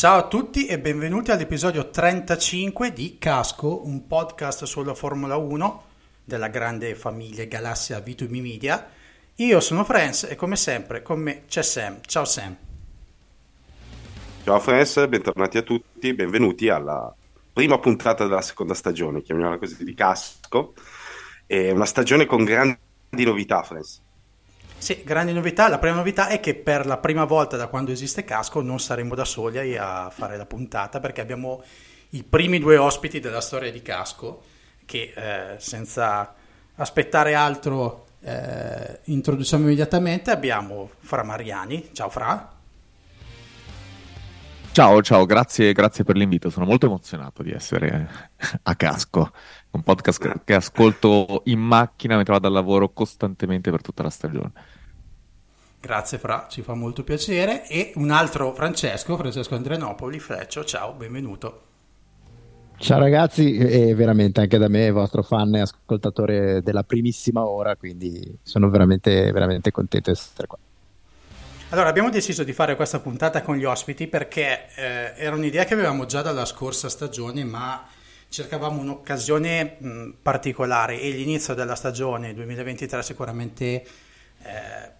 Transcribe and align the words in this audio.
Ciao 0.00 0.16
a 0.16 0.28
tutti 0.28 0.64
e 0.64 0.78
benvenuti 0.78 1.30
all'episodio 1.30 1.90
35 1.90 2.90
di 2.90 3.18
Casco, 3.18 3.86
un 3.86 4.06
podcast 4.06 4.64
sulla 4.64 4.94
Formula 4.94 5.36
1 5.36 5.82
della 6.24 6.48
grande 6.48 6.94
famiglia 6.94 7.44
galassia 7.44 7.98
V2B 7.98 8.40
Media. 8.40 8.88
Io 9.34 9.60
sono 9.60 9.84
Franz 9.84 10.22
e 10.22 10.36
come 10.36 10.56
sempre 10.56 11.02
con 11.02 11.20
me 11.20 11.42
c'è 11.46 11.62
Sam. 11.62 11.98
Ciao 12.00 12.24
Sam. 12.24 12.56
Ciao 14.42 14.58
Franz, 14.58 15.06
bentornati 15.06 15.58
a 15.58 15.62
tutti, 15.62 16.14
benvenuti 16.14 16.70
alla 16.70 17.14
prima 17.52 17.78
puntata 17.78 18.24
della 18.24 18.40
seconda 18.40 18.72
stagione, 18.72 19.20
chiamiamola 19.20 19.58
così, 19.58 19.84
di 19.84 19.92
Casco. 19.92 20.72
È 21.44 21.72
una 21.72 21.84
stagione 21.84 22.24
con 22.24 22.44
grandi 22.44 22.78
novità, 23.12 23.62
Franz. 23.62 24.00
Sì, 24.80 25.02
grandi 25.04 25.34
novità. 25.34 25.68
La 25.68 25.78
prima 25.78 25.96
novità 25.96 26.28
è 26.28 26.40
che 26.40 26.54
per 26.54 26.86
la 26.86 26.96
prima 26.96 27.24
volta 27.24 27.58
da 27.58 27.66
quando 27.66 27.92
esiste 27.92 28.24
Casco 28.24 28.62
non 28.62 28.80
saremo 28.80 29.14
da 29.14 29.26
soli 29.26 29.76
a 29.76 30.08
fare 30.08 30.38
la 30.38 30.46
puntata 30.46 31.00
perché 31.00 31.20
abbiamo 31.20 31.62
i 32.10 32.24
primi 32.24 32.58
due 32.58 32.78
ospiti 32.78 33.20
della 33.20 33.42
storia 33.42 33.70
di 33.70 33.82
Casco 33.82 34.42
che 34.86 35.12
eh, 35.14 35.60
senza 35.60 36.34
aspettare 36.76 37.34
altro 37.34 38.06
eh, 38.20 39.00
introduciamo 39.04 39.64
immediatamente. 39.64 40.30
Abbiamo 40.30 40.88
Fra 41.00 41.24
Mariani. 41.24 41.90
Ciao 41.92 42.08
Fra. 42.08 42.52
Ciao, 44.72 45.02
ciao, 45.02 45.26
grazie, 45.26 45.74
grazie 45.74 46.04
per 46.04 46.16
l'invito. 46.16 46.48
Sono 46.48 46.64
molto 46.64 46.86
emozionato 46.86 47.42
di 47.42 47.50
essere 47.50 48.08
a 48.62 48.74
Casco, 48.76 49.30
un 49.72 49.82
podcast 49.82 50.42
che 50.42 50.54
ascolto 50.54 51.42
in 51.46 51.58
macchina 51.58 52.16
mentre 52.16 52.32
vado 52.32 52.46
al 52.46 52.54
lavoro 52.54 52.88
costantemente 52.94 53.70
per 53.70 53.82
tutta 53.82 54.02
la 54.02 54.10
stagione. 54.10 54.52
Grazie 55.80 56.18
Fra, 56.18 56.46
ci 56.50 56.60
fa 56.60 56.74
molto 56.74 57.02
piacere. 57.02 57.66
E 57.66 57.92
un 57.94 58.10
altro 58.10 58.52
Francesco, 58.52 59.16
Francesco 59.16 59.54
Andrenopoli, 59.54 60.18
Freccio, 60.18 60.62
ciao, 60.62 60.92
benvenuto. 60.92 61.62
Ciao 62.76 62.98
ragazzi, 62.98 63.56
e 63.56 63.94
veramente 63.94 64.40
anche 64.40 64.58
da 64.58 64.68
me, 64.68 64.90
vostro 64.90 65.22
fan 65.22 65.54
e 65.54 65.60
ascoltatore 65.60 66.62
della 66.62 66.82
primissima 66.82 67.46
ora, 67.46 67.76
quindi 67.76 68.38
sono 68.42 68.68
veramente, 68.68 69.32
veramente 69.32 69.70
contento 69.70 70.10
di 70.10 70.18
essere 70.18 70.46
qua. 70.46 70.58
Allora, 71.70 71.88
abbiamo 71.88 72.10
deciso 72.10 72.44
di 72.44 72.52
fare 72.52 72.76
questa 72.76 73.00
puntata 73.00 73.40
con 73.40 73.56
gli 73.56 73.64
ospiti 73.64 74.06
perché 74.06 74.66
eh, 74.76 75.14
era 75.16 75.34
un'idea 75.34 75.64
che 75.64 75.74
avevamo 75.74 76.04
già 76.04 76.20
dalla 76.20 76.44
scorsa 76.44 76.90
stagione, 76.90 77.42
ma 77.44 77.86
cercavamo 78.28 78.80
un'occasione 78.80 79.76
mh, 79.78 80.10
particolare 80.20 81.00
e 81.00 81.10
l'inizio 81.10 81.54
della 81.54 81.74
stagione 81.74 82.34
2023 82.34 83.02
sicuramente 83.02 83.64
eh, 84.42 84.98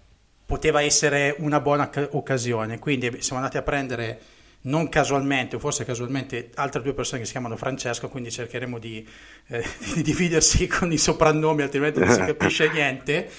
poteva 0.51 0.83
essere 0.83 1.37
una 1.39 1.61
buona 1.61 1.89
occasione. 2.11 2.81
Quindi 2.81 3.23
siamo 3.23 3.41
andati 3.41 3.57
a 3.57 3.63
prendere 3.63 4.21
non 4.63 4.89
casualmente, 4.89 5.55
o 5.55 5.59
forse 5.61 5.85
casualmente, 5.85 6.51
altre 6.57 6.83
due 6.83 6.93
persone 6.93 7.21
che 7.21 7.27
si 7.27 7.31
chiamano 7.31 7.57
Francesco, 7.57 8.09
quindi 8.09 8.33
cercheremo 8.33 8.81
di, 8.81 9.09
eh, 9.47 9.65
di 9.95 10.03
dividersi 10.03 10.67
con 10.67 10.91
i 10.91 10.99
soprannomi, 10.99 11.63
altrimenti 11.63 12.01
non 12.01 12.11
si 12.11 12.19
capisce 12.25 12.69
niente. 12.75 13.31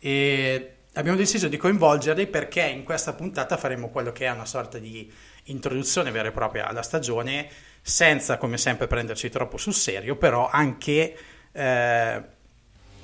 E 0.00 0.72
abbiamo 0.94 1.16
deciso 1.16 1.46
di 1.46 1.56
coinvolgerli 1.56 2.26
perché 2.26 2.62
in 2.62 2.82
questa 2.82 3.12
puntata 3.12 3.56
faremo 3.56 3.88
quello 3.88 4.10
che 4.10 4.26
è 4.26 4.30
una 4.30 4.44
sorta 4.44 4.78
di 4.78 5.08
introduzione 5.44 6.10
vera 6.10 6.30
e 6.30 6.32
propria 6.32 6.66
alla 6.66 6.82
stagione, 6.82 7.48
senza 7.80 8.38
come 8.38 8.58
sempre 8.58 8.88
prenderci 8.88 9.30
troppo 9.30 9.56
sul 9.56 9.72
serio, 9.72 10.16
però 10.16 10.48
anche 10.50 11.16
eh, 11.52 12.22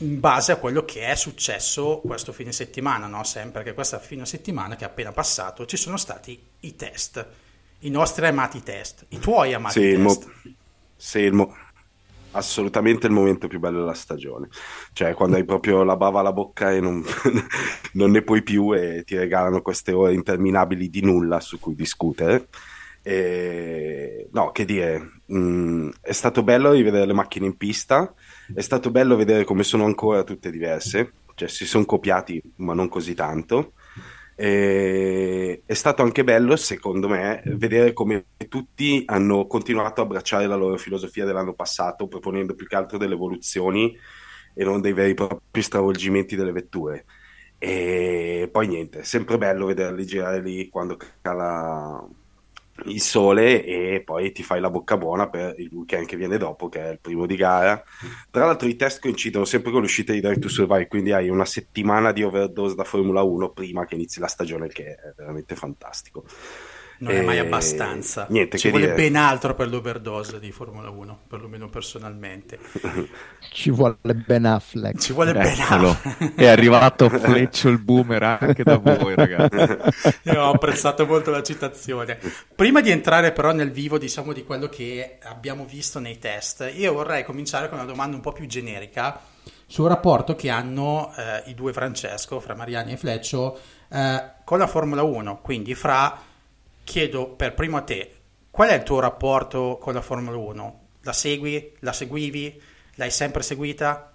in 0.02 0.18
base 0.18 0.52
a 0.52 0.56
quello 0.56 0.84
che 0.84 1.06
è 1.06 1.14
successo 1.14 2.00
questo 2.04 2.32
fine 2.32 2.52
settimana, 2.52 3.06
no? 3.06 3.22
Sempre 3.24 3.62
che 3.62 3.72
questa 3.72 3.98
fine 3.98 4.26
settimana 4.26 4.76
che 4.76 4.84
è 4.84 4.88
appena 4.88 5.12
passato 5.12 5.64
ci 5.64 5.76
sono 5.76 5.96
stati 5.96 6.40
i 6.60 6.76
test, 6.76 7.26
i 7.80 7.90
nostri 7.90 8.26
amati 8.26 8.62
test, 8.62 9.06
i 9.10 9.18
tuoi 9.18 9.54
amati 9.54 9.80
sì, 9.80 9.90
test. 9.92 10.00
Mo- 10.00 10.52
sì, 10.96 11.18
il 11.20 11.32
mo- 11.32 11.56
assolutamente 12.32 13.06
il 13.06 13.12
momento 13.12 13.46
più 13.46 13.60
bello 13.60 13.78
della 13.80 13.94
stagione. 13.94 14.48
Cioè, 14.92 15.14
quando 15.14 15.36
hai 15.36 15.44
proprio 15.44 15.84
la 15.84 15.96
bava 15.96 16.20
alla 16.20 16.32
bocca 16.32 16.72
e 16.72 16.80
non, 16.80 17.04
non 17.94 18.10
ne 18.10 18.22
puoi 18.22 18.42
più 18.42 18.74
e 18.74 19.04
ti 19.04 19.16
regalano 19.16 19.62
queste 19.62 19.92
ore 19.92 20.14
interminabili 20.14 20.90
di 20.90 21.02
nulla 21.02 21.40
su 21.40 21.58
cui 21.58 21.74
discutere. 21.74 22.48
E... 23.02 24.28
No, 24.32 24.50
che 24.50 24.64
dire, 24.64 25.20
mh, 25.26 25.88
è 26.00 26.12
stato 26.12 26.42
bello 26.42 26.72
rivedere 26.72 27.06
le 27.06 27.12
macchine 27.12 27.46
in 27.46 27.56
pista, 27.56 28.12
è 28.54 28.60
stato 28.60 28.90
bello 28.90 29.16
vedere 29.16 29.44
come 29.44 29.62
sono 29.62 29.84
ancora 29.84 30.24
tutte 30.24 30.50
diverse, 30.50 31.12
cioè 31.34 31.48
si 31.48 31.66
sono 31.66 31.84
copiati 31.84 32.40
ma 32.56 32.74
non 32.74 32.88
così 32.88 33.14
tanto. 33.14 33.72
E 34.34 35.62
è 35.64 35.74
stato 35.74 36.02
anche 36.02 36.24
bello, 36.24 36.56
secondo 36.56 37.08
me, 37.08 37.42
vedere 37.44 37.92
come 37.92 38.24
tutti 38.48 39.02
hanno 39.06 39.46
continuato 39.46 40.00
a 40.00 40.04
abbracciare 40.04 40.46
la 40.46 40.56
loro 40.56 40.76
filosofia 40.76 41.24
dell'anno 41.24 41.54
passato, 41.54 42.08
proponendo 42.08 42.54
più 42.54 42.66
che 42.66 42.76
altro 42.76 42.98
delle 42.98 43.14
evoluzioni 43.14 43.96
e 44.54 44.64
non 44.64 44.80
dei 44.80 44.92
veri 44.92 45.10
e 45.12 45.14
propri 45.14 45.62
stravolgimenti 45.62 46.34
delle 46.36 46.52
vetture. 46.52 47.04
E 47.58 48.48
poi 48.50 48.66
niente, 48.66 49.00
è 49.00 49.04
sempre 49.04 49.38
bello 49.38 49.66
vederli 49.66 50.04
girare 50.04 50.40
lì 50.42 50.68
quando 50.68 50.98
cala 51.20 52.04
il 52.86 53.00
sole 53.00 53.64
e 53.64 54.02
poi 54.04 54.32
ti 54.32 54.42
fai 54.42 54.60
la 54.60 54.70
bocca 54.70 54.96
buona 54.96 55.28
per 55.28 55.54
il 55.58 55.70
weekend 55.72 56.06
che 56.06 56.16
viene 56.16 56.38
dopo, 56.38 56.68
che 56.68 56.80
è 56.80 56.90
il 56.92 57.00
primo 57.00 57.26
di 57.26 57.36
gara. 57.36 57.82
Tra 58.30 58.46
l'altro 58.46 58.68
i 58.68 58.76
test 58.76 59.00
coincidono 59.00 59.44
sempre 59.44 59.70
con 59.70 59.80
l'uscita 59.80 60.12
di 60.12 60.20
Drive 60.20 60.40
to 60.40 60.48
Survive, 60.48 60.88
quindi 60.88 61.12
hai 61.12 61.28
una 61.28 61.44
settimana 61.44 62.12
di 62.12 62.22
overdose 62.22 62.74
da 62.74 62.84
Formula 62.84 63.22
1 63.22 63.50
prima 63.50 63.84
che 63.84 63.94
inizi 63.94 64.20
la 64.20 64.26
stagione, 64.26 64.68
che 64.68 64.94
è 64.94 65.12
veramente 65.16 65.54
fantastico. 65.54 66.24
Non 67.02 67.14
è 67.14 67.20
mai 67.22 67.38
abbastanza. 67.40 68.26
Niente 68.30 68.56
Ci 68.58 68.64
che 68.64 68.70
vuole 68.70 68.84
dire. 68.84 68.96
ben 68.96 69.16
altro 69.16 69.54
per 69.54 69.68
l'overdose 69.68 70.38
di 70.38 70.52
Formula 70.52 70.88
1, 70.88 71.22
perlomeno 71.26 71.68
personalmente. 71.68 72.60
Ci 73.52 73.70
vuole 73.70 73.96
Ben 74.02 74.44
Affleck. 74.44 74.98
Ci 75.00 75.12
vuole 75.12 75.32
ben 75.32 75.58
altro. 75.60 75.96
È 76.36 76.46
arrivato 76.46 77.08
Fleccio 77.08 77.68
il 77.68 77.78
boomer 77.78 78.22
anche 78.22 78.62
da 78.62 78.76
voi, 78.76 79.16
ragazzi. 79.16 80.20
Io 80.30 80.42
ho 80.42 80.52
apprezzato 80.52 81.04
molto 81.04 81.32
la 81.32 81.42
citazione. 81.42 82.18
Prima 82.54 82.80
di 82.80 82.90
entrare 82.90 83.32
però 83.32 83.52
nel 83.52 83.72
vivo, 83.72 83.98
diciamo, 83.98 84.32
di 84.32 84.44
quello 84.44 84.68
che 84.68 85.18
abbiamo 85.22 85.64
visto 85.64 85.98
nei 85.98 86.18
test, 86.18 86.72
io 86.72 86.92
vorrei 86.92 87.24
cominciare 87.24 87.68
con 87.68 87.78
una 87.78 87.86
domanda 87.86 88.14
un 88.14 88.22
po' 88.22 88.32
più 88.32 88.46
generica 88.46 89.20
sul 89.66 89.88
rapporto 89.88 90.36
che 90.36 90.50
hanno 90.50 91.12
eh, 91.16 91.50
i 91.50 91.54
due 91.54 91.72
Francesco, 91.72 92.38
fra 92.38 92.54
Mariani 92.54 92.92
e 92.92 92.96
Fleccio, 92.96 93.58
eh, 93.90 94.22
con 94.44 94.58
la 94.58 94.66
Formula 94.66 95.02
1. 95.02 95.40
Quindi, 95.40 95.74
fra, 95.74 96.16
chiedo 96.84 97.28
per 97.28 97.54
primo 97.54 97.76
a 97.76 97.82
te, 97.82 98.14
qual 98.50 98.68
è 98.70 98.74
il 98.74 98.82
tuo 98.82 99.00
rapporto 99.00 99.78
con 99.80 99.94
la 99.94 100.00
Formula 100.02 100.36
1? 100.36 100.80
La 101.02 101.12
segui? 101.12 101.72
La 101.80 101.92
seguivi? 101.92 102.60
L'hai 102.96 103.10
sempre 103.10 103.42
seguita? 103.42 104.12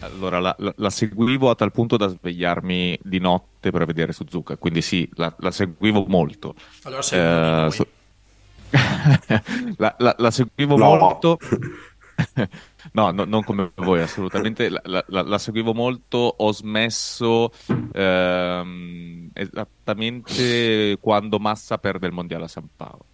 Allora, 0.00 0.40
la, 0.40 0.54
la- 0.58 0.74
la 0.76 0.90
seguivo 0.90 1.48
a 1.48 1.54
tal 1.54 1.70
punto 1.70 1.96
da 1.96 2.08
svegliarmi 2.08 2.98
di 3.02 3.20
notte 3.20 3.70
per 3.70 3.84
vedere 3.86 4.12
Suzuka, 4.12 4.56
quindi 4.56 4.82
sì, 4.82 5.08
la, 5.14 5.32
la 5.38 5.52
seguivo 5.52 6.04
molto. 6.08 6.54
Allora 6.82 7.02
sei 7.02 7.20
uno 7.20 7.28
di 7.40 7.48
Eh, 7.48 7.60
noi. 7.60 7.70
so- 7.70 7.86
la, 9.76 9.94
la- 9.98 10.14
la 10.18 10.30
seguivo 10.32 10.76
No. 10.76 10.96
molto. 10.96 11.38
No, 12.92 13.10
no, 13.10 13.24
non 13.24 13.42
come 13.44 13.72
voi, 13.76 14.00
assolutamente. 14.00 14.68
La, 14.68 14.80
la- 15.08 15.22
la- 15.22 15.38
seguivo 15.38 15.72
molto. 15.74 16.16
Ho 16.18 16.52
smesso 16.52 17.50
ehm, 17.92 19.30
esattamente 19.32 20.98
quando 21.00 21.38
Massa 21.38 21.78
perde 21.78 22.06
il 22.06 22.12
mondiale 22.12 22.44
a 22.44 22.48
San 22.48 22.68
Paolo. 22.74 23.06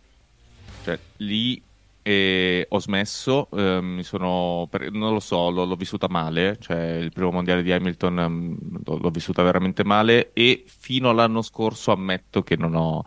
Cioè, 0.80 1.02
lì 1.18 1.64
eh, 2.02 2.66
ho 2.68 2.78
smesso. 2.80 3.50
ehm, 3.50 3.84
mi 3.96 4.02
sono, 4.04 4.68
non 4.92 5.12
lo 5.12 5.20
so, 5.20 5.50
l'ho, 5.50 5.64
l'ho 5.64 5.76
vissuta 5.76 6.08
male. 6.08 6.56
Cioè, 6.60 6.96
il 6.96 7.12
primo 7.12 7.30
mondiale 7.32 7.62
di 7.62 7.72
Hamilton 7.72 8.18
ehm, 8.20 8.58
l'ho, 8.84 8.98
l'ho 8.98 9.10
vissuta 9.10 9.42
veramente 9.42 9.84
male. 9.84 10.32
E 10.32 10.64
fino 10.66 11.10
all'anno 11.10 11.42
scorso 11.42 11.92
ammetto 11.92 12.42
che 12.42 12.56
non 12.56 12.74
ho 12.74 13.02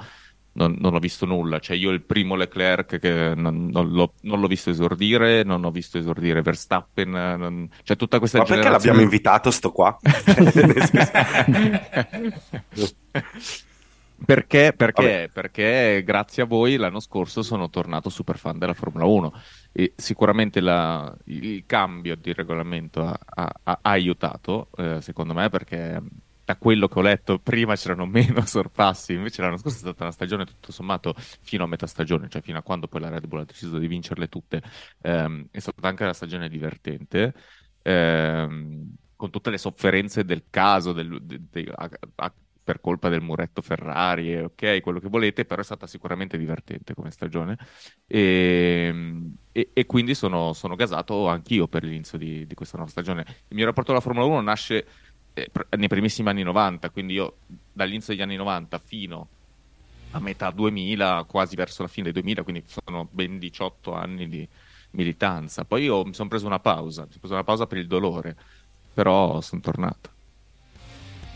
non, 0.54 0.76
non 0.80 0.94
ho 0.96 1.00
visto 1.00 1.26
nulla, 1.26 1.60
cioè 1.60 1.78
io 1.78 1.92
il 1.92 2.02
primo 2.04 2.36
Leclerc 2.36 3.00
che 3.00 3.34
non, 3.36 3.68
non 3.68 3.90
l'ho, 3.92 4.14
non 4.22 4.40
l'ho 4.40 4.48
visto 4.48 4.70
esordire, 4.70 5.44
non 5.44 5.64
ho 5.64 5.72
visto 5.72 5.98
esordire 5.98 6.42
Verstappen, 6.42 7.10
non- 7.10 7.70
cioè 7.84 7.96
tutta 7.98 8.20
questa 8.20 8.40
Ma 8.40 8.44
perché 8.46 8.62
generazione... 8.62 8.96
l'abbiamo 8.98 9.12
invitato 9.12 9.52
sto 9.52 9.72
qua? 9.72 9.98
Perché, 14.24 14.74
perché, 14.78 15.32
perché 15.34 16.04
grazie 16.06 16.44
a 16.44 16.46
voi 16.46 16.76
l'anno 16.76 17.00
scorso 17.00 17.42
sono 17.42 17.72
tornato 17.72 18.10
super 18.10 18.38
fan 18.38 18.60
della 18.60 18.76
Formula 18.76 19.06
1 19.06 19.34
e 19.72 19.94
sicuramente 19.98 20.60
la- 20.62 21.12
il 21.26 21.64
cambio 21.66 22.16
di 22.16 22.32
regolamento 22.32 23.02
ha, 23.04 23.18
ha- 23.34 23.54
ha 23.64 23.80
aiutato, 23.82 24.70
eh, 24.78 25.02
secondo 25.02 25.34
me, 25.34 25.50
perché 25.50 26.00
da 26.52 26.58
quello 26.58 26.88
che 26.88 27.00
ho 27.00 27.02
letto 27.02 27.40
prima 27.40 27.76
c'erano 27.76 28.06
meno 28.06 28.42
sorpassi, 28.46 29.14
invece 29.14 29.42
l'anno 29.42 29.58
scorso 29.58 29.78
è 29.78 29.80
stata 29.82 30.04
una 30.04 30.12
stagione 30.12 30.46
tutto 30.46 30.72
sommato 30.72 31.14
fino 31.42 31.64
a 31.64 31.68
metà 31.68 31.88
stagione, 31.88 32.28
cioè 32.30 32.42
fino 32.42 32.58
a 32.58 32.62
quando 32.64 32.88
poi 32.88 33.02
la 33.02 33.10
Red 33.10 33.28
Bull 33.28 33.40
ha 33.42 33.46
deciso 33.46 33.78
di 33.78 33.88
vincerle 33.88 34.28
tutte, 34.28 34.62
ehm, 35.02 35.48
è 35.52 35.60
stata 35.60 35.88
anche 35.88 36.04
una 36.04 36.14
stagione 36.14 36.50
divertente. 36.50 37.34
ehm, 37.84 38.94
con 39.16 39.30
tutte 39.32 39.50
le 39.50 39.58
sofferenze 39.58 40.24
del 40.24 40.46
caso 40.50 40.94
del- 40.94 41.20
de- 41.24 41.40
de- 41.50 41.72
a- 41.76 41.90
a- 42.16 42.34
per 42.64 42.80
colpa 42.80 43.10
del 43.10 43.22
muretto 43.22 43.62
Ferrari, 43.62 44.34
e 44.34 44.42
ok, 44.44 44.82
quello 44.82 45.00
che 45.00 45.10
volete, 45.10 45.46
però 45.46 45.62
è 45.62 45.64
stata 45.64 45.88
sicuramente 45.88 46.38
divertente 46.38 46.94
come 46.94 47.10
stagione 47.12 47.58
e, 48.08 48.94
e- 49.52 49.70
e 49.74 49.86
quindi 49.86 50.14
sono, 50.16 50.54
sono 50.54 50.76
gasato 50.76 51.28
anch'io 51.28 51.68
per 51.68 51.84
l'inizio 51.84 52.18
di, 52.18 52.46
di 52.46 52.54
questa 52.56 52.78
nuova 52.78 52.92
stagione. 52.92 53.22
Il 53.48 53.56
mio 53.56 53.66
rapporto 53.66 53.92
alla 53.92 54.00
Formula 54.00 54.26
1 54.26 54.42
nasce 54.42 54.78
eh, 54.86 54.86
nei 55.78 55.88
primissimi 55.88 56.30
anni 56.30 56.44
90, 56.44 56.90
quindi 56.90 57.14
io 57.14 57.40
dall'inizio 57.72 58.14
degli 58.14 58.22
anni 58.24 58.36
90 58.36 58.80
fino 58.80 59.30
a 60.12 60.20
metà 60.20 60.52
2000, 60.52 61.26
quasi 61.28 61.56
verso 61.56 61.84
la 61.84 61.88
fine 61.88 62.12
dei 62.12 62.14
2000, 62.14 62.44
quindi 62.44 62.66
sono 62.68 63.08
ben 63.12 63.40
18 63.40 63.94
anni 63.94 64.28
di 64.28 64.48
militanza. 64.92 65.64
Poi 65.64 65.84
io 65.84 66.04
mi 66.04 66.14
sono 66.14 66.28
preso 66.28 66.46
una 66.48 66.60
pausa, 66.60 67.04
mi 67.04 67.08
sono 67.08 67.20
preso 67.20 67.34
una 67.34 67.44
pausa 67.44 67.66
per 67.66 67.78
il 67.78 67.88
dolore, 67.88 68.36
però 68.94 69.40
sono 69.40 69.62
tornato. 69.62 70.10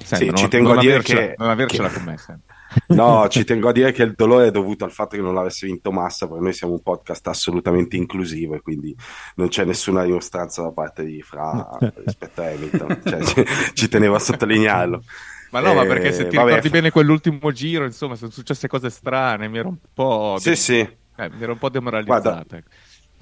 Senti, 0.03 0.25
Sì, 0.25 0.25
non, 0.25 0.35
ci 0.35 0.47
tengo 0.49 0.67
non 0.69 0.77
a 0.77 0.81
dire 0.81 0.93
avercela, 0.93 1.21
che- 1.21 1.35
non 1.37 1.49
avercela 1.49 1.87
che- 1.87 1.93
con 1.95 2.03
me 2.03 2.17
sempre. 2.17 2.44
No, 2.87 3.27
ci 3.29 3.43
tengo 3.45 3.69
a 3.69 3.71
dire 3.71 3.91
che 3.91 4.03
il 4.03 4.13
dolore 4.15 4.47
è 4.47 4.51
dovuto 4.51 4.85
al 4.85 4.91
fatto 4.91 5.15
che 5.15 5.21
non 5.21 5.37
avesse 5.37 5.65
vinto 5.67 5.91
Massa, 5.91 6.27
perché 6.27 6.43
noi 6.43 6.53
siamo 6.53 6.73
un 6.73 6.81
podcast 6.81 7.27
assolutamente 7.27 7.95
inclusivo 7.95 8.55
e 8.55 8.61
quindi 8.61 8.95
non 9.35 9.47
c'è 9.49 9.63
nessuna 9.65 10.03
dimostranza 10.03 10.61
da 10.61 10.71
parte 10.71 11.03
di 11.05 11.21
Fra 11.21 11.77
rispetto 12.03 12.41
a 12.41 12.47
Hamilton. 12.49 13.01
Cioè, 13.03 13.23
ci, 13.23 13.45
ci 13.73 13.87
tenevo 13.87 14.15
a 14.15 14.19
sottolinearlo. 14.19 15.03
Ma 15.51 15.59
no, 15.61 15.73
ma 15.73 15.83
Eh, 15.83 15.87
perché 15.87 16.11
se 16.11 16.27
ti 16.27 16.35
vabbè, 16.35 16.47
ricordi 16.47 16.69
bene 16.69 16.91
quell'ultimo 16.91 17.51
giro, 17.51 17.85
insomma, 17.85 18.15
sono 18.15 18.31
successe 18.31 18.67
cose 18.67 18.89
strane, 18.89 19.47
mi 19.47 19.57
ero 19.59 19.69
un 19.69 19.77
po'... 19.93 20.37
Sì, 20.39 20.55
sì. 20.55 20.79
eh, 20.79 21.29
mi 21.29 21.41
ero 21.43 21.53
un 21.53 21.57
po' 21.57 21.69
demoralizzato. 21.69 22.55
ecco. 22.55 22.69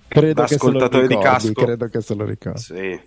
Credo 0.08 0.34
Da 0.34 0.46
che 0.46 0.58
se 0.58 0.64
lo 0.64 0.70
ascoltatore 0.70 1.08
di 1.08 1.18
casco. 1.18 1.54
credo 1.54 1.88
che 1.88 2.02
se 2.02 2.14
lo 2.14 2.26
ricordi. 2.26 2.60
Sì. 2.62 3.02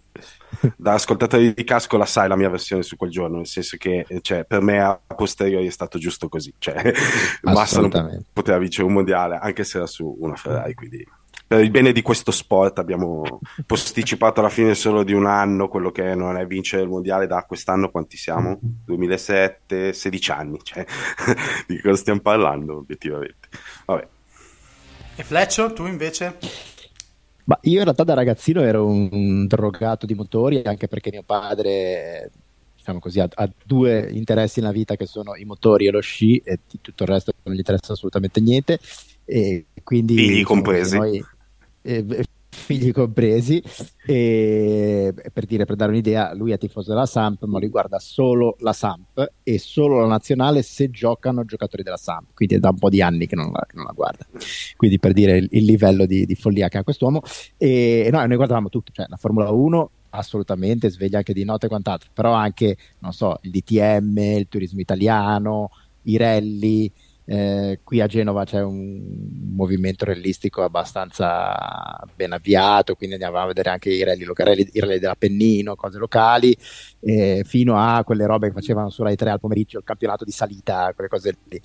Da 0.77 0.95
ascoltatore 0.95 1.53
di 1.55 1.65
casco 1.65 1.97
la 1.97 2.07
sai 2.07 2.29
la 2.29 2.37
mia 2.37 2.49
versione 2.49 2.83
su 2.83 2.97
quel 2.97 3.11
giorno, 3.11 3.37
nel 3.37 3.47
senso 3.47 3.77
che 3.77 4.05
cioè, 4.23 4.45
per 4.45 4.61
me 4.61 4.81
a 4.81 4.99
posteriori 5.15 5.67
è 5.67 5.71
stato 5.71 5.99
giusto 5.99 6.29
così. 6.29 6.53
Cioè, 6.59 6.75
Massa 7.43 7.81
non 7.81 7.91
Assolutamente. 7.91 8.25
poteva 8.33 8.59
vincere 8.59 8.87
un 8.87 8.95
mondiale, 8.95 9.39
anche 9.41 9.63
se 9.65 9.77
era 9.79 9.87
su 9.87 10.17
una 10.21 10.35
Ferrari, 10.35 10.75
quindi 10.75 11.07
per 11.49 11.61
il 11.61 11.71
bene 11.71 11.93
di 11.93 12.03
questo 12.03 12.33
sport 12.33 12.81
abbiamo 12.81 13.39
posticipato 13.67 14.41
alla 14.41 14.49
fine 14.49 14.75
solo 14.75 15.05
di 15.05 15.13
un 15.13 15.27
anno 15.27 15.69
quello 15.69 15.93
che 15.93 16.17
non 16.17 16.37
è 16.37 16.45
vincere 16.45 16.83
il 16.83 16.89
mondiale 16.89 17.29
da 17.29 17.45
quest'anno 17.45 17.91
quanti 17.91 18.17
siamo? 18.17 18.59
2007, 18.61 19.93
16 19.93 20.31
anni, 20.33 20.59
cioè, 20.65 20.85
di 21.69 21.81
cosa 21.81 21.95
stiamo 21.97 22.21
parlando 22.21 22.79
obiettivamente. 22.79 23.49
Vabbè. 23.85 24.09
E 25.19 25.23
Fleccio, 25.23 25.73
tu 25.73 25.87
invece? 25.87 26.37
Ma 27.47 27.59
io 27.63 27.79
in 27.79 27.85
realtà 27.85 28.03
da 28.03 28.15
ragazzino 28.15 28.61
ero 28.61 28.87
un, 28.87 29.09
un 29.11 29.47
drogato 29.47 30.05
di 30.05 30.15
motori, 30.15 30.63
anche 30.65 30.89
perché 30.89 31.11
mio 31.11 31.23
padre, 31.25 32.31
diciamo 32.77 32.99
così, 32.99 33.21
ha, 33.21 33.29
ha 33.33 33.49
due 33.65 34.11
interessi 34.11 34.61
nella 34.61 34.73
vita 34.73 34.97
che 34.97 35.07
sono 35.07 35.37
i 35.37 35.45
motori 35.45 35.87
e 35.87 35.91
lo 35.93 36.01
sci, 36.01 36.39
e 36.45 36.59
di 36.69 36.79
tutto 36.81 37.05
il 37.05 37.09
resto 37.09 37.33
non 37.45 37.55
gli 37.55 37.59
interessa 37.59 37.93
assolutamente 37.93 38.41
niente. 38.41 38.81
E 39.25 39.67
quindi 39.85 40.17
Figli 40.17 40.29
diciamo 40.39 40.45
compresi. 40.45 40.97
noi- 40.97 41.25
eh, 41.83 42.05
figli 42.67 42.91
compresi. 42.91 43.63
E 44.05 45.15
per 45.33 45.47
dire, 45.47 45.65
per 45.65 45.77
dare 45.77 45.93
un'idea, 45.93 46.35
lui 46.35 46.51
è 46.51 46.59
tifoso 46.59 46.91
della 46.91 47.07
Samp, 47.07 47.45
ma 47.45 47.61
lui 47.61 47.69
guarda 47.69 48.01
solo 48.01 48.57
la 48.61 48.73
Samp 48.73 49.33
e 49.43 49.59
solo 49.59 50.01
la 50.01 50.07
nazionale 50.07 50.63
se 50.63 50.91
giocano 50.91 51.45
giocatori 51.45 51.85
della 51.85 51.97
Samp. 51.97 52.35
Quindi 52.35 52.57
è 52.57 52.59
da 52.59 52.71
un 52.71 52.79
po' 52.79 52.91
di 52.91 53.01
anni 53.01 53.27
che 53.27 53.37
non 53.37 53.53
la, 53.53 53.65
che 53.67 53.77
non 53.77 53.85
la 53.85 53.93
guarda. 53.93 54.27
Quindi 54.77 54.99
per 54.99 55.13
dire 55.13 55.37
il, 55.37 55.49
il 55.53 55.65
livello 55.65 56.07
di, 56.07 56.27
di 56.27 56.35
follia 56.35 56.69
che 56.69 56.79
ha 56.79 56.85
quest'uomo. 56.85 57.23
E 57.57 58.09
no, 58.11 58.25
noi 58.27 58.37
guardavamo 58.37 58.69
tutto, 58.69 58.91
cioè 58.93 59.07
la 59.09 59.17
Formula 59.17 59.51
1 59.51 59.91
assolutamente 60.11 60.89
sveglia 60.91 61.19
anche 61.19 61.35
di 61.35 61.45
notte 61.45 61.67
e 61.67 61.69
quant'altro, 61.69 62.11
però 62.13 62.33
anche, 62.33 62.77
non 63.01 63.13
so, 63.13 63.39
il 63.43 63.51
DTM, 63.51 64.17
il 64.17 64.49
turismo 64.49 64.81
italiano, 64.81 65.71
i 66.03 66.17
rally. 66.17 66.91
Eh, 67.29 67.81
qui 67.83 68.01
a 68.01 68.07
Genova 68.07 68.45
c'è 68.45 68.63
un 68.63 69.03
movimento 69.55 70.05
rallistico 70.05 70.63
abbastanza 70.63 72.01
ben 72.15 72.33
avviato, 72.33 72.95
quindi 72.95 73.17
andiamo 73.17 73.39
a 73.39 73.47
vedere 73.47 73.71
anche 73.71 73.91
i 73.91 74.05
rally, 74.05 74.23
locali, 74.23 74.69
i 74.73 74.81
rally 74.81 75.01
dell'Appennino, 75.01 75.75
cose 75.75 75.99
locali, 75.99 76.57
eh, 77.01 77.43
fino 77.45 77.77
a 77.77 78.05
quelle 78.05 78.27
robe 78.27 78.49
che 78.49 78.55
facevano 78.55 78.91
su 78.91 79.03
Rai 79.03 79.17
3 79.17 79.31
al 79.31 79.41
pomeriggio, 79.41 79.79
il 79.79 79.85
campionato 79.85 80.25
di 80.25 80.31
salita, 80.31 80.93
quelle 80.95 81.11
cose 81.11 81.37
lì. 81.49 81.61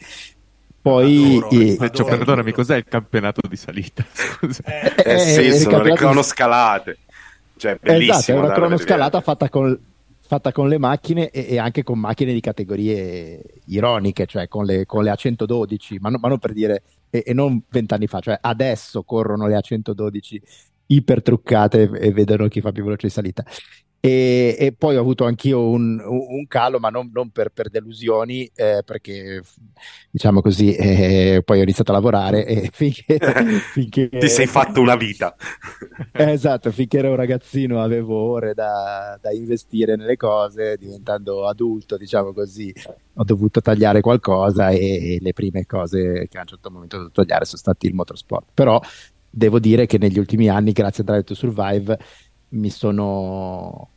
Poi 0.82 1.38
Adoro, 1.38 1.50
eh, 1.52 1.78
Adoro. 1.80 2.06
perdonami, 2.06 2.52
cos'è 2.52 2.78
il 2.78 2.86
campionato 2.86 3.48
di 3.48 3.56
salita? 3.56 4.04
Scusa. 4.12 4.64
Eh, 4.64 5.14
eh, 5.14 5.20
sì, 5.20 5.60
sono 5.60 5.84
le 5.84 5.94
cronoscalate. 5.94 6.98
Cioè, 7.56 7.78
bellissimo. 7.80 8.18
Esatto, 8.18 8.32
è 8.32 8.36
una 8.40 8.52
cronoscalata 8.52 9.22
fatta 9.22 9.48
con, 9.48 9.80
fatta 10.32 10.54
con 10.54 10.70
le 10.70 10.78
macchine 10.78 11.30
e, 11.30 11.46
e 11.50 11.60
anche 11.60 11.84
con 11.84 12.00
macchine 12.00 12.32
di 12.32 12.40
categorie 12.40 13.44
ironiche, 13.66 14.26
cioè 14.26 14.48
con 14.48 14.64
le, 14.64 14.86
con 14.86 15.04
le 15.04 15.12
A112, 15.12 15.98
ma, 16.00 16.08
no- 16.08 16.20
ma 16.22 16.30
non 16.30 16.40
per 16.40 16.54
dire, 16.54 16.84
e, 17.10 17.24
e 17.26 17.34
non 17.34 17.62
vent'anni 17.68 18.08
fa, 18.08 18.22
cioè 18.22 18.38
adesso 18.40 19.04
corrono 19.04 19.46
le 19.48 19.58
A112 19.58 20.40
iper 20.86 21.22
truccate 21.22 21.90
e, 21.92 22.08
e 22.08 22.12
vedono 22.14 22.48
chi 22.48 22.62
fa 22.62 22.72
più 22.72 22.86
veloce 22.86 23.08
in 23.08 23.12
salita. 23.12 23.44
E, 24.04 24.56
e, 24.58 24.72
poi 24.72 24.96
ho 24.96 25.00
avuto 25.00 25.26
anch'io 25.26 25.70
un, 25.70 26.02
un 26.04 26.48
calo, 26.48 26.80
ma 26.80 26.90
non, 26.90 27.12
non 27.14 27.30
per, 27.30 27.50
per, 27.50 27.70
delusioni, 27.70 28.50
eh, 28.56 28.82
perché 28.84 29.44
diciamo 30.10 30.42
così, 30.42 30.74
eh, 30.74 31.44
poi 31.46 31.60
ho 31.60 31.62
iniziato 31.62 31.92
a 31.92 31.94
lavorare 31.94 32.44
e 32.48 32.70
finché, 32.74 33.20
finché 33.74 34.10
ti 34.10 34.28
sei 34.28 34.48
fatto 34.48 34.82
una 34.82 34.96
vita. 34.96 35.36
esatto, 36.14 36.72
finché 36.72 36.98
ero 36.98 37.10
un 37.10 37.16
ragazzino 37.16 37.80
avevo 37.80 38.16
ore 38.16 38.56
da, 38.56 39.20
da, 39.22 39.32
investire 39.32 39.96
nelle 39.96 40.18
cose, 40.18 40.78
diventando 40.80 41.48
adulto, 41.48 41.96
diciamo 41.96 42.34
così, 42.34 42.74
ho 43.14 43.24
dovuto 43.24 43.62
tagliare 43.62 44.02
qualcosa 44.02 44.70
e, 44.70 45.14
e 45.14 45.18
le 45.22 45.34
prime 45.34 45.68
cose 45.68 46.28
che 46.28 46.40
a 46.40 46.42
un 46.42 46.48
certo 46.48 46.72
momento 46.72 46.96
ho 46.96 47.00
dovuto 47.02 47.22
tagliare 47.22 47.46
sono 47.46 47.60
stati 47.60 47.86
il 47.86 47.94
motorsport. 47.94 48.48
Però 48.52 48.82
devo 49.30 49.60
dire 49.60 49.86
che 49.86 50.00
negli 50.00 50.18
ultimi 50.18 50.50
anni, 50.50 50.72
grazie 50.72 51.04
a 51.04 51.06
Drive 51.06 51.24
to 51.24 51.36
Survive, 51.36 52.00
mi 52.52 52.70
sono, 52.70 53.90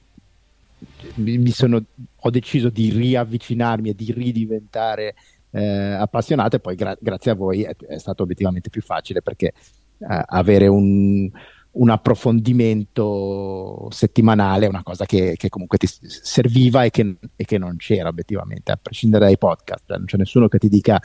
mi 1.15 1.51
sono, 1.51 1.83
ho 2.17 2.31
deciso 2.31 2.69
di 2.69 2.91
riavvicinarmi 2.91 3.91
e 3.91 3.95
di 3.95 4.13
ridiventare 4.13 5.15
eh, 5.51 5.93
appassionato 5.93 6.57
e 6.57 6.61
poi 6.61 6.75
gra- 6.75 6.97
grazie 6.99 7.31
a 7.31 7.35
voi 7.35 7.63
è, 7.63 7.75
è, 7.77 7.99
stato 7.99 8.25
obiettivamente 8.25 8.71
più 8.71 8.83
facile 8.83 9.23
perché 9.23 9.53
eh, 9.99 10.25
avere 10.27 10.67
un, 10.67 11.31
un, 11.71 11.91
approfondimento 11.91 13.89
settimanale 13.91 14.67
è 14.67 14.69
una 14.69 14.83
cosa 14.83 15.07
che, 15.07 15.35
che 15.37 15.49
comunque 15.49 15.79
ti 15.79 15.87
serviva 15.87 16.83
e 16.83 16.91
che, 16.91 17.17
e 17.37 17.45
che, 17.45 17.59
non 17.59 17.77
c'era 17.77 18.09
obiettivamente, 18.09 18.73
a 18.73 18.79
prescindere 18.81 19.27
dai 19.27 19.39
podcast, 19.39 19.85
non 19.91 20.07
c'è 20.07 20.17
nessuno 20.17 20.49
che 20.49 20.59
ti 20.59 20.69
dica 20.69 21.01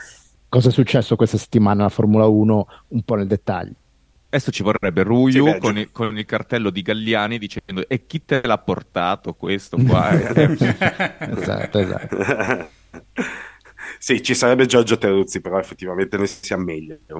cosa 0.48 0.68
è 0.68 0.72
successo 0.72 1.14
questa 1.14 1.38
settimana 1.38 1.82
alla 1.82 1.88
Formula 1.90 2.26
1 2.26 2.66
un 2.88 3.02
po' 3.02 3.14
nel 3.14 3.28
dettaglio. 3.28 3.74
Adesso 4.32 4.52
ci 4.52 4.62
vorrebbe 4.62 5.02
Ruiu 5.02 5.52
sì, 5.52 5.58
con, 5.58 5.76
il, 5.76 5.90
con, 5.90 6.16
il, 6.16 6.24
cartello 6.24 6.70
di 6.70 6.82
Galliani 6.82 7.36
dicendo 7.36 7.88
e 7.88 8.06
chi 8.06 8.24
te 8.24 8.40
l'ha 8.44 8.58
portato 8.58 9.34
questo 9.34 9.76
qua? 9.76 10.12
esatto, 11.18 11.78
esatto. 11.78 12.16
Sì, 14.02 14.22
ci 14.22 14.34
sarebbe 14.34 14.64
Giorgio 14.64 14.96
Teruzzi, 14.96 15.42
però 15.42 15.58
effettivamente 15.58 16.16
noi 16.16 16.26
siamo 16.26 16.64
meglio. 16.64 17.00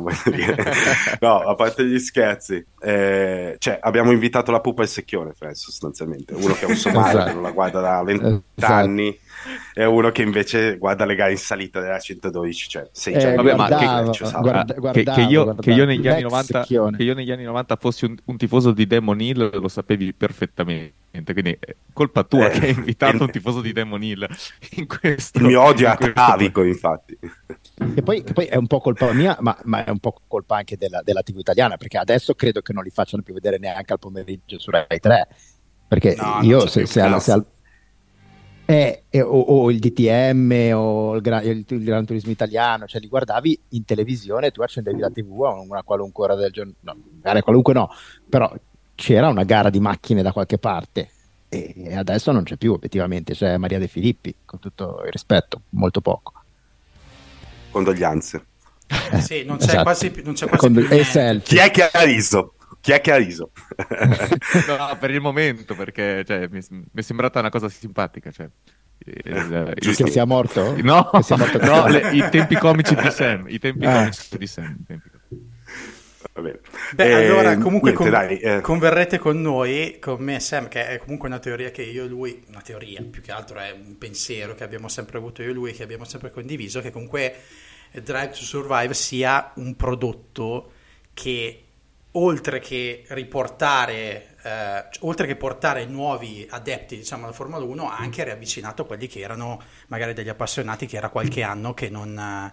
no, 1.20 1.38
a 1.40 1.54
parte 1.54 1.84
gli 1.84 1.98
scherzi, 1.98 2.64
eh, 2.80 3.56
cioè, 3.58 3.78
abbiamo 3.82 4.12
invitato 4.12 4.50
la 4.50 4.60
pupa 4.60 4.80
e 4.80 4.84
il 4.84 4.90
secchione, 4.90 5.34
sostanzialmente. 5.52 6.32
Uno 6.32 6.54
che 6.54 6.64
è 6.64 6.68
un 6.68 6.76
somaro 6.76 7.08
esatto. 7.08 7.26
che 7.26 7.32
non 7.34 7.42
la 7.42 7.50
guarda 7.50 7.80
da 7.80 8.02
vent'anni. 8.02 9.08
Esatto 9.08 9.28
e 9.74 9.84
uno 9.84 10.10
che 10.10 10.22
invece 10.22 10.76
guarda 10.76 11.04
le 11.04 11.14
gare 11.14 11.30
in 11.30 11.38
salita 11.38 11.80
della 11.80 11.98
112 11.98 12.68
cioè 12.68 12.88
sei 12.92 13.14
eh, 13.14 13.34
vabbè, 13.34 13.54
ma 13.54 13.66
che, 13.68 13.74
guarda, 13.74 14.74
guardavo, 14.74 14.90
che, 14.90 15.02
che, 15.04 15.20
io, 15.22 15.54
che, 15.54 15.70
io, 15.72 15.84
negli 15.84 16.08
anni 16.08 16.22
90, 16.22 16.64
che 16.64 16.74
io 16.74 17.14
negli 17.14 17.30
anni 17.30 17.44
90 17.44 17.76
fossi 17.76 18.04
un, 18.04 18.16
un 18.24 18.36
tifoso 18.36 18.72
di 18.72 18.86
Demon 18.86 19.20
Hill 19.20 19.58
lo 19.60 19.68
sapevi 19.68 20.12
perfettamente 20.12 21.32
quindi 21.32 21.56
è 21.58 21.74
colpa 21.92 22.22
tua 22.24 22.50
eh, 22.50 22.58
che 22.58 22.66
hai 22.66 22.74
invitato 22.74 23.16
il, 23.16 23.22
un 23.22 23.30
tifoso 23.32 23.60
di 23.60 23.72
Demon 23.72 24.02
Hill 24.02 24.26
in 24.76 24.86
questo 24.86 25.38
il 25.38 25.44
mio 25.44 25.62
odio 25.62 25.88
atavico 25.88 26.62
infatti. 26.62 27.18
Che 27.20 28.02
poi, 28.02 28.22
che 28.22 28.34
poi, 28.34 28.44
è 28.44 28.56
un 28.56 28.66
po' 28.66 28.78
colpa 28.80 29.12
mia 29.12 29.36
ma, 29.40 29.56
ma 29.64 29.84
è 29.84 29.90
un 29.90 29.98
po' 29.98 30.20
colpa 30.26 30.56
anche 30.56 30.76
della, 30.76 31.00
della, 31.02 31.22
tv 31.22 31.38
italiana 31.38 31.76
perché 31.78 31.96
adesso 31.96 32.34
credo 32.34 32.60
che 32.60 32.74
non 32.74 32.84
li 32.84 32.90
facciano 32.90 33.22
più 33.22 33.32
vedere 33.32 33.58
neanche 33.58 33.92
al 33.92 33.98
pomeriggio 33.98 34.58
su 34.58 34.70
Rai 34.70 35.00
3 35.00 35.28
perché 35.88 36.14
no, 36.16 36.38
io 36.42 36.66
se, 36.66 36.86
se, 36.86 37.00
al, 37.00 37.20
se, 37.20 37.32
al, 37.32 37.44
eh, 38.70 39.20
o, 39.20 39.40
o, 39.40 39.70
il 39.70 39.78
DTM 39.78 40.72
o 40.74 41.16
il, 41.16 41.22
Gran, 41.22 41.44
il, 41.44 41.64
il 41.66 41.84
Gran 41.84 42.04
Turismo 42.04 42.30
Italiano, 42.30 42.86
cioè 42.86 43.00
li 43.00 43.08
guardavi 43.08 43.60
in 43.70 43.84
televisione, 43.84 44.50
tu 44.50 44.62
accendevi 44.62 45.00
la 45.00 45.10
TV 45.10 45.42
a 45.42 45.60
una 45.60 45.82
qualunque 45.82 46.24
ora 46.24 46.34
del 46.36 46.52
giorno, 46.52 46.74
no, 46.80 46.96
magari 47.16 47.40
qualunque 47.40 47.72
no, 47.72 47.90
però 48.28 48.52
c'era 48.94 49.28
una 49.28 49.44
gara 49.44 49.70
di 49.70 49.80
macchine 49.80 50.22
da 50.22 50.32
qualche 50.32 50.58
parte 50.58 51.10
e 51.48 51.96
adesso 51.96 52.30
non 52.30 52.44
c'è 52.44 52.56
più 52.56 52.72
obiettivamente, 52.72 53.34
c'è 53.34 53.56
Maria 53.56 53.80
De 53.80 53.88
Filippi, 53.88 54.34
con 54.44 54.60
tutto 54.60 55.02
il 55.04 55.10
rispetto, 55.10 55.62
molto 55.70 56.00
poco. 56.00 56.34
Condoglianze. 57.70 58.44
Eh, 59.12 59.20
sì, 59.20 59.44
non 59.44 59.56
c'è 59.56 59.64
esatto. 59.64 59.82
quasi, 59.82 60.12
non 60.22 60.34
c'è 60.34 60.46
quasi 60.46 60.64
Condol- 60.64 60.86
più 60.86 60.96
Chi 60.96 60.96
è 60.96 61.02
che 61.02 61.10
ha 61.10 61.22
riso? 61.22 61.42
Chi 61.42 61.58
è 61.58 61.70
che 61.70 61.90
ha 61.90 62.02
riso? 62.02 62.54
no, 64.66 64.96
per 64.98 65.10
il 65.10 65.20
momento, 65.20 65.74
perché 65.74 66.24
cioè, 66.24 66.48
mi, 66.50 66.60
mi, 66.70 66.84
è 66.94 67.00
sembrata 67.02 67.38
una 67.38 67.50
cosa 67.50 67.68
simpatica. 67.68 68.30
Cioè, 68.30 68.48
eh, 69.04 69.74
che 69.74 69.92
sia 69.92 70.24
morto? 70.24 70.74
No, 70.82 71.10
sia 71.22 71.36
morto 71.36 71.58
no 71.64 71.86
le, 71.88 72.10
i 72.12 72.26
tempi 72.30 72.56
comici 72.56 72.94
di 72.94 73.10
Sam. 73.10 73.46
I 73.48 73.58
tempi 73.58 73.84
ah. 73.84 73.98
comici 73.98 74.38
di 74.38 74.46
Sam. 74.46 74.76
Beh, 76.40 76.60
eh, 76.96 77.26
allora 77.26 77.58
comunque 77.58 77.92
niente, 77.92 77.94
con, 77.94 78.10
dai, 78.10 78.38
eh. 78.38 78.60
converrete 78.60 79.18
con 79.18 79.40
noi, 79.40 79.98
con 80.00 80.22
me 80.22 80.36
e 80.36 80.40
Sam, 80.40 80.68
che 80.68 80.86
è 80.86 80.98
comunque 80.98 81.28
una 81.28 81.38
teoria 81.38 81.70
che 81.70 81.82
io 81.82 82.04
e 82.04 82.08
lui, 82.08 82.42
una 82.48 82.60
teoria 82.62 83.02
più 83.02 83.20
che 83.20 83.32
altro 83.32 83.58
è 83.58 83.72
un 83.72 83.98
pensiero 83.98 84.54
che 84.54 84.64
abbiamo 84.64 84.88
sempre 84.88 85.18
avuto 85.18 85.42
io 85.42 85.50
e 85.50 85.52
lui, 85.52 85.72
che 85.72 85.82
abbiamo 85.82 86.04
sempre 86.04 86.30
condiviso, 86.30 86.80
che 86.80 86.90
comunque 86.90 87.34
Drive 87.92 88.30
to 88.30 88.42
Survive 88.42 88.94
sia 88.94 89.52
un 89.56 89.74
prodotto 89.76 90.72
che 91.12 91.64
oltre 92.12 92.58
che 92.58 93.04
riportare, 93.08 94.34
eh, 94.42 94.88
oltre 95.00 95.26
che 95.26 95.36
portare 95.36 95.84
nuovi 95.84 96.46
adepti 96.48 96.96
diciamo, 96.96 97.24
alla 97.24 97.32
Formula 97.32 97.62
1, 97.64 97.88
ha 97.88 97.96
anche 97.96 98.24
riavvicinato 98.24 98.86
quelli 98.86 99.06
che 99.06 99.20
erano 99.20 99.62
magari 99.88 100.12
degli 100.12 100.28
appassionati 100.28 100.86
che 100.86 100.96
era 100.96 101.08
qualche 101.08 101.42
anno 101.42 101.72
che 101.72 101.88
non, 101.88 102.52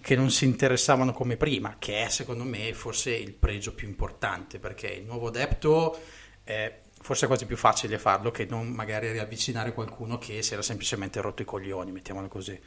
che 0.00 0.14
non 0.14 0.30
si 0.30 0.44
interessavano 0.44 1.12
come 1.12 1.36
prima, 1.36 1.76
che 1.78 2.04
è 2.04 2.08
secondo 2.08 2.44
me 2.44 2.72
forse 2.74 3.14
il 3.14 3.32
pregio 3.32 3.74
più 3.74 3.88
importante, 3.88 4.58
perché 4.58 4.88
il 4.88 5.04
nuovo 5.04 5.28
adepto 5.28 5.98
è 6.44 6.80
forse 7.00 7.26
quasi 7.26 7.46
più 7.46 7.56
facile 7.56 7.98
farlo 7.98 8.30
che 8.30 8.46
non 8.48 8.68
magari 8.68 9.10
riavvicinare 9.10 9.72
qualcuno 9.72 10.18
che 10.18 10.42
si 10.42 10.52
era 10.52 10.62
semplicemente 10.62 11.20
rotto 11.20 11.42
i 11.42 11.44
coglioni, 11.44 11.90
mettiamolo 11.90 12.28
così. 12.28 12.58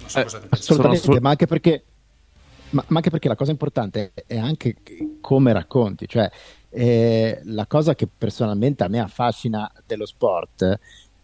Non 0.00 0.10
so 0.10 0.18
eh, 0.18 0.22
cosa 0.24 0.38
ne 0.40 0.46
pensate. 0.46 0.72
Assolutamente, 0.72 1.20
ma 1.20 1.30
anche 1.30 1.46
perché 1.46 1.84
ma, 2.70 2.84
ma, 2.88 2.96
anche 2.96 3.10
perché 3.10 3.28
la 3.28 3.36
cosa 3.36 3.50
importante 3.50 4.12
è 4.26 4.36
anche 4.36 4.76
come 5.20 5.52
racconti, 5.52 6.06
cioè 6.06 6.30
eh, 6.70 7.40
la 7.44 7.66
cosa 7.66 7.94
che 7.94 8.06
personalmente 8.06 8.84
a 8.84 8.88
me 8.88 9.00
affascina 9.00 9.70
dello 9.86 10.06
sport 10.06 10.78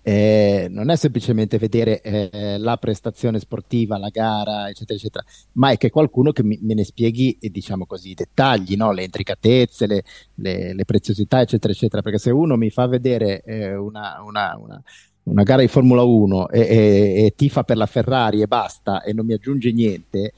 eh, 0.05 0.67
non 0.69 0.91
è 0.91 0.97
semplicemente 0.97 1.59
vedere 1.59 2.01
eh, 2.01 2.59
la 2.59 2.77
prestazione 2.77 3.39
sportiva, 3.39 3.99
la 3.99 4.09
gara, 4.09 4.69
eccetera, 4.69 4.99
eccetera, 4.99 5.25
ma 5.53 5.71
è 5.71 5.77
che 5.77 5.91
qualcuno 5.91 6.33
che 6.33 6.43
mi, 6.43 6.59
me 6.61 6.75
ne 6.75 6.85
spieghi, 6.85 7.39
diciamo 7.41 7.87
così, 7.87 8.11
i 8.11 8.15
dettagli, 8.15 8.75
no? 8.75 8.93
le 8.93 9.05
intricatezze, 9.05 9.87
le, 9.87 10.03
le, 10.37 10.75
le, 10.75 10.85
preziosità, 10.85 11.41
eccetera, 11.41 11.73
eccetera. 11.73 12.03
Perché 12.03 12.19
se 12.19 12.31
uno 12.31 12.57
mi 12.57 12.71
fa 12.71 12.87
vedere 12.87 13.43
eh, 13.43 13.77
una, 13.77 14.21
una, 14.27 14.59
una, 14.61 14.83
una, 15.25 15.43
gara 15.45 15.61
di 15.61 15.69
Formula 15.69 16.03
1 16.03 16.49
e, 16.49 16.61
e, 16.61 17.25
e 17.25 17.35
tifa 17.37 17.63
per 17.63 17.77
la 17.77 17.87
Ferrari 17.87 18.43
e 18.43 18.49
basta 18.49 19.03
e 19.03 19.13
non 19.13 19.25
mi 19.25 19.35
aggiunge 19.35 19.71
niente, 19.71 20.33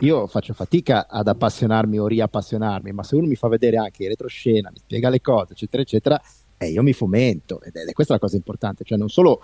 io 0.00 0.26
faccio 0.26 0.54
fatica 0.54 1.06
ad 1.08 1.28
appassionarmi 1.28 1.98
o 1.98 2.06
riappassionarmi, 2.06 2.92
ma 2.92 3.02
se 3.02 3.16
uno 3.16 3.26
mi 3.26 3.34
fa 3.34 3.48
vedere 3.48 3.76
anche 3.76 4.02
in 4.02 4.08
retroscena, 4.10 4.70
mi 4.70 4.78
spiega 4.78 5.08
le 5.08 5.20
cose, 5.20 5.52
eccetera, 5.52 5.82
eccetera, 5.82 6.20
eh, 6.58 6.68
io 6.68 6.82
mi 6.82 6.92
fomento 6.92 7.60
ed 7.62 7.76
è 7.76 7.92
questa 7.92 8.14
la 8.14 8.18
cosa 8.18 8.36
importante, 8.36 8.84
cioè 8.84 8.98
non 8.98 9.08
solo 9.08 9.40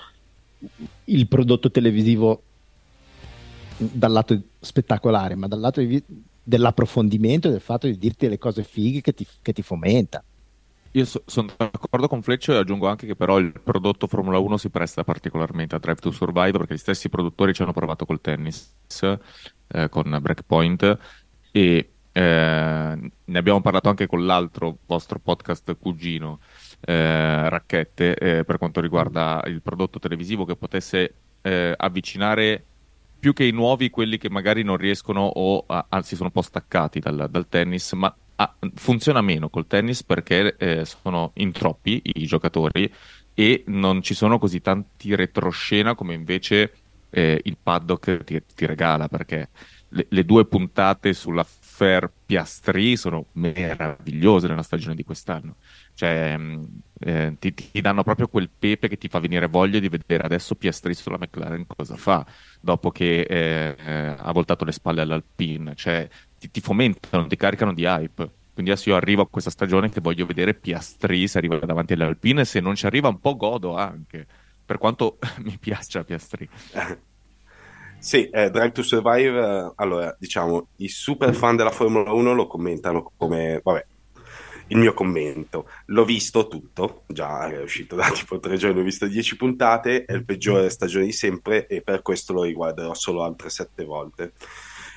il 1.05 1.29
prodotto 1.29 1.71
televisivo 1.71 2.43
dal 3.77 4.13
lato 4.13 4.41
spettacolare, 4.61 5.35
ma 5.35 5.49
dal 5.49 5.61
lato 5.61 5.81
di, 5.81 6.03
dell'approfondimento 6.43 7.49
e 7.49 7.51
del 7.51 7.61
fatto 7.61 7.87
di 7.87 7.99
dirti 7.99 8.29
le 8.29 8.39
cose 8.39 8.63
fighe 8.63 9.01
che 9.01 9.13
ti, 9.13 9.27
che 9.43 9.53
ti 9.53 9.63
fomenta. 9.63 10.23
Io 10.93 11.05
so, 11.05 11.23
sono 11.27 11.53
d'accordo 11.55 12.09
con 12.09 12.23
Fleccio 12.23 12.53
e 12.53 12.57
aggiungo 12.57 12.87
anche 12.87 13.07
che 13.07 13.17
però 13.17 13.39
il 13.39 13.53
prodotto 13.63 14.07
Formula 14.07 14.39
1 14.39 14.57
si 14.57 14.71
presta 14.71 15.05
particolarmente 15.05 15.75
a 15.75 15.79
Drive 15.79 16.01
to 16.01 16.11
Survive 16.11 16.53
perché 16.53 16.75
gli 16.75 16.79
stessi 16.79 17.11
produttori 17.11 17.53
ci 17.53 17.61
hanno 17.61 17.75
provato 17.75 18.07
col 18.07 18.23
tennis 18.23 18.73
eh, 19.69 19.89
con 19.89 20.17
Breakpoint 20.21 20.99
e 21.51 21.91
eh, 22.13 23.11
ne 23.25 23.39
abbiamo 23.39 23.61
parlato 23.61 23.89
anche 23.89 24.07
con 24.07 24.25
l'altro 24.25 24.79
vostro 24.87 25.19
podcast 25.19 25.77
cugino 25.79 26.41
eh, 26.81 27.49
Racchette 27.49 28.17
eh, 28.17 28.45
per 28.45 28.59
quanto 28.59 28.81
riguarda 28.81 29.43
il 29.47 29.61
prodotto 29.63 29.99
televisivo 29.99 30.45
che 30.45 30.57
potesse 30.57 31.15
avvicinare 31.47 32.65
più 33.21 33.33
che 33.33 33.45
i 33.45 33.53
nuovi 33.53 33.89
quelli 33.89 34.19
che 34.19 34.29
magari 34.29 34.65
non 34.65 34.77
riescono 34.77 35.21
o 35.21 35.65
anzi 35.67 36.17
sono 36.17 36.27
un 36.27 36.33
po' 36.33 36.43
staccati 36.43 36.99
dal, 36.99 37.29
dal 37.31 37.49
tennis 37.49 37.93
ma 37.93 38.13
ah, 38.37 38.55
funziona 38.75 39.21
meno 39.21 39.49
col 39.49 39.67
tennis 39.67 40.03
perché 40.03 40.57
eh, 40.57 40.85
sono 40.85 41.31
in 41.35 41.53
troppi 41.53 42.01
i 42.03 42.27
giocatori 42.27 42.93
e 43.35 43.65
non 43.67 44.03
ci 44.03 44.15
sono 44.15 44.39
così 44.39 44.61
tanti 44.61 45.15
retroscena 45.15 45.95
come 45.95 46.15
invece 46.15 46.73
eh, 47.17 47.41
il 47.45 47.57
paddock 47.63 48.25
ti, 48.25 48.43
ti 48.55 48.67
regala 48.67 49.09
perché 49.09 49.49
le, 49.89 50.07
le, 50.11 50.25
due 50.27 50.45
puntate 50.45 51.15
sulla 51.15 51.47
Fair 51.49 52.13
Piastri 52.27 52.95
sono 52.99 53.29
meravigliose 53.33 54.47
nella 54.47 54.63
stagione 54.63 54.95
di 54.95 55.03
quest'anno. 55.03 55.57
Cioè, 55.95 56.37
mm, 56.37 56.65
eh, 57.01 57.37
ti, 57.39 57.55
ti, 57.55 57.81
danno 57.81 58.03
proprio 58.03 58.29
quel 58.29 58.51
pepe 58.51 58.89
che 58.89 58.99
ti 58.99 59.09
fa 59.09 59.19
venire 59.19 59.47
voglia 59.47 59.79
di 59.79 59.89
vedere 59.89 60.25
adesso 60.25 60.57
Piastri 60.57 60.93
sulla 60.93 61.17
McLaren 61.17 61.65
cosa 61.67 61.97
fa 61.97 62.27
dopo 62.61 62.91
che 62.91 63.21
eh, 63.21 63.77
eh, 63.79 64.15
ha 64.19 64.33
voltato 64.33 64.67
le 64.67 64.73
spalle 64.73 65.01
all'Alpine. 65.01 65.75
Cioè, 65.75 66.07
ti, 66.39 66.51
ti 66.51 66.61
fomentano, 66.61 67.27
ti 67.27 67.37
caricano 67.37 67.73
di 67.73 67.85
hype. 67.85 68.31
Quindi 68.53 68.73
adesso 68.73 68.91
io 68.91 68.97
arrivo 68.97 69.23
a 69.23 69.29
questa 69.29 69.51
stagione 69.51 69.89
che 69.89 70.03
voglio 70.03 70.27
vedere 70.27 70.53
Piastri 70.53 71.27
se 71.29 71.39
arriva 71.39 71.59
davanti 71.61 71.95
alle 71.95 72.05
Alpine, 72.05 72.45
se 72.45 72.61
non 72.61 72.75
ci 72.75 72.85
arriva 72.85 73.09
un 73.09 73.21
po' 73.21 73.37
godo 73.37 73.75
anche, 73.75 74.27
per 74.67 74.79
quanto 74.79 75.19
mi 75.43 75.57
piaccia 75.59 76.05
Piastri. 76.05 76.49
Sì, 77.99 78.29
eh, 78.29 78.51
Drive 78.51 78.73
to 78.73 78.83
Survive, 78.83 79.41
eh, 79.41 79.73
allora 79.77 80.15
diciamo, 80.17 80.69
i 80.77 80.89
super 80.89 81.35
fan 81.35 81.57
della 81.57 81.71
Formula 81.71 82.13
1 82.13 82.35
lo 82.35 82.47
commentano 82.47 83.11
come, 83.17 83.59
vabbè, 83.65 83.85
il 84.69 84.79
mio 84.79 84.95
commento. 84.95 85.69
L'ho 85.87 86.05
visto 86.05 86.47
tutto, 86.47 87.03
già 87.07 87.49
è 87.49 87.61
uscito 87.61 87.97
da 87.97 88.09
tipo 88.15 88.39
tre 88.39 88.57
giorni, 88.57 88.81
ho 88.81 88.85
visto 88.85 89.07
dieci 89.07 89.37
puntate, 89.37 90.05
è 90.05 90.13
il 90.13 90.25
peggiore 90.25 90.71
stagione 90.71 91.07
di 91.07 91.13
sempre 91.13 91.67
e 91.67 91.83
per 91.83 92.03
questo 92.03 92.33
lo 92.33 92.43
riguarderò 92.43 92.95
solo 92.95 93.23
altre 93.23 93.51
sette 93.51 93.85
volte. 93.85 94.33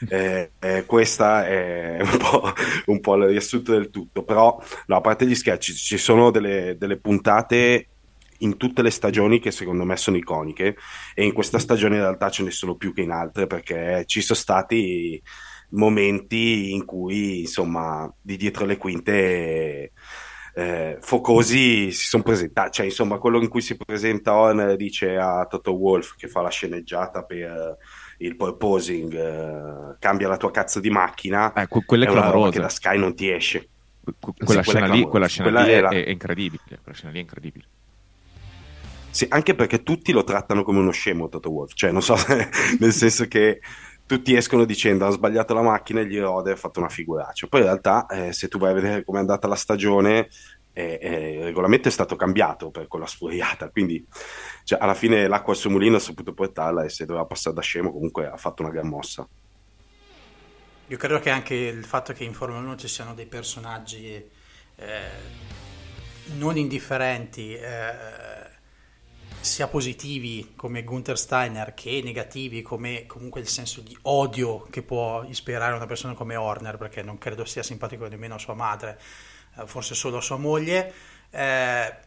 Eh, 0.07 0.51
eh, 0.59 0.85
questa 0.85 1.45
è 1.45 1.99
un 1.99 2.17
po', 2.17 2.53
un 2.85 2.99
po' 3.01 3.15
il 3.15 3.27
riassunto 3.27 3.71
del 3.71 3.89
tutto, 3.89 4.23
però 4.23 4.61
no, 4.85 4.95
a 4.95 5.01
parte 5.01 5.25
gli 5.25 5.35
scherzi, 5.35 5.73
ci 5.73 5.97
sono 5.97 6.31
delle, 6.31 6.75
delle 6.77 6.97
puntate 6.97 7.87
in 8.39 8.57
tutte 8.57 8.81
le 8.81 8.91
stagioni 8.91 9.39
che 9.39 9.51
secondo 9.51 9.83
me 9.83 9.95
sono 9.97 10.17
iconiche 10.17 10.75
e 11.13 11.25
in 11.25 11.33
questa 11.33 11.59
stagione 11.59 11.95
in 11.95 12.01
realtà 12.01 12.29
ce 12.29 12.43
ne 12.43 12.51
sono 12.51 12.75
più 12.75 12.93
che 12.93 13.01
in 13.01 13.11
altre 13.11 13.47
perché 13.47 14.03
ci 14.05 14.21
sono 14.21 14.37
stati 14.37 15.21
momenti 15.71 16.71
in 16.71 16.85
cui 16.85 17.41
insomma 17.41 18.11
di 18.21 18.37
dietro 18.37 18.65
le 18.65 18.77
quinte 18.77 19.91
eh, 20.55 20.97
focosi 20.99 21.91
si 21.91 22.07
sono 22.07 22.23
presentati 22.23 22.71
cioè 22.71 22.85
insomma 22.85 23.17
quello 23.17 23.39
in 23.39 23.49
cui 23.49 23.61
si 23.61 23.77
presenta 23.77 24.35
Horner 24.35 24.75
dice 24.75 25.15
a 25.15 25.45
Toto 25.45 25.73
Wolf 25.73 26.15
che 26.15 26.27
fa 26.27 26.41
la 26.41 26.49
sceneggiata 26.49 27.23
per 27.23 27.77
il 28.17 28.35
purposing 28.35 29.13
eh, 29.13 29.95
cambia 29.99 30.27
la 30.27 30.37
tua 30.37 30.51
cazzo 30.51 30.79
di 30.79 30.89
macchina 30.89 31.53
eh, 31.53 31.67
quella 31.67 32.05
è, 32.05 32.07
è 32.07 32.11
una 32.11 32.29
roba 32.29 32.49
che 32.49 32.59
da 32.59 32.69
Sky 32.69 32.97
non 32.97 33.15
ti 33.15 33.29
esce. 33.29 33.69
Quella, 34.19 34.63
sì, 34.63 34.71
scena, 34.71 34.87
lì, 34.87 35.03
quella 35.03 35.27
scena 35.27 35.49
quella 35.49 35.65
lì 35.65 35.71
era... 35.71 35.89
è, 35.89 36.03
è 36.03 36.09
incredibile 36.09 36.79
quella 36.81 36.97
scena 36.97 37.11
lì 37.11 37.19
è 37.19 37.21
incredibile 37.21 37.65
sì, 39.09 39.25
anche 39.29 39.55
perché 39.55 39.83
tutti 39.83 40.11
lo 40.11 40.23
trattano 40.23 40.63
come 40.63 40.79
uno 40.79 40.91
scemo 40.91 41.29
Toto 41.29 41.51
Wolf, 41.51 41.73
cioè 41.73 41.91
non 41.91 42.01
so, 42.01 42.15
nel 42.79 42.93
senso 42.93 43.27
che 43.27 43.59
tutti 44.05 44.35
escono 44.35 44.65
dicendo 44.65 45.05
ha 45.05 45.11
sbagliato 45.11 45.53
la 45.53 45.61
macchina 45.61 46.01
e 46.01 46.07
gli 46.07 46.19
rode 46.19 46.51
ha 46.51 46.55
fatto 46.55 46.79
una 46.79 46.89
figuraccia. 46.89 47.47
Poi 47.47 47.59
in 47.59 47.65
realtà 47.67 48.07
eh, 48.07 48.33
se 48.33 48.47
tu 48.47 48.57
vai 48.57 48.71
a 48.71 48.73
vedere 48.73 49.03
com'è 49.03 49.19
andata 49.19 49.47
la 49.47 49.55
stagione, 49.55 50.29
eh, 50.73 50.97
eh, 51.01 51.33
il 51.33 51.43
regolamento 51.43 51.87
è 51.89 51.91
stato 51.91 52.15
cambiato 52.15 52.71
per 52.71 52.87
quella 52.87 53.05
sfuriata, 53.05 53.69
quindi 53.69 54.03
cioè, 54.63 54.79
alla 54.81 54.93
fine 54.93 55.27
l'acqua 55.27 55.53
al 55.53 55.59
suo 55.59 55.69
mulino 55.69 55.97
ha 55.97 55.99
saputo 55.99 56.33
portarla 56.33 56.83
e 56.83 56.89
se 56.89 57.05
doveva 57.05 57.25
passare 57.25 57.55
da 57.55 57.61
scemo 57.61 57.91
comunque 57.91 58.27
ha 58.27 58.37
fatto 58.37 58.63
una 58.63 58.71
gran 58.71 58.87
mossa. 58.87 59.27
Io 60.87 60.97
credo 60.97 61.19
che 61.19 61.29
anche 61.29 61.53
il 61.53 61.85
fatto 61.85 62.13
che 62.13 62.23
in 62.23 62.33
Formula 62.33 62.61
1 62.61 62.77
ci 62.77 62.87
siano 62.87 63.13
dei 63.13 63.27
personaggi 63.27 64.13
eh, 64.75 65.01
non 66.37 66.57
indifferenti 66.57 67.53
eh, 67.53 67.91
sia 69.41 69.67
positivi 69.67 70.53
come 70.55 70.83
Gunther 70.83 71.17
Steiner 71.17 71.73
che 71.73 72.01
negativi 72.03 72.61
come 72.61 73.05
comunque 73.05 73.39
il 73.39 73.47
senso 73.47 73.79
di 73.81 73.97
odio 74.03 74.67
che 74.69 74.81
può 74.81 75.23
ispirare 75.23 75.73
una 75.73 75.85
persona 75.85 76.13
come 76.13 76.35
Horner 76.35 76.77
perché 76.77 77.01
non 77.01 77.17
credo 77.17 77.45
sia 77.45 77.63
simpatico 77.63 78.07
nemmeno 78.07 78.35
a 78.35 78.39
sua 78.39 78.53
madre 78.53 78.99
eh, 79.57 79.65
forse 79.65 79.95
solo 79.95 80.17
a 80.17 80.21
sua 80.21 80.37
moglie. 80.37 80.93
Eh, 81.29 81.97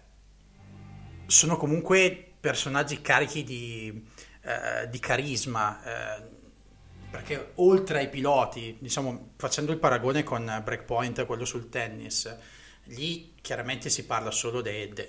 sono 1.27 1.57
comunque 1.57 2.33
personaggi 2.39 3.01
carichi 3.01 3.45
di, 3.45 4.07
eh, 4.43 4.89
di 4.89 4.99
carisma 4.99 5.83
eh, 6.19 6.23
perché 7.11 7.53
oltre 7.57 8.01
ai 8.01 8.09
piloti 8.09 8.77
diciamo 8.81 9.33
facendo 9.37 9.73
il 9.73 9.79
paragone 9.79 10.23
con 10.23 10.61
Breakpoint 10.65 11.25
quello 11.25 11.45
sul 11.45 11.69
tennis 11.69 12.37
lì 12.85 13.32
chiaramente 13.43 13.91
si 13.91 14.07
parla 14.07 14.31
solo 14.31 14.63
dei, 14.63 14.89
dei, 14.89 15.09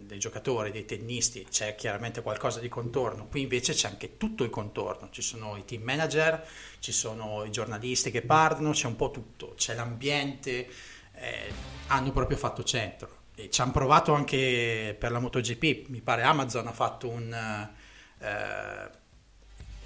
dei, 0.00 0.18
giocatori, 0.18 0.72
dei 0.72 0.86
tennisti, 0.86 1.46
c'è 1.48 1.74
chiaramente 1.74 2.22
qualcosa 2.22 2.60
di 2.60 2.68
contorno, 2.68 3.28
qui 3.28 3.42
invece 3.42 3.74
c'è 3.74 3.88
anche 3.88 4.16
tutto 4.16 4.42
il 4.42 4.50
contorno, 4.50 5.10
ci 5.10 5.20
sono 5.20 5.54
i 5.56 5.64
team 5.66 5.82
manager, 5.82 6.44
ci 6.78 6.92
sono 6.92 7.44
i 7.44 7.50
giornalisti 7.50 8.10
che 8.10 8.22
parlano, 8.22 8.70
c'è 8.70 8.86
un 8.86 8.96
po' 8.96 9.10
tutto, 9.10 9.52
c'è 9.54 9.74
l'ambiente, 9.74 10.66
eh, 11.12 11.52
hanno 11.88 12.10
proprio 12.10 12.38
fatto 12.38 12.64
centro. 12.64 13.16
E 13.34 13.50
ci 13.50 13.60
hanno 13.60 13.72
provato 13.72 14.14
anche 14.14 14.96
per 14.98 15.12
la 15.12 15.20
MotoGP, 15.20 15.88
mi 15.88 16.00
pare 16.00 16.22
Amazon 16.22 16.66
ha 16.66 16.72
fatto 16.72 17.08
un, 17.08 17.32
eh, 18.18 18.90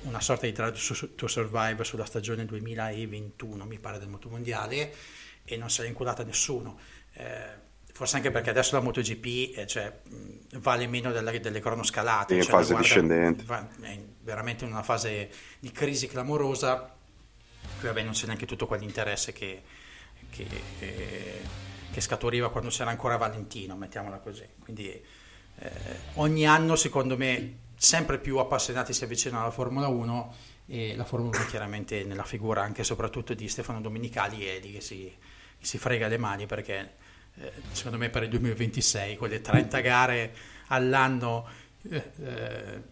una 0.03 0.21
sorta 0.21 0.47
di 0.47 0.53
Drive 0.53 0.79
to 1.17 1.27
Survive 1.27 1.83
sulla 1.83 2.07
stagione 2.07 2.45
2021, 2.45 3.67
mi 3.67 3.79
pare 3.81 3.99
del 3.99 4.09
motomondiale, 4.09 4.95
e 5.45 5.57
non 5.57 5.69
se 5.69 5.83
l'è 5.83 5.89
inculata 5.89 6.23
nessuno 6.23 6.79
eh, 7.15 7.71
forse 8.02 8.16
anche 8.16 8.32
perché 8.32 8.50
adesso 8.50 8.75
la 8.75 8.82
MotoGP 8.82 9.56
eh, 9.59 9.66
cioè, 9.68 10.00
vale 10.56 10.88
meno 10.88 11.12
delle, 11.12 11.38
delle 11.38 11.61
cronoscalate. 11.61 12.35
È 12.35 12.37
in 12.37 12.42
cioè, 12.42 12.50
fase 12.50 12.73
guarda, 12.73 12.82
discendente. 12.82 13.44
Va, 13.44 13.68
è 13.80 13.97
veramente 14.23 14.64
in 14.64 14.73
una 14.73 14.82
fase 14.82 15.30
di 15.61 15.71
crisi 15.71 16.09
clamorosa. 16.09 16.97
Qui 17.78 17.87
vabbè, 17.87 18.02
non 18.02 18.12
c'è 18.12 18.26
neanche 18.26 18.44
tutto 18.44 18.66
quell'interesse 18.66 19.32
che, 19.32 19.62
che, 20.31 20.46
che, 20.81 21.42
che 21.92 22.00
scaturiva 22.00 22.50
quando 22.50 22.70
c'era 22.70 22.90
ancora 22.90 23.16
Valentino, 23.16 23.77
mettiamola 23.77 24.16
così. 24.16 24.48
Quindi 24.59 24.88
eh, 24.88 25.70
ogni 26.14 26.44
anno, 26.44 26.74
secondo 26.74 27.16
me, 27.16 27.59
sempre 27.77 28.18
più 28.18 28.38
appassionati 28.38 28.92
si 28.92 29.05
avvicinano 29.05 29.42
alla 29.42 29.53
Formula 29.53 29.87
1 29.87 30.35
e 30.66 30.96
la 30.96 31.05
Formula 31.05 31.38
1 31.38 31.46
chiaramente 31.46 32.03
nella 32.03 32.24
figura 32.24 32.62
anche 32.62 32.81
e 32.81 32.85
soprattutto 32.85 33.33
di 33.33 33.46
Stefano 33.46 33.81
Domenicali 33.81 34.44
è 34.44 34.59
lì 34.59 34.72
che 34.72 34.81
si, 34.81 35.12
si 35.61 35.79
frega 35.79 36.09
le 36.09 36.18
mani 36.18 36.46
perché 36.46 36.79
eh, 36.81 37.02
secondo 37.73 37.99
me 37.99 38.11
per 38.11 38.25
il 38.25 38.29
2026 38.29 39.16
quelle 39.16 39.40
30 39.40 39.81
gare 39.81 40.35
all'anno 40.68 41.49
eh, 41.90 42.11
eh, 42.25 42.90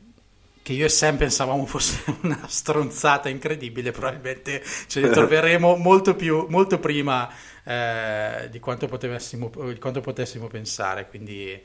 che 0.63 0.73
io 0.73 0.85
e 0.85 0.89
Sam 0.89 1.17
pensavamo 1.17 1.67
fosse 1.67 2.03
una 2.23 2.47
stronzata 2.47 3.29
incredibile 3.29 3.91
probabilmente 3.91 4.63
ce 4.87 5.01
ne 5.01 5.11
troveremo 5.11 5.77
molto 5.81 6.15
più 6.15 6.47
molto 6.49 6.79
prima 6.79 7.31
eh, 7.65 8.49
di 8.51 8.59
quanto, 8.59 8.87
potessimo, 8.87 9.51
di 9.73 9.79
quanto 9.79 10.01
potessimo 10.01 10.47
pensare. 10.47 11.09
Quindi 11.09 11.51
eh, 11.51 11.65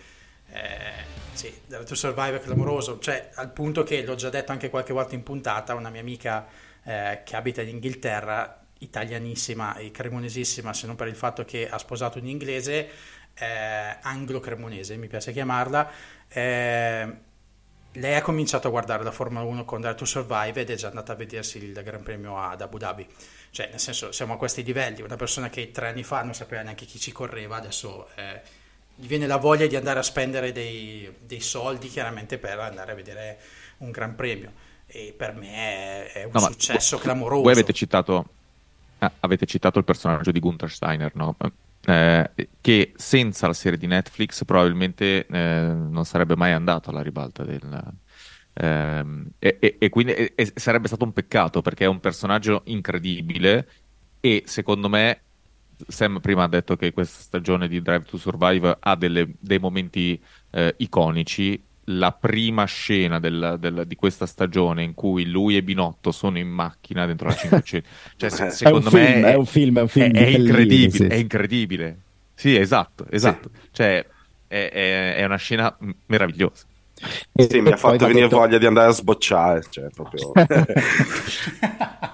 sì, 1.33 1.53
Drive 1.65 1.85
to 1.85 1.95
Survive 1.95 2.37
è 2.37 2.39
clamoroso. 2.39 2.99
Cioè 2.99 3.31
al 3.35 3.51
punto 3.51 3.83
che 3.83 4.03
l'ho 4.03 4.15
già 4.15 4.29
detto 4.29 4.51
anche 4.51 4.69
qualche 4.69 4.93
volta 4.93 5.15
in 5.15 5.23
puntata 5.23 5.73
una 5.73 5.89
mia 5.89 6.01
amica 6.01 6.47
eh, 6.83 7.21
che 7.23 7.35
abita 7.35 7.61
in 7.61 7.69
Inghilterra 7.69 8.64
italianissima 8.79 9.75
e 9.75 9.91
cremonesissima, 9.91 10.73
se 10.73 10.87
non 10.87 10.95
per 10.95 11.07
il 11.07 11.15
fatto 11.15 11.45
che 11.45 11.69
ha 11.69 11.77
sposato 11.77 12.19
un 12.19 12.27
inglese, 12.27 12.89
eh, 13.33 13.97
anglo-cremonese, 14.01 14.97
mi 14.97 15.07
piace 15.07 15.31
chiamarla. 15.31 15.89
Eh, 16.27 17.13
lei 17.97 18.15
ha 18.15 18.21
cominciato 18.21 18.67
a 18.67 18.71
guardare 18.71 19.03
la 19.03 19.11
Formula 19.11 19.43
1 19.43 19.63
con 19.63 19.81
Dare 19.81 19.95
to 19.95 20.05
Survive 20.05 20.61
ed 20.61 20.69
è 20.69 20.75
già 20.75 20.87
andata 20.87 21.13
a 21.13 21.15
vedersi 21.15 21.63
il 21.63 21.81
Gran 21.81 22.03
Premio 22.03 22.37
ad 22.37 22.61
Abu 22.61 22.77
Dhabi. 22.77 23.07
Cioè, 23.51 23.69
nel 23.69 23.79
senso, 23.79 24.11
siamo 24.11 24.33
a 24.33 24.37
questi 24.37 24.63
livelli. 24.63 25.01
Una 25.01 25.15
persona 25.15 25.49
che 25.49 25.71
tre 25.71 25.87
anni 25.89 26.03
fa 26.03 26.21
non 26.21 26.33
sapeva 26.33 26.61
neanche 26.61 26.85
chi 26.85 26.99
ci 26.99 27.13
correva, 27.13 27.55
adesso 27.55 28.09
eh, 28.15 28.41
gli 28.95 29.07
viene 29.07 29.27
la 29.27 29.37
voglia 29.37 29.65
di 29.65 29.77
andare 29.77 29.99
a 29.99 30.03
spendere 30.03 30.51
dei, 30.51 31.09
dei, 31.21 31.39
soldi, 31.39 31.87
chiaramente, 31.87 32.37
per 32.37 32.59
andare 32.59 32.91
a 32.91 32.95
vedere 32.95 33.39
un 33.77 33.91
Gran 33.91 34.15
Premio. 34.15 34.51
E 34.87 35.13
per 35.17 35.33
me 35.33 35.53
è, 35.53 36.11
è 36.11 36.23
un 36.25 36.31
no, 36.33 36.39
successo 36.39 36.97
clamoroso. 36.97 37.43
Voi 37.43 37.53
avete 37.53 37.71
citato 37.71 38.34
avete 39.19 39.45
citato 39.45 39.79
il 39.79 39.85
personaggio 39.85 40.31
di 40.31 40.39
Gunther 40.39 40.69
Steiner, 40.69 41.11
no? 41.15 41.35
eh, 41.85 42.31
che 42.61 42.93
senza 42.95 43.47
la 43.47 43.53
serie 43.53 43.77
di 43.77 43.87
Netflix 43.87 44.43
probabilmente 44.43 45.25
eh, 45.27 45.73
non 45.73 46.05
sarebbe 46.05 46.35
mai 46.35 46.51
andato 46.51 46.89
alla 46.89 47.01
ribalta 47.01 47.43
del... 47.43 47.93
Ehm, 48.57 49.27
e, 49.37 49.57
e, 49.59 49.75
e, 49.79 49.89
quindi 49.89 50.13
e, 50.13 50.51
sarebbe 50.55 50.87
stato 50.87 51.03
un 51.03 51.11
peccato 51.11 51.61
perché 51.61 51.83
è 51.83 51.87
un 51.87 51.99
personaggio 51.99 52.61
incredibile 52.65 53.67
e 54.21 54.43
secondo 54.45 54.87
me 54.87 55.19
Sam 55.87 56.19
prima 56.21 56.43
ha 56.43 56.47
detto 56.47 56.77
che 56.77 56.93
questa 56.93 57.21
stagione 57.21 57.67
di 57.67 57.81
Drive 57.81 58.05
to 58.05 58.17
Survive 58.17 58.77
ha 58.79 58.95
delle, 58.95 59.33
dei 59.39 59.59
momenti 59.59 60.19
eh, 60.51 60.73
iconici 60.77 61.61
la 61.85 62.11
prima 62.11 62.65
scena 62.65 63.19
del, 63.19 63.57
del, 63.59 63.83
di 63.85 63.95
questa 63.95 64.25
stagione 64.25 64.81
in 64.83 64.93
cui 64.93 65.25
lui 65.25 65.55
e 65.55 65.63
Binotto 65.63 66.11
sono 66.11 66.39
in 66.39 66.47
macchina 66.47 67.05
dentro 67.05 67.27
la 67.27 67.35
500 67.35 67.87
cioè, 68.17 68.29
se, 68.29 68.49
secondo 68.49 68.89
è 68.89 68.93
me 68.93 69.05
film, 69.05 69.23
è, 69.23 69.31
è, 69.31 69.35
un 69.35 69.45
film, 69.45 69.77
è, 69.77 69.81
un 69.81 69.87
film 69.87 70.11
è, 70.13 70.23
è 70.23 70.27
incredibile, 70.27 70.89
sì. 70.91 71.05
è 71.05 71.15
incredibile. 71.15 71.99
Sì 72.33 72.55
esatto, 72.57 73.05
esatto. 73.09 73.49
Sì. 73.53 73.59
cioè 73.71 74.05
è, 74.47 75.23
una 75.23 75.37
scena 75.37 75.75
meravigliosa. 76.07 76.65
Sì, 77.33 77.59
mi 77.59 77.71
ha 77.71 77.77
fatto 77.77 78.07
venire 78.07 78.27
detto... 78.27 78.37
voglia 78.37 78.57
di 78.57 78.65
andare 78.65 78.89
a 78.89 78.93
sbocciare 78.93 79.63
cioè, 79.69 79.89
proprio... 79.89 80.31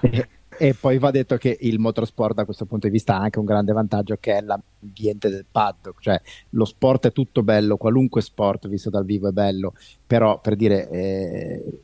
E 0.62 0.74
poi 0.74 0.98
va 0.98 1.10
detto 1.10 1.38
che 1.38 1.58
il 1.62 1.80
motorsport 1.80 2.36
da 2.36 2.44
questo 2.44 2.66
punto 2.66 2.86
di 2.86 2.92
vista 2.92 3.16
ha 3.16 3.20
anche 3.22 3.40
un 3.40 3.44
grande 3.44 3.72
vantaggio 3.72 4.16
che 4.20 4.34
è 4.36 4.40
l'ambiente 4.42 5.28
del 5.28 5.44
paddock, 5.50 6.00
cioè 6.00 6.20
lo 6.50 6.64
sport 6.64 7.08
è 7.08 7.12
tutto 7.12 7.42
bello, 7.42 7.76
qualunque 7.76 8.22
sport 8.22 8.68
visto 8.68 8.88
dal 8.88 9.04
vivo 9.04 9.28
è 9.28 9.32
bello, 9.32 9.74
però 10.06 10.40
per 10.40 10.54
dire 10.54 10.88
eh, 10.88 11.80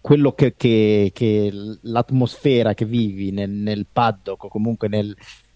quello 0.00 0.32
che, 0.32 0.54
che, 0.56 1.10
che, 1.12 1.52
l'atmosfera 1.82 2.72
che 2.72 2.86
vivi 2.86 3.32
nel, 3.32 3.50
nel 3.50 3.84
paddock 3.84 4.44
o 4.44 4.48
comunque 4.48 4.88
nel, 4.88 5.14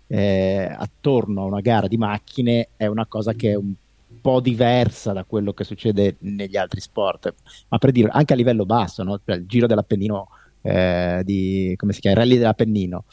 eh, 0.09 0.71
attorno 0.71 1.45
a 1.45 1.47
una 1.47 1.63
gara 1.63 1.89
di 1.89 1.97
macchine 1.97 2.69
è 2.77 2.85
una 2.85 3.07
cosa 3.07 3.33
che 3.33 3.53
è 3.53 3.55
un 3.55 3.73
po' 4.21 4.41
diversa 4.41 5.15
da 5.15 5.25
quello 5.25 5.55
che 5.55 5.65
succede 5.65 6.17
negli 6.19 6.59
altri 6.59 6.81
sport, 6.81 7.33
ma 7.69 7.79
per 7.79 7.91
dire 7.91 8.11
anche 8.11 8.35
a 8.35 8.37
livello 8.37 8.67
basso, 8.67 9.03
no? 9.03 9.19
Cioè, 9.25 9.37
il 9.37 9.47
giro 9.47 9.67
dell'Appennino, 9.67 10.29
eh, 10.65 11.21
di, 11.25 11.75
come 11.77 11.93
si 11.93 12.01
chiama, 12.01 12.21
rally 12.21 12.39
dell'Appennino, 12.39 13.05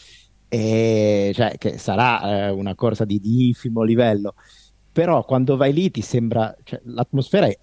e, 0.48 1.32
cioè, 1.36 1.58
che 1.58 1.78
sarà 1.78 2.48
eh, 2.48 2.50
una 2.50 2.76
corsa 2.76 3.04
di, 3.06 3.20
di, 3.20 3.48
infimo 3.48 3.84
livello, 3.84 4.36
però 4.92 5.24
quando 5.26 5.58
vai 5.58 5.74
lì 5.74 5.92
ti 5.92 6.02
sembra, 6.02 6.56
cioè, 6.64 6.82
l'atmosfera 6.86 7.48
è, 7.48 7.58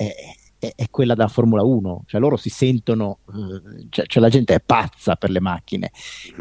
è, 0.59 0.73
è, 0.77 0.85
quella 0.91 1.15
della 1.15 1.29
Formula 1.29 1.63
1, 1.63 2.05
cioè 2.07 2.21
loro 2.21 2.37
si 2.37 2.51
sentono, 2.51 3.21
eh, 3.29 3.87
cioè, 3.89 4.07
cioè, 4.07 4.23
la 4.23 4.29
gente 4.29 4.55
è 4.55 4.61
pazza 4.61 5.17
per 5.17 5.31
le 5.31 5.41
macchine. 5.41 5.91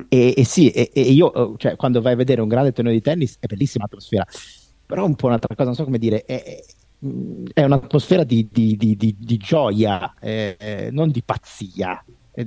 E, 0.10 0.34
e 0.36 0.44
sì, 0.44 0.70
e, 0.70 0.92
e 0.94 1.02
io 1.02 1.56
cioè, 1.58 1.76
quando 1.76 2.02
vai 2.02 2.14
a 2.14 2.18
vedere 2.18 2.42
un 2.42 2.48
grande 2.48 2.74
torneo 2.74 2.94
di 2.94 3.02
tennis 3.02 3.38
è 3.40 3.46
bellissima 3.46 3.86
l'atmosfera, 3.86 4.26
però 4.86 5.06
un 5.06 5.16
po' 5.16 5.28
un'altra 5.28 5.54
cosa, 5.56 5.68
non 5.68 5.76
so 5.76 5.84
come 5.84 5.98
dire, 5.98 6.24
è, 6.24 6.62
è 7.54 7.64
un'atmosfera 7.64 8.24
di, 8.24 8.48
di, 8.52 8.76
di, 8.76 8.96
di 8.98 9.38
gioia, 9.38 10.14
eh, 10.20 10.90
non 10.92 11.12
di 11.12 11.22
pazzia. 11.24 12.04
È, 12.38 12.46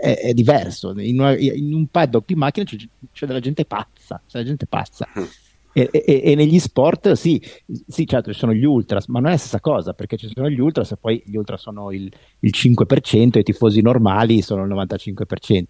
è, 0.00 0.18
è 0.18 0.32
diverso. 0.32 0.94
In, 0.98 1.18
una, 1.18 1.36
in, 1.36 1.74
un 1.74 1.88
paddock 1.88 2.26
di 2.26 2.34
macchine 2.36 2.64
c'è, 2.64 2.76
c'è, 3.12 3.26
della 3.26 3.40
gente 3.40 3.64
pazza, 3.64 4.22
c'è 4.24 4.38
della 4.38 4.44
gente 4.44 4.66
pazza. 4.66 5.08
E, 5.72 5.88
e, 5.92 6.20
e, 6.24 6.34
negli 6.34 6.58
sport 6.58 7.12
sì, 7.12 7.40
sì, 7.86 8.06
certo 8.06 8.32
ci 8.32 8.38
sono 8.38 8.52
gli 8.52 8.64
ultras, 8.64 9.06
ma 9.06 9.18
non 9.20 9.28
è 9.28 9.32
la 9.32 9.38
stessa 9.38 9.60
cosa 9.60 9.92
perché 9.92 10.16
ci 10.16 10.30
sono 10.32 10.48
gli 10.48 10.60
ultras 10.60 10.92
e 10.92 10.96
poi 10.96 11.22
gli 11.24 11.36
ultras 11.36 11.60
sono 11.60 11.90
il, 11.92 12.10
il 12.40 12.52
5% 12.54 13.36
e 13.36 13.40
i 13.40 13.42
tifosi 13.42 13.80
normali 13.80 14.42
sono 14.42 14.64
il 14.64 14.72
95% 14.72 15.62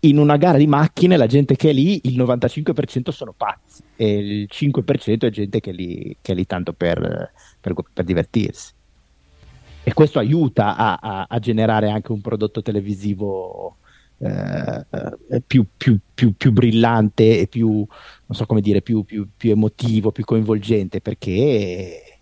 in 0.00 0.18
una 0.18 0.36
gara 0.36 0.56
di 0.56 0.66
macchine 0.66 1.16
la 1.16 1.26
gente 1.26 1.56
che 1.56 1.70
è 1.70 1.72
lì, 1.72 2.00
il 2.04 2.18
95% 2.18 3.10
sono 3.10 3.34
pazzi 3.36 3.82
e 3.96 4.12
il 4.16 4.48
5% 4.50 5.26
è 5.26 5.30
gente 5.30 5.60
che 5.60 5.70
è 5.70 5.72
lì, 5.72 6.16
che 6.22 6.32
è 6.32 6.34
lì 6.34 6.46
tanto 6.46 6.72
per, 6.72 7.32
per, 7.60 7.74
per, 7.92 8.04
divertirsi. 8.04 8.72
E 9.82 9.92
questo 9.94 10.18
aiuta 10.18 10.76
a, 10.76 10.98
a, 11.00 11.26
a 11.28 11.38
generare 11.38 11.90
anche 11.90 12.12
un 12.12 12.20
prodotto 12.20 12.62
televisivo 12.62 13.76
eh, 14.18 15.42
più, 15.46 15.66
più, 15.76 15.98
più, 16.12 16.34
più, 16.36 16.52
brillante 16.52 17.40
e 17.40 17.46
più, 17.46 17.86
so 18.28 18.46
dire, 18.60 18.82
più, 18.82 19.04
emotivo, 19.40 20.12
più 20.12 20.24
coinvolgente, 20.24 21.00
perché 21.00 22.18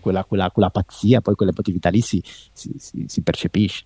quella, 0.00 0.24
quella, 0.24 0.50
quella 0.50 0.70
pazzia, 0.70 1.20
poi 1.20 1.34
quell'emotività 1.34 1.90
lì 1.90 2.00
si, 2.00 2.22
si, 2.52 2.72
si, 2.78 3.04
si 3.06 3.20
percepisce. 3.20 3.84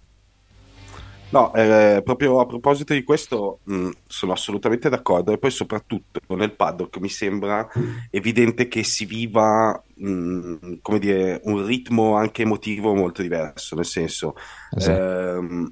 No, 1.36 1.52
eh, 1.52 2.00
proprio 2.02 2.40
a 2.40 2.46
proposito 2.46 2.94
di 2.94 3.04
questo 3.04 3.58
mh, 3.64 3.74
mm, 3.74 3.90
sono 4.06 4.32
assolutamente 4.32 4.88
d'accordo 4.88 5.32
e 5.32 5.38
poi 5.38 5.50
soprattutto 5.50 6.18
nel 6.34 6.52
paddock 6.52 6.96
mi 6.96 7.10
sembra 7.10 7.68
evidente 8.10 8.68
che 8.68 8.82
si 8.82 9.04
viva 9.04 9.78
mh, 9.96 10.08
mm, 10.08 10.54
come 10.80 10.98
dire, 10.98 11.42
un 11.44 11.66
ritmo 11.66 12.16
anche 12.16 12.40
emotivo 12.40 12.94
molto 12.94 13.20
diverso, 13.20 13.74
nel 13.76 13.84
senso 13.84 14.34
sì. 14.78 14.90
ehm, 14.90 15.70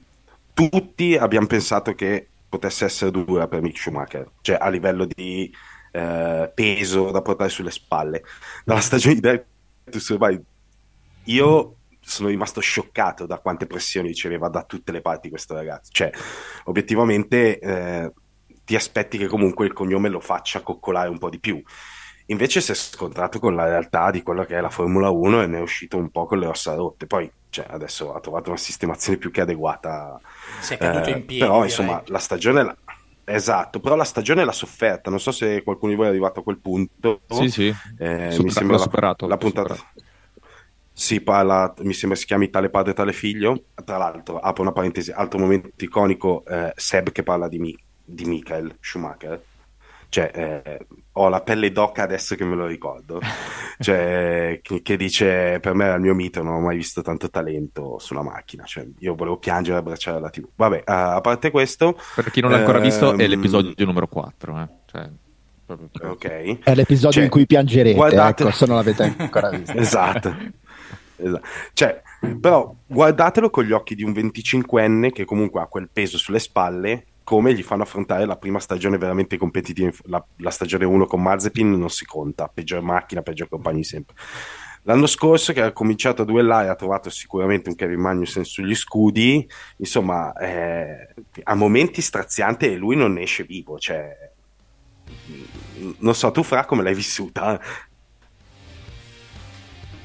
tutti 0.52 1.16
abbiamo 1.16 1.46
pensato 1.46 1.94
che 1.94 2.28
potesse 2.46 2.84
essere 2.84 3.10
dura 3.10 3.48
per 3.48 3.62
Mick 3.62 3.78
Schumacher, 3.78 4.32
cioè 4.42 4.58
a 4.60 4.68
livello 4.68 5.06
di 5.06 5.50
eh, 5.92 6.52
peso 6.54 7.10
da 7.10 7.22
portare 7.22 7.48
sulle 7.48 7.70
spalle. 7.70 8.22
Dalla 8.66 8.80
stagione 8.80 9.14
di 9.14 9.20
Drive 9.22 9.46
to 9.90 9.98
Survive 9.98 10.42
io 11.24 11.76
sono 12.04 12.28
rimasto 12.28 12.60
scioccato 12.60 13.26
da 13.26 13.38
quante 13.38 13.66
pressioni 13.66 14.08
riceveva 14.08 14.48
da 14.48 14.64
tutte 14.64 14.92
le 14.92 15.00
parti 15.00 15.30
questo 15.30 15.54
ragazzo. 15.54 15.90
Cioè, 15.92 16.10
obiettivamente 16.64 17.58
eh, 17.58 18.12
ti 18.64 18.76
aspetti 18.76 19.18
che 19.18 19.26
comunque 19.26 19.66
il 19.66 19.72
cognome 19.72 20.08
lo 20.08 20.20
faccia 20.20 20.60
coccolare 20.60 21.08
un 21.08 21.18
po' 21.18 21.30
di 21.30 21.40
più. 21.40 21.62
Invece 22.26 22.60
si 22.60 22.72
è 22.72 22.74
scontrato 22.74 23.38
con 23.38 23.54
la 23.54 23.66
realtà 23.66 24.10
di 24.10 24.22
quello 24.22 24.44
che 24.44 24.56
è 24.56 24.60
la 24.60 24.70
Formula 24.70 25.10
1 25.10 25.42
e 25.42 25.46
ne 25.46 25.58
è 25.58 25.60
uscito 25.60 25.98
un 25.98 26.10
po' 26.10 26.26
con 26.26 26.38
le 26.38 26.46
ossa 26.46 26.74
rotte. 26.74 27.06
Poi 27.06 27.30
cioè, 27.50 27.66
adesso 27.68 28.14
ha 28.14 28.20
trovato 28.20 28.48
una 28.48 28.58
sistemazione 28.58 29.18
più 29.18 29.30
che 29.30 29.42
adeguata. 29.42 30.18
Si 30.60 30.74
è 30.74 30.78
caduto 30.78 31.10
eh, 31.10 31.12
in 31.12 31.26
piedi. 31.26 31.44
Però 31.44 31.62
insomma 31.62 32.02
la 32.06 32.18
stagione... 32.18 32.62
La... 32.62 32.76
Esatto, 33.26 33.80
però 33.80 33.94
la 33.94 34.04
stagione 34.04 34.44
l'ha 34.44 34.52
sofferta. 34.52 35.10
Non 35.10 35.20
so 35.20 35.32
se 35.32 35.62
qualcuno 35.62 35.92
di 35.92 35.96
voi 35.96 36.06
è 36.06 36.10
arrivato 36.10 36.40
a 36.40 36.42
quel 36.42 36.58
punto. 36.58 37.20
Sì, 37.28 37.48
sì. 37.48 37.74
Eh, 37.98 38.30
Super- 38.30 38.44
mi 38.44 38.50
sembra 38.50 38.76
l'ha 38.76 38.82
superato. 38.82 39.26
La, 39.26 39.32
la 39.32 39.38
puntata. 39.38 39.74
Superato 39.74 40.03
si 40.96 41.20
parla, 41.20 41.74
mi 41.80 41.92
sembra 41.92 42.16
si 42.16 42.24
chiami 42.24 42.48
tale 42.50 42.70
padre 42.70 42.92
tale 42.92 43.12
figlio. 43.12 43.64
Tra 43.84 43.96
l'altro, 43.96 44.38
apro 44.38 44.62
una 44.62 44.70
parentesi, 44.70 45.10
altro 45.10 45.40
momento 45.40 45.84
iconico, 45.84 46.44
eh, 46.46 46.72
Seb 46.76 47.10
che 47.10 47.24
parla 47.24 47.48
di, 47.48 47.58
Mi- 47.58 47.78
di 48.04 48.24
Michael 48.24 48.76
Schumacher. 48.80 49.42
Cioè, 50.08 50.30
eh, 50.32 50.86
ho 51.14 51.28
la 51.28 51.40
pelle 51.40 51.72
d'oca 51.72 52.04
adesso 52.04 52.36
che 52.36 52.44
me 52.44 52.54
lo 52.54 52.66
ricordo. 52.66 53.20
cioè, 53.80 54.60
che, 54.62 54.82
che, 54.82 54.96
dice, 54.96 55.58
per 55.60 55.74
me 55.74 55.86
era 55.86 55.96
il 55.96 56.00
mio 56.00 56.14
mito, 56.14 56.44
non 56.44 56.54
ho 56.54 56.60
mai 56.60 56.76
visto 56.76 57.02
tanto 57.02 57.28
talento 57.28 57.98
sulla 57.98 58.22
macchina. 58.22 58.62
Cioè, 58.62 58.86
io 59.00 59.16
volevo 59.16 59.38
piangere 59.38 59.78
e 59.78 59.80
abbracciare 59.80 60.20
la 60.20 60.30
TV. 60.30 60.46
Vabbè, 60.54 60.76
uh, 60.78 60.82
a 60.86 61.20
parte 61.20 61.50
questo... 61.50 61.98
Per 62.14 62.30
chi 62.30 62.40
non 62.40 62.52
l'ha 62.52 62.58
ancora 62.58 62.78
ehm... 62.78 62.84
visto, 62.84 63.16
è 63.16 63.26
l'episodio 63.26 63.84
numero 63.84 64.06
4. 64.06 64.60
Eh. 64.60 64.68
Cioè... 64.86 65.10
Ok. 66.02 66.58
È 66.62 66.74
l'episodio 66.74 67.10
cioè, 67.10 67.24
in 67.24 67.30
cui 67.30 67.46
piangerete, 67.46 67.96
guardate... 67.96 68.44
ecco, 68.44 68.52
se 68.52 68.66
non 68.66 68.76
l'avete 68.76 69.14
ancora 69.18 69.48
visto. 69.48 69.72
esatto. 69.76 70.62
Esatto. 71.24 71.46
Cioè, 71.72 72.02
però 72.40 72.74
guardatelo 72.86 73.48
con 73.50 73.64
gli 73.64 73.72
occhi 73.72 73.94
di 73.94 74.04
un 74.04 74.12
25enne 74.12 75.10
che 75.10 75.24
comunque 75.24 75.60
ha 75.60 75.66
quel 75.66 75.88
peso 75.90 76.18
sulle 76.18 76.38
spalle, 76.38 77.06
come 77.24 77.54
gli 77.54 77.62
fanno 77.62 77.82
affrontare 77.82 78.26
la 78.26 78.36
prima 78.36 78.60
stagione 78.60 78.98
veramente 78.98 79.38
competitiva. 79.38 79.90
La, 80.04 80.24
la 80.36 80.50
stagione 80.50 80.84
1 80.84 81.06
con 81.06 81.22
Mazepin 81.22 81.78
non 81.78 81.88
si 81.88 82.04
conta, 82.04 82.50
peggior 82.52 82.82
macchina, 82.82 83.22
peggior 83.22 83.48
compagni 83.48 83.84
sempre. 83.84 84.14
L'anno 84.86 85.06
scorso 85.06 85.54
che 85.54 85.62
ha 85.62 85.72
cominciato 85.72 86.22
a 86.22 86.24
duellare 86.26 86.68
ha 86.68 86.74
trovato 86.74 87.08
sicuramente 87.08 87.70
un 87.70 87.74
Kevin 87.74 88.00
Magnussen 88.00 88.44
sugli 88.44 88.74
scudi, 88.74 89.48
insomma, 89.78 90.34
eh, 90.34 91.14
a 91.42 91.54
momenti 91.54 92.02
straziante 92.02 92.70
e 92.70 92.76
lui 92.76 92.94
non 92.94 93.16
esce 93.16 93.44
vivo, 93.44 93.78
cioè 93.78 94.14
non 95.98 96.14
so, 96.14 96.30
tu 96.30 96.42
Fra 96.42 96.64
come 96.64 96.82
l'hai 96.82 96.94
vissuta? 96.94 97.60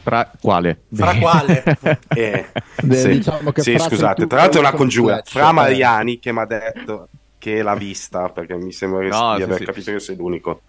Fra 0.02 0.32
quale? 0.40 0.84
Fra 0.94 1.16
quale? 1.18 1.64
eh, 2.16 2.48
sì, 2.90 3.10
diciamo 3.10 3.52
sì 3.56 3.78
scusate, 3.78 4.28
tra 4.28 4.40
l'altro 4.40 4.60
è 4.62 4.64
una 4.64 4.74
congiura. 4.74 5.22
Fra 5.24 5.52
Mariani 5.52 6.20
che 6.20 6.32
mi 6.32 6.40
ha 6.40 6.46
detto 6.46 7.10
che 7.38 7.62
l'ha 7.62 7.76
vista, 7.76 8.30
perché 8.30 8.56
mi 8.56 8.72
sembra 8.72 9.08
no, 9.08 9.32
di 9.32 9.38
sì, 9.38 9.44
aver 9.44 9.58
sì. 9.58 9.66
capito 9.66 9.92
che 9.92 10.00
sei 10.00 10.16
l'unico. 10.16 10.62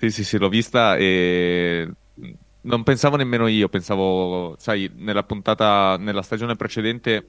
Sì, 0.00 0.10
sì, 0.10 0.24
sì, 0.24 0.38
l'ho 0.38 0.48
vista 0.48 0.96
e 0.96 1.88
non 2.62 2.82
pensavo 2.82 3.16
nemmeno 3.16 3.46
io, 3.46 3.68
pensavo, 3.68 4.56
sai, 4.58 4.90
nella 4.96 5.22
puntata, 5.22 5.96
nella 5.98 6.22
stagione 6.22 6.56
precedente, 6.56 7.28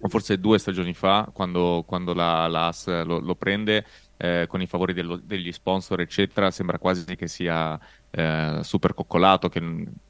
o 0.00 0.08
forse 0.08 0.38
due 0.38 0.58
stagioni 0.58 0.92
fa, 0.92 1.28
quando, 1.32 1.84
quando 1.86 2.12
la, 2.12 2.46
la 2.46 2.68
AS 2.68 2.86
lo, 3.04 3.18
lo 3.18 3.34
prende, 3.34 3.84
eh, 4.24 4.46
con 4.48 4.62
i 4.62 4.66
favori 4.66 4.94
dello, 4.94 5.16
degli 5.16 5.52
sponsor, 5.52 6.00
eccetera, 6.00 6.50
sembra 6.50 6.78
quasi 6.78 7.14
che 7.16 7.28
sia 7.28 7.78
eh, 8.10 8.60
super 8.62 8.94
coccolato, 8.94 9.48
che 9.48 9.60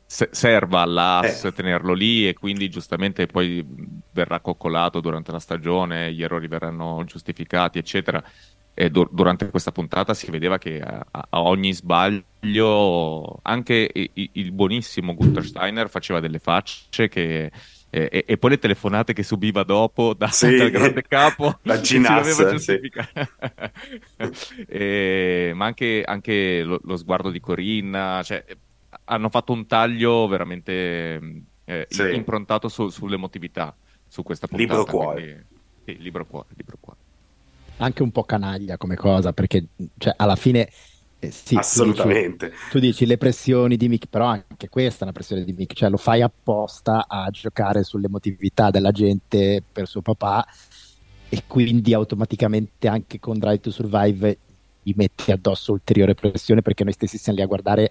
se- 0.07 0.29
serva 0.31 0.83
all'AS 0.83 1.45
eh. 1.45 1.53
tenerlo 1.53 1.93
lì 1.95 2.29
e 2.29 2.35
quindi 2.35 2.69
giustamente 2.69 3.27
poi 3.27 3.65
verrà 4.13 4.41
coccolato 4.41 5.01
durante 5.01 5.33
la 5.33 5.41
stagione, 5.41 6.13
gli 6.13 6.23
errori 6.23 6.47
verranno 6.47 7.03
giustificati, 7.05 7.79
eccetera. 7.79 8.23
E 8.77 8.91
du- 8.91 9.09
durante 9.11 9.51
questa 9.51 9.71
puntata 9.73 10.15
si 10.15 10.31
vedeva 10.31 10.59
che 10.59 10.81
a, 10.81 11.05
a 11.11 11.43
ogni 11.43 11.73
sbaglio 11.73 13.39
anche 13.43 13.89
i- 13.93 14.31
il 14.33 14.53
buonissimo 14.53 15.15
Gunther 15.15 15.45
Steiner 15.45 15.89
faceva 15.89 16.19
delle 16.21 16.41
facce 16.41 17.09
che 17.09 17.51
e, 17.95 18.25
e, 18.27 18.37
poi 18.39 18.51
le 18.51 18.59
telefonate 18.59 19.13
che 19.13 19.23
subiva 19.23 19.63
dopo 19.63 20.15
da, 20.15 20.27
sì, 20.27 20.57
dal 20.57 20.71
grande 20.71 21.03
capo 21.03 21.59
la 21.63 21.81
ginassa, 21.81 22.59
sì. 22.59 22.81
e, 24.67 25.53
ma 25.55 25.67
anche, 25.67 26.03
anche 26.05 26.65
lo, 26.65 26.81
lo, 26.83 26.97
sguardo 26.97 27.31
di 27.31 27.39
Corinna 27.39 28.21
cioè, 28.25 28.45
hanno 29.05 29.29
fatto 29.29 29.53
un 29.53 29.69
taglio 29.69 30.27
veramente 30.27 31.21
eh, 31.65 31.87
sì. 31.89 32.13
improntato 32.13 32.69
su, 32.69 32.89
sull'emotività 32.89 33.77
su 34.09 34.25
questa 34.25 34.49
puntata 34.49 34.77
libro 34.77 34.91
cuore 34.91 35.23
quindi, 35.23 35.45
sì, 35.85 36.03
libro 36.03 36.27
cuore, 36.27 36.49
libro 36.57 36.77
cuore 36.81 36.99
anche 37.77 38.03
un 38.03 38.11
po' 38.11 38.25
canaglia 38.25 38.77
come 38.77 38.97
cosa 38.97 39.33
perché 39.33 39.67
cioè, 39.99 40.15
alla 40.17 40.37
fine 40.37 40.69
eh, 41.27 41.31
sì, 41.31 41.57
Assolutamente. 41.57 42.49
Tu 42.49 42.55
dici, 42.55 42.71
tu 42.71 42.79
dici, 42.79 43.07
le 43.07 43.19
pressioni 43.19 43.77
di 43.77 43.89
Mick, 43.89 44.07
però 44.09 44.27
anche 44.27 44.69
questa 44.69 45.01
è 45.01 45.03
una 45.05 45.13
pressione 45.13 45.45
di 45.45 45.53
Mick, 45.53 45.75
cioè 45.75 45.91
lo 45.91 45.97
fai 45.97 46.23
apposta 46.23 47.07
a 47.09 47.29
giocare 47.31 47.83
sull'emotività 47.83 48.71
della 48.71 48.91
gente 48.91 49.63
per 49.71 49.87
suo 49.87 50.03
papà 50.03 50.47
e 51.29 51.43
quindi 51.47 51.95
automaticamente 51.95 52.87
anche 52.87 53.19
con 53.19 53.39
Drive 53.39 53.61
to 53.61 53.71
Survive 53.71 54.39
gli 54.83 54.93
metti 54.95 55.33
addosso 55.33 55.73
ulteriore 55.73 56.15
pressione 56.15 56.63
perché 56.63 56.85
noi 56.85 56.93
stessi 56.93 57.17
siamo 57.17 57.39
lì 57.39 57.45
a 57.45 57.49
guardare 57.49 57.91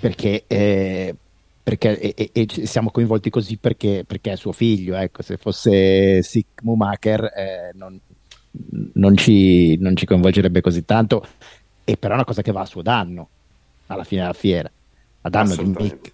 perché, 0.00 0.44
eh, 0.46 1.14
perché 1.62 2.00
e, 2.00 2.30
e, 2.32 2.46
e 2.48 2.66
siamo 2.66 2.90
coinvolti 2.90 3.28
così 3.28 3.58
perché, 3.58 4.04
perché, 4.06 4.32
è 4.32 4.36
suo 4.36 4.52
figlio, 4.52 4.96
ecco, 4.96 5.22
se 5.22 5.36
fosse 5.36 6.22
Sick 6.22 6.62
Mumaker 6.62 7.24
eh, 7.24 7.70
non, 7.74 8.00
non, 8.94 9.16
ci, 9.16 9.76
non 9.76 9.94
ci 9.94 10.06
coinvolgerebbe 10.06 10.62
così 10.62 10.84
tanto 10.84 11.26
e 11.90 11.96
però 11.96 12.12
è 12.12 12.16
una 12.16 12.24
cosa 12.24 12.42
che 12.42 12.52
va 12.52 12.60
a 12.60 12.66
suo 12.66 12.82
danno 12.82 13.28
alla 13.86 14.04
fine 14.04 14.20
della 14.20 14.32
fiera, 14.32 14.70
a 15.22 15.28
danno 15.28 15.56
di 15.56 15.64
Mick. 15.64 16.12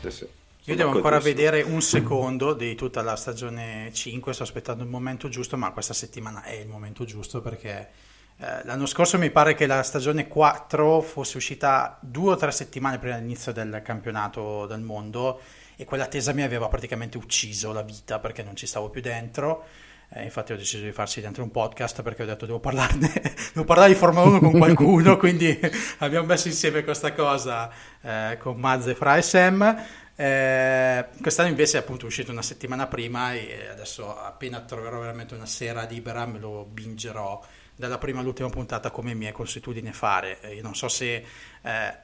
Sì, 0.00 0.10
sì. 0.10 0.26
Io 0.66 0.76
devo 0.76 0.92
ancora 0.92 1.18
vedere 1.18 1.60
un 1.62 1.82
secondo 1.82 2.54
di 2.54 2.74
tutta 2.74 3.02
la 3.02 3.16
stagione 3.16 3.90
5, 3.92 4.32
sto 4.32 4.44
aspettando 4.44 4.82
il 4.82 4.88
momento 4.88 5.28
giusto, 5.28 5.56
ma 5.56 5.72
questa 5.72 5.92
settimana 5.92 6.42
è 6.42 6.52
il 6.52 6.68
momento 6.68 7.04
giusto 7.04 7.42
perché 7.42 7.90
eh, 8.38 8.64
l'anno 8.64 8.86
scorso 8.86 9.18
mi 9.18 9.30
pare 9.30 9.54
che 9.54 9.66
la 9.66 9.82
stagione 9.82 10.26
4 10.26 11.00
fosse 11.02 11.36
uscita 11.36 11.98
due 12.00 12.32
o 12.32 12.36
tre 12.36 12.50
settimane 12.50 12.98
prima 12.98 13.16
dell'inizio 13.16 13.52
del 13.52 13.82
campionato 13.84 14.66
del 14.66 14.80
mondo 14.80 15.40
e 15.76 15.84
quell'attesa 15.84 16.32
mi 16.32 16.42
aveva 16.42 16.68
praticamente 16.68 17.18
ucciso 17.18 17.72
la 17.72 17.82
vita 17.82 18.18
perché 18.18 18.42
non 18.42 18.56
ci 18.56 18.66
stavo 18.66 18.88
più 18.88 19.02
dentro. 19.02 19.64
Eh, 20.10 20.24
infatti 20.24 20.52
ho 20.52 20.56
deciso 20.56 20.84
di 20.84 20.92
farci 20.92 21.20
dentro 21.20 21.42
un 21.42 21.50
podcast 21.50 22.02
perché 22.02 22.22
ho 22.22 22.26
detto 22.26 22.46
devo 22.46 22.60
parlarne, 22.60 23.12
devo 23.52 23.64
parlare 23.64 23.92
di 23.92 23.98
Formula 23.98 24.26
1 24.26 24.38
con 24.38 24.52
qualcuno, 24.52 25.16
quindi 25.18 25.58
abbiamo 25.98 26.26
messo 26.26 26.48
insieme 26.48 26.84
questa 26.84 27.12
cosa 27.12 27.70
eh, 28.00 28.36
con 28.38 28.58
Mazze, 28.58 28.94
Fra 28.94 29.16
e 29.16 29.22
Sam. 29.22 29.84
Eh, 30.16 31.06
quest'anno 31.20 31.48
invece 31.48 31.78
è 31.78 31.80
appunto 31.80 32.06
uscito 32.06 32.30
una 32.30 32.42
settimana 32.42 32.86
prima 32.86 33.34
e 33.34 33.66
adesso 33.68 34.16
appena 34.16 34.60
troverò 34.60 35.00
veramente 35.00 35.34
una 35.34 35.46
sera 35.46 35.82
libera 35.82 36.24
me 36.24 36.38
lo 36.38 36.64
bingerò 36.70 37.42
dalla 37.74 37.98
prima 37.98 38.20
all'ultima 38.20 38.48
puntata 38.48 38.90
come 38.90 39.14
mi 39.14 39.26
è 39.26 39.32
consuetudine 39.32 39.92
fare. 39.92 40.38
Io 40.54 40.62
non 40.62 40.74
so 40.76 40.88
se 40.88 41.14
eh, 41.16 41.94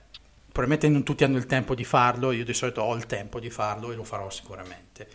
probabilmente 0.50 0.88
non 0.88 1.04
tutti 1.04 1.24
hanno 1.24 1.36
il 1.36 1.46
tempo 1.46 1.74
di 1.74 1.84
farlo, 1.84 2.32
io 2.32 2.44
di 2.44 2.54
solito 2.54 2.82
ho 2.82 2.94
il 2.96 3.06
tempo 3.06 3.38
di 3.38 3.50
farlo 3.50 3.92
e 3.92 3.94
lo 3.94 4.04
farò 4.04 4.28
sicuramente. 4.30 5.06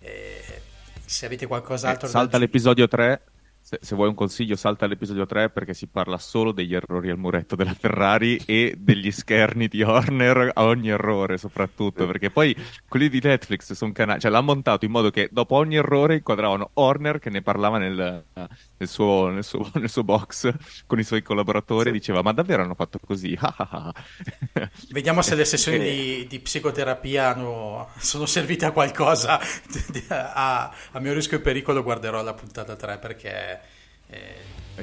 Eh, 0.00 0.62
se 1.10 1.26
avete 1.26 1.46
qualcos'altro 1.46 2.06
eh, 2.06 2.10
salta 2.10 2.38
l'episodio 2.38 2.86
3 2.86 3.22
se, 3.70 3.78
se, 3.82 3.94
vuoi 3.94 4.08
un 4.08 4.16
consiglio, 4.16 4.56
salta 4.56 4.84
all'episodio 4.84 5.26
3 5.26 5.50
perché 5.50 5.74
si 5.74 5.86
parla 5.86 6.18
solo 6.18 6.50
degli 6.50 6.74
errori 6.74 7.08
al 7.08 7.18
muretto 7.18 7.54
della 7.54 7.72
Ferrari 7.72 8.36
e 8.44 8.74
degli 8.76 9.12
scherni 9.12 9.68
di 9.68 9.80
Horner 9.82 10.50
a 10.54 10.64
ogni 10.64 10.88
errore, 10.88 11.38
soprattutto 11.38 12.04
perché 12.04 12.30
poi 12.30 12.56
quelli 12.88 13.08
di 13.08 13.20
Netflix 13.22 13.72
sono 13.74 13.92
canali, 13.92 14.18
cioè 14.18 14.32
l'ha 14.32 14.40
montato 14.40 14.86
in 14.86 14.90
modo 14.90 15.10
che 15.10 15.28
dopo 15.30 15.54
ogni 15.54 15.76
errore 15.76 16.16
inquadravano 16.16 16.70
Horner 16.74 17.20
che 17.20 17.30
ne 17.30 17.42
parlava 17.42 17.78
nel, 17.78 18.24
nel, 18.34 18.88
suo, 18.88 19.28
nel, 19.28 19.44
suo, 19.44 19.70
nel 19.78 19.88
suo, 19.88 20.02
box 20.02 20.52
con 20.88 20.98
i 20.98 21.04
suoi 21.04 21.22
collaboratori 21.22 21.90
e 21.90 21.92
diceva: 21.92 22.22
Ma 22.22 22.32
davvero 22.32 22.64
hanno 22.64 22.74
fatto 22.74 22.98
così? 22.98 23.38
Vediamo 24.90 25.22
se 25.22 25.36
le 25.36 25.44
sessioni 25.44 25.78
di, 25.78 26.26
di 26.26 26.40
psicoterapia 26.40 27.34
hanno, 27.34 27.90
sono 27.98 28.26
servite 28.26 28.64
a 28.64 28.72
qualcosa. 28.72 29.38
a, 30.08 30.74
a 30.90 30.98
mio 30.98 31.12
rischio 31.12 31.36
e 31.36 31.40
pericolo 31.40 31.84
guarderò 31.84 32.20
la 32.20 32.34
puntata 32.34 32.74
3 32.74 32.98
perché 32.98 33.28
eh, 33.30 33.59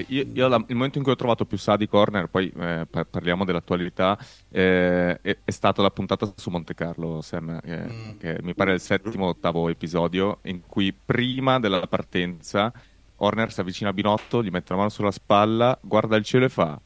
io, 0.08 0.26
io 0.32 0.48
la, 0.48 0.64
il 0.68 0.76
momento 0.76 0.98
in 0.98 1.04
cui 1.04 1.14
ho 1.14 1.18
trovato 1.18 1.46
più 1.46 1.58
Sadi 1.58 1.88
Corner, 1.88 2.28
poi 2.28 2.52
eh, 2.56 2.86
parliamo 3.10 3.46
dell'attualità, 3.46 4.18
eh, 4.50 5.20
è, 5.22 5.38
è, 5.44 5.52
stata 5.52 5.82
la 5.82 5.90
puntata 5.90 6.32
su 6.36 6.50
Monte 6.50 6.74
Carlo, 6.74 7.22
Sam, 7.22 7.60
eh, 7.64 7.86
mm. 7.90 8.18
che 8.20 8.38
mi 8.42 8.54
pare 8.54 8.74
il 8.74 8.80
settimo 8.80 9.26
o 9.26 9.30
ottavo 9.30 9.70
episodio, 9.70 10.40
in 10.44 10.62
cui 10.68 10.94
prima 10.94 11.60
della 11.60 11.86
partenza 11.88 12.72
Horner 13.18 13.52
si 13.52 13.60
avvicina 13.60 13.90
a 13.90 13.94
Binotto, 13.94 14.44
gli 14.44 14.50
mette 14.50 14.72
la 14.72 14.78
mano 14.78 14.90
sulla 14.90 15.12
spalla, 15.12 15.78
guarda 15.82 16.16
il 16.16 16.24
cielo 16.24 16.46
e 16.46 16.50
fa: 16.50 16.80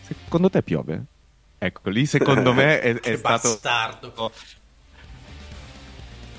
Secondo 0.00 0.48
te 0.48 0.62
piove? 0.62 1.04
Ecco, 1.58 1.90
lì 1.90 2.06
secondo 2.06 2.54
me 2.54 2.80
è, 2.80 2.94
è 3.00 3.16
stato. 3.16 3.48
Bastardo. 3.48 4.32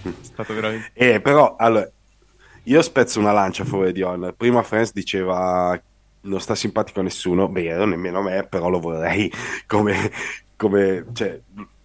È 0.01 0.09
stato 0.21 0.53
veramente. 0.55 0.89
Eh, 0.93 1.21
però 1.21 1.55
allora 1.57 1.87
io 2.63 2.81
spezzo 2.81 3.19
una 3.19 3.31
lancia 3.31 3.63
a 3.63 3.65
favore 3.65 3.91
di 3.91 4.01
Honor. 4.01 4.33
Prima 4.33 4.63
Friends 4.63 4.93
diceva 4.93 5.79
non 6.21 6.39
sta 6.39 6.55
simpatico 6.55 6.99
a 6.99 7.03
nessuno, 7.03 7.49
vero, 7.49 7.85
nemmeno 7.85 8.19
a 8.19 8.23
me, 8.23 8.45
però 8.47 8.69
lo 8.69 8.79
vorrei 8.79 9.31
come, 9.65 10.11
come 10.55 11.05
cioè, 11.13 11.39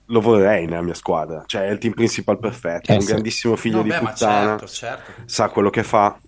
lo 0.06 0.20
vorrei 0.20 0.66
nella 0.66 0.82
mia 0.82 0.94
squadra. 0.94 1.44
Cioè, 1.46 1.68
è 1.68 1.70
il 1.70 1.78
team 1.78 1.94
principal 1.94 2.38
perfetto, 2.38 2.92
è 2.92 2.94
un 2.94 3.00
sì. 3.00 3.06
grandissimo 3.08 3.56
figlio 3.56 3.78
no, 3.78 3.82
di 3.84 3.88
beh, 3.90 3.98
puttana, 3.98 4.58
certo, 4.58 4.66
certo. 4.66 5.12
sa 5.24 5.48
quello 5.48 5.70
che 5.70 5.82
fa, 5.82 6.18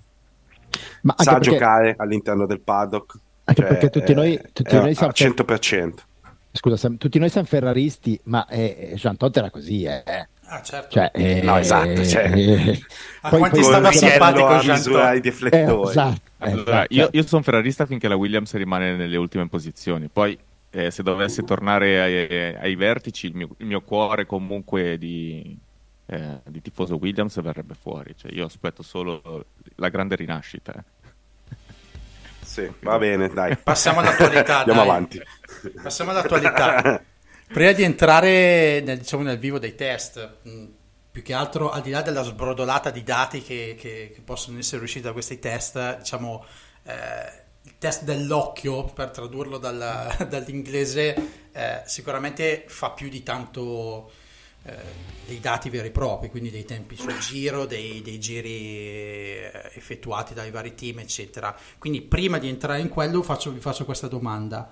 ma 1.03 1.15
sa 1.17 1.35
perché... 1.35 1.51
giocare 1.51 1.95
all'interno 1.99 2.47
del 2.47 2.61
paddock. 2.61 3.19
Anche 3.45 3.61
cioè, 3.63 3.71
perché 3.71 3.91
tutti 3.91 4.15
noi, 4.15 4.39
tutti 4.53 4.75
noi 4.75 4.95
siamo... 4.95 5.13
100%. 5.13 5.93
Scusa, 6.51 6.91
tutti 6.99 7.19
noi 7.19 7.29
siamo 7.29 7.47
ferraristi, 7.47 8.19
ma 8.25 8.47
eh, 8.47 8.93
Jean 8.97 9.17
Todt 9.17 9.37
era 9.37 9.51
così, 9.51 9.85
eh. 9.85 10.03
Ah, 10.51 10.63
certo. 10.63 10.89
Cioè, 10.91 11.11
eh, 11.13 11.43
no, 11.43 11.59
esatto. 11.59 12.05
Cioè, 12.05 12.33
eh, 12.35 12.81
a 13.21 13.29
poi 13.29 13.39
quanti 13.39 13.63
stava 13.63 13.93
simpatico 13.93 14.47
a 14.47 14.63
misura 14.63 15.13
i 15.13 15.21
deflettori. 15.21 15.87
Eh, 15.87 15.91
esatto, 15.91 16.21
allora, 16.39 16.87
io, 16.89 17.09
io 17.13 17.27
sono 17.27 17.43
ferrarista 17.43 17.85
finché 17.85 18.09
la 18.09 18.17
Williams 18.17 18.55
rimane 18.55 18.97
nelle 18.97 19.17
ultime 19.19 19.47
posizioni. 19.49 20.09
Poi, 20.09 20.39
eh, 20.71 20.91
se 20.91 21.03
dovesse 21.03 21.45
tornare 21.45 22.01
ai, 22.01 22.55
ai 22.55 22.75
vertici, 22.77 23.27
il 23.27 23.35
mio, 23.35 23.49
il 23.59 23.67
mio, 23.67 23.83
cuore 23.83 24.25
comunque 24.25 24.97
di, 24.97 25.57
eh, 26.07 26.41
di, 26.45 26.63
tifoso 26.63 26.97
Williams 26.97 27.41
verrebbe 27.43 27.75
fuori. 27.79 28.15
Cioè, 28.17 28.33
io 28.33 28.47
aspetto 28.47 28.83
solo 28.83 29.45
la 29.75 29.89
grande 29.91 30.17
rinascita. 30.17 30.73
Eh. 30.73 31.57
Sì, 32.41 32.73
va 32.81 32.97
bene, 32.97 33.29
dai. 33.29 33.55
Passiamo 33.63 34.01
all'attualità. 34.01 34.61
Andiamo 34.61 34.81
dai. 34.81 34.89
avanti. 34.89 35.21
Passiamo 35.83 36.13
all'attualità. 36.13 37.03
Prima 37.49 37.73
di 37.73 37.83
entrare 37.83 38.81
nel, 38.83 38.99
diciamo, 38.99 39.23
nel 39.23 39.39
vivo 39.39 39.59
dei 39.59 39.75
test, 39.75 40.37
mh, 40.43 40.65
più 41.11 41.23
che 41.23 41.33
altro 41.33 41.71
al 41.71 41.81
di 41.81 41.91
là 41.91 42.03
della 42.03 42.23
sbrodolata 42.23 42.91
di 42.91 43.03
dati 43.03 43.43
che, 43.43 43.75
che, 43.79 44.13
che 44.15 44.21
possono 44.23 44.59
essere 44.59 44.83
usciti 44.83 45.01
da 45.01 45.13
questi 45.13 45.39
test, 45.39 45.99
diciamo, 45.99 46.45
eh, 46.85 46.93
il 47.63 47.79
test 47.79 48.05
dell'occhio, 48.05 48.85
per 48.85 49.11
tradurlo 49.11 49.57
dalla, 49.57 50.15
dall'inglese, 50.29 51.15
eh, 51.53 51.83
sicuramente 51.87 52.65
fa 52.69 52.91
più 52.91 53.09
di 53.09 53.23
tanto 53.23 54.11
eh, 54.65 54.75
dei 55.27 55.41
dati 55.41 55.71
veri 55.71 55.89
e 55.89 55.91
propri, 55.91 56.29
quindi 56.29 56.51
dei 56.51 56.67
tempi 56.67 56.97
sul 56.97 57.19
giro, 57.19 57.65
dei, 57.65 58.03
dei 58.03 58.21
giri 58.21 58.77
eh, 59.49 59.71
effettuati 59.73 60.35
dai 60.35 60.51
vari 60.51 60.75
team, 60.75 60.99
eccetera. 60.99 61.57
Quindi 61.79 62.03
prima 62.03 62.39
di 62.39 62.49
entrare 62.49 62.81
in 62.81 62.91
quello 62.91 63.23
faccio, 63.23 63.51
vi 63.51 63.61
faccio 63.61 63.87
questa 63.87 64.07
domanda 64.07 64.71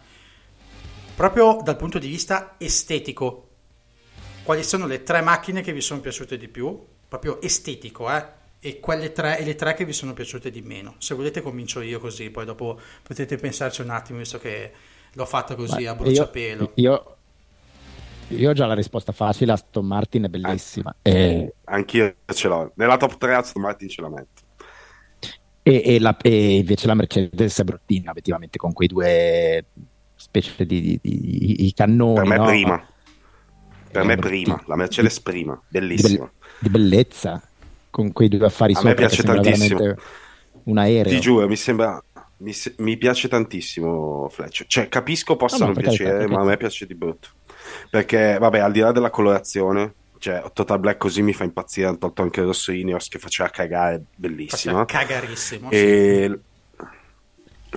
proprio 1.16 1.60
dal 1.62 1.76
punto 1.76 1.98
di 1.98 2.08
vista 2.08 2.54
estetico, 2.58 3.48
quali 4.44 4.62
sono 4.62 4.86
le 4.86 5.02
tre 5.02 5.22
macchine 5.22 5.62
che 5.62 5.72
vi 5.72 5.80
sono 5.80 6.00
piaciute 6.00 6.36
di 6.36 6.46
più? 6.46 6.78
Proprio 7.08 7.40
estetico, 7.40 8.10
eh? 8.10 8.34
E 8.60 8.80
quelle 8.80 9.12
tre, 9.12 9.38
e 9.38 9.44
le 9.44 9.54
tre 9.54 9.74
che 9.74 9.84
vi 9.84 9.92
sono 9.92 10.12
piaciute 10.12 10.50
di 10.50 10.60
meno. 10.60 10.96
Se 10.98 11.14
volete 11.14 11.40
comincio 11.40 11.80
io 11.80 11.98
così, 11.98 12.30
poi 12.30 12.44
dopo 12.44 12.78
potete 13.02 13.36
pensarci 13.36 13.80
un 13.80 13.90
attimo, 13.90 14.18
visto 14.18 14.38
che 14.38 14.72
l'ho 15.12 15.24
fatta 15.24 15.54
così 15.54 15.84
Ma 15.84 15.90
a 15.90 15.94
bruciapelo. 15.94 16.72
Io, 16.74 17.16
io, 18.28 18.36
io, 18.38 18.50
ho 18.50 18.52
già 18.52 18.66
la 18.66 18.74
risposta 18.74 19.12
facile, 19.12 19.52
Aston 19.52 19.86
Martin 19.86 20.24
è 20.24 20.28
bellissima. 20.28 20.94
An- 21.02 21.12
e... 21.12 21.54
Anch'io 21.64 22.14
ce 22.26 22.48
l'ho. 22.48 22.72
Nella 22.76 22.98
top 22.98 23.16
3 23.16 23.34
Aston 23.34 23.62
Martin 23.62 23.88
ce 23.88 24.02
la 24.02 24.08
metto. 24.08 24.42
E, 25.62 25.82
e, 25.84 25.98
la, 25.98 26.16
e 26.18 26.56
invece 26.56 26.86
la 26.86 26.94
Mercedes 26.94 27.58
è 27.58 27.64
bruttina, 27.64 28.10
effettivamente, 28.10 28.58
con 28.58 28.72
quei 28.72 28.86
due 28.86 29.64
specie 30.26 30.66
di, 30.66 30.80
di, 30.80 30.98
di, 31.00 31.54
di 31.58 31.72
cannoni. 31.74 32.14
Per 32.14 32.26
me 32.26 32.36
no? 32.36 32.44
prima. 32.44 32.86
Per 33.90 34.04
me 34.04 34.16
prima, 34.16 34.62
la 34.66 34.76
Mercedes 34.76 35.20
prima, 35.20 35.58
bellissima. 35.68 36.30
Di, 36.58 36.68
bellezza, 36.68 37.42
con 37.88 38.12
quei 38.12 38.28
due 38.28 38.44
affari 38.46 38.72
A 38.72 38.76
sopra. 38.76 38.90
me 38.90 38.96
piace 38.96 39.22
tantissimo. 39.22 39.94
Un 40.64 40.78
aereo. 40.78 41.12
Ti 41.12 41.20
giuro, 41.20 41.46
mi 41.48 41.56
sembra... 41.56 42.02
Mi, 42.38 42.52
mi 42.78 42.98
piace 42.98 43.28
tantissimo 43.28 44.28
Fletch. 44.28 44.66
Cioè, 44.66 44.90
capisco 44.90 45.36
possa 45.36 45.64
non 45.64 45.74
piacere, 45.74 46.18
carità, 46.18 46.34
ma 46.34 46.42
a 46.42 46.44
me 46.44 46.56
piace 46.58 46.84
di 46.84 46.94
brutto. 46.94 47.28
Perché, 47.88 48.36
vabbè, 48.38 48.58
al 48.58 48.72
di 48.72 48.80
là 48.80 48.92
della 48.92 49.08
colorazione, 49.08 49.94
cioè 50.18 50.42
Total 50.52 50.78
Black 50.78 50.98
così 50.98 51.22
mi 51.22 51.32
fa 51.32 51.44
impazzire 51.44 51.86
hanno 51.86 51.98
tolto 51.98 52.22
anche 52.22 52.40
il 52.40 52.46
rosso 52.46 52.72
Ineos 52.72 53.08
che 53.08 53.18
faceva 53.18 53.48
cagare 53.48 54.02
bellissimo 54.14 54.84
faceva 54.84 54.84
cagarissimo 54.84 55.70
e 55.70 56.30
sì. 56.30 56.45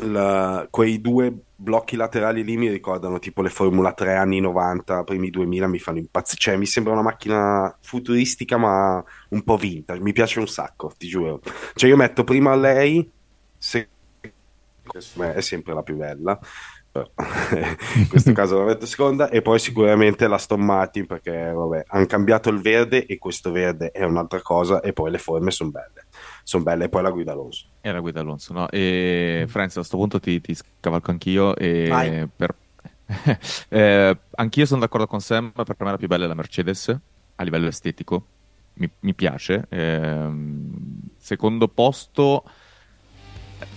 La, 0.01 0.67
quei 0.69 1.01
due 1.01 1.33
blocchi 1.55 1.95
laterali 1.95 2.43
lì 2.43 2.55
mi 2.55 2.69
ricordano 2.69 3.19
tipo 3.19 3.41
le 3.41 3.49
Formula 3.49 3.91
3 3.93 4.15
anni 4.15 4.39
90, 4.39 5.03
primi 5.03 5.29
2000 5.29 5.67
mi 5.67 5.79
fanno 5.79 5.97
impazzire, 5.97 6.39
cioè 6.39 6.55
mi 6.55 6.65
sembra 6.65 6.93
una 6.93 7.01
macchina 7.01 7.75
futuristica 7.81 8.57
ma 8.57 9.03
un 9.29 9.43
po' 9.43 9.57
vintage, 9.57 10.01
mi 10.01 10.13
piace 10.13 10.39
un 10.39 10.47
sacco, 10.47 10.91
ti 10.97 11.07
giuro. 11.07 11.41
Cioè 11.75 11.89
io 11.89 11.97
metto 11.97 12.23
prima 12.23 12.55
lei, 12.55 13.09
se 13.57 13.89
è 15.33 15.41
sempre 15.41 15.73
la 15.73 15.83
più 15.83 15.95
bella, 15.95 16.39
in 17.95 18.07
questo 18.09 18.31
caso 18.33 18.59
la 18.59 18.65
metto 18.65 18.85
seconda. 18.85 19.29
E 19.29 19.41
poi 19.41 19.59
sicuramente 19.59 20.27
la 20.27 20.37
Stone 20.37 20.63
Martin 20.63 21.05
perché 21.05 21.51
vabbè 21.51 21.83
hanno 21.87 22.05
cambiato 22.05 22.49
il 22.49 22.61
verde 22.61 23.05
e 23.05 23.17
questo 23.17 23.51
verde 23.51 23.91
è 23.91 24.03
un'altra 24.03 24.41
cosa 24.41 24.79
e 24.81 24.93
poi 24.93 25.11
le 25.11 25.17
forme 25.17 25.51
sono 25.51 25.71
belle 25.71 26.07
sono 26.43 26.63
belle 26.63 26.85
e 26.85 26.89
poi 26.89 27.01
la 27.01 27.11
guida 27.11 27.31
Alonso 27.31 27.65
e 27.81 27.91
la 27.91 27.99
guida 27.99 28.21
Alonso 28.21 28.53
no? 28.53 28.69
e 28.69 29.45
Franz 29.47 29.71
a 29.71 29.79
questo 29.79 29.97
punto 29.97 30.19
ti, 30.19 30.39
ti 30.41 30.55
scavalco 30.55 31.11
anch'io 31.11 31.55
e 31.55 32.27
per... 32.35 32.55
eh, 33.69 34.17
anch'io 34.35 34.65
sono 34.65 34.81
d'accordo 34.81 35.07
con 35.07 35.21
Sam 35.21 35.51
per 35.51 35.75
me 35.79 35.91
la 35.91 35.97
più 35.97 36.07
bella 36.07 36.25
è 36.25 36.27
la 36.27 36.33
Mercedes 36.35 36.97
a 37.35 37.43
livello 37.43 37.67
estetico 37.67 38.25
mi, 38.73 38.89
mi 38.99 39.13
piace 39.13 39.65
eh, 39.69 40.29
secondo 41.17 41.67
posto 41.67 42.43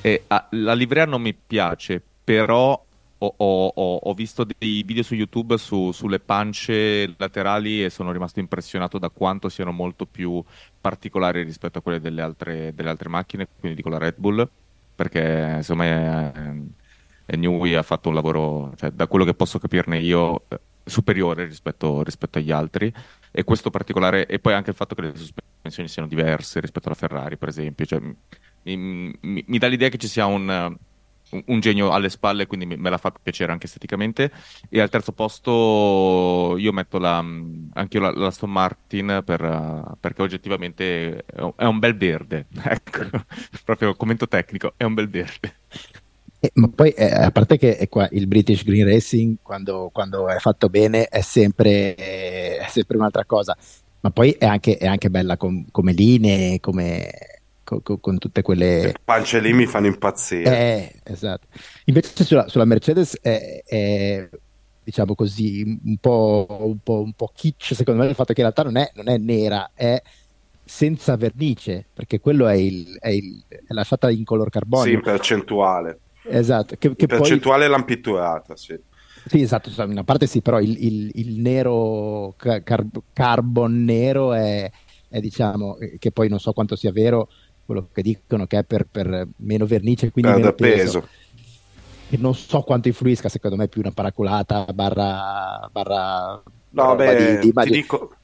eh, 0.00 0.24
la 0.50 0.74
livrea 0.74 1.06
non 1.06 1.22
mi 1.22 1.34
piace 1.34 2.02
però 2.24 2.82
ho, 3.26 3.72
ho, 3.74 3.96
ho, 3.96 4.14
visto 4.14 4.44
dei 4.44 4.82
video 4.82 5.02
su 5.02 5.14
YouTube 5.14 5.56
su, 5.56 5.92
sulle 5.92 6.18
pance 6.18 7.14
laterali 7.16 7.84
e 7.84 7.90
sono 7.90 8.10
rimasto 8.10 8.40
impressionato 8.40 8.98
da 8.98 9.10
quanto 9.10 9.48
siano 9.48 9.70
molto 9.70 10.06
più 10.06 10.42
particolari 10.80 11.42
rispetto 11.42 11.78
a 11.78 11.82
quelle 11.82 12.00
delle 12.00 12.22
altre, 12.22 12.74
delle 12.74 12.90
altre 12.90 13.08
macchine, 13.08 13.46
quindi 13.58 13.76
dico 13.76 13.88
la 13.88 13.98
Red 13.98 14.14
Bull, 14.16 14.48
perché 14.94 15.54
insomma 15.56 16.32
eh, 16.32 17.36
Newey 17.36 17.74
ha 17.74 17.82
fatto 17.82 18.08
un 18.08 18.14
lavoro, 18.14 18.72
cioè, 18.76 18.90
da 18.90 19.06
quello 19.06 19.24
che 19.24 19.34
posso 19.34 19.58
capirne 19.58 19.98
io, 19.98 20.42
eh, 20.48 20.60
superiore 20.84 21.44
rispetto, 21.44 22.02
rispetto 22.02 22.38
agli 22.38 22.50
altri. 22.50 22.92
E 23.30 23.44
questo 23.44 23.70
particolare 23.70 24.26
e 24.26 24.38
poi 24.38 24.52
anche 24.52 24.70
il 24.70 24.76
fatto 24.76 24.94
che 24.94 25.02
le 25.02 25.16
sospensioni 25.16 25.88
siano 25.88 26.08
diverse 26.08 26.60
rispetto 26.60 26.88
alla 26.88 26.96
Ferrari 26.96 27.36
per 27.36 27.48
esempio. 27.48 27.86
Cioè, 27.86 28.00
mi, 28.00 28.76
mi, 29.20 29.44
mi, 29.46 29.58
dà 29.58 29.68
l'idea 29.68 29.88
che 29.88 29.98
ci 29.98 30.08
sia 30.08 30.26
un, 30.26 30.76
un 31.46 31.60
genio 31.60 31.90
alle 31.90 32.08
spalle, 32.08 32.46
quindi 32.46 32.66
me 32.66 32.90
la 32.90 32.98
fa 32.98 33.12
piacere 33.12 33.52
anche 33.52 33.66
esteticamente. 33.66 34.30
E 34.68 34.80
al 34.80 34.90
terzo 34.90 35.12
posto 35.12 36.56
io 36.58 36.72
metto 36.72 36.98
la, 36.98 37.18
anche 37.18 37.96
io 37.96 38.00
la, 38.00 38.12
la 38.12 38.26
Aston 38.26 38.50
Martin 38.50 39.22
per, 39.24 39.96
perché 40.00 40.22
oggettivamente 40.22 41.24
è 41.56 41.64
un 41.64 41.78
bel 41.78 41.96
verde. 41.96 42.46
Ecco, 42.64 43.04
proprio 43.64 43.94
commento 43.94 44.26
tecnico, 44.26 44.74
è 44.76 44.84
un 44.84 44.94
bel 44.94 45.08
verde. 45.08 45.56
Eh, 46.44 46.50
ma 46.54 46.68
poi, 46.74 46.90
eh, 46.90 47.04
a 47.04 47.30
parte 47.30 47.56
che 47.56 47.86
qua, 47.88 48.08
il 48.10 48.26
British 48.26 48.64
Green 48.64 48.84
Racing, 48.84 49.36
quando, 49.42 49.90
quando 49.92 50.28
è 50.28 50.38
fatto 50.38 50.68
bene, 50.68 51.06
è 51.06 51.20
sempre, 51.20 51.94
eh, 51.94 52.56
è 52.58 52.66
sempre, 52.68 52.96
un'altra 52.96 53.24
cosa. 53.24 53.56
Ma 54.00 54.10
poi 54.10 54.32
è 54.32 54.46
anche, 54.46 54.76
è 54.76 54.88
anche 54.88 55.08
bella 55.08 55.36
com, 55.36 55.64
come 55.70 55.92
linee, 55.92 56.58
come, 56.58 57.08
con, 57.80 58.00
con, 58.00 58.18
tutte 58.18 58.42
quelle... 58.42 58.82
Le 58.82 58.94
pance 59.02 59.40
lì 59.40 59.52
mi 59.52 59.66
fanno 59.66 59.86
impazzire. 59.86 60.50
Eh, 60.50 61.00
esatto. 61.04 61.46
Invece 61.86 62.24
sulla, 62.24 62.48
sulla 62.48 62.64
Mercedes 62.64 63.18
è, 63.20 63.62
è, 63.64 64.28
diciamo 64.82 65.14
così, 65.14 65.80
un 65.84 65.96
po', 65.98 66.46
un, 66.48 66.78
po', 66.82 67.00
un 67.00 67.12
po' 67.12 67.30
kitsch 67.34 67.74
secondo 67.74 68.02
me 68.02 68.08
il 68.08 68.14
fatto 68.14 68.32
che 68.32 68.40
in 68.40 68.46
realtà 68.46 68.62
non 68.62 68.76
è, 68.76 68.90
non 68.94 69.08
è 69.08 69.16
nera, 69.16 69.70
è 69.74 70.00
senza 70.64 71.16
vernice, 71.16 71.86
perché 71.92 72.20
quello 72.20 72.46
è, 72.46 72.54
il, 72.54 72.96
è, 72.98 73.08
il, 73.08 73.42
è 73.48 73.72
lasciata 73.72 74.10
in 74.10 74.24
color 74.24 74.50
carbonio. 74.50 74.84
Sì, 74.84 74.92
in 74.92 75.00
percentuale. 75.00 75.98
Esatto. 76.24 76.76
Che, 76.78 76.94
che 76.94 77.06
percentuale 77.06 77.66
poi... 77.66 77.70
l'ampitturata, 77.70 78.56
sì. 78.56 78.78
Sì, 79.24 79.40
esatto, 79.40 79.70
in 79.82 79.90
una 79.90 80.04
parte 80.04 80.26
sì, 80.26 80.40
però 80.40 80.60
il, 80.60 80.76
il, 80.84 81.10
il 81.14 81.40
nero, 81.40 82.34
car- 82.36 82.86
carbon 83.12 83.84
nero 83.84 84.32
è, 84.32 84.68
è, 85.08 85.20
diciamo, 85.20 85.76
che 85.98 86.10
poi 86.10 86.28
non 86.28 86.40
so 86.40 86.52
quanto 86.52 86.74
sia 86.74 86.90
vero, 86.90 87.28
quello 87.64 87.88
che 87.92 88.02
dicono 88.02 88.46
che 88.46 88.58
è 88.58 88.64
per, 88.64 88.86
per 88.90 89.28
meno 89.36 89.66
vernice, 89.66 90.10
quindi 90.10 90.30
eh, 90.30 90.34
meno 90.34 90.52
peso. 90.52 91.00
peso. 91.00 91.08
E 92.10 92.16
non 92.18 92.34
so 92.34 92.60
quanto 92.60 92.88
influisca, 92.88 93.28
secondo 93.28 93.56
me 93.56 93.64
è 93.64 93.68
più 93.68 93.80
una 93.80 93.90
paraculata 93.90 94.66
barra... 94.74 95.68
barra 95.72 96.42
no, 96.70 96.94
beh, 96.94 97.38
di, 97.40 97.50
di, 97.50 97.52
ti, 97.52 97.70
dico, 97.70 98.14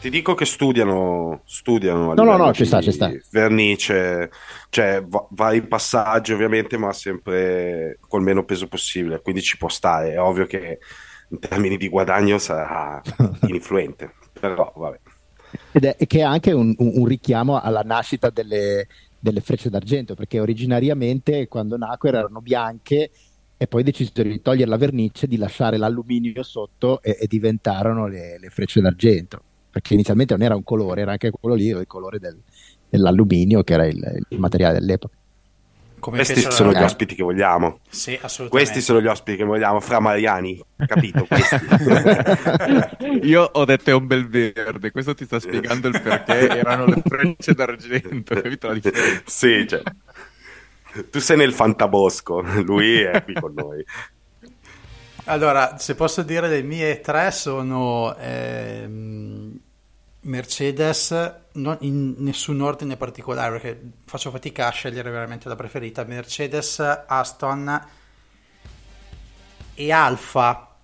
ti 0.00 0.08
dico 0.08 0.34
che 0.34 0.46
studiano, 0.46 1.42
studiano 1.44 2.14
no, 2.14 2.22
no, 2.22 2.36
no, 2.38 2.52
ci 2.54 2.64
sta, 2.64 2.80
ci 2.80 2.90
sta. 2.90 3.10
vernice, 3.30 4.30
cioè 4.70 5.04
va, 5.06 5.26
vari 5.30 5.60
passaggi 5.66 6.32
ovviamente, 6.32 6.78
ma 6.78 6.90
sempre 6.94 7.98
col 8.08 8.22
meno 8.22 8.44
peso 8.44 8.66
possibile, 8.66 9.20
quindi 9.20 9.42
ci 9.42 9.58
può 9.58 9.68
stare. 9.68 10.12
È 10.12 10.20
ovvio 10.20 10.46
che 10.46 10.78
in 11.28 11.38
termini 11.38 11.76
di 11.76 11.88
guadagno 11.88 12.38
sarà 12.38 13.00
influente, 13.46 14.14
però 14.32 14.72
vabbè. 14.74 14.98
Ed 15.72 15.84
è 15.84 16.06
che 16.06 16.18
è 16.18 16.22
anche 16.22 16.52
un, 16.52 16.74
un, 16.78 17.04
richiamo 17.06 17.60
alla 17.60 17.82
nascita 17.82 18.30
delle, 18.30 18.86
delle, 19.18 19.40
frecce 19.40 19.70
d'argento, 19.70 20.14
perché 20.14 20.40
originariamente 20.40 21.48
quando 21.48 21.76
nacquero 21.76 22.18
erano 22.18 22.40
bianche 22.40 23.10
e 23.56 23.66
poi 23.66 23.82
decisero 23.82 24.28
di 24.28 24.40
togliere 24.40 24.70
la 24.70 24.76
vernice, 24.76 25.26
di 25.26 25.36
lasciare 25.36 25.76
l'alluminio 25.76 26.42
sotto 26.42 27.02
e, 27.02 27.16
e 27.20 27.26
diventarono 27.26 28.06
le, 28.06 28.38
le, 28.38 28.48
frecce 28.48 28.80
d'argento, 28.80 29.42
perché 29.70 29.94
inizialmente 29.94 30.34
non 30.34 30.42
era 30.42 30.56
un 30.56 30.64
colore, 30.64 31.02
era 31.02 31.12
anche 31.12 31.30
quello 31.30 31.56
lì, 31.56 31.66
il 31.66 31.86
colore 31.86 32.18
del, 32.18 32.38
dell'alluminio 32.88 33.62
che 33.62 33.74
era 33.74 33.86
il, 33.86 34.24
il 34.28 34.38
materiale 34.38 34.78
dell'epoca. 34.78 35.14
Come 36.00 36.16
Questi 36.16 36.40
sono 36.50 36.72
gli 36.72 36.82
ospiti 36.82 37.14
che 37.14 37.22
vogliamo. 37.22 37.80
Sì, 37.88 38.18
assolutamente. 38.20 38.48
Questi 38.48 38.80
sono 38.80 39.00
gli 39.00 39.06
ospiti 39.06 39.36
che 39.36 39.44
vogliamo, 39.44 39.80
fra 39.80 40.00
Mariani, 40.00 40.60
capito? 40.86 41.26
Io 43.22 43.42
ho 43.42 43.64
detto 43.64 43.90
è 43.90 43.92
un 43.92 44.06
bel 44.06 44.28
verde, 44.28 44.90
questo 44.90 45.14
ti 45.14 45.26
sta 45.26 45.38
spiegando 45.38 45.88
il 45.88 46.00
perché 46.00 46.48
erano 46.48 46.86
le 46.86 47.02
frecce 47.06 47.52
d'argento, 47.52 48.34
capito 48.34 48.68
la 48.68 48.74
differenza? 48.74 49.22
Sì, 49.26 49.66
cioè, 49.68 49.82
tu 51.10 51.20
sei 51.20 51.36
nel 51.36 51.52
fantabosco, 51.52 52.40
lui 52.64 53.00
è 53.00 53.22
qui 53.22 53.34
con 53.34 53.52
noi. 53.54 53.84
Allora, 55.24 55.76
se 55.78 55.94
posso 55.94 56.22
dire 56.22 56.48
le 56.48 56.62
mie 56.62 57.00
tre 57.00 57.30
sono 57.30 58.16
ehm, 58.16 59.60
Mercedes, 60.22 61.34
non 61.52 61.78
in 61.80 62.14
nessun 62.18 62.60
ordine 62.60 62.96
particolare 62.96 63.52
perché 63.52 63.80
faccio 64.04 64.30
fatica 64.30 64.66
a 64.66 64.70
scegliere 64.70 65.10
veramente 65.10 65.48
la 65.48 65.56
preferita. 65.56 66.04
Mercedes, 66.04 66.78
Aston 66.80 67.86
e 69.74 69.92
Alfa. 69.92 70.76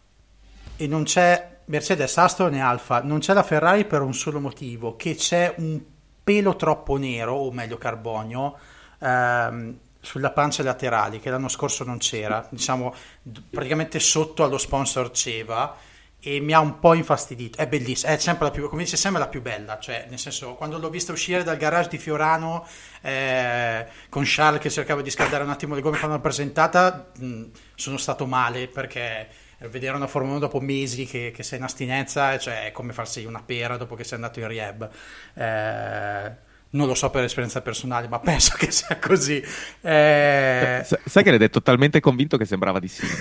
E 0.76 0.86
non 0.86 1.04
c'è 1.04 1.58
Mercedes, 1.66 2.16
Aston 2.16 2.54
e 2.54 2.60
Alfa. 2.60 3.02
Non 3.02 3.18
c'è 3.18 3.34
la 3.34 3.42
Ferrari 3.42 3.84
per 3.84 4.00
un 4.00 4.14
solo 4.14 4.40
motivo: 4.40 4.96
che 4.96 5.14
c'è 5.14 5.54
un 5.58 5.80
pelo 6.24 6.56
troppo 6.56 6.96
nero, 6.96 7.34
o 7.34 7.52
meglio 7.52 7.76
carbonio, 7.76 8.56
ehm, 8.98 9.78
sulla 10.00 10.30
pancia 10.30 10.62
laterali, 10.62 11.20
che 11.20 11.30
l'anno 11.30 11.48
scorso 11.48 11.84
non 11.84 11.98
c'era, 11.98 12.46
diciamo 12.50 12.94
praticamente 13.50 13.98
sotto 14.00 14.44
allo 14.44 14.58
sponsor 14.58 15.10
Ceva 15.10 15.76
e 16.26 16.40
mi 16.40 16.52
ha 16.52 16.58
un 16.58 16.80
po' 16.80 16.94
infastidito. 16.94 17.56
È 17.56 17.68
bellissima, 17.68 18.10
è 18.10 18.18
sempre 18.18 18.46
la 18.46 18.50
più, 18.50 18.68
come 18.68 18.82
dice 18.82 18.96
sempre 18.96 19.20
la 19.20 19.28
più 19.28 19.40
bella, 19.40 19.78
cioè 19.78 20.06
nel 20.08 20.18
senso 20.18 20.54
quando 20.54 20.76
l'ho 20.76 20.90
vista 20.90 21.12
uscire 21.12 21.44
dal 21.44 21.56
garage 21.56 21.90
di 21.90 21.98
Fiorano 21.98 22.66
eh, 23.00 23.86
con 24.08 24.24
Charles 24.26 24.60
che 24.60 24.68
cercava 24.68 25.02
di 25.02 25.10
scaldare 25.10 25.44
un 25.44 25.50
attimo 25.50 25.76
le 25.76 25.82
gomme 25.82 25.98
quando 25.98 26.16
l'ho 26.16 26.22
presentata, 26.22 27.12
mh, 27.16 27.42
sono 27.76 27.96
stato 27.96 28.26
male 28.26 28.66
perché 28.66 29.28
vedere 29.70 29.94
una 29.94 30.08
Formula 30.08 30.34
1 30.34 30.40
dopo 30.40 30.58
mesi 30.58 31.06
che, 31.06 31.30
che, 31.32 31.44
sei 31.44 31.58
in 31.58 31.64
astinenza 31.64 32.36
cioè, 32.38 32.66
è 32.66 32.72
come 32.72 32.92
farsi 32.92 33.24
una 33.24 33.42
pera 33.46 33.76
dopo 33.76 33.94
che 33.94 34.02
sei 34.02 34.16
andato 34.16 34.40
in 34.40 34.48
rehab. 34.48 34.90
Eh, 35.32 36.44
non 36.70 36.88
lo 36.88 36.94
so 36.96 37.08
per 37.10 37.22
esperienza 37.22 37.62
personale, 37.62 38.08
ma 38.08 38.18
penso 38.20 38.56
che 38.58 38.72
sia 38.72 38.98
così. 38.98 39.40
Eh... 39.80 40.84
Sai 41.04 41.22
che 41.22 41.30
l'hai 41.30 41.38
detto 41.38 41.62
talmente 41.62 42.00
convinto 42.00 42.36
che 42.36 42.46
sembrava 42.46 42.80
di 42.80 42.88
sì. 42.88 43.06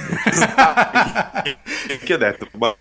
che 2.03 2.13
ho 2.15 2.17
detto? 2.17 2.49
Ma 2.53 2.75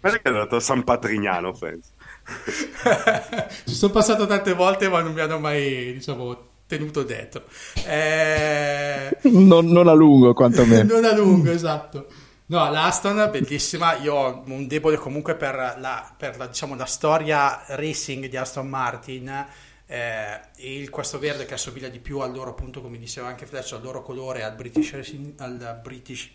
Guarda 0.00 0.18
che 0.18 0.28
è 0.28 0.32
andato 0.32 0.56
a 0.56 0.60
San 0.60 0.82
Patrignano, 0.82 1.52
penso. 1.52 1.90
Ci 3.66 3.74
sono 3.74 3.92
passato 3.92 4.26
tante 4.26 4.54
volte, 4.54 4.88
ma 4.88 5.02
non 5.02 5.12
mi 5.12 5.20
hanno 5.20 5.38
mai, 5.38 5.92
diciamo, 5.92 6.48
tenuto 6.66 7.02
dietro. 7.02 7.44
Eh... 7.86 9.18
Non, 9.24 9.66
non, 9.66 9.88
a 9.88 9.92
lungo, 9.92 10.32
quantomeno. 10.32 10.84
non 10.94 11.04
a 11.04 11.14
lungo, 11.14 11.50
esatto. 11.50 12.06
No, 12.46 12.70
l'Aston, 12.70 13.28
bellissima. 13.30 13.96
Io 13.98 14.14
ho 14.14 14.42
un 14.46 14.66
debole 14.66 14.96
comunque 14.96 15.34
per 15.34 15.76
la, 15.78 16.10
per 16.16 16.38
la, 16.38 16.46
diciamo, 16.46 16.74
la 16.76 16.86
storia 16.86 17.62
racing 17.68 18.26
di 18.26 18.36
Aston 18.38 18.68
Martin. 18.68 19.46
Eh, 19.86 20.40
il, 20.56 20.88
questo 20.88 21.18
verde 21.18 21.44
che 21.44 21.54
assomiglia 21.54 21.88
di 21.88 21.98
più 21.98 22.20
al 22.20 22.32
loro, 22.32 22.50
appunto, 22.50 22.80
come 22.80 22.96
diceva 22.96 23.28
anche 23.28 23.44
Fletch, 23.44 23.74
al 23.74 23.82
loro 23.82 24.02
colore, 24.02 24.44
al 24.44 24.54
British 24.54 24.92
Racing, 24.92 25.32
al 25.36 25.78
British 25.82 26.30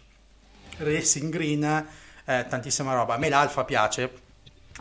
Racing 0.77 1.31
Green 1.31 1.87
eh, 2.25 2.45
tantissima 2.47 2.93
roba. 2.93 3.15
A 3.15 3.17
me 3.17 3.29
l'Alfa 3.29 3.63
piace, 3.63 4.11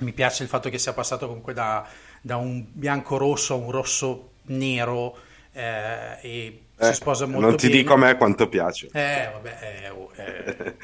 mi 0.01 0.13
piace 0.13 0.43
il 0.43 0.49
fatto 0.49 0.69
che 0.71 0.79
sia 0.79 0.93
passato 0.93 1.27
comunque 1.27 1.53
da, 1.53 1.87
da 2.21 2.37
un 2.37 2.65
bianco-rosso 2.71 3.55
a 3.55 3.57
un 3.57 3.71
rosso-nero 3.71 5.17
eh, 5.53 6.19
e 6.21 6.61
eh, 6.77 6.87
si 6.87 6.95
sposa 6.95 7.27
molto 7.27 7.47
Non 7.47 7.57
ti 7.57 7.69
bene. 7.69 7.81
dico 7.81 7.93
a 7.95 7.97
me 7.97 8.17
quanto 8.17 8.49
piace. 8.49 8.89
Eh, 8.93 9.31
vabbè, 9.33 9.59
eh, 9.61 9.89
oh, 9.91 10.11
eh. 10.17 10.75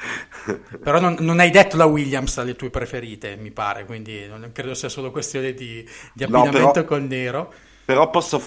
però 0.79 1.01
non, 1.01 1.17
non, 1.19 1.41
hai 1.41 1.51
detto 1.51 1.77
la 1.77 1.87
Williams 1.87 2.35
tra 2.35 2.43
le 2.45 2.55
tue 2.55 2.71
preferite, 2.71 3.37
mi 3.37 3.51
pare, 3.51 3.85
quindi 3.85 4.27
non 4.29 4.51
credo 4.53 4.75
sia 4.75 4.89
solo 4.89 5.11
questione 5.11 5.53
di, 5.53 5.87
di 6.15 6.25
abbinamento 6.25 6.59
no, 6.59 6.71
però, 6.71 6.85
col 6.85 7.03
nero. 7.03 7.53
Però 7.85 8.09
posso, 8.09 8.41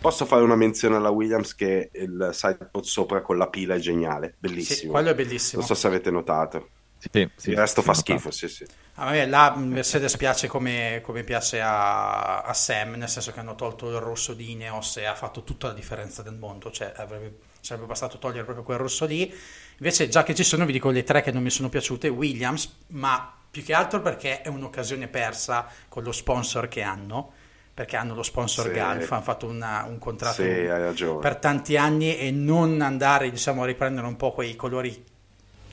Posso 0.00 0.26
fare 0.26 0.44
una 0.44 0.54
menzione 0.54 0.94
alla 0.94 1.10
Williams 1.10 1.56
che 1.56 1.90
il 1.92 2.30
sidepod 2.32 2.84
sopra 2.84 3.20
con 3.20 3.36
la 3.36 3.48
pila 3.48 3.74
è 3.74 3.78
geniale, 3.78 4.36
bellissimo. 4.38 4.78
Sì, 4.78 4.86
quello 4.86 5.10
è 5.10 5.14
bellissimo. 5.14 5.60
Non 5.60 5.68
so 5.68 5.74
se 5.74 5.86
avete 5.88 6.10
notato. 6.12 6.68
Sì, 6.98 7.30
sì, 7.36 7.50
il 7.50 7.56
resto 7.56 7.82
fa 7.82 7.94
schifo, 7.94 8.30
sì, 8.30 8.48
sì. 8.48 8.66
A 9.00 9.10
me 9.10 9.26
la 9.26 9.54
Mercedes 9.56 10.16
piace 10.16 10.48
come, 10.48 11.00
come 11.04 11.22
piace 11.22 11.60
a, 11.60 12.42
a, 12.42 12.52
Sam, 12.52 12.94
nel 12.94 13.08
senso 13.08 13.30
che 13.30 13.38
hanno 13.38 13.54
tolto 13.54 13.88
il 13.90 13.98
rosso 14.00 14.34
di 14.34 14.50
Ineos 14.50 14.96
e 14.96 15.04
ha 15.04 15.14
fatto 15.14 15.44
tutta 15.44 15.68
la 15.68 15.72
differenza 15.74 16.22
del 16.22 16.34
mondo, 16.34 16.72
cioè 16.72 16.92
avrebbe, 16.96 17.38
sarebbe 17.60 17.86
bastato 17.86 18.18
togliere 18.18 18.42
proprio 18.42 18.64
quel 18.64 18.78
rosso 18.78 19.06
lì. 19.06 19.32
Invece 19.78 20.08
già 20.08 20.24
che 20.24 20.34
ci 20.34 20.42
sono 20.42 20.64
vi 20.66 20.72
dico 20.72 20.90
le 20.90 21.04
tre 21.04 21.22
che 21.22 21.30
non 21.30 21.44
mi 21.44 21.50
sono 21.50 21.68
piaciute, 21.68 22.08
Williams, 22.08 22.76
ma 22.88 23.32
più 23.48 23.62
che 23.62 23.72
altro 23.72 24.00
perché 24.00 24.42
è 24.42 24.48
un'occasione 24.48 25.06
persa 25.06 25.68
con 25.88 26.02
lo 26.02 26.10
sponsor 26.10 26.66
che 26.66 26.82
hanno, 26.82 27.32
perché 27.72 27.96
hanno 27.96 28.14
lo 28.16 28.24
sponsor 28.24 28.66
Sì. 28.66 28.72
Galf, 28.72 29.12
hanno 29.12 29.22
fatto 29.22 29.46
una- 29.46 29.84
un 29.88 29.98
contratto 29.98 30.42
Sì, 30.42 31.16
per 31.20 31.36
tanti 31.36 31.76
anni 31.76 32.16
e 32.18 32.32
non 32.32 32.80
andare 32.80 33.30
diciamo, 33.30 33.62
a 33.62 33.66
riprendere 33.66 34.08
un 34.08 34.16
po' 34.16 34.32
quei 34.32 34.56
colori 34.56 35.04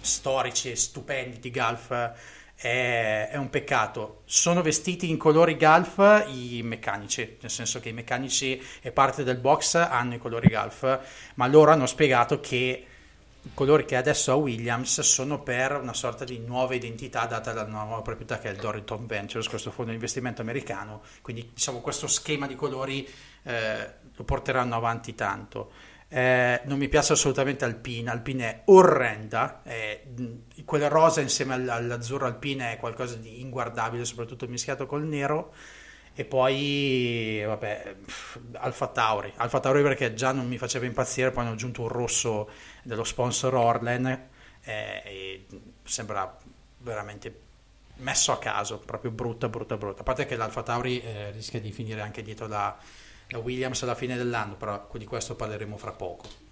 storici 0.06 0.72
e 0.72 0.76
stupendi 0.76 1.40
di 1.40 1.52
Galf 1.52 2.14
è, 2.56 3.30
è 3.32 3.36
un 3.36 3.50
peccato. 3.50 4.22
Sono 4.26 4.62
vestiti 4.62 5.10
in 5.10 5.18
colori 5.18 5.58
Galf 5.58 6.26
i 6.28 6.62
meccanici, 6.64 7.38
nel 7.42 7.52
senso 7.52 7.80
che 7.80 7.90
i 7.90 7.94
meccanici 7.94 8.62
e 8.82 8.92
parte 8.92 9.24
del 9.24 9.38
box 9.38 9.76
hanno 9.76 10.16
i 10.16 10.20
colori 10.20 10.48
Galf, 10.48 11.00
ma 11.36 11.48
loro 11.48 11.72
hanno 11.72 11.86
spiegato 11.86 12.40
che 12.40 12.86
i 13.46 13.54
colori 13.54 13.86
che 13.86 13.96
adesso 13.96 14.32
ha 14.32 14.36
Williams 14.36 15.02
sono 15.02 15.44
per 15.44 15.80
una 15.80 15.94
sorta 15.94 16.24
di 16.24 16.40
nuova 16.40 16.74
identità 16.74 17.26
data 17.26 17.54
dalla 17.54 17.68
nuova 17.68 18.02
proprietà 18.02 18.40
che 18.40 18.48
è 18.48 18.52
il 18.52 18.58
Dorrington 18.58 19.06
Ventures, 19.06 19.48
questo 19.48 19.70
fondo 19.70 19.92
di 19.92 19.98
investimento 19.98 20.42
americano. 20.42 21.04
Quindi 21.22 21.52
diciamo 21.54 21.80
questo 21.82 22.08
schema 22.08 22.48
di 22.48 22.56
colori 22.56 23.08
eh, 23.44 23.94
lo 24.16 24.24
porteranno 24.24 24.76
avanti 24.76 25.14
tanto. 25.14 25.72
Eh, 26.08 26.62
non 26.66 26.78
mi 26.78 26.88
piace 26.88 27.14
assolutamente 27.14 27.66
Alpine, 27.66 28.12
Alpine 28.12 28.46
è 28.48 28.62
orrenda, 28.66 29.62
mh, 29.64 30.64
quella 30.64 30.88
rosa 30.88 31.22
insieme 31.22 31.56
all- 31.56 31.70
all'azzurro 31.70 32.26
Alpine 32.26 32.74
è 32.74 32.78
qualcosa 32.78 33.16
di 33.16 33.42
inguardabile, 33.42 34.06
soprattutto 34.06 34.48
mischiato 34.48 34.86
col 34.86 35.04
nero. 35.04 35.54
E 36.18 36.24
poi, 36.24 37.44
vabbè, 37.46 37.96
Alfa 38.54 38.88
Tauri. 38.88 39.34
Alfa 39.36 39.60
Tauri 39.60 39.82
perché 39.82 40.14
già 40.14 40.32
non 40.32 40.48
mi 40.48 40.58
faceva 40.58 40.86
impazzire, 40.86 41.32
poi 41.32 41.44
hanno 41.44 41.54
aggiunto 41.54 41.82
un 41.82 41.90
rosso 41.90 42.50
dello 42.84 43.04
sponsor 43.04 43.54
Orlen 43.54 44.06
eh, 44.64 45.02
e 45.04 45.46
sembra 45.84 46.38
veramente 46.78 47.42
messo 47.98 48.32
a 48.32 48.40
caso, 48.40 48.80
proprio 48.80 49.12
brutta, 49.12 49.50
brutta, 49.50 49.76
brutta. 49.76 50.02
A 50.02 50.04
parte 50.04 50.26
che 50.26 50.38
l'Alfa 50.38 50.64
Tauri 50.64 51.02
eh, 51.02 51.32
rischia 51.32 51.60
di 51.60 51.74
finire 51.74 52.00
anche 52.00 52.22
dietro 52.22 52.48
la, 52.48 52.78
la 53.30 53.40
Williams 53.40 53.84
alla 53.84 53.96
fine 53.96 54.18
dell'anno, 54.18 54.56
però 54.56 54.90
di 54.94 55.06
questo 55.06 55.36
parleremo 55.36 55.78
fra 55.78 55.92
poco. 55.92 56.44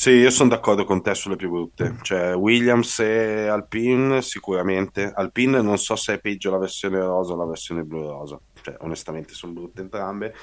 Sì, 0.00 0.12
io 0.12 0.30
sono 0.30 0.48
d'accordo 0.48 0.84
con 0.84 1.02
te 1.02 1.14
sulle 1.14 1.36
più 1.36 1.50
brutte. 1.50 1.98
Cioè, 2.00 2.34
Williams 2.34 3.00
e 3.00 3.48
Alpine 3.48 4.22
sicuramente. 4.22 5.12
Alpine 5.14 5.60
non 5.60 5.76
so 5.76 5.94
se 5.94 6.14
è 6.14 6.20
peggio 6.20 6.50
la 6.50 6.56
versione 6.56 6.98
rosa 7.00 7.34
o 7.34 7.36
la 7.36 7.44
versione 7.44 7.82
blu 7.82 8.08
rosa. 8.08 8.40
Cioè, 8.62 8.76
onestamente 8.78 9.34
sono 9.34 9.52
brutte 9.52 9.82
entrambe. 9.82 10.34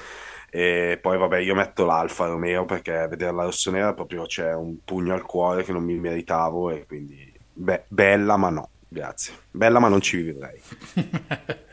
E 0.48 1.00
poi, 1.02 1.18
vabbè, 1.18 1.38
io 1.38 1.56
metto 1.56 1.84
l'Alfa 1.84 2.26
Romeo 2.26 2.66
perché 2.66 3.08
vedere 3.08 3.32
la 3.32 3.42
rossonera 3.42 3.94
proprio 3.94 4.26
c'è 4.26 4.54
un 4.54 4.76
pugno 4.84 5.12
al 5.12 5.22
cuore 5.22 5.64
che 5.64 5.72
non 5.72 5.82
mi 5.82 5.96
meritavo 5.96 6.70
e 6.70 6.86
quindi 6.86 7.32
beh, 7.52 7.86
bella 7.88 8.36
ma 8.36 8.50
no, 8.50 8.68
grazie. 8.86 9.34
Bella 9.50 9.80
ma 9.80 9.88
non 9.88 10.00
ci 10.00 10.18
vivrei. 10.18 10.60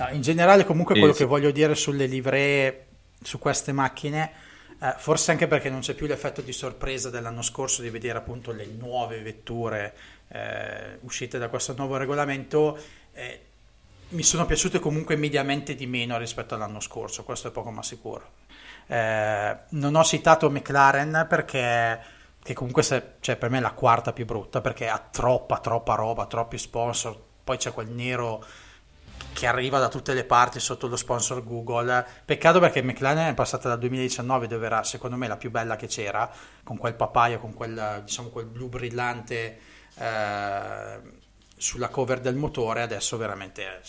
No, 0.00 0.08
in 0.10 0.22
generale, 0.22 0.64
comunque, 0.64 0.98
quello 0.98 1.12
che 1.12 1.26
voglio 1.26 1.50
dire 1.50 1.74
sulle 1.74 2.06
livree 2.06 2.86
su 3.22 3.38
queste 3.38 3.72
macchine, 3.72 4.32
eh, 4.80 4.94
forse 4.96 5.30
anche 5.30 5.46
perché 5.46 5.68
non 5.68 5.80
c'è 5.80 5.94
più 5.94 6.06
l'effetto 6.06 6.40
di 6.40 6.52
sorpresa 6.52 7.10
dell'anno 7.10 7.42
scorso 7.42 7.82
di 7.82 7.90
vedere 7.90 8.16
appunto 8.16 8.50
le 8.50 8.66
nuove 8.66 9.20
vetture 9.20 9.94
eh, 10.28 10.96
uscite 11.02 11.38
da 11.38 11.48
questo 11.48 11.74
nuovo 11.76 11.98
regolamento, 11.98 12.78
eh, 13.12 13.40
mi 14.08 14.22
sono 14.22 14.46
piaciute 14.46 14.78
comunque 14.78 15.16
mediamente 15.16 15.74
di 15.74 15.86
meno 15.86 16.16
rispetto 16.16 16.54
all'anno 16.54 16.80
scorso, 16.80 17.22
questo 17.22 17.48
è 17.48 17.50
poco 17.50 17.70
ma 17.70 17.82
sicuro. 17.82 18.38
Eh, 18.86 19.56
non 19.68 19.94
ho 19.94 20.02
citato 20.02 20.50
McLaren 20.50 21.26
perché 21.28 22.18
che 22.42 22.54
comunque 22.54 22.82
se- 22.82 23.16
cioè, 23.20 23.36
per 23.36 23.50
me 23.50 23.58
è 23.58 23.60
la 23.60 23.72
quarta 23.72 24.14
più 24.14 24.24
brutta 24.24 24.62
perché 24.62 24.88
ha 24.88 24.98
troppa 24.98 25.58
troppa 25.58 25.94
roba, 25.94 26.24
troppi 26.24 26.56
sponsor, 26.56 27.20
poi 27.44 27.58
c'è 27.58 27.72
quel 27.72 27.88
nero 27.88 28.42
che 29.32 29.46
arriva 29.46 29.78
da 29.78 29.88
tutte 29.88 30.14
le 30.14 30.24
parti 30.24 30.60
sotto 30.60 30.86
lo 30.86 30.96
sponsor 30.96 31.42
Google. 31.44 32.04
Peccato 32.24 32.60
perché 32.60 32.82
McLaren 32.82 33.28
è 33.30 33.34
passata 33.34 33.68
dal 33.68 33.78
2019 33.78 34.46
dove 34.46 34.66
era 34.66 34.82
secondo 34.84 35.16
me 35.16 35.28
la 35.28 35.36
più 35.36 35.50
bella 35.50 35.76
che 35.76 35.86
c'era, 35.86 36.30
con 36.62 36.76
quel 36.76 36.94
papaio, 36.94 37.38
con 37.38 37.54
quel, 37.54 38.02
diciamo, 38.04 38.28
quel 38.28 38.46
blu 38.46 38.68
brillante 38.68 39.58
eh, 39.96 41.00
sulla 41.56 41.88
cover 41.88 42.20
del 42.20 42.36
motore, 42.36 42.82
adesso 42.82 43.16
veramente 43.16 43.64
è, 43.64 43.80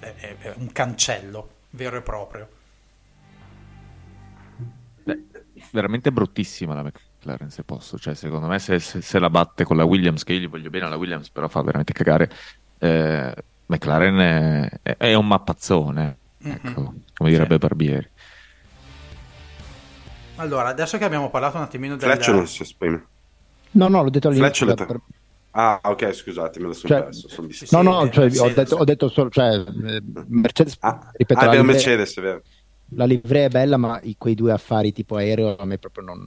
è- 0.00 0.14
è- 0.14 0.36
è 0.38 0.52
un 0.56 0.72
cancello 0.72 1.56
vero 1.70 1.96
e 1.96 2.02
proprio. 2.02 2.48
Veramente 5.70 6.12
bruttissima 6.12 6.74
la 6.74 6.82
McLaren 6.82 7.50
se 7.50 7.64
posso, 7.64 7.98
cioè 7.98 8.14
secondo 8.14 8.46
me 8.46 8.58
se, 8.58 8.78
se- 8.78 9.02
se 9.02 9.18
la 9.18 9.28
batte 9.28 9.64
con 9.64 9.76
la 9.76 9.84
Williams, 9.84 10.22
che 10.24 10.32
io 10.34 10.40
gli 10.40 10.48
voglio 10.48 10.70
bene 10.70 10.86
alla 10.86 10.96
Williams, 10.96 11.30
però 11.30 11.48
fa 11.48 11.62
veramente 11.62 11.92
cagare, 11.92 12.30
eh, 12.78 13.34
McLaren 13.68 14.80
è, 14.82 14.96
è- 14.96 15.14
un 15.14 15.26
mappazzone, 15.26 16.16
ecco, 16.42 16.94
come 17.14 17.30
direbbe 17.30 17.58
Barbieri. 17.58 18.08
Allora, 20.36 20.68
adesso 20.68 20.98
che 20.98 21.04
abbiamo 21.04 21.30
parlato 21.30 21.56
un 21.56 21.64
attimino 21.64 21.96
del... 21.96 22.10
Fletch 22.10 22.28
non 22.28 22.46
si 22.46 22.62
esprime. 22.62 23.06
No, 23.72 23.88
no, 23.88 24.02
l'ho 24.02 24.10
detto 24.10 24.30
Fletch 24.30 24.62
all'inizio. 24.62 24.66
l'ho- 24.66 24.74
per- 24.74 25.00
Ah, 25.50 25.80
ok, 25.82 26.12
scusate, 26.12 26.60
me 26.60 26.66
lo 26.66 26.72
sono 26.72 26.94
Cioè, 26.94 27.02
perso. 27.04 27.28
Sono 27.28 27.48
Sì. 27.50 27.66
No, 27.70 27.82
no, 27.82 28.08
cioè, 28.10 28.26
ho, 28.38 28.48
detto, 28.50 28.76
ho 28.76 28.84
detto 28.84 29.08
solo, 29.08 29.28
cioè, 29.30 29.64
Mercedes, 30.28 30.76
Ah, 30.80 31.10
ripeto, 31.12 31.40
ah, 31.40 31.44
la 31.46 31.50
livrea, 31.52 31.72
Mercedes, 31.72 32.16
è 32.16 32.20
vero. 32.20 32.42
la 32.94 33.04
livrea 33.06 33.46
è 33.46 33.48
bella, 33.48 33.76
ma 33.76 33.98
i- 34.02 34.14
quei 34.16 34.34
due 34.34 34.52
affari 34.52 34.92
tipo 34.92 35.16
aereo 35.16 35.56
a 35.56 35.64
me 35.64 35.78
proprio 35.78 36.04
non, 36.04 36.26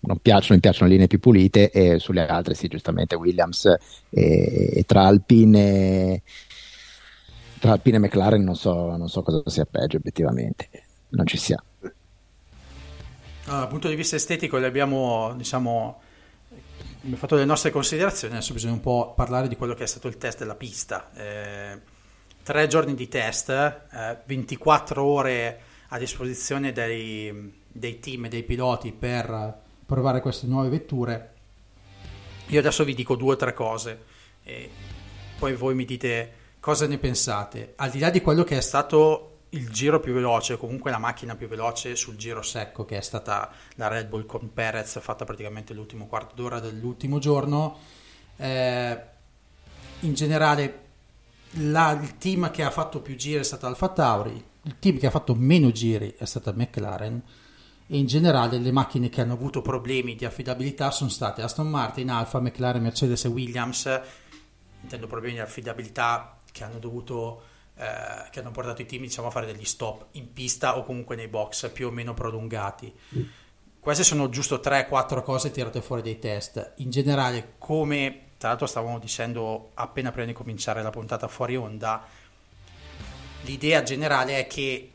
non 0.00 0.18
piacciono, 0.18 0.54
mi 0.54 0.60
piacciono 0.60 0.86
le 0.86 0.92
linee 0.92 1.08
più 1.08 1.18
pulite 1.18 1.70
e 1.70 1.98
sulle 1.98 2.26
altre 2.26 2.54
sì, 2.54 2.68
giustamente 2.68 3.16
Williams 3.16 3.64
e, 4.10 4.70
e 4.74 4.82
tra 4.86 5.04
Alpine 5.06 6.22
tra 7.60 7.72
Alpine 7.72 7.96
e 7.96 8.00
McLaren 8.00 8.42
non 8.42 8.56
so, 8.56 8.96
non 8.96 9.08
so 9.08 9.22
cosa 9.22 9.42
sia 9.46 9.66
peggio 9.66 9.98
obiettivamente, 9.98 10.68
non 11.10 11.26
ci 11.26 11.36
sia. 11.36 11.62
Allora, 13.44 13.60
dal 13.60 13.68
punto 13.68 13.88
di 13.88 13.94
vista 13.94 14.16
estetico 14.16 14.56
le 14.56 14.66
abbiamo, 14.66 15.34
diciamo, 15.36 16.00
abbiamo 16.98 17.16
fatto 17.16 17.36
le 17.36 17.44
nostre 17.44 17.70
considerazioni, 17.70 18.34
adesso 18.34 18.54
bisogna 18.54 18.72
un 18.72 18.80
po' 18.80 19.12
parlare 19.14 19.46
di 19.46 19.56
quello 19.56 19.74
che 19.74 19.84
è 19.84 19.86
stato 19.86 20.08
il 20.08 20.16
test 20.16 20.38
della 20.38 20.54
pista. 20.54 21.10
Eh, 21.14 21.80
tre 22.42 22.66
giorni 22.66 22.94
di 22.94 23.08
test, 23.08 23.50
eh, 23.50 24.18
24 24.24 25.04
ore 25.04 25.60
a 25.88 25.98
disposizione 25.98 26.72
dei, 26.72 27.60
dei 27.68 28.00
team 28.00 28.24
e 28.24 28.28
dei 28.28 28.42
piloti 28.42 28.92
per 28.92 29.60
provare 29.84 30.22
queste 30.22 30.46
nuove 30.46 30.70
vetture. 30.70 31.34
Io 32.46 32.58
adesso 32.58 32.84
vi 32.84 32.94
dico 32.94 33.16
due 33.16 33.34
o 33.34 33.36
tre 33.36 33.52
cose 33.52 34.04
e 34.44 34.70
poi 35.38 35.54
voi 35.54 35.74
mi 35.74 35.84
dite 35.84 36.38
cosa 36.60 36.86
ne 36.86 36.98
pensate. 36.98 37.72
Al 37.76 37.90
di 37.90 37.98
là 37.98 38.10
di 38.10 38.20
quello 38.20 38.44
che 38.44 38.58
è 38.58 38.60
stato 38.60 39.26
il 39.50 39.70
giro 39.70 39.98
più 39.98 40.12
veloce, 40.12 40.56
comunque 40.56 40.90
la 40.90 40.98
macchina 40.98 41.34
più 41.34 41.48
veloce 41.48 41.96
sul 41.96 42.16
giro 42.16 42.42
secco, 42.42 42.84
che 42.84 42.98
è 42.98 43.00
stata 43.00 43.50
la 43.74 43.88
Red 43.88 44.06
Bull 44.08 44.26
con 44.26 44.52
Perez, 44.52 45.00
fatta 45.00 45.24
praticamente 45.24 45.74
l'ultimo 45.74 46.06
quarto 46.06 46.34
d'ora 46.36 46.60
dell'ultimo 46.60 47.18
giorno, 47.18 47.78
eh, 48.36 49.00
in 50.00 50.14
generale 50.14 50.88
la- 51.54 51.98
il 52.00 52.16
team 52.18 52.50
che 52.52 52.62
ha 52.62 52.70
fatto 52.70 53.00
più 53.00 53.16
giri 53.16 53.40
è 53.40 53.44
stata 53.44 53.66
Alfa 53.66 53.88
Tauri, 53.88 54.44
il 54.62 54.78
team 54.78 54.98
che 54.98 55.06
ha 55.06 55.10
fatto 55.10 55.34
meno 55.34 55.72
giri 55.72 56.14
è 56.16 56.24
stata 56.26 56.52
McLaren 56.52 57.20
e 57.88 57.98
in 57.98 58.06
generale 58.06 58.58
le 58.58 58.70
macchine 58.70 59.08
che 59.08 59.20
hanno 59.20 59.32
avuto 59.32 59.62
problemi 59.62 60.14
di 60.14 60.24
affidabilità 60.24 60.92
sono 60.92 61.10
state 61.10 61.42
Aston 61.42 61.68
Martin, 61.68 62.10
Alfa, 62.10 62.38
McLaren, 62.38 62.82
Mercedes 62.82 63.24
e 63.24 63.28
Williams. 63.28 64.00
Intendo 64.82 65.08
problemi 65.08 65.34
di 65.34 65.40
affidabilità 65.40 66.39
che 66.52 66.64
hanno 66.64 66.78
dovuto 66.78 67.42
eh, 67.80 68.28
che 68.30 68.40
hanno 68.40 68.50
portato 68.50 68.82
i 68.82 68.86
team 68.86 69.02
diciamo, 69.02 69.28
a 69.28 69.30
fare 69.30 69.46
degli 69.46 69.64
stop 69.64 70.08
in 70.12 70.32
pista 70.34 70.76
o 70.76 70.84
comunque 70.84 71.16
nei 71.16 71.28
box 71.28 71.70
più 71.70 71.86
o 71.86 71.90
meno 71.90 72.12
prolungati. 72.12 72.94
Queste 73.80 74.04
sono 74.04 74.28
giusto 74.28 74.56
3-4 74.56 75.22
cose 75.22 75.50
tirate 75.50 75.80
fuori 75.80 76.02
dai 76.02 76.18
test. 76.18 76.74
In 76.76 76.90
generale, 76.90 77.54
come 77.56 78.28
tra 78.36 78.48
l'altro 78.50 78.66
stavamo 78.66 78.98
dicendo 78.98 79.70
appena 79.74 80.10
prima 80.10 80.26
di 80.26 80.34
cominciare 80.34 80.82
la 80.82 80.90
puntata 80.90 81.26
fuori 81.28 81.56
onda, 81.56 82.06
l'idea 83.42 83.82
generale 83.82 84.38
è 84.38 84.46
che 84.46 84.92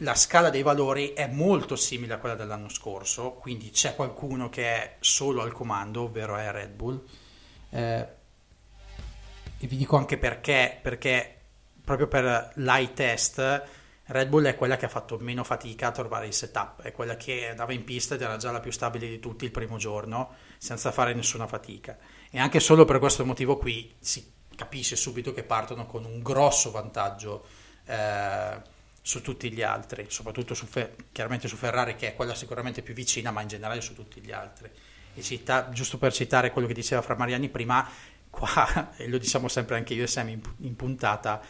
la 0.00 0.14
scala 0.14 0.50
dei 0.50 0.62
valori 0.62 1.14
è 1.14 1.26
molto 1.26 1.74
simile 1.74 2.14
a 2.14 2.18
quella 2.18 2.34
dell'anno 2.34 2.68
scorso, 2.68 3.32
quindi 3.32 3.70
c'è 3.70 3.94
qualcuno 3.94 4.50
che 4.50 4.64
è 4.64 4.96
solo 5.00 5.40
al 5.40 5.52
comando, 5.52 6.02
ovvero 6.02 6.36
è 6.36 6.50
Red 6.50 6.72
Bull. 6.72 7.02
Eh, 7.70 8.08
e 9.58 9.66
vi 9.66 9.76
dico 9.76 9.96
anche 9.96 10.18
perché, 10.18 10.78
perché 10.80 11.40
proprio 11.82 12.08
per 12.08 12.52
l'eye 12.56 12.92
test 12.92 13.64
Red 14.08 14.28
Bull 14.28 14.44
è 14.44 14.54
quella 14.54 14.76
che 14.76 14.84
ha 14.84 14.88
fatto 14.88 15.18
meno 15.18 15.42
fatica 15.42 15.88
a 15.88 15.92
trovare 15.92 16.26
il 16.26 16.32
setup, 16.32 16.82
è 16.82 16.92
quella 16.92 17.16
che 17.16 17.48
andava 17.48 17.72
in 17.72 17.82
pista 17.82 18.14
ed 18.14 18.22
era 18.22 18.36
già 18.36 18.52
la 18.52 18.60
più 18.60 18.70
stabile 18.70 19.08
di 19.08 19.18
tutti 19.18 19.44
il 19.44 19.50
primo 19.50 19.78
giorno, 19.78 20.34
senza 20.58 20.92
fare 20.92 21.12
nessuna 21.12 21.48
fatica. 21.48 21.98
E 22.30 22.38
anche 22.38 22.60
solo 22.60 22.84
per 22.84 23.00
questo 23.00 23.24
motivo 23.24 23.56
qui 23.56 23.92
si 23.98 24.32
capisce 24.54 24.94
subito 24.94 25.34
che 25.34 25.42
partono 25.42 25.86
con 25.86 26.04
un 26.04 26.22
grosso 26.22 26.70
vantaggio 26.70 27.46
eh, 27.84 28.60
su 29.02 29.22
tutti 29.22 29.50
gli 29.50 29.62
altri, 29.62 30.06
soprattutto 30.08 30.54
su 30.54 30.66
Fe- 30.66 30.94
chiaramente 31.10 31.48
su 31.48 31.56
Ferrari 31.56 31.96
che 31.96 32.08
è 32.08 32.14
quella 32.14 32.34
sicuramente 32.36 32.82
più 32.82 32.94
vicina, 32.94 33.32
ma 33.32 33.40
in 33.40 33.48
generale 33.48 33.80
su 33.80 33.92
tutti 33.92 34.20
gli 34.20 34.30
altri. 34.30 34.70
E 35.14 35.22
cita- 35.22 35.70
giusto 35.70 35.98
per 35.98 36.12
citare 36.12 36.52
quello 36.52 36.68
che 36.68 36.74
diceva 36.74 37.02
Fra 37.02 37.16
Mariani 37.16 37.48
prima, 37.48 37.88
qua, 38.36 38.92
e 38.96 39.08
lo 39.08 39.18
diciamo 39.18 39.48
sempre 39.48 39.76
anche 39.76 39.94
io 39.94 40.04
e 40.04 40.06
Sam 40.06 40.28
in, 40.28 40.40
in 40.58 40.76
puntata, 40.76 41.40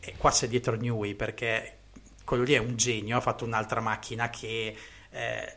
e 0.00 0.14
qua 0.16 0.30
c'è 0.30 0.48
dietro 0.48 0.76
Newey 0.76 1.14
perché 1.14 1.76
quello 2.24 2.44
lì 2.44 2.54
è 2.54 2.58
un 2.58 2.76
genio, 2.76 3.16
ha 3.16 3.20
fatto 3.20 3.44
un'altra 3.44 3.80
macchina 3.80 4.30
che 4.30 4.76
eh, 5.10 5.56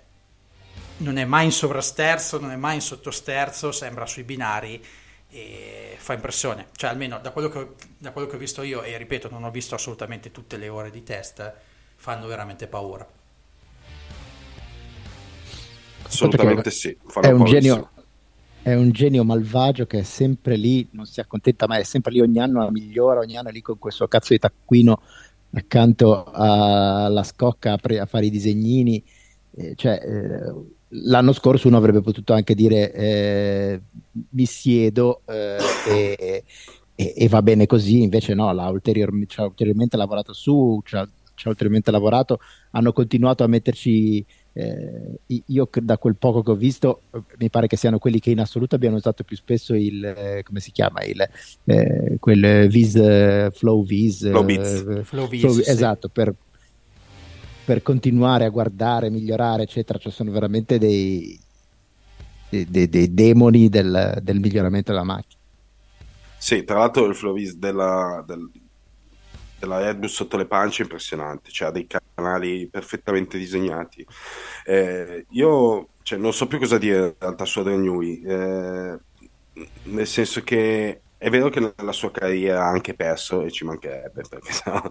non 0.98 1.18
è 1.18 1.26
mai 1.26 1.46
in 1.46 1.52
sovrasterzo, 1.52 2.40
non 2.40 2.52
è 2.52 2.56
mai 2.56 2.76
in 2.76 2.82
sottosterzo, 2.82 3.72
sembra 3.72 4.06
sui 4.06 4.24
binari 4.24 4.84
e 5.30 5.96
fa 5.98 6.14
impressione, 6.14 6.68
cioè 6.76 6.90
almeno 6.90 7.20
da 7.20 7.32
quello, 7.32 7.50
che, 7.50 7.68
da 7.98 8.12
quello 8.12 8.28
che 8.28 8.36
ho 8.36 8.40
visto 8.40 8.64
io 8.64 8.84
e 8.84 8.98
ripeto 8.98 9.30
non 9.30 9.44
ho 9.44 9.52
visto 9.52 9.76
assolutamente 9.76 10.32
tutte 10.32 10.58
le 10.58 10.70
ore 10.70 10.90
di 10.92 11.04
test, 11.04 11.54
fanno 11.96 12.28
veramente 12.28 12.68
paura. 12.68 13.08
Assolutamente 16.04 16.72
sì, 16.72 16.98
è 17.22 17.28
un, 17.30 17.46
genio, 17.46 17.92
è 18.64 18.76
un 18.76 18.92
genio 18.92 19.24
malvagio 19.24 19.86
che 19.88 20.00
è 20.00 20.04
sempre 20.04 20.56
lì, 20.56 20.88
non 20.92 21.06
si 21.06 21.20
accontenta 21.20 21.68
mai, 21.68 21.82
è 21.82 21.84
sempre 21.84 22.12
lì 22.12 22.22
ogni 22.22 22.40
anno, 22.40 22.64
la 22.64 22.72
migliora, 22.72 23.20
ogni 23.20 23.36
anno 23.36 23.50
lì 23.50 23.62
con 23.62 23.80
questo 23.80 24.08
cazzo 24.08 24.34
di 24.34 24.40
taccuino 24.40 25.02
accanto 25.54 26.26
alla 26.32 27.24
scocca 27.24 27.74
a 27.74 28.06
fare 28.06 28.26
i 28.26 28.30
disegnini. 28.30 29.04
Eh, 29.54 29.74
cioè, 29.76 30.00
eh, 30.04 30.54
l'anno 30.90 31.34
scorso 31.34 31.68
uno 31.68 31.78
avrebbe 31.78 32.02
potuto 32.02 32.34
anche 32.34 32.54
dire 32.54 32.94
eh, 32.94 33.82
mi 34.30 34.46
siedo 34.46 35.22
eh, 35.26 35.58
e, 35.88 36.44
e, 36.96 37.14
e, 37.18 37.28
va 37.28 37.42
bene 37.42 37.66
così, 37.66 38.04
invece 38.04 38.34
no, 38.34 38.52
l'ha 38.54 38.70
ulterior- 38.70 39.26
ci 39.28 39.40
ha 39.40 39.46
ulteriormente 39.46 39.98
lavorato 39.98 40.34
su, 40.34 40.82
ci 40.86 40.96
ha, 40.96 41.08
ci 41.34 41.48
ha 41.48 41.50
ulteriormente 41.50 41.92
lavorato, 41.92 42.40
hanno 42.72 42.94
continuato 42.94 43.44
a 43.44 43.48
metterci 43.48 44.24
eh, 44.54 45.20
io 45.46 45.70
da 45.72 45.98
quel 45.98 46.18
poco 46.18 46.44
che 46.44 46.52
ho 46.52 46.56
visto 46.56 47.04
mi 47.38 47.50
pare 47.50 47.68
che 47.68 47.78
siano 47.78 48.00
quelli 48.00 48.20
che 48.20 48.32
in 48.32 48.40
assoluto 48.42 48.76
abbiano 48.76 48.98
usato 48.98 49.24
più 49.24 49.38
spesso 49.38 49.74
il 49.74 50.04
eh, 50.04 50.44
come 50.44 50.60
si 50.60 50.72
chiama 50.72 51.04
il 51.04 51.26
eh, 51.66 52.18
quel 52.20 52.68
vis 52.68 52.96
eh, 52.96 53.50
flow 53.54 53.86
vis 53.86 54.30
flow, 54.30 54.48
eh, 54.50 55.04
flow, 55.04 55.28
vis, 55.30 55.40
flow, 55.40 55.54
sì. 55.54 55.70
esatto 55.70 56.10
per, 56.10 56.34
per 57.64 57.82
continuare 57.82 58.44
a 58.44 58.50
guardare 58.50 59.10
migliorare 59.10 59.64
eccetera 59.64 59.98
cioè 59.98 60.12
sono 60.12 60.32
veramente 60.32 60.78
dei, 60.78 61.40
dei, 62.50 62.66
dei, 62.70 62.90
dei 62.90 63.14
demoni 63.14 63.70
del, 63.70 64.20
del, 64.22 64.40
miglioramento 64.42 64.92
della 64.92 65.06
macchina 65.06 65.40
sì 66.38 66.66
tra 66.66 66.80
l'altro 66.80 67.06
il 67.06 67.16
flow 67.16 67.34
vis 67.34 67.56
della, 67.56 68.22
del, 68.28 68.50
della 69.62 69.80
Red 69.80 69.98
Bull 69.98 70.10
sotto 70.10 70.38
le 70.38 70.48
pance 70.48 70.82
impressionante, 70.82 71.52
cioè 71.52 71.68
ha 71.70 71.72
dei 71.72 71.88
canali 71.88 72.68
perfettamente 72.68 73.38
disegnati. 73.38 74.06
Eh, 74.66 75.26
io 75.30 75.90
cioè, 76.02 76.18
non 76.18 76.34
so 76.34 76.48
più 76.48 76.58
cosa 76.58 76.78
dire 76.78 76.98
in 76.98 77.16
realtà 77.20 77.46
su 77.46 77.60
Adrian 77.60 77.82
Newey, 77.82 78.22
eh, 78.26 79.00
nel 79.84 80.08
senso 80.08 80.42
che 80.42 81.02
è 81.18 81.30
vero 81.30 81.50
che 81.50 81.60
nella 81.60 81.92
sua 81.92 82.10
carriera 82.10 82.64
ha 82.64 82.70
anche 82.70 82.96
perso 82.96 83.44
e 83.44 83.52
ci 83.52 83.64
mancherebbe 83.64 84.24
perché 84.28 84.52
sennò 84.52 84.82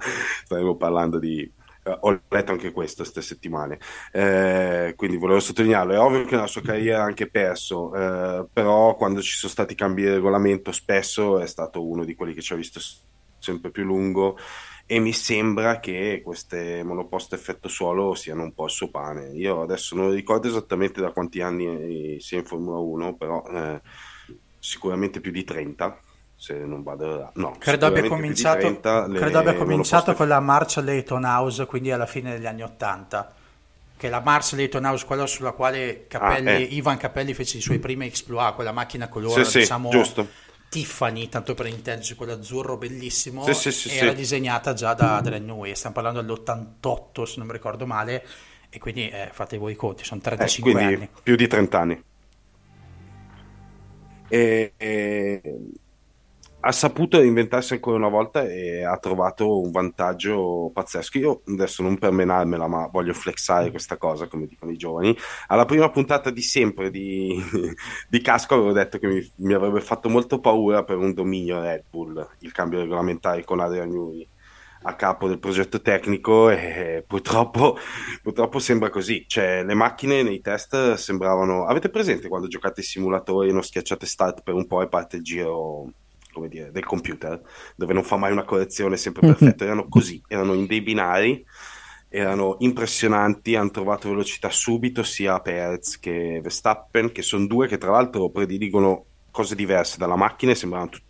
staremo 0.45 0.77
parlando 0.77 1.19
di... 1.19 1.51
Uh, 1.83 1.97
ho 2.01 2.21
letto 2.29 2.53
anche 2.53 2.73
questo 2.73 3.03
queste 3.03 3.23
settimane, 3.23 3.79
eh, 4.13 4.93
quindi 4.97 5.17
volevo 5.17 5.41
sottolinearlo. 5.41 5.95
È 5.95 5.99
ovvio 5.99 6.25
che 6.27 6.35
nella 6.35 6.47
sua 6.47 6.61
carriera 6.61 7.01
ha 7.01 7.07
anche 7.07 7.31
perso, 7.31 7.95
eh, 7.95 8.47
però 8.53 8.97
quando 8.97 9.23
ci 9.23 9.35
sono 9.35 9.51
stati 9.51 9.75
cambi 9.75 10.03
di 10.03 10.11
regolamento 10.11 10.73
spesso 10.73 11.41
è 11.41 11.47
stato 11.47 11.83
uno 11.89 12.05
di 12.05 12.15
quelli 12.15 12.35
che 12.35 12.43
ci 12.43 12.53
ha 12.53 12.57
visto 12.57 12.81
sempre 13.41 13.71
più 13.71 13.83
lungo 13.83 14.39
e 14.87 14.99
mi 14.99 15.13
sembra 15.13 15.79
che 15.79 16.21
queste 16.23 16.83
monoposto 16.83 17.37
effetto 17.37 17.69
suolo 17.69 18.15
siano 18.15 18.43
un 18.43 18.53
po' 18.53 18.65
il 18.65 18.71
suo 18.71 18.89
pane. 18.91 19.31
Io 19.35 19.63
adesso 19.63 19.95
non 19.95 20.11
ricordo 20.11 20.49
esattamente 20.49 21.01
da 21.01 21.13
quanti 21.13 21.41
anni 21.41 22.19
sia 22.21 22.39
in 22.39 22.45
Formula 22.45 22.79
1, 22.79 23.15
però 23.15 23.45
eh, 23.55 23.81
sicuramente 24.59 25.21
più 25.21 25.31
di 25.31 25.45
30. 25.45 26.01
Se 26.35 26.55
non 26.55 26.83
vado 26.83 27.31
no, 27.35 27.55
credo 27.59 27.87
abbia 27.87 28.09
cominciato, 28.09 28.61
30, 28.61 29.11
credo 29.13 29.39
abbia 29.39 29.55
cominciato 29.55 30.15
con 30.15 30.27
la 30.27 30.41
March 30.41 30.79
Leighton 30.79 31.25
House, 31.25 31.67
quindi 31.67 31.93
alla 31.93 32.07
fine 32.07 32.33
degli 32.33 32.47
anni 32.47 32.63
80 32.63 33.35
che 33.97 34.09
la 34.09 34.21
Mars 34.25 34.55
Leighton 34.55 34.87
House, 34.87 35.05
quella 35.05 35.27
sulla 35.27 35.53
quale 35.53 36.07
Capelli, 36.09 36.49
ah, 36.49 36.53
eh. 36.53 36.63
Ivan 36.63 36.97
Capelli 36.97 37.35
fece 37.35 37.59
i 37.59 37.61
suoi 37.61 37.79
primi 37.79 38.07
exploit, 38.07 38.55
quella 38.55 38.73
macchina 38.73 39.09
colore, 39.09 39.45
sì, 39.45 39.59
diciamo, 39.59 39.91
giusto 39.91 40.27
Tiffany, 40.71 41.29
tanto 41.29 41.55
per 41.55 41.67
intenderci, 41.67 42.15
quell'azzurro 42.15 42.77
bellissimo, 42.77 43.45
sì, 43.45 43.55
sì, 43.55 43.73
sì, 43.73 43.97
era 43.97 44.13
disegnata 44.13 44.73
già 44.73 44.95
da 44.95 45.17
Adrian 45.17 45.45
Newey, 45.45 45.75
stiamo 45.75 45.97
parlando 45.97 46.23
dell'88 46.23 47.25
se 47.25 47.35
non 47.39 47.49
mi 47.49 47.53
ricordo 47.53 47.87
male, 47.87 48.25
e 48.71 48.79
quindi 48.79 49.09
eh, 49.09 49.31
fate 49.33 49.59
voi 49.59 49.73
i 49.73 49.75
conti, 49.75 50.05
sono 50.05 50.21
35 50.21 50.71
eh, 50.71 50.85
anni. 50.85 51.09
Più 51.25 51.35
di 51.35 51.49
30 51.49 51.79
anni. 51.81 52.03
E, 54.29 54.73
e, 54.77 55.43
ha 56.63 56.73
saputo 56.73 57.23
inventarsi 57.23 57.73
ancora 57.73 57.97
una 57.97 58.09
volta 58.09 58.45
e 58.47 58.85
ha 58.85 58.97
trovato 58.99 59.61
un 59.61 59.71
vantaggio 59.71 60.71
pazzesco. 60.73 61.19
Io 61.19 61.43
adesso 61.47 61.83
non 61.83 61.99
per 61.99 62.13
menarmela, 62.13 62.67
ma 62.67 62.87
voglio 62.89 63.15
flexare 63.15 63.71
questa 63.71 63.97
cosa, 63.97 64.27
come 64.27 64.47
dicono 64.47 64.71
i 64.71 64.77
giovani. 64.77 65.17
Alla 65.49 65.65
prima 65.65 65.91
puntata 65.91 66.31
di 66.31 66.43
sempre 66.43 66.91
di, 66.91 67.43
di 68.09 68.21
Casco 68.21 68.55
avevo 68.55 68.73
detto 68.73 68.99
che 68.99 69.07
mi, 69.07 69.33
mi, 69.37 69.55
avrebbe 69.55 69.81
fatto 69.81 70.09
molto 70.09 70.39
paura 70.41 70.85
per 70.85 70.99
un 70.99 71.15
dominio 71.15 71.61
Red 71.61 71.85
Bull, 71.89 72.29
il 72.41 72.53
cambio 72.53 72.81
regolamentare 72.81 73.45
con 73.45 73.61
Adrian 73.61 73.89
Newey 73.89 74.29
a 74.83 74.95
capo 74.95 75.29
del 75.29 75.39
progetto 75.39 75.83
tecnico 75.83 76.49
e 76.49 77.05
purtroppo, 77.07 77.77
purtroppo 78.23 78.59
sembra 78.59 78.89
così. 78.91 79.25
Cioè, 79.27 79.63
le 79.65 79.75
macchine 79.75 80.23
nei 80.23 80.41
test 80.41 80.95
sembravano... 80.95 81.67
Avete 81.67 81.91
presente 81.91 82.29
quando 82.29 82.49
giocate 82.49 82.81
ai 82.81 82.87
simulatori 82.87 83.51
e 83.51 83.53
non 83.53 83.63
schiacciate 83.63 84.07
start 84.07 84.43
per 84.43 84.55
un 84.55 84.67
po' 84.67 84.83
e 84.83 84.89
parte 84.89 85.17
il 85.17 85.23
giro 85.23 85.93
come 86.33 86.49
dire, 86.49 86.71
del 86.71 86.85
computer, 86.85 87.41
dove 87.77 87.93
non 87.93 88.05
fa 88.05 88.17
mai 88.17 88.33
una 88.33 88.45
correzione 88.45 88.97
sempre 88.97 89.27
perfetta, 89.27 89.65
erano 89.67 89.89
così, 89.89 90.23
erano 90.29 90.55
in 90.55 90.67
dei 90.67 90.81
binari, 90.81 91.45
erano 92.09 92.57
impressionanti, 92.61 93.55
hanno 93.55 93.71
trovato 93.71 94.09
velocità 94.09 94.51
subito 94.51 95.03
sia 95.03 95.41
Perez 95.41 95.99
che 95.99 96.41
Verstappen, 96.43 97.13
che 97.13 97.23
sono 97.23 97.47
due 97.47 97.69
che 97.69 97.79
tra 97.79 97.93
l'altro 97.93 98.29
prediligono 98.31 99.05
cose 99.31 99.55
diverse 99.55 99.97
dalla 99.99 100.17
macchina 100.17 100.53
e 100.53 100.57
sembravano 100.57 100.91
tutte 100.91 101.09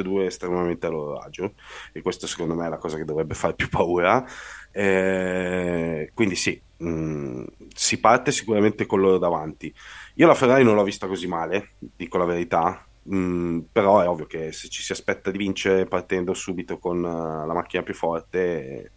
e 0.00 0.02
due 0.02 0.26
estremamente 0.26 0.86
a 0.86 0.90
loro 0.90 1.18
agio, 1.18 1.54
e 1.92 2.02
questo 2.02 2.26
secondo 2.26 2.54
me 2.54 2.66
è 2.66 2.68
la 2.68 2.78
cosa 2.78 2.96
che 2.96 3.04
dovrebbe 3.04 3.34
fare 3.34 3.54
più 3.54 3.68
paura. 3.68 4.24
Eh, 4.70 6.10
quindi 6.14 6.36
sì, 6.36 6.60
mh, 6.76 6.88
mm, 6.88 7.44
si 7.74 7.98
parte 7.98 8.30
sicuramente 8.30 8.86
con 8.86 9.00
loro 9.00 9.18
davanti. 9.18 9.72
Io 10.14 10.26
la 10.26 10.34
Ferrari 10.34 10.64
non 10.64 10.74
l'ho 10.74 10.84
vista 10.84 11.06
così 11.06 11.26
male, 11.26 11.70
dico 11.78 12.18
la 12.18 12.24
verità, 12.24 12.86
Mm, 13.12 13.60
però 13.72 14.00
è 14.00 14.08
ovvio 14.08 14.26
che 14.26 14.52
se 14.52 14.68
ci 14.68 14.82
si 14.82 14.92
aspetta 14.92 15.30
di 15.30 15.38
vincere 15.38 15.86
partendo 15.86 16.34
subito 16.34 16.78
con 16.78 16.98
uh, 16.98 17.46
la 17.46 17.54
macchina 17.54 17.82
più 17.82 17.94
forte, 17.94 18.92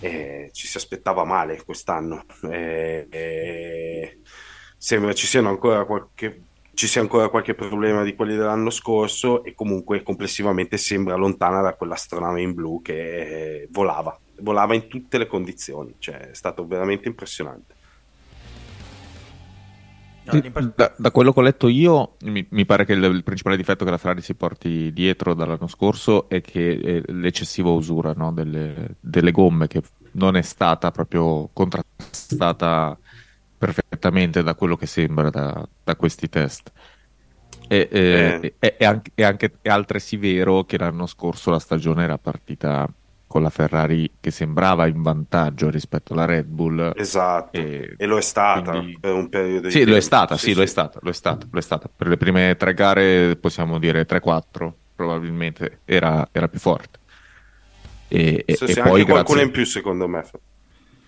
eh, 0.00 0.50
ci 0.52 0.66
si 0.66 0.76
aspettava 0.76 1.24
male 1.24 1.62
quest'anno. 1.64 2.24
Eh, 2.50 3.06
eh, 3.10 4.18
sembra 4.76 5.12
ci 5.12 5.26
qualche 5.86 6.42
ci 6.76 6.86
sia 6.88 7.00
ancora 7.00 7.30
qualche 7.30 7.54
problema 7.54 8.02
di 8.02 8.14
quelli 8.14 8.36
dell'anno 8.36 8.68
scorso 8.68 9.42
e 9.44 9.54
comunque 9.54 10.02
complessivamente 10.02 10.76
sembra 10.76 11.14
lontana 11.14 11.62
da 11.62 11.74
quell'astronave 11.74 12.42
in 12.42 12.52
blu 12.52 12.82
che 12.82 13.66
volava, 13.70 14.18
volava 14.40 14.74
in 14.74 14.86
tutte 14.86 15.16
le 15.16 15.26
condizioni, 15.26 15.96
cioè 15.98 16.28
è 16.28 16.34
stato 16.34 16.66
veramente 16.66 17.08
impressionante. 17.08 17.75
Da, 20.26 20.92
da, 20.96 21.10
quello 21.12 21.32
che 21.32 21.38
ho 21.38 21.42
letto 21.42 21.68
io, 21.68 22.16
mi, 22.22 22.44
mi 22.50 22.64
pare 22.66 22.84
che 22.84 22.94
il, 22.94 23.04
il, 23.04 23.22
principale 23.22 23.56
difetto 23.56 23.84
che 23.84 23.92
la 23.92 23.98
Ferrari 23.98 24.22
si 24.22 24.34
porti 24.34 24.92
dietro 24.92 25.34
dall'anno 25.34 25.68
scorso 25.68 26.28
è 26.28 26.40
che 26.40 26.80
è 26.80 27.12
l'eccessiva 27.12 27.70
usura 27.70 28.12
no? 28.12 28.32
delle, 28.32 28.96
delle, 28.98 29.30
gomme, 29.30 29.68
che 29.68 29.82
non 30.12 30.34
è 30.36 30.42
stata 30.42 30.90
proprio 30.90 31.48
contrastata 31.52 32.98
perfettamente 33.56 34.42
da 34.42 34.56
quello 34.56 34.76
che 34.76 34.86
sembra 34.86 35.30
da, 35.30 35.66
da 35.84 35.94
questi 35.94 36.28
test. 36.28 36.72
E, 37.68 37.88
eh. 37.90 38.54
è, 38.58 38.76
è, 38.78 38.84
anche, 38.84 39.12
è, 39.14 39.22
anche, 39.22 39.52
è 39.62 39.68
altresì 39.68 40.16
vero 40.16 40.64
che 40.64 40.76
l'anno 40.76 41.06
scorso 41.06 41.50
la 41.50 41.60
stagione 41.60 42.02
era 42.02 42.18
partita 42.18 42.88
con 43.26 43.42
la 43.42 43.50
Ferrari 43.50 44.16
che 44.20 44.30
sembrava 44.30 44.86
in 44.86 45.02
vantaggio 45.02 45.68
rispetto 45.68 46.12
alla 46.12 46.24
Red 46.24 46.46
Bull. 46.46 46.92
Esatto, 46.96 47.58
e, 47.58 47.94
e 47.96 48.06
lo 48.06 48.16
è 48.16 48.22
stata 48.22 48.70
quindi... 48.72 48.98
per 49.00 49.12
un 49.14 49.28
periodo 49.28 49.66
di 49.66 49.70
Sì, 49.70 49.78
tempo. 49.78 49.92
lo 49.92 49.96
è 49.96 50.00
stata, 50.00 50.36
sì, 50.36 50.50
sì, 50.50 50.54
Lo, 50.54 50.62
è 50.62 50.66
stata, 50.66 50.98
lo, 51.02 51.10
è 51.10 51.12
stata, 51.12 51.46
lo 51.50 51.58
è 51.58 51.62
stata. 51.62 51.90
Per 51.94 52.06
le 52.06 52.16
prime 52.16 52.56
tre 52.56 52.74
gare, 52.74 53.36
possiamo 53.36 53.78
dire 53.78 54.06
3-4, 54.06 54.72
probabilmente 54.94 55.80
era, 55.84 56.28
era 56.32 56.48
più 56.48 56.60
forte. 56.60 56.98
E, 58.08 58.44
e, 58.46 58.54
sì, 58.54 58.64
e 58.64 58.74
poi 58.74 59.00
anche 59.00 59.10
qualcuno 59.10 59.40
in 59.40 59.50
più 59.50 59.64
secondo 59.64 60.06
me. 60.06 60.24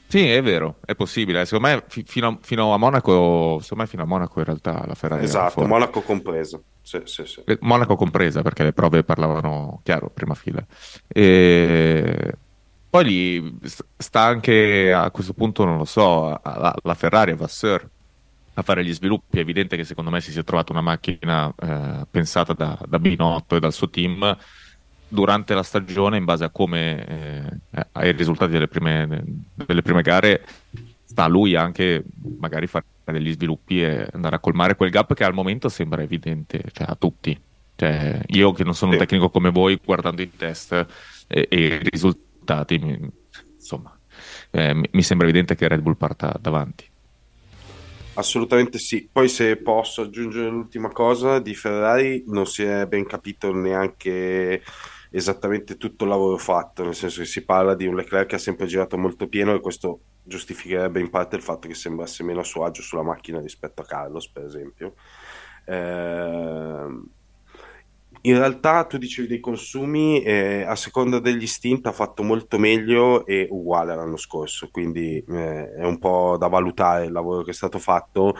Sì, 0.08 0.26
è 0.26 0.42
vero, 0.42 0.76
è 0.84 0.94
possibile. 0.94 1.44
Secondo 1.44 1.68
me 1.68 1.84
f- 1.86 2.02
fino, 2.04 2.28
a, 2.28 2.38
fino, 2.40 2.72
a, 2.72 2.78
Monaco, 2.78 3.58
secondo 3.60 3.84
me 3.84 3.88
fino 3.88 4.02
a 4.02 4.06
Monaco 4.06 4.38
in 4.38 4.46
realtà 4.46 4.84
la 4.86 4.94
Ferrari 4.94 5.24
Esatto, 5.24 5.66
Monaco 5.66 6.00
compreso. 6.00 6.64
Sì, 6.88 7.02
sì, 7.04 7.26
sì. 7.26 7.42
Monaco 7.60 7.96
compresa 7.96 8.40
perché 8.40 8.62
le 8.62 8.72
prove 8.72 9.04
parlavano 9.04 9.80
chiaro, 9.82 10.08
prima 10.08 10.32
fila. 10.32 10.64
E... 11.06 12.34
Poi 12.88 13.04
lì 13.04 13.58
sta 13.98 14.22
anche 14.22 14.90
a 14.90 15.10
questo 15.10 15.34
punto, 15.34 15.66
non 15.66 15.76
lo 15.76 15.84
so, 15.84 16.40
la 16.42 16.94
Ferrari 16.94 17.32
a 17.32 17.36
Vasseur 17.36 17.86
a 18.54 18.62
fare 18.62 18.82
gli 18.82 18.94
sviluppi. 18.94 19.36
È 19.36 19.40
evidente 19.40 19.76
che 19.76 19.84
secondo 19.84 20.10
me 20.10 20.22
si 20.22 20.32
sia 20.32 20.42
trovata 20.42 20.72
una 20.72 20.80
macchina 20.80 21.52
eh, 21.54 22.06
pensata 22.10 22.54
da, 22.54 22.78
da, 22.88 22.98
Binotto 22.98 23.56
e 23.56 23.60
dal 23.60 23.74
suo 23.74 23.90
team 23.90 24.34
durante 25.06 25.52
la 25.52 25.62
stagione, 25.62 26.16
in 26.16 26.24
base 26.24 26.44
a 26.44 26.48
come 26.48 27.60
eh, 27.70 27.86
ai 27.92 28.12
risultati 28.12 28.52
delle 28.52 28.68
prime, 28.68 29.22
delle 29.52 29.82
prime 29.82 30.00
gare, 30.00 30.42
sta 31.04 31.24
a 31.24 31.28
lui 31.28 31.54
anche 31.54 32.02
magari 32.38 32.66
fare 32.66 32.86
degli 33.12 33.32
sviluppi 33.32 33.82
e 33.82 34.06
andare 34.12 34.36
a 34.36 34.40
colmare 34.40 34.76
quel 34.76 34.90
gap 34.90 35.14
che 35.14 35.24
al 35.24 35.34
momento 35.34 35.68
sembra 35.68 36.02
evidente 36.02 36.62
cioè, 36.72 36.86
a 36.88 36.94
tutti. 36.94 37.38
Cioè, 37.76 38.22
io 38.28 38.52
che 38.52 38.64
non 38.64 38.74
sono 38.74 38.92
un 38.92 38.98
tecnico 38.98 39.30
come 39.30 39.50
voi, 39.50 39.80
guardando 39.82 40.20
i 40.22 40.30
test 40.36 40.72
e, 41.28 41.46
e 41.48 41.60
i 41.60 41.78
risultati, 41.78 42.78
mi, 42.78 43.10
insomma, 43.54 43.96
eh, 44.50 44.74
mi 44.74 45.02
sembra 45.02 45.26
evidente 45.28 45.54
che 45.54 45.68
Red 45.68 45.80
Bull 45.80 45.96
parta 45.96 46.36
davanti. 46.40 46.86
Assolutamente 48.14 48.78
sì. 48.78 49.08
Poi 49.10 49.28
se 49.28 49.56
posso 49.56 50.02
aggiungere 50.02 50.48
l'ultima 50.50 50.88
cosa, 50.88 51.38
di 51.38 51.54
Ferrari 51.54 52.24
non 52.26 52.46
si 52.46 52.64
è 52.64 52.86
ben 52.86 53.06
capito 53.06 53.52
neanche 53.52 54.62
esattamente 55.10 55.76
tutto 55.76 56.04
il 56.04 56.10
lavoro 56.10 56.36
fatto, 56.36 56.84
nel 56.84 56.94
senso 56.94 57.20
che 57.20 57.26
si 57.26 57.44
parla 57.44 57.74
di 57.74 57.86
un 57.86 57.96
Leclerc 57.96 58.28
che 58.28 58.34
ha 58.36 58.38
sempre 58.38 58.66
girato 58.66 58.98
molto 58.98 59.28
pieno 59.28 59.54
e 59.54 59.60
questo 59.60 60.00
giustificherebbe 60.22 61.00
in 61.00 61.10
parte 61.10 61.36
il 61.36 61.42
fatto 61.42 61.68
che 61.68 61.74
sembrasse 61.74 62.22
meno 62.22 62.40
a 62.40 62.44
suo 62.44 62.64
agio 62.64 62.82
sulla 62.82 63.02
macchina 63.02 63.40
rispetto 63.40 63.82
a 63.82 63.86
Carlos, 63.86 64.28
per 64.28 64.44
esempio. 64.44 64.94
Eh, 65.64 67.16
in 68.22 68.36
realtà 68.36 68.84
tu 68.84 68.98
dicevi 68.98 69.28
dei 69.28 69.40
consumi, 69.40 70.22
eh, 70.22 70.62
a 70.62 70.74
seconda 70.74 71.20
degli 71.20 71.46
stint 71.46 71.86
ha 71.86 71.92
fatto 71.92 72.22
molto 72.22 72.58
meglio 72.58 73.24
e 73.24 73.46
uguale 73.48 73.94
l'anno 73.94 74.16
scorso, 74.16 74.68
quindi 74.70 75.24
eh, 75.28 75.72
è 75.72 75.84
un 75.84 75.98
po' 75.98 76.36
da 76.38 76.48
valutare 76.48 77.06
il 77.06 77.12
lavoro 77.12 77.42
che 77.42 77.52
è 77.52 77.54
stato 77.54 77.78
fatto 77.78 78.34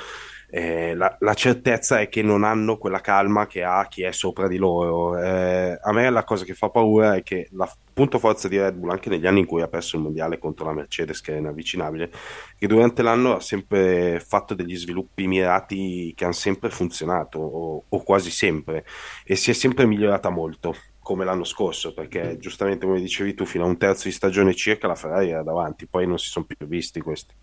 eh, 0.51 0.95
la, 0.95 1.15
la, 1.21 1.35
certezza 1.35 2.01
è 2.01 2.09
che 2.09 2.23
non 2.23 2.43
hanno 2.43 2.79
quella 2.79 3.01
calma 3.01 3.47
che 3.47 3.63
ha 3.63 3.87
chi 3.87 4.03
è 4.03 4.13
sopra 4.13 4.49
di 4.49 4.57
loro. 4.57 5.19
Eh, 5.19 5.79
a 5.81 5.93
me 5.93 6.09
la 6.11 6.25
cosa 6.25 6.45
che 6.45 6.55
fa 6.55 6.71
paura 6.71 7.17
è 7.17 7.23
che 7.23 7.49
la 7.53 7.71
punto 7.93 8.19
forza 8.19 8.49
di 8.49 8.57
Red 8.57 8.77
Bull, 8.77 8.91
anche 8.91 9.11
negli 9.11 9.27
anni 9.27 9.41
in 9.41 9.47
cui 9.47 9.61
ha 9.61 9.69
perso 9.69 9.97
il 9.97 10.03
mondiale 10.03 10.39
contro 10.39 10.65
la 10.65 10.73
Mercedes, 10.73 11.21
che 11.21 11.35
è 11.35 11.39
inavvicinabile, 11.39 12.11
che 12.57 12.67
durante 12.67 13.03
l'anno 13.03 13.35
ha 13.35 13.41
sempre 13.41 14.21
fatto 14.21 14.55
degli 14.55 14.77
sviluppi 14.77 15.27
mirati 15.27 16.15
che 16.17 16.25
hanno 16.25 16.33
sempre 16.33 16.71
funzionato, 16.71 17.41
o, 17.41 17.85
o 17.89 18.03
quasi 18.03 18.31
sempre, 18.31 18.87
e 19.25 19.35
si 19.35 19.51
è 19.51 19.55
sempre 19.55 19.85
migliorata 19.85 20.31
molto 20.31 20.75
come 21.01 21.25
l'anno 21.25 21.45
scorso, 21.45 21.93
perché 21.93 22.37
giustamente 22.39 22.87
come 22.87 23.01
dicevi 23.01 23.35
tu, 23.35 23.45
fino 23.45 23.65
a 23.65 23.67
un 23.69 23.79
terzo 23.79 24.05
di 24.05 24.15
stagione 24.15 24.55
circa 24.55 24.87
la 24.87 24.95
Ferrari 24.95 25.31
era 25.31 25.43
davanti, 25.43 25.87
poi 25.87 26.07
non 26.07 26.19
si 26.19 26.29
sono 26.29 26.47
più 26.47 26.67
visti 26.67 27.01
questi 27.01 27.35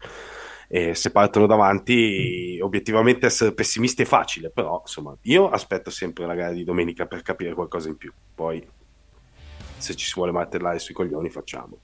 e 0.68 0.96
se 0.96 1.12
partono 1.12 1.46
davanti 1.46 2.58
obiettivamente 2.62 3.28
essere 3.28 3.54
pessimisti 3.54 4.02
è 4.02 4.06
facile 4.06 4.50
però 4.50 4.82
insomma 4.82 5.16
io 5.24 5.50
aspetto 5.50 5.90
sempre 5.90 6.26
la 6.26 6.34
gara 6.34 6.54
di 6.54 6.64
domenica 6.64 7.06
per 7.06 7.22
capire 7.22 7.54
qualcosa 7.54 7.90
in 7.90 7.98
più. 7.98 8.12
Poi 8.34 8.66
se 9.78 9.96
ci 9.96 10.06
si 10.06 10.14
vuole 10.16 10.32
martellare 10.32 10.80
sui 10.80 10.94
coglioni 10.94 11.30
facciamo. 11.30 11.80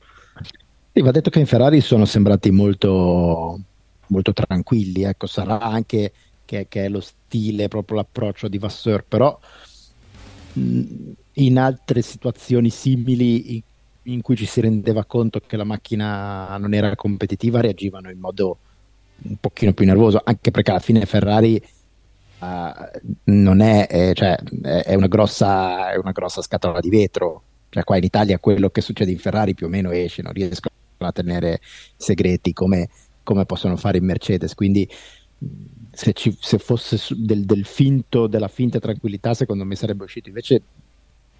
Sì, 0.93 1.01
va 1.01 1.11
detto 1.11 1.29
che 1.29 1.39
in 1.39 1.45
Ferrari 1.45 1.81
sono 1.81 2.05
sembrati 2.05 2.51
molto, 2.51 3.59
molto 4.07 4.33
tranquilli 4.33 5.03
ecco 5.03 5.27
sarà 5.27 5.59
anche 5.59 6.11
che, 6.43 6.65
che, 6.67 6.85
è 6.85 6.89
lo 6.89 6.99
stile 6.99 7.67
proprio 7.67 7.97
l'approccio 7.97 8.47
di 8.47 8.57
Vasseur 8.57 9.03
però 9.07 9.37
in 10.53 11.57
altre 11.57 12.01
situazioni 12.01 12.69
simili 12.69 13.63
in 14.03 14.21
cui 14.21 14.35
ci 14.35 14.45
si 14.45 14.59
rendeva 14.59 15.05
conto 15.05 15.39
che 15.39 15.55
la 15.55 15.63
macchina 15.63 16.57
non 16.57 16.73
era 16.73 16.95
competitiva 16.95 17.61
reagivano 17.61 18.09
in 18.09 18.19
modo 18.19 18.57
un 19.23 19.37
pochino 19.39 19.73
più 19.73 19.85
nervoso, 19.85 20.21
anche 20.23 20.51
perché 20.51 20.71
alla 20.71 20.79
fine 20.79 21.05
Ferrari 21.05 21.61
uh, 22.39 22.99
non 23.25 23.61
è, 23.61 23.87
è, 23.87 24.13
cioè, 24.13 24.35
è, 24.35 24.95
una 24.95 25.07
grossa, 25.07 25.91
è, 25.91 25.97
una 25.97 26.11
grossa, 26.11 26.41
scatola 26.41 26.79
di 26.79 26.89
vetro. 26.89 27.43
Cioè, 27.69 27.83
qua 27.83 27.97
in 27.97 28.03
Italia 28.03 28.39
quello 28.39 28.69
che 28.69 28.81
succede 28.81 29.11
in 29.11 29.19
Ferrari 29.19 29.53
più 29.53 29.67
o 29.67 29.69
meno 29.69 29.91
esce, 29.91 30.21
non 30.21 30.33
riescono 30.33 30.73
a 30.97 31.11
tenere 31.11 31.61
segreti 31.95 32.53
come, 32.53 32.89
come 33.23 33.45
possono 33.45 33.77
fare 33.77 33.97
in 33.97 34.05
Mercedes. 34.05 34.55
Quindi 34.55 34.89
se, 35.91 36.13
ci, 36.13 36.35
se 36.39 36.57
fosse 36.57 36.97
del, 37.15 37.45
del 37.45 37.65
finto, 37.65 38.27
della 38.27 38.47
finta 38.47 38.79
tranquillità, 38.79 39.33
secondo 39.33 39.65
me 39.65 39.75
sarebbe 39.75 40.03
uscito. 40.03 40.29
Invece 40.29 40.61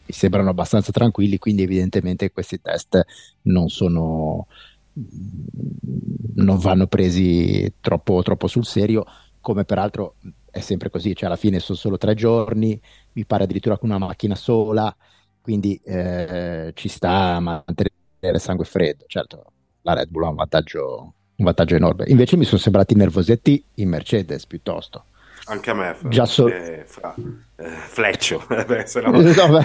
mi 0.06 0.14
sembrano 0.14 0.50
abbastanza 0.50 0.92
tranquilli, 0.92 1.38
quindi 1.38 1.64
evidentemente 1.64 2.32
questi 2.32 2.62
test 2.62 3.04
non 3.44 3.70
sono, 3.70 4.48
non 4.94 6.58
vanno 6.58 6.88
presi 6.88 7.74
troppo, 7.80 8.22
troppo 8.24 8.48
sul 8.48 8.66
serio, 8.66 9.06
come 9.40 9.64
peraltro 9.64 10.16
è 10.50 10.60
sempre 10.60 10.90
così, 10.90 11.16
cioè 11.16 11.28
alla 11.28 11.38
fine 11.38 11.60
sono 11.60 11.78
solo 11.78 11.98
tre 11.98 12.14
giorni, 12.14 12.80
mi 13.14 13.26
pare 13.26 13.44
addirittura 13.44 13.78
con 13.78 13.90
una 13.90 13.98
macchina 14.00 14.36
sola, 14.36 14.94
quindi 15.42 15.80
eh, 15.84 16.72
ci 16.76 16.90
sta 16.90 17.36
a 17.36 17.40
mantenere 17.40 18.40
sangue 18.40 18.66
freddo. 18.66 19.06
Certo, 19.08 19.46
la 19.82 19.94
Red 19.94 20.10
Bull 20.10 20.26
ha 20.26 20.30
un 20.30 20.36
vantaggio, 20.36 21.14
un 21.36 21.46
vantaggio 21.46 21.76
enorme. 21.76 22.06
Invece 22.08 22.38
mi 22.38 22.46
sono 22.46 22.60
sembrati 22.60 22.96
nervosetti 22.96 23.64
in 23.76 23.90
Mercedes 23.90 24.46
piuttosto. 24.46 25.06
Anche 25.46 25.72
a 25.72 25.74
me, 25.74 25.98
già 26.10 26.26
so- 26.26 26.48
eh, 26.48 26.84
fra, 26.86 27.16
eh, 27.16 27.66
Fleccio. 27.66 28.46
Beh, 28.48 28.86
no, 29.04 29.64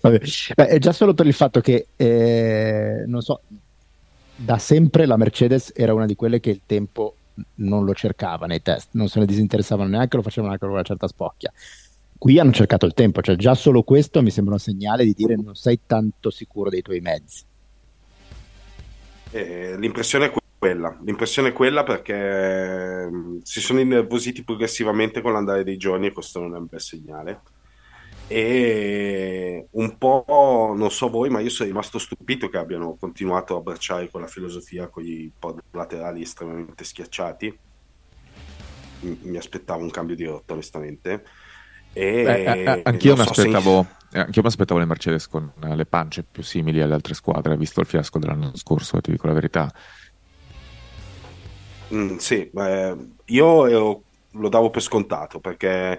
beh, 0.00 0.16
beh, 0.54 0.78
già 0.78 0.92
solo 0.92 1.14
per 1.14 1.26
il 1.26 1.32
fatto 1.34 1.60
che, 1.60 1.88
eh, 1.94 3.04
non 3.06 3.20
so, 3.20 3.42
da 4.40 4.56
sempre 4.58 5.04
la 5.04 5.16
Mercedes 5.16 5.72
era 5.74 5.92
una 5.92 6.06
di 6.06 6.14
quelle 6.14 6.38
che 6.38 6.50
il 6.50 6.60
tempo 6.64 7.14
non 7.56 7.84
lo 7.84 7.92
cercava 7.92 8.46
nei 8.46 8.62
test, 8.62 8.90
non 8.92 9.08
se 9.08 9.18
ne 9.18 9.26
disinteressavano 9.26 9.88
neanche, 9.88 10.16
lo 10.16 10.22
facevano 10.22 10.52
anche 10.52 10.64
con 10.64 10.74
una 10.74 10.84
certa 10.84 11.08
spocchia. 11.08 11.52
Qui 12.16 12.38
hanno 12.38 12.52
cercato 12.52 12.86
il 12.86 12.94
tempo, 12.94 13.20
cioè 13.20 13.34
già 13.34 13.54
solo 13.54 13.82
questo 13.82 14.22
mi 14.22 14.30
sembra 14.30 14.54
un 14.54 14.60
segnale 14.60 15.04
di 15.04 15.12
dire 15.12 15.34
non 15.34 15.56
sei 15.56 15.80
tanto 15.86 16.30
sicuro 16.30 16.70
dei 16.70 16.82
tuoi 16.82 17.00
mezzi. 17.00 17.44
Eh, 19.30 19.76
l'impressione 19.76 20.26
è 20.26 20.32
quella, 20.56 20.96
l'impressione 21.04 21.48
è 21.48 21.52
quella 21.52 21.82
perché 21.82 23.08
mm, 23.10 23.38
si 23.42 23.60
sono 23.60 23.80
innervositi 23.80 24.44
progressivamente 24.44 25.20
con 25.20 25.32
l'andare 25.32 25.64
dei 25.64 25.76
giorni 25.76 26.06
e 26.06 26.12
questo 26.12 26.40
non 26.40 26.54
è 26.54 26.58
un 26.58 26.66
bel 26.68 26.80
segnale 26.80 27.40
e 28.28 29.68
un 29.70 29.96
po', 29.96 30.74
non 30.76 30.90
so 30.90 31.08
voi, 31.08 31.30
ma 31.30 31.40
io 31.40 31.48
sono 31.48 31.68
rimasto 31.68 31.98
stupito 31.98 32.50
che 32.50 32.58
abbiano 32.58 32.94
continuato 33.00 33.54
a 33.54 33.58
abbracciare 33.58 34.10
quella 34.10 34.26
filosofia 34.26 34.88
con 34.88 35.02
i 35.04 35.32
pod 35.36 35.60
laterali 35.70 36.20
estremamente 36.20 36.84
schiacciati. 36.84 37.58
Mi, 39.00 39.36
aspettavo 39.36 39.82
un 39.82 39.90
cambio 39.90 40.14
di 40.14 40.24
rotta, 40.24 40.52
onestamente. 40.52 41.24
E 41.94 42.22
Beh, 42.22 42.44
eh, 42.44 42.62
eh 42.64 42.80
anch'io, 42.84 43.16
mi 43.16 43.22
so 43.22 43.30
aspettavo, 43.30 43.86
se... 44.10 44.18
anch'io 44.18 44.42
mi 44.42 44.48
aspettavo 44.48 44.78
le 44.78 44.86
Mercedes 44.86 45.26
con 45.26 45.50
eh, 45.62 45.74
le 45.74 45.86
pance 45.86 46.22
più 46.30 46.42
simili 46.42 46.82
alle 46.82 46.94
altre 46.94 47.14
squadre, 47.14 47.56
visto 47.56 47.80
il 47.80 47.86
fiasco 47.86 48.18
dell'anno 48.18 48.54
scorso, 48.56 49.00
ti 49.00 49.10
dico 49.10 49.26
la 49.26 49.32
verità. 49.32 49.72
Mm, 51.94 52.16
sì, 52.16 52.50
io 53.24 53.66
ero, 53.66 54.02
lo 54.32 54.48
davo 54.50 54.68
per 54.68 54.82
scontato 54.82 55.40
perché 55.40 55.98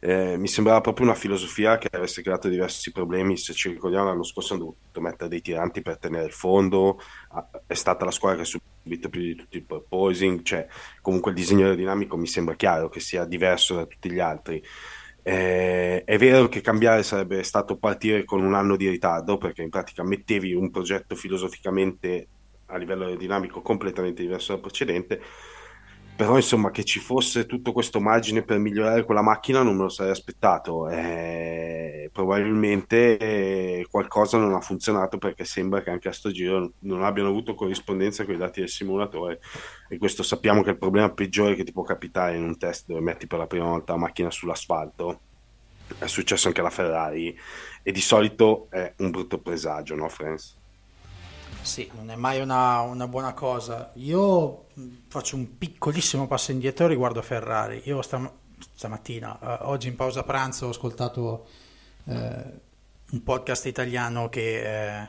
eh, 0.00 0.36
mi 0.36 0.48
sembrava 0.48 0.80
proprio 0.80 1.06
una 1.06 1.14
filosofia 1.14 1.78
che 1.78 1.88
avesse 1.90 2.22
creato 2.22 2.48
diversi 2.48 2.92
problemi. 2.92 3.36
Se 3.36 3.52
ci 3.52 3.70
ricordiamo, 3.70 4.06
l'anno 4.06 4.22
scorso 4.22 4.54
hanno 4.54 4.64
dovuto 4.64 5.00
mettere 5.00 5.28
dei 5.28 5.40
tiranti 5.40 5.82
per 5.82 5.98
tenere 5.98 6.26
il 6.26 6.32
fondo. 6.32 7.00
Ah, 7.30 7.48
è 7.66 7.74
stata 7.74 8.04
la 8.04 8.10
squadra 8.10 8.38
che 8.38 8.42
ha 8.42 8.46
subito 8.46 9.08
più 9.08 9.20
di 9.20 9.34
tutti 9.34 9.56
il 9.56 9.64
purposing. 9.64 10.42
Cioè, 10.42 10.66
comunque 11.00 11.32
il 11.32 11.36
disegno 11.36 11.64
aerodinamico 11.64 12.16
mi 12.16 12.26
sembra 12.26 12.54
chiaro 12.54 12.88
che 12.88 13.00
sia 13.00 13.24
diverso 13.24 13.74
da 13.74 13.86
tutti 13.86 14.10
gli 14.10 14.20
altri. 14.20 14.62
Eh, 15.22 16.04
è 16.04 16.16
vero 16.16 16.48
che 16.48 16.60
cambiare 16.60 17.02
sarebbe 17.02 17.42
stato 17.42 17.76
partire 17.76 18.24
con 18.24 18.42
un 18.42 18.54
anno 18.54 18.76
di 18.76 18.88
ritardo, 18.88 19.36
perché 19.36 19.62
in 19.62 19.68
pratica 19.68 20.02
mettevi 20.02 20.54
un 20.54 20.70
progetto 20.70 21.14
filosoficamente 21.16 22.28
a 22.66 22.76
livello 22.76 23.04
aerodinamico 23.04 23.60
completamente 23.60 24.22
diverso 24.22 24.52
dal 24.52 24.60
precedente 24.60 25.20
però 26.18 26.34
insomma 26.34 26.72
che 26.72 26.82
ci 26.82 26.98
fosse 26.98 27.46
tutto 27.46 27.70
questo 27.70 28.00
margine 28.00 28.42
per 28.42 28.58
migliorare 28.58 29.04
quella 29.04 29.22
macchina 29.22 29.62
non 29.62 29.76
me 29.76 29.82
lo 29.82 29.88
sarei 29.88 30.10
aspettato 30.10 30.88
eh, 30.88 32.10
probabilmente 32.12 33.16
eh, 33.18 33.86
qualcosa 33.88 34.36
non 34.36 34.52
ha 34.52 34.60
funzionato 34.60 35.18
perché 35.18 35.44
sembra 35.44 35.80
che 35.80 35.90
anche 35.90 36.08
a 36.08 36.12
sto 36.12 36.32
giro 36.32 36.72
non 36.80 37.04
abbiano 37.04 37.28
avuto 37.28 37.54
corrispondenza 37.54 38.24
con 38.24 38.34
i 38.34 38.36
dati 38.36 38.58
del 38.58 38.68
simulatore 38.68 39.38
e 39.88 39.96
questo 39.96 40.24
sappiamo 40.24 40.62
che 40.62 40.70
è 40.70 40.72
il 40.72 40.78
problema 40.78 41.08
peggiore 41.08 41.54
che 41.54 41.62
ti 41.62 41.70
può 41.70 41.84
capitare 41.84 42.34
in 42.34 42.42
un 42.42 42.58
test 42.58 42.86
dove 42.88 43.00
metti 43.00 43.28
per 43.28 43.38
la 43.38 43.46
prima 43.46 43.66
volta 43.66 43.92
la 43.92 44.00
macchina 44.00 44.28
sull'asfalto 44.28 45.20
è 46.00 46.06
successo 46.08 46.48
anche 46.48 46.58
alla 46.58 46.70
Ferrari 46.70 47.38
e 47.80 47.92
di 47.92 48.00
solito 48.00 48.66
è 48.70 48.92
un 48.96 49.10
brutto 49.12 49.38
presagio 49.38 49.94
no 49.94 50.08
Franz? 50.08 50.58
Sì, 51.62 51.90
non 51.94 52.10
è 52.10 52.16
mai 52.16 52.40
una, 52.40 52.80
una, 52.80 53.06
buona 53.06 53.34
cosa. 53.34 53.90
Io 53.96 54.66
faccio 55.08 55.36
un 55.36 55.58
piccolissimo 55.58 56.26
passo 56.26 56.50
indietro 56.50 56.86
riguardo 56.86 57.20
Ferrari. 57.22 57.82
Io 57.84 58.00
stam- 58.02 58.30
stamattina, 58.74 59.38
eh, 59.40 59.64
oggi 59.64 59.88
in 59.88 59.96
pausa 59.96 60.22
pranzo, 60.22 60.66
ho 60.66 60.70
ascoltato 60.70 61.46
eh, 62.06 62.44
un 63.10 63.22
podcast 63.22 63.66
italiano 63.66 64.28
che 64.28 65.02
eh, 65.02 65.08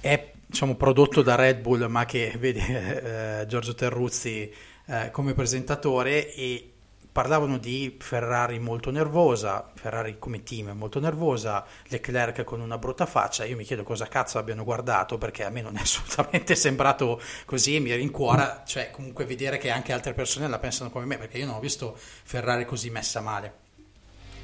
è 0.00 0.32
diciamo, 0.46 0.74
prodotto 0.76 1.22
da 1.22 1.34
Red 1.34 1.60
Bull, 1.60 1.86
ma 1.86 2.04
che 2.04 2.34
vede 2.38 3.40
eh, 3.40 3.46
Giorgio 3.46 3.74
Terruzzi 3.74 4.52
eh, 4.86 5.10
come 5.10 5.34
presentatore 5.34 6.32
e 6.34 6.73
parlavano 7.14 7.58
di 7.58 7.96
Ferrari 8.00 8.58
molto 8.58 8.90
nervosa, 8.90 9.70
Ferrari 9.72 10.18
come 10.18 10.42
team 10.42 10.70
molto 10.70 10.98
nervosa, 10.98 11.64
Leclerc 11.86 12.42
con 12.42 12.60
una 12.60 12.76
brutta 12.76 13.06
faccia, 13.06 13.44
io 13.44 13.54
mi 13.54 13.62
chiedo 13.62 13.84
cosa 13.84 14.08
cazzo 14.08 14.38
abbiano 14.38 14.64
guardato 14.64 15.16
perché 15.16 15.44
a 15.44 15.48
me 15.48 15.62
non 15.62 15.76
è 15.76 15.78
assolutamente 15.82 16.56
sembrato 16.56 17.22
così, 17.44 17.78
mi 17.78 17.94
rincuora, 17.94 18.64
cioè 18.66 18.90
comunque 18.90 19.26
vedere 19.26 19.58
che 19.58 19.70
anche 19.70 19.92
altre 19.92 20.12
persone 20.12 20.48
la 20.48 20.58
pensano 20.58 20.90
come 20.90 21.04
me 21.04 21.16
perché 21.16 21.38
io 21.38 21.46
non 21.46 21.54
ho 21.54 21.60
visto 21.60 21.96
Ferrari 21.96 22.64
così 22.64 22.90
messa 22.90 23.20
male. 23.20 23.62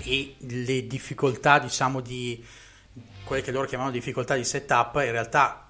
E 0.05 0.37
le 0.39 0.87
difficoltà 0.87 1.59
diciamo 1.59 2.01
di 2.01 2.47
quelle 3.25 3.43
che 3.43 3.51
loro 3.51 3.67
chiamano 3.67 3.91
difficoltà 3.91 4.37
di 4.37 4.45
setup 4.45 4.95
in 4.95 5.11
realtà 5.11 5.69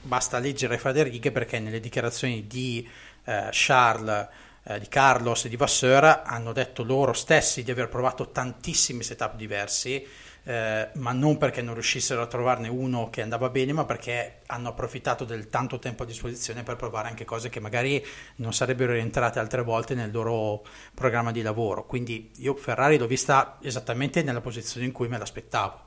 basta 0.00 0.38
leggere 0.38 0.78
fra 0.78 0.92
le 0.92 1.02
righe 1.02 1.30
perché 1.30 1.58
nelle 1.58 1.78
dichiarazioni 1.78 2.46
di 2.46 2.88
eh, 3.24 3.48
Charles 3.50 4.46
eh, 4.68 4.78
di 4.78 4.88
Carlos 4.88 5.46
e 5.46 5.48
di 5.48 5.56
Vasseur 5.56 6.22
hanno 6.24 6.52
detto 6.52 6.84
loro 6.84 7.14
stessi 7.14 7.62
di 7.62 7.70
aver 7.70 7.88
provato 7.88 8.30
tantissimi 8.30 9.02
setup 9.02 9.34
diversi, 9.34 10.06
eh, 10.44 10.88
ma 10.92 11.12
non 11.12 11.38
perché 11.38 11.62
non 11.62 11.72
riuscissero 11.72 12.20
a 12.20 12.26
trovarne 12.26 12.68
uno 12.68 13.08
che 13.08 13.22
andava 13.22 13.48
bene, 13.48 13.72
ma 13.72 13.86
perché 13.86 14.40
hanno 14.46 14.68
approfittato 14.68 15.24
del 15.24 15.48
tanto 15.48 15.78
tempo 15.78 16.02
a 16.02 16.06
disposizione 16.06 16.62
per 16.62 16.76
provare 16.76 17.08
anche 17.08 17.24
cose 17.24 17.48
che 17.48 17.60
magari 17.60 18.04
non 18.36 18.52
sarebbero 18.52 18.92
rientrate 18.92 19.38
altre 19.38 19.62
volte 19.62 19.94
nel 19.94 20.10
loro 20.10 20.64
programma 20.94 21.32
di 21.32 21.40
lavoro. 21.40 21.86
Quindi 21.86 22.30
io 22.36 22.54
Ferrari 22.54 22.98
l'ho 22.98 23.06
vista 23.06 23.58
esattamente 23.62 24.22
nella 24.22 24.42
posizione 24.42 24.84
in 24.86 24.92
cui 24.92 25.08
me 25.08 25.16
l'aspettavo. 25.16 25.86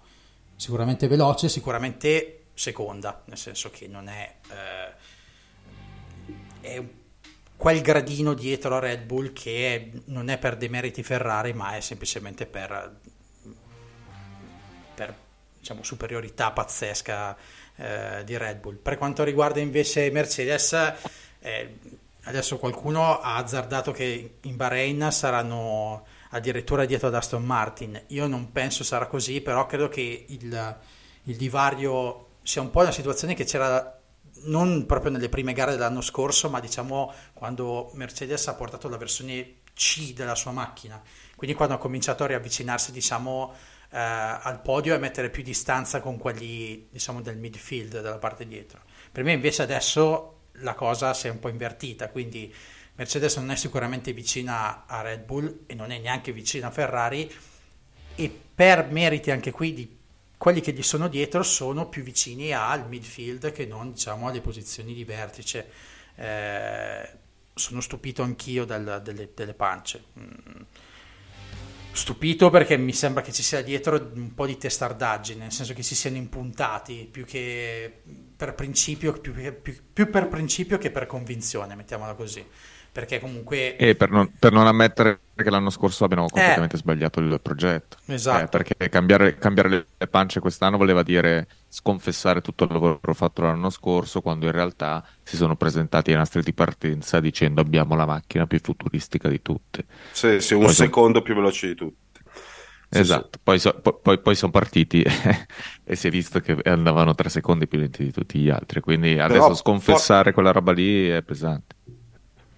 Sicuramente 0.56 1.08
veloce, 1.08 1.50
sicuramente 1.50 2.46
seconda, 2.56 3.22
nel 3.26 3.38
senso 3.38 3.70
che 3.70 3.88
non 3.88 4.08
è... 4.08 4.36
Eh, 4.50 5.20
è 6.62 6.78
un 6.78 7.01
quel 7.62 7.82
gradino 7.82 8.34
dietro 8.34 8.78
a 8.78 8.80
Red 8.80 9.04
Bull 9.04 9.34
che 9.34 9.92
non 10.06 10.30
è 10.30 10.40
per 10.40 10.58
demeriti 10.58 11.04
Ferrari 11.04 11.54
ma 11.54 11.76
è 11.76 11.80
semplicemente 11.80 12.48
per, 12.48 12.98
per 14.96 15.16
diciamo, 15.60 15.84
superiorità 15.84 16.50
pazzesca 16.50 17.38
eh, 17.76 18.24
di 18.26 18.36
Red 18.36 18.58
Bull. 18.62 18.78
Per 18.78 18.98
quanto 18.98 19.24
riguarda 19.24 19.60
invece 19.60 20.10
Mercedes, 20.10 20.74
eh, 21.38 21.78
adesso 22.24 22.58
qualcuno 22.58 23.20
ha 23.20 23.36
azzardato 23.36 23.92
che 23.92 24.38
in 24.42 24.56
Bahrain 24.56 25.10
saranno 25.12 26.08
addirittura 26.30 26.86
dietro 26.86 27.10
ad 27.10 27.14
Aston 27.14 27.46
Martin. 27.46 28.06
Io 28.08 28.26
non 28.26 28.52
penso 28.52 28.84
sarà 28.84 29.06
così, 29.06 29.40
però 29.40 29.68
credo 29.68 29.88
che 29.88 30.26
il, 30.30 30.78
il 31.26 31.36
divario 31.36 32.30
sia 32.42 32.64
un 32.64 32.72
po' 32.72 32.80
una 32.80 32.92
situazione 32.92 33.36
che 33.36 33.44
c'era 33.44 34.01
non 34.44 34.86
proprio 34.86 35.12
nelle 35.12 35.30
prime 35.30 35.54
gare 35.54 35.72
dell'anno 35.72 36.02
scorso, 36.02 36.50
ma 36.50 36.60
diciamo 36.60 37.14
quando 37.34 37.92
Mercedes 37.94 38.48
ha 38.48 38.56
portato 38.56 38.88
la 38.90 38.98
versione 38.98 39.56
C 39.74 40.14
della 40.14 40.36
sua 40.36 40.52
macchina, 40.52 41.02
quindi 41.36 41.56
quando 41.56 41.76
ha 41.76 41.78
cominciato 41.78 42.24
a 42.24 42.28
riavvicinarsi 42.28 42.92
diciamo 42.92 43.54
eh, 43.92 43.98
al 43.98 44.62
podio 44.62 44.94
e 44.94 44.98
mettere 44.98 45.30
più 45.30 45.44
distanza 45.44 46.00
con 46.02 46.18
quelli 46.18 46.88
diciamo 46.92 47.22
del 47.22 47.38
midfield 47.38 48.02
della 48.02 48.18
parte 48.18 48.46
dietro. 48.48 48.82
Per 49.12 49.24
me 49.24 49.34
invece 49.34 49.62
adesso 49.62 50.40
la 50.56 50.74
cosa 50.74 51.14
si 51.14 51.28
è 51.28 51.30
un 51.30 51.40
po' 51.40 51.50
invertita, 51.50 52.10
quindi 52.10 52.54
Mercedes 52.96 53.38
non 53.38 53.52
è 53.52 53.56
sicuramente 53.56 54.14
vicina 54.14 54.86
a 54.86 55.02
Red 55.02 55.24
Bull 55.24 55.64
e 55.66 55.74
non 55.74 55.92
è 55.92 56.00
neanche 56.00 56.32
vicina 56.32 56.68
a 56.68 56.72
Ferrari 56.72 57.32
e 58.16 58.42
per 58.54 58.88
meriti 58.92 59.32
anche 59.32 59.52
qui 59.52 59.74
di 59.74 60.00
quelli 60.42 60.60
che 60.60 60.74
gli 60.74 60.82
sono 60.82 61.08
dietro 61.08 61.44
sono 61.44 61.88
più 61.88 62.02
vicini 62.02 62.52
al 62.52 62.88
midfield 62.88 63.52
che 63.52 63.68
non 63.68 63.92
diciamo 63.92 64.28
alle 64.28 64.42
posizioni 64.42 64.96
di 64.96 65.04
vertice. 65.06 65.70
Eh, 66.16 67.10
sono 67.54 67.80
stupito 67.80 68.24
anch'io 68.24 68.66
del, 68.66 69.02
delle, 69.04 69.30
delle, 69.36 69.54
pance. 69.54 70.04
Mm. 70.20 70.62
Stupito 71.92 72.50
perché 72.50 72.76
mi 72.76 72.92
sembra 72.92 73.22
che 73.22 73.32
ci 73.32 73.44
sia 73.44 73.62
dietro 73.62 74.02
un 74.16 74.34
po' 74.34 74.48
di 74.48 74.58
testardaggine, 74.58 75.44
nel 75.44 75.52
senso 75.52 75.76
che 75.76 75.84
si 75.84 75.94
siano 75.94 76.18
impuntati 76.18 77.08
più 77.12 77.24
che 77.24 78.02
per 78.36 78.56
principio, 78.56 79.14
più, 79.14 79.36
più, 79.62 79.78
più 79.94 80.10
per 80.10 80.28
principio 80.28 80.80
che 80.80 80.90
per 80.90 81.06
convinzione, 81.06 81.76
mettiamola 81.76 82.16
così 82.16 82.44
perché 82.92 83.20
comunque... 83.20 83.78
E 83.78 83.96
per 83.96 84.10
non, 84.10 84.32
per 84.38 84.52
non 84.52 84.68
ammettere 84.68 85.20
che 85.36 85.50
l'anno 85.50 85.70
scorso 85.70 86.04
abbiano 86.04 86.28
completamente 86.28 86.76
eh, 86.76 86.80
sbagliato 86.80 87.22
il 87.22 87.40
progetto. 87.42 87.98
Esatto. 88.08 88.44
Eh, 88.44 88.48
perché 88.48 88.90
cambiare, 88.90 89.38
cambiare, 89.38 89.70
le 89.98 90.08
pance 90.08 90.42
quest'anno 90.42 90.78
voleva 90.78 91.02
dire 91.02 91.48
sconfessare 91.70 92.42
tutto 92.42 92.66
il 92.66 92.72
lavoro 92.72 93.00
fatto 93.14 93.44
l'anno 93.44 93.70
scorso, 93.70 94.22
quando 94.22 94.46
in 94.46 94.52
realtà 94.52 95.06
si 95.24 95.38
sono 95.38 95.56
presentati 95.56 96.12
ai 96.12 96.18
nastri 96.18 96.42
di 96.44 96.54
partenza 96.54 97.22
dicendo 97.22 97.62
abbiamo 97.62 97.96
la 97.96 98.06
macchina 98.06 98.46
più 98.46 98.60
futuristica 98.62 99.30
di 99.30 99.42
tutte. 99.42 99.86
Sì, 100.12 100.42
sì 100.42 100.54
un 100.54 100.66
poi 100.66 100.74
secondo 100.74 101.12
sono... 101.14 101.24
più 101.24 101.36
veloce 101.36 101.68
di 101.68 101.76
tutte. 101.76 102.20
esatto, 102.90 103.30
sì. 103.32 103.40
poi, 103.42 103.58
so, 103.58 103.74
poi, 104.02 104.20
poi 104.20 104.36
sono 104.36 104.52
partiti 104.52 105.02
e 105.86 105.96
si 105.96 106.08
è 106.08 106.12
visto 106.12 106.42
che 106.42 106.58
andavano 106.66 107.16
tre 107.16 107.30
secondi 107.30 107.68
più 107.68 107.80
lenti 107.80 108.04
di 108.04 108.12
tutti 108.12 108.38
gli 108.38 108.50
altri. 108.50 108.82
Quindi 108.82 109.18
adesso 109.18 109.44
Però, 109.44 109.56
sconfessare 109.56 110.26
por... 110.26 110.34
quella 110.34 110.52
roba 110.52 110.74
lì 110.74 111.08
è 111.08 111.22
pesante. 111.22 111.76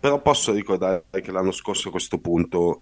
Però 0.04 0.20
posso 0.22 0.52
ricordare 0.52 1.06
che 1.22 1.32
l'anno 1.32 1.54
scorso 1.54 1.88
a 1.88 1.92
questo 1.92 2.18
punto 2.18 2.82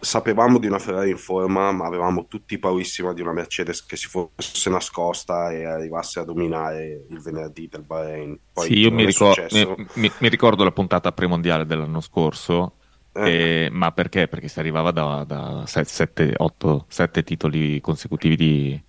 sapevamo 0.00 0.58
di 0.58 0.66
una 0.66 0.78
Ferrari 0.78 1.10
in 1.10 1.18
forma, 1.18 1.70
ma 1.72 1.84
avevamo 1.84 2.24
tutti 2.26 2.58
paurissima 2.58 3.12
di 3.12 3.20
una 3.20 3.34
Mercedes 3.34 3.84
che 3.84 3.96
si 3.96 4.08
fosse 4.08 4.70
nascosta 4.70 5.50
e 5.50 5.66
arrivasse 5.66 6.20
a 6.20 6.24
dominare 6.24 7.04
il 7.10 7.20
venerdì 7.20 7.68
del 7.68 7.82
Bahrain. 7.82 8.38
Poi 8.50 8.66
sì, 8.66 8.78
io 8.78 8.90
mi, 8.90 9.04
ricor- 9.04 9.52
mi, 9.52 9.88
mi, 9.96 10.10
mi, 10.20 10.28
ricordo 10.30 10.64
la 10.64 10.72
puntata 10.72 11.12
premondiale 11.12 11.66
dell'anno 11.66 12.00
scorso, 12.00 12.76
eh. 13.12 13.66
E, 13.66 13.68
ma 13.70 13.92
perché? 13.92 14.26
Perché 14.26 14.48
si 14.48 14.58
arrivava 14.58 14.90
da, 14.90 15.24
da 15.24 15.64
7, 15.66 16.32
8, 16.34 16.86
7 16.88 17.22
titoli 17.24 17.78
consecutivi 17.82 18.36
di, 18.36 18.82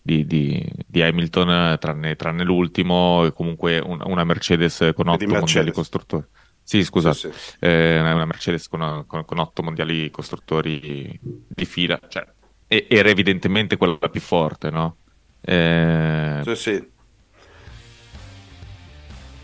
di, 0.00 0.24
di, 0.24 0.72
di 0.86 1.02
Hamilton, 1.02 1.76
tranne, 1.78 2.16
tranne, 2.16 2.44
l'ultimo, 2.44 3.26
e 3.26 3.32
comunque 3.34 3.78
una, 3.78 4.06
una 4.06 4.24
Mercedes 4.24 4.92
con 4.94 5.08
8 5.08 5.26
mondiali 5.26 5.70
costruttori. 5.70 6.24
Sì, 6.64 6.82
scusa, 6.82 7.12
sì, 7.12 7.30
sì. 7.30 7.56
Eh, 7.60 8.00
una 8.00 8.24
Mercedes 8.24 8.68
con, 8.68 9.04
con, 9.06 9.24
con, 9.26 9.38
otto 9.38 9.62
mondiali 9.62 10.10
costruttori 10.10 11.18
di 11.20 11.64
fila, 11.66 12.00
cioè, 12.08 12.26
era 12.66 13.10
evidentemente 13.10 13.76
quella 13.76 14.08
più 14.10 14.20
forte, 14.20 14.70
no? 14.70 14.96
Eh... 15.42 16.40
Sì, 16.42 16.56
sì. 16.56 16.92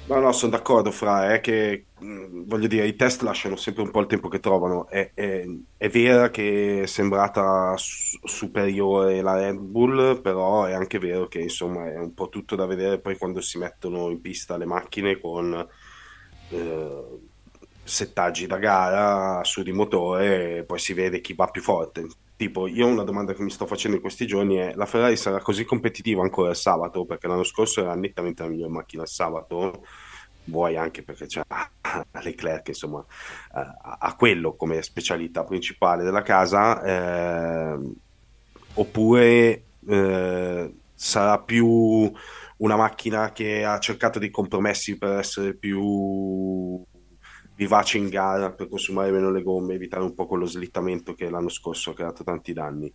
No, 0.06 0.18
no, 0.18 0.32
sono 0.32 0.50
d'accordo, 0.50 0.90
Fra, 0.90 1.32
è 1.32 1.40
che 1.40 1.86
mm, 2.02 2.42
voglio 2.46 2.66
dire, 2.66 2.84
i 2.84 2.96
test 2.96 3.22
lasciano 3.22 3.54
sempre 3.54 3.84
un 3.84 3.92
po' 3.92 4.00
il 4.00 4.06
tempo 4.06 4.26
che 4.28 4.40
trovano. 4.40 4.88
È, 4.88 5.12
è, 5.14 5.44
è 5.76 5.88
vera 5.88 6.30
che 6.30 6.82
è 6.82 6.86
sembrata 6.86 7.76
su- 7.76 8.18
superiore 8.24 9.20
la 9.20 9.36
Red 9.36 9.58
Bull, 9.58 10.20
però 10.20 10.64
è 10.64 10.72
anche 10.72 10.98
vero 10.98 11.28
che 11.28 11.38
insomma 11.38 11.92
è 11.92 11.96
un 11.96 12.12
po' 12.12 12.28
tutto 12.28 12.56
da 12.56 12.66
vedere 12.66 12.98
poi 12.98 13.16
quando 13.16 13.40
si 13.40 13.58
mettono 13.58 14.10
in 14.10 14.20
pista 14.20 14.56
le 14.56 14.66
macchine 14.66 15.20
con 15.20 15.68
eh, 16.50 17.18
settaggi 17.82 18.46
da 18.46 18.58
gara 18.58 19.42
su 19.44 19.62
di 19.62 19.72
motore 19.72 20.58
e 20.58 20.62
poi 20.64 20.78
si 20.78 20.92
vede 20.92 21.20
chi 21.20 21.34
va 21.34 21.46
più 21.46 21.62
forte. 21.62 22.06
Tipo, 22.36 22.66
io 22.66 22.86
una 22.86 23.02
domanda 23.04 23.34
che 23.34 23.42
mi 23.42 23.50
sto 23.50 23.66
facendo 23.66 23.96
in 23.96 24.02
questi 24.02 24.26
giorni 24.26 24.56
è: 24.56 24.72
la 24.74 24.86
Ferrari 24.86 25.16
sarà 25.16 25.40
così 25.40 25.64
competitiva 25.64 26.22
ancora 26.22 26.50
il 26.50 26.56
sabato? 26.56 27.04
Perché 27.04 27.26
l'anno 27.26 27.44
scorso 27.44 27.80
era 27.80 27.94
nettamente 27.94 28.42
la 28.42 28.48
migliore 28.48 28.72
macchina 28.72 29.02
il 29.02 29.08
sabato, 29.08 29.84
vuoi 30.44 30.76
anche 30.76 31.02
perché 31.02 31.26
c'è 31.26 31.42
Leclerc, 32.22 32.68
insomma, 32.68 33.04
eh, 33.54 33.60
ha 33.98 34.14
quello 34.16 34.54
come 34.54 34.80
specialità 34.82 35.44
principale 35.44 36.02
della 36.02 36.22
casa, 36.22 36.82
eh, 36.82 37.78
oppure 38.74 39.62
eh, 39.86 40.74
sarà 40.94 41.38
più 41.38 42.10
una 42.60 42.76
macchina 42.76 43.32
che 43.32 43.64
ha 43.64 43.78
cercato 43.78 44.18
dei 44.18 44.30
compromessi 44.30 44.98
per 44.98 45.18
essere 45.18 45.54
più 45.54 46.82
vivace 47.54 47.98
in 47.98 48.08
gara, 48.08 48.52
per 48.52 48.68
consumare 48.68 49.10
meno 49.10 49.30
le 49.30 49.42
gomme, 49.42 49.74
evitare 49.74 50.02
un 50.02 50.14
po' 50.14 50.26
quello 50.26 50.46
slittamento 50.46 51.14
che 51.14 51.28
l'anno 51.28 51.50
scorso 51.50 51.90
ha 51.90 51.94
creato 51.94 52.24
tanti 52.24 52.52
danni. 52.52 52.92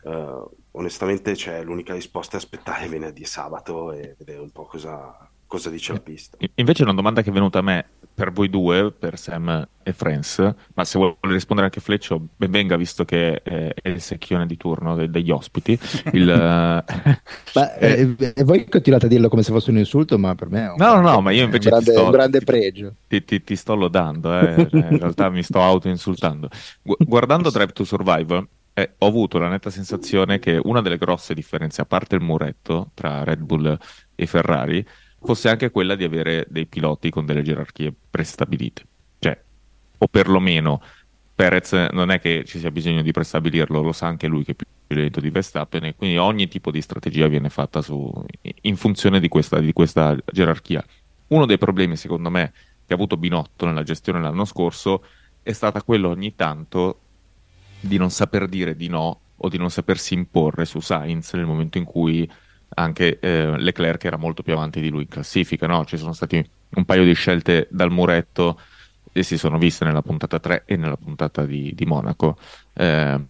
Uh, 0.00 0.48
onestamente 0.72 1.34
cioè, 1.34 1.62
l'unica 1.62 1.92
risposta 1.92 2.36
è 2.36 2.38
aspettare 2.38 2.86
venerdì 2.86 3.22
e 3.22 3.26
sabato 3.26 3.92
e 3.92 4.14
vedere 4.16 4.38
un 4.38 4.50
po' 4.50 4.64
cosa, 4.64 5.28
cosa 5.46 5.70
dice 5.70 5.92
la 5.92 6.00
pista. 6.00 6.38
Invece 6.54 6.84
una 6.84 6.94
domanda 6.94 7.20
che 7.20 7.30
è 7.30 7.32
venuta 7.32 7.58
a 7.58 7.62
me 7.62 7.86
per 8.18 8.32
voi 8.32 8.50
due, 8.50 8.90
per 8.90 9.16
Sam 9.16 9.68
e 9.80 9.92
Friends, 9.92 10.54
ma 10.74 10.84
se 10.84 10.98
vuole 10.98 11.14
rispondere 11.20 11.68
anche 11.68 11.80
Fleccio, 11.80 12.20
ben 12.34 12.50
venga 12.50 12.74
visto 12.76 13.04
che 13.04 13.40
è, 13.40 13.72
è 13.80 13.88
il 13.90 14.00
secchione 14.00 14.44
di 14.44 14.56
turno 14.56 14.96
de- 14.96 15.08
degli 15.08 15.30
ospiti. 15.30 15.78
Il, 16.10 16.26
ma, 16.26 16.82
eh, 17.78 18.16
eh, 18.18 18.42
voi 18.42 18.68
continuate 18.68 19.06
a 19.06 19.08
dirlo 19.08 19.28
come 19.28 19.44
se 19.44 19.52
fosse 19.52 19.70
un 19.70 19.78
insulto, 19.78 20.18
ma 20.18 20.34
per 20.34 20.50
me 20.50 20.64
è 20.64 20.70
un, 20.70 20.74
no, 20.78 20.94
no, 20.96 21.00
no, 21.00 21.20
ma 21.20 21.30
io 21.30 21.44
invece 21.44 21.68
un 21.68 21.74
grande, 21.74 21.92
sto, 21.92 22.04
un 22.06 22.10
grande 22.10 22.40
pregio. 22.40 22.94
Ti, 23.06 23.22
ti, 23.24 23.44
ti, 23.44 23.54
sto 23.54 23.76
lodando, 23.76 24.36
eh. 24.36 24.66
Cioè, 24.68 24.86
in 24.90 24.98
realtà 24.98 25.30
mi 25.30 25.44
sto 25.44 25.62
auto-insultando. 25.62 26.48
Gu- 26.82 26.96
guardando 27.04 27.50
Drive 27.50 27.70
to 27.70 27.84
Survive, 27.84 28.48
eh, 28.74 28.94
ho 28.98 29.06
avuto 29.06 29.38
la 29.38 29.46
netta 29.46 29.70
sensazione 29.70 30.40
che 30.40 30.60
una 30.60 30.82
delle 30.82 30.98
grosse 30.98 31.34
differenze, 31.34 31.82
a 31.82 31.86
parte 31.86 32.16
il 32.16 32.22
muretto 32.22 32.90
tra 32.94 33.22
Red 33.22 33.42
Bull 33.42 33.78
e 34.16 34.26
Ferrari, 34.26 34.84
fosse 35.20 35.48
anche 35.48 35.70
quella 35.70 35.94
di 35.94 36.04
avere 36.04 36.46
dei 36.48 36.66
piloti 36.66 37.10
con 37.10 37.26
delle 37.26 37.42
gerarchie 37.42 37.92
prestabilite. 38.18 38.82
Cioè, 39.20 39.40
o 39.98 40.06
perlomeno 40.08 40.82
Perez 41.34 41.72
non 41.92 42.10
è 42.10 42.18
che 42.18 42.42
ci 42.44 42.58
sia 42.58 42.72
bisogno 42.72 43.02
di 43.02 43.12
prestabilirlo, 43.12 43.80
lo 43.80 43.92
sa 43.92 44.08
anche 44.08 44.26
lui 44.26 44.42
che 44.42 44.52
è 44.52 44.54
più 44.56 44.66
lento 44.88 45.20
di 45.20 45.30
Verstappen 45.30 45.84
e 45.84 45.94
quindi 45.94 46.16
ogni 46.16 46.48
tipo 46.48 46.72
di 46.72 46.82
strategia 46.82 47.28
viene 47.28 47.48
fatta 47.48 47.80
su, 47.80 48.12
in 48.62 48.76
funzione 48.76 49.20
di 49.20 49.28
questa, 49.28 49.60
di 49.60 49.72
questa 49.72 50.16
gerarchia. 50.32 50.84
Uno 51.28 51.46
dei 51.46 51.58
problemi, 51.58 51.94
secondo 51.94 52.28
me, 52.28 52.52
che 52.84 52.92
ha 52.92 52.96
avuto 52.96 53.16
Binotto 53.16 53.66
nella 53.66 53.84
gestione 53.84 54.20
l'anno 54.20 54.44
scorso 54.44 55.04
è 55.40 55.52
stata 55.52 55.82
quello 55.82 56.08
ogni 56.08 56.34
tanto 56.34 57.00
di 57.78 57.98
non 57.98 58.10
saper 58.10 58.48
dire 58.48 58.74
di 58.74 58.88
no 58.88 59.20
o 59.36 59.48
di 59.48 59.58
non 59.58 59.70
sapersi 59.70 60.14
imporre 60.14 60.64
su 60.64 60.80
Sainz 60.80 61.34
nel 61.34 61.46
momento 61.46 61.78
in 61.78 61.84
cui 61.84 62.28
anche 62.78 63.18
eh, 63.18 63.58
Leclerc 63.58 64.04
era 64.04 64.16
molto 64.16 64.42
più 64.42 64.52
avanti 64.52 64.80
di 64.80 64.88
lui 64.88 65.02
in 65.02 65.08
classifica. 65.08 65.66
No? 65.66 65.84
Ci 65.84 65.96
sono 65.96 66.12
stati 66.12 66.42
un 66.70 66.84
paio 66.84 67.04
di 67.04 67.12
scelte 67.12 67.66
dal 67.70 67.90
muretto 67.90 68.60
e 69.12 69.22
si 69.22 69.36
sono 69.36 69.58
viste 69.58 69.84
nella 69.84 70.02
puntata 70.02 70.38
3 70.38 70.62
e 70.64 70.76
nella 70.76 70.96
puntata 70.96 71.44
di, 71.44 71.72
di 71.74 71.84
Monaco, 71.84 72.38
eh, 72.74 73.20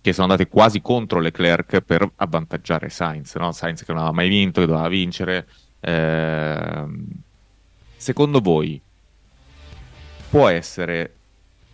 che 0.00 0.12
sono 0.12 0.30
andate 0.30 0.48
quasi 0.48 0.80
contro 0.80 1.18
Leclerc 1.18 1.80
per 1.80 2.08
avvantaggiare 2.16 2.88
Sainz, 2.88 3.34
no? 3.34 3.50
Sainz 3.50 3.82
che 3.82 3.92
non 3.92 4.02
aveva 4.02 4.14
mai 4.14 4.28
vinto, 4.28 4.60
che 4.60 4.66
doveva 4.66 4.88
vincere. 4.88 5.48
Eh, 5.80 6.84
secondo 7.96 8.40
voi 8.40 8.80
può 10.30 10.48
essere 10.48 11.12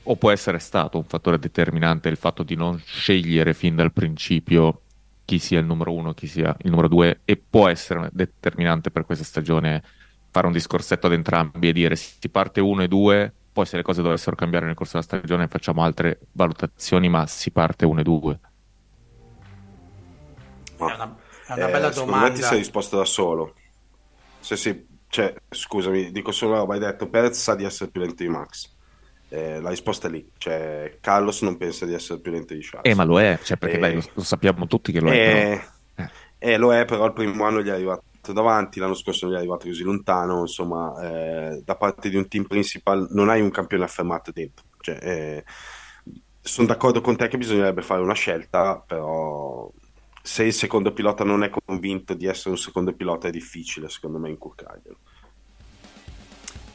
o 0.05 0.17
può 0.17 0.31
essere 0.31 0.59
stato 0.59 0.99
un 0.99 1.05
fattore 1.05 1.39
determinante 1.39 2.09
il 2.09 2.17
fatto 2.17 2.43
di 2.43 2.57
non 2.57 2.81
scegliere 2.85 3.55
fin 3.55 3.77
dal 3.77 3.93
principio 3.93 4.81
chi 5.25 5.39
sia 5.39 5.59
il 5.59 5.67
numero 5.67 5.93
uno, 5.93 6.15
chi 6.15 6.27
sia 6.27 6.55
il 6.61 6.71
numero 6.71 6.89
due 6.89 7.21
e 7.25 7.37
può 7.37 7.69
essere 7.69 8.09
determinante 8.13 8.91
per 8.91 9.05
questa 9.05 9.25
stagione 9.25 9.83
fare 10.31 10.47
un 10.47 10.53
discorsetto 10.53 11.07
ad 11.07 11.13
entrambi 11.13 11.69
e 11.69 11.73
dire 11.73 11.95
si 11.95 12.29
parte 12.31 12.61
uno 12.61 12.83
e 12.83 12.89
due, 12.89 13.33
poi 13.53 13.67
se 13.67 13.77
le 13.77 13.83
cose 13.83 14.01
dovessero 14.01 14.35
cambiare 14.35 14.65
nel 14.65 14.75
corso 14.75 14.99
della 14.99 15.05
stagione 15.05 15.47
facciamo 15.47 15.83
altre 15.83 16.21
valutazioni, 16.33 17.09
ma 17.09 17.27
si 17.27 17.51
parte 17.51 17.85
uno 17.85 18.01
e 18.01 18.03
due. 18.03 18.39
È 20.77 20.83
una, 20.83 21.17
è 21.47 21.53
una 21.53 21.69
eh, 21.69 21.71
bella 21.71 21.91
domanda. 21.91 22.35
Ti 22.35 22.43
sei 22.43 22.59
risposto 22.59 22.97
da 22.97 23.05
solo. 23.05 23.55
Se 24.41 24.57
si, 24.57 24.87
cioè, 25.09 25.35
scusami, 25.51 26.11
dico 26.11 26.33
solo, 26.33 26.65
hai 26.65 26.79
detto 26.79 27.09
Perez 27.09 27.39
sa 27.41 27.55
di 27.55 27.65
essere 27.65 27.91
più 27.91 28.01
lento 28.01 28.23
di 28.23 28.29
Max. 28.31 28.75
Eh, 29.33 29.63
la 29.63 29.71
risposta 29.71 30.09
è 30.09 30.11
lì, 30.11 30.31
cioè 30.37 30.99
Carlos 31.01 31.41
non 31.41 31.57
pensa 31.57 31.87
di 31.87 31.95
essere 31.95 32.21
più 32.21 32.31
lento 32.31 32.53
di 32.53 32.61
Charles. 32.61 32.93
Eh, 32.93 32.95
ma 32.95 33.05
lo 33.05 33.19
è, 33.19 33.39
cioè, 33.43 33.57
perché 33.57 33.77
eh, 33.77 33.81
beh, 33.81 33.95
lo, 33.95 34.03
lo, 34.13 34.23
sappiamo 34.23 34.67
tutti 34.67 34.93
che 34.93 35.01
lo 35.01 35.11
è. 35.11 35.63
Però. 35.95 36.11
Eh, 36.39 36.53
eh. 36.53 36.57
lo 36.59 36.75
è, 36.75 36.85
però 36.85 37.07
il 37.07 37.15
primo 37.15 37.43
anno 37.45 37.63
gli 37.63 37.69
è 37.69 37.73
arrivato 37.73 38.03
davanti, 38.35 38.79
l'anno 38.79 38.93
scorso 38.93 39.25
non 39.25 39.33
gli 39.33 39.37
è 39.39 39.41
arrivato 39.41 39.67
così 39.69 39.85
lontano, 39.85 40.41
insomma, 40.41 40.93
eh, 41.01 41.63
da 41.65 41.77
parte 41.77 42.11
di 42.11 42.17
un 42.17 42.29
team 42.29 42.45
principal 42.45 43.07
non 43.13 43.31
hai 43.31 43.41
un 43.41 43.51
campione 43.51 43.85
affermato 43.85 44.33
dentro. 44.33 44.67
Cioè, 44.81 44.99
eh, 45.01 45.45
sono 46.39 46.67
d'accordo 46.67 47.01
con 47.01 47.17
te 47.17 47.29
che 47.29 47.39
bisognerebbe 47.39 47.81
fare 47.81 48.03
una 48.03 48.13
scelta, 48.13 48.85
però 48.87 49.73
se 50.21 50.45
il 50.45 50.53
secondo 50.53 50.93
pilota 50.93 51.25
non 51.25 51.43
è 51.43 51.49
convinto 51.49 52.13
di 52.13 52.27
essere 52.27 52.51
un 52.51 52.59
secondo 52.59 52.93
pilota 52.93 53.29
è 53.29 53.31
difficile, 53.31 53.89
secondo 53.89 54.19
me, 54.19 54.29
incurcarglielo. 54.29 54.99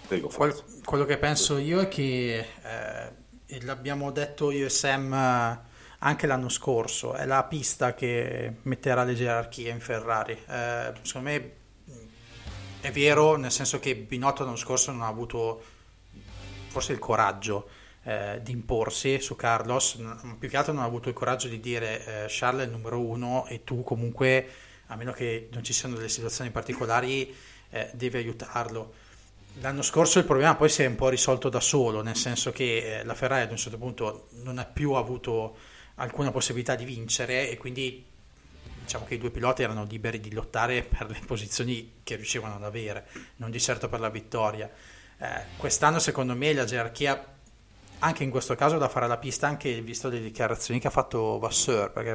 Prego, 0.08 0.30
Quel, 0.30 0.56
quello 0.86 1.04
che 1.04 1.18
penso 1.18 1.58
io 1.58 1.82
è 1.82 1.90
che, 1.90 2.46
eh, 2.64 3.62
l'abbiamo 3.64 4.10
detto 4.12 4.52
io 4.52 4.68
e 4.68 4.70
Sam 4.70 5.12
anche 6.00 6.28
l'anno 6.28 6.48
scorso, 6.48 7.14
è 7.14 7.26
la 7.26 7.44
pista 7.44 7.94
che 7.94 8.54
metterà 8.62 9.04
le 9.04 9.16
gerarchie 9.16 9.70
in 9.70 9.82
Ferrari. 9.82 10.32
Eh, 10.32 10.94
secondo 11.02 11.30
me 11.30 11.52
è 12.80 12.90
vero, 12.92 13.36
nel 13.36 13.52
senso 13.52 13.80
che 13.80 13.98
Binotto 13.98 14.46
l'anno 14.46 14.56
scorso 14.56 14.92
non 14.92 15.02
ha 15.02 15.08
avuto 15.08 15.62
forse 16.68 16.94
il 16.94 17.00
coraggio 17.00 17.68
eh, 18.04 18.40
di 18.42 18.54
imporsi 18.54 19.20
su 19.20 19.36
Carlos, 19.36 20.00
più 20.40 20.48
che 20.48 20.56
altro 20.56 20.72
non 20.72 20.84
ha 20.84 20.86
avuto 20.86 21.10
il 21.10 21.16
coraggio 21.16 21.50
di 21.50 21.60
dire 21.60 22.06
eh, 22.06 22.26
Charles 22.30 22.62
è 22.62 22.66
il 22.66 22.72
numero 22.72 23.02
uno 23.02 23.46
e 23.48 23.66
tu 23.66 23.84
comunque, 23.84 24.48
a 24.86 24.96
meno 24.96 25.12
che 25.12 25.50
non 25.52 25.64
ci 25.66 25.74
siano 25.74 25.96
delle 25.96 26.08
situazioni 26.08 26.50
particolari, 26.50 27.36
eh, 27.72 27.90
devi 27.94 28.16
aiutarlo. 28.16 29.04
L'anno 29.60 29.82
scorso 29.82 30.20
il 30.20 30.26
problema 30.26 30.56
poi 30.56 30.70
si 30.70 30.84
è 30.84 30.86
un 30.86 30.96
po' 30.96 31.10
risolto 31.10 31.50
da 31.50 31.60
solo, 31.60 32.04
nel 32.04 32.16
senso 32.16 32.52
che 32.52 33.00
eh, 33.00 33.04
la 33.04 33.16
Ferrari 33.16 33.44
ad 33.44 33.52
un 33.52 33.58
certo 33.58 33.78
punto 33.78 34.28
non 34.44 34.60
ha 34.60 34.66
più 34.66 34.92
avuto 34.92 35.58
alcuna 35.96 36.32
possibilità 36.32 36.76
di 36.76 36.86
vincere 36.86 37.50
e 37.50 37.58
quindi 37.58 38.06
diciamo 38.84 39.06
che 39.06 39.16
i 39.16 39.18
due 39.18 39.32
piloti 39.32 39.64
erano 39.64 39.84
liberi 39.84 40.20
di 40.20 40.32
lottare 40.32 40.84
per 40.84 41.10
le 41.10 41.20
posizioni 41.26 41.94
che 42.04 42.16
riuscivano 42.16 42.56
ad 42.56 42.64
avere, 42.64 43.08
non 43.38 43.50
di 43.50 43.60
certo 43.60 43.90
per 43.90 44.00
la 44.00 44.10
vittoria. 44.10 44.70
Eh, 45.18 45.44
quest'anno 45.58 45.98
secondo 45.98 46.36
me 46.36 46.54
la 46.54 46.64
gerarchia 46.64 47.36
anche 48.00 48.24
in 48.24 48.30
questo 48.30 48.54
caso 48.54 48.78
da 48.78 48.88
fare 48.88 49.06
alla 49.06 49.18
pista, 49.18 49.48
anche 49.48 49.82
visto 49.82 50.08
le 50.10 50.22
dichiarazioni 50.22 50.80
che 50.80 50.88
ha 50.88 50.92
fatto 50.92 51.40
Vasseur, 51.40 51.92
perché 51.92 52.12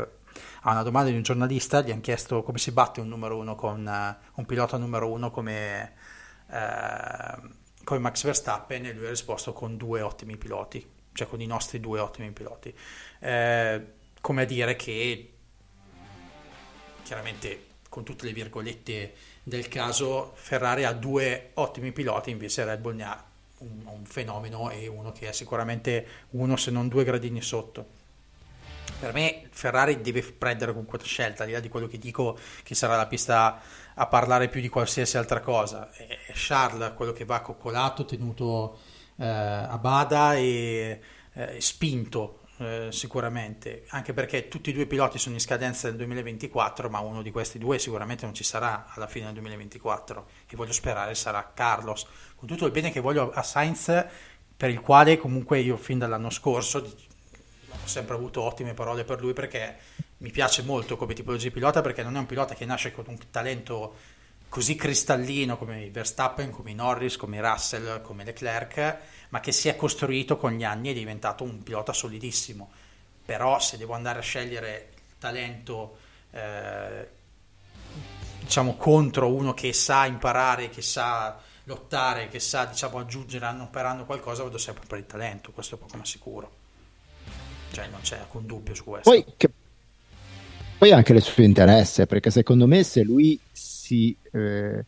a 0.62 0.70
una 0.70 0.84
domanda 0.84 1.10
di 1.10 1.16
un 1.16 1.22
giornalista 1.22 1.80
gli 1.80 1.90
hanno 1.90 2.00
chiesto 2.00 2.42
come 2.42 2.58
si 2.58 2.70
batte 2.70 3.00
un 3.00 3.08
numero 3.08 3.36
uno 3.36 3.56
con 3.56 3.84
uh, 3.84 4.40
un 4.40 4.46
pilota 4.46 4.76
numero 4.76 5.10
uno 5.10 5.32
come, 5.32 5.94
come 7.84 8.00
Max 8.00 8.24
Verstappen 8.24 8.84
e 8.86 8.92
lui 8.92 9.06
ha 9.06 9.10
risposto 9.10 9.52
con 9.52 9.76
due 9.76 10.00
ottimi 10.00 10.36
piloti, 10.36 10.86
cioè 11.12 11.26
con 11.26 11.40
i 11.40 11.46
nostri 11.46 11.80
due 11.80 12.00
ottimi 12.00 12.30
piloti. 12.30 12.74
Eh, 13.20 13.86
come 14.20 14.42
a 14.42 14.44
dire 14.44 14.76
che 14.76 15.32
chiaramente 17.02 17.66
con 17.88 18.04
tutte 18.04 18.24
le 18.24 18.32
virgolette 18.32 19.14
del 19.42 19.68
caso 19.68 20.32
Ferrari 20.34 20.84
ha 20.84 20.92
due 20.92 21.50
ottimi 21.54 21.92
piloti 21.92 22.30
invece 22.30 22.64
Red 22.64 22.80
Bull 22.80 22.94
ne 22.94 23.04
ha 23.04 23.24
un, 23.58 23.82
un 23.84 24.04
fenomeno 24.04 24.70
e 24.70 24.86
uno 24.86 25.12
che 25.12 25.28
è 25.28 25.32
sicuramente 25.32 26.06
uno 26.30 26.56
se 26.56 26.70
non 26.70 26.88
due 26.88 27.04
gradini 27.04 27.42
sotto. 27.42 28.00
Per 28.98 29.12
me 29.12 29.48
Ferrari 29.50 30.00
deve 30.00 30.22
prendere 30.22 30.72
con 30.72 30.86
questa 30.86 31.06
scelta, 31.06 31.42
al 31.42 31.48
di 31.48 31.54
là 31.54 31.60
di 31.60 31.68
quello 31.68 31.88
che 31.88 31.98
dico 31.98 32.38
che 32.62 32.74
sarà 32.74 32.96
la 32.96 33.06
pista 33.06 33.60
a 33.94 34.06
parlare 34.06 34.48
più 34.48 34.60
di 34.60 34.68
qualsiasi 34.68 35.16
altra 35.16 35.40
cosa. 35.40 35.90
È 35.90 36.06
Charles 36.32 36.92
quello 36.94 37.12
che 37.12 37.24
va 37.24 37.40
coccolato, 37.40 38.04
tenuto 38.04 38.78
eh, 39.16 39.26
a 39.26 39.78
bada 39.78 40.34
e 40.34 41.00
eh, 41.34 41.60
spinto 41.60 42.40
eh, 42.58 42.88
sicuramente, 42.90 43.84
anche 43.88 44.12
perché 44.12 44.48
tutti 44.48 44.70
e 44.70 44.72
due 44.72 44.84
i 44.84 44.86
piloti 44.86 45.18
sono 45.18 45.34
in 45.34 45.40
scadenza 45.40 45.88
nel 45.88 45.96
2024, 45.96 46.88
ma 46.88 47.00
uno 47.00 47.22
di 47.22 47.30
questi 47.30 47.58
due 47.58 47.78
sicuramente 47.78 48.24
non 48.24 48.34
ci 48.34 48.44
sarà 48.44 48.86
alla 48.94 49.06
fine 49.06 49.24
del 49.26 49.34
2024 49.34 50.26
e 50.48 50.56
voglio 50.56 50.72
sperare 50.72 51.14
sarà 51.14 51.50
Carlos, 51.54 52.06
con 52.36 52.46
tutto 52.46 52.66
il 52.66 52.72
bene 52.72 52.90
che 52.90 53.00
voglio 53.00 53.32
a 53.32 53.42
Sainz, 53.42 54.06
per 54.56 54.70
il 54.70 54.80
quale 54.80 55.16
comunque 55.16 55.58
io 55.58 55.76
fin 55.76 55.98
dall'anno 55.98 56.30
scorso 56.30 56.78
ho 56.78 57.86
sempre 57.86 58.14
avuto 58.14 58.42
ottime 58.42 58.74
parole 58.74 59.02
per 59.02 59.20
lui 59.20 59.32
perché 59.32 59.76
mi 60.22 60.30
piace 60.30 60.62
molto 60.62 60.96
come 60.96 61.14
tipologia 61.14 61.48
di 61.48 61.50
pilota 61.50 61.80
perché 61.80 62.04
non 62.04 62.14
è 62.14 62.18
un 62.18 62.26
pilota 62.26 62.54
che 62.54 62.64
nasce 62.64 62.92
con 62.92 63.04
un 63.08 63.18
talento 63.30 63.94
così 64.48 64.76
cristallino 64.76 65.58
come 65.58 65.90
Verstappen, 65.90 66.50
come 66.50 66.72
Norris, 66.72 67.16
come 67.16 67.40
Russell, 67.40 68.02
come 68.02 68.22
Leclerc, 68.22 68.98
ma 69.30 69.40
che 69.40 69.50
si 69.50 69.68
è 69.68 69.74
costruito 69.74 70.36
con 70.36 70.52
gli 70.52 70.62
anni 70.62 70.88
e 70.88 70.90
è 70.92 70.94
diventato 70.94 71.42
un 71.42 71.62
pilota 71.64 71.92
solidissimo. 71.92 72.70
Però 73.24 73.58
se 73.58 73.76
devo 73.78 73.94
andare 73.94 74.20
a 74.20 74.22
scegliere 74.22 74.90
il 74.94 75.18
talento 75.18 75.96
eh, 76.30 77.08
diciamo 78.40 78.76
contro 78.76 79.32
uno 79.32 79.54
che 79.54 79.72
sa 79.72 80.06
imparare, 80.06 80.68
che 80.68 80.82
sa 80.82 81.40
lottare, 81.64 82.28
che 82.28 82.38
sa 82.38 82.66
diciamo 82.66 82.98
aggiungere 82.98 83.44
anno 83.46 83.68
per 83.70 83.86
anno 83.86 84.04
qualcosa, 84.04 84.44
vado 84.44 84.58
sempre 84.58 84.86
per 84.86 84.98
il 84.98 85.06
talento, 85.06 85.50
questo 85.50 85.74
è 85.74 85.78
poco 85.78 85.96
ma 85.96 86.04
sicuro. 86.04 86.60
Cioè 87.72 87.88
non 87.88 88.02
c'è 88.02 88.18
alcun 88.18 88.46
dubbio 88.46 88.74
su 88.74 88.84
questo. 88.84 89.10
Poi, 89.10 89.24
che... 89.36 89.50
Poi 90.82 90.90
anche 90.90 91.12
il 91.12 91.22
suo 91.22 91.44
interesse, 91.44 92.06
perché 92.06 92.32
secondo 92.32 92.66
me 92.66 92.82
se 92.82 93.04
lui 93.04 93.38
si 93.52 94.16
eh, 94.32 94.84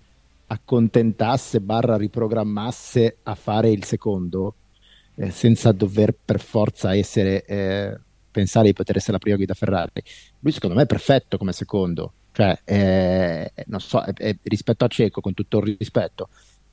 accontentasse 0.48 1.60
barra 1.60 1.96
riprogrammasse 1.96 3.18
a 3.22 3.36
fare 3.36 3.70
il 3.70 3.84
secondo 3.84 4.54
eh, 5.14 5.30
senza 5.30 5.70
dover 5.70 6.12
per 6.12 6.40
forza 6.40 6.96
essere 6.96 7.44
eh, 7.44 7.96
pensare 8.28 8.66
di 8.66 8.72
poter 8.72 8.96
essere 8.96 9.12
la 9.12 9.18
prima 9.18 9.36
guida 9.36 9.54
Ferrari 9.54 10.02
lui 10.40 10.50
secondo 10.50 10.74
me 10.74 10.82
è 10.82 10.86
perfetto 10.86 11.38
come 11.38 11.52
secondo. 11.52 12.12
Cioè 12.32 12.58
eh, 12.64 13.52
so 13.76 14.02
è, 14.02 14.12
è, 14.14 14.36
rispetto 14.42 14.84
a 14.84 14.88
Ceco 14.88 15.20
con 15.20 15.32
tutto 15.32 15.58
il 15.58 15.76
rispetto 15.78 16.28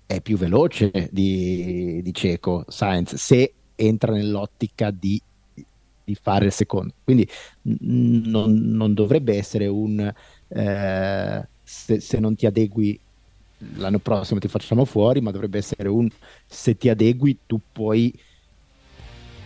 è 0.07 0.19
più 0.21 0.35
veloce 0.35 1.09
di, 1.11 1.99
di 2.01 2.11
Ceco 2.11 2.65
Sainz 2.67 3.13
se 3.13 3.53
entra 3.75 4.13
nell'ottica 4.13 4.89
di, 4.89 5.21
di 6.11 6.19
fare 6.21 6.45
il 6.45 6.51
secondo 6.51 6.93
quindi 7.03 7.27
n- 7.63 8.21
non, 8.25 8.53
non, 8.53 8.93
dovrebbe 8.93 9.37
essere 9.37 9.67
un 9.67 10.13
eh, 10.47 11.47
se, 11.63 11.99
se 11.99 12.19
non 12.19 12.35
ti 12.35 12.45
adegui 12.45 12.99
l'anno 13.75 13.99
prossimo 13.99 14.39
ti 14.39 14.47
facciamo 14.47 14.85
fuori, 14.85 15.21
ma 15.21 15.31
dovrebbe 15.31 15.57
essere 15.57 15.87
un 15.87 16.09
se 16.45 16.77
ti 16.77 16.89
adegui 16.89 17.39
tu 17.45 17.59
puoi 17.71 18.13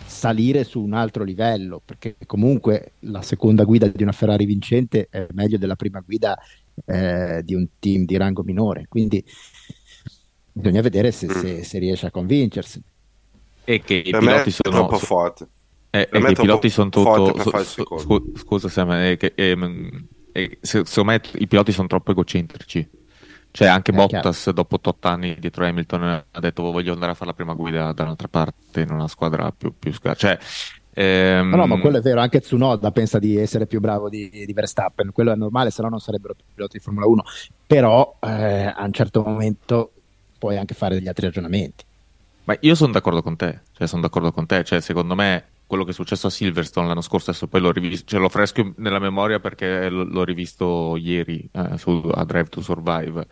salire 0.06 0.64
su 0.64 0.82
un 0.82 0.94
altro 0.94 1.24
livello, 1.24 1.82
perché 1.84 2.16
comunque 2.26 2.94
la 3.00 3.22
seconda 3.22 3.64
guida 3.64 3.88
di 3.88 4.04
una 4.04 4.12
Ferrari 4.12 4.46
vincente 4.46 5.08
è 5.10 5.28
meglio 5.34 5.58
della 5.58 5.76
prima 5.76 6.00
guida 6.00 6.38
eh, 6.86 7.42
di 7.44 7.54
un 7.54 7.68
team 7.80 8.06
di 8.06 8.16
rango 8.18 8.44
minore, 8.44 8.86
quindi 8.88 9.24
bisogna 10.52 10.82
vedere 10.82 11.12
se, 11.12 11.28
se, 11.30 11.64
se 11.64 11.80
riesce 11.80 12.06
a 12.06 12.12
convincersi. 12.12 12.82
E 13.66 13.82
che 13.82 13.96
i 13.96 14.12
Per 14.12 14.22
me 14.22 14.32
piloti 14.32 14.52
sono 14.52 14.76
troppo 14.78 14.98
forte. 15.00 15.48
Eh, 15.96 16.10
e 16.12 16.20
è 16.20 16.30
i 16.30 16.34
piloti 16.36 16.70
sono 16.70 16.90
tutto. 16.90 17.38
so- 17.42 17.64
scu- 17.98 18.38
scusa, 18.38 18.68
Sam, 18.70 18.92
è 18.92 19.18
che, 19.18 19.34
ehm, 19.36 19.90
è- 20.32 20.58
se- 20.62 20.86
secondo 20.86 21.12
me 21.12 21.22
i 21.40 21.48
piloti 21.48 21.72
sono 21.72 21.88
troppo 21.88 22.12
egocentrici. 22.12 22.88
Cioè, 23.52 23.70
anche 23.70 23.92
Eh, 23.92 23.96
Bottas, 23.96 24.50
dopo 24.50 24.78
8 24.82 25.08
anni 25.08 25.38
dietro 25.40 25.66
Hamilton, 25.66 26.04
ha 26.30 26.40
detto 26.42 26.62
"Oh, 26.64 26.72
voglio 26.74 26.92
andare 26.92 27.14
a 27.14 27.16
fare 27.16 27.28
la 27.28 27.34
prima 27.36 27.54
guida 27.54 27.94
da 27.94 28.04
un'altra 28.04 28.28
parte, 28.28 28.82
in 28.82 28.92
una 28.92 29.08
squadra 29.08 29.50
più, 29.58 29.74
più 29.80 29.94
scar- 29.94 30.18
Cioè, 30.18 30.38
ehm, 30.94 31.50
No, 31.52 31.56
no, 31.56 31.66
ma 31.68 31.80
quello 31.80 31.98
è 32.00 32.02
vero, 32.02 32.20
anche 32.20 32.42
Tsunoda 32.42 32.92
pensa 32.92 33.18
di 33.18 33.38
essere 33.38 33.66
più 33.66 33.80
bravo 33.80 34.10
di, 34.10 34.30
di 34.30 34.52
Verstappen, 34.52 35.14
quello 35.14 35.32
è 35.32 35.36
normale, 35.36 35.72
se 35.72 35.82
no 35.82 35.88
non 35.88 36.00
sarebbero 36.00 36.34
più 36.34 36.44
piloti 36.54 36.78
di 36.80 36.84
Formula 36.84 37.06
1, 37.06 37.24
però 37.66 38.18
eh, 38.20 38.74
a 38.76 38.84
un 38.84 38.92
certo 38.92 39.24
momento 39.24 39.94
puoi 40.38 40.58
anche 40.58 40.74
fare 40.74 40.96
degli 40.96 41.08
altri 41.08 41.28
ragionamenti. 41.28 41.86
Ma 42.44 42.58
io 42.60 42.76
sono 42.76 42.92
d'accordo 42.92 43.22
con 43.22 43.38
te, 43.38 43.62
cioè 43.72 43.88
sono 43.88 44.02
d'accordo 44.02 44.34
con 44.34 44.46
te, 44.46 44.64
cioè 44.66 44.82
secondo 44.82 45.16
me 45.16 45.46
quello 45.68 45.84
che 45.84 45.92
è 45.92 45.94
successo 45.94 46.28
a 46.28 46.30
Silverstone 46.30 46.88
l'anno 46.88 47.02
scorso, 47.02 47.30
adesso 47.32 47.48
poi 47.48 47.62
l'ho 47.62 47.72
rivisto, 47.72 48.06
ce 48.08 48.18
l'ho 48.18 48.30
fresco 48.30 48.74
nella 48.78 49.00
memoria 49.00 49.40
perché 49.40 49.90
l- 49.90 50.10
l'ho 50.12 50.24
rivisto 50.24 50.96
ieri 50.98 51.48
eh, 51.52 51.78
su, 51.78 52.10
a 52.14 52.24
Drive 52.26 52.50
to 52.50 52.62
Survive, 52.62 53.28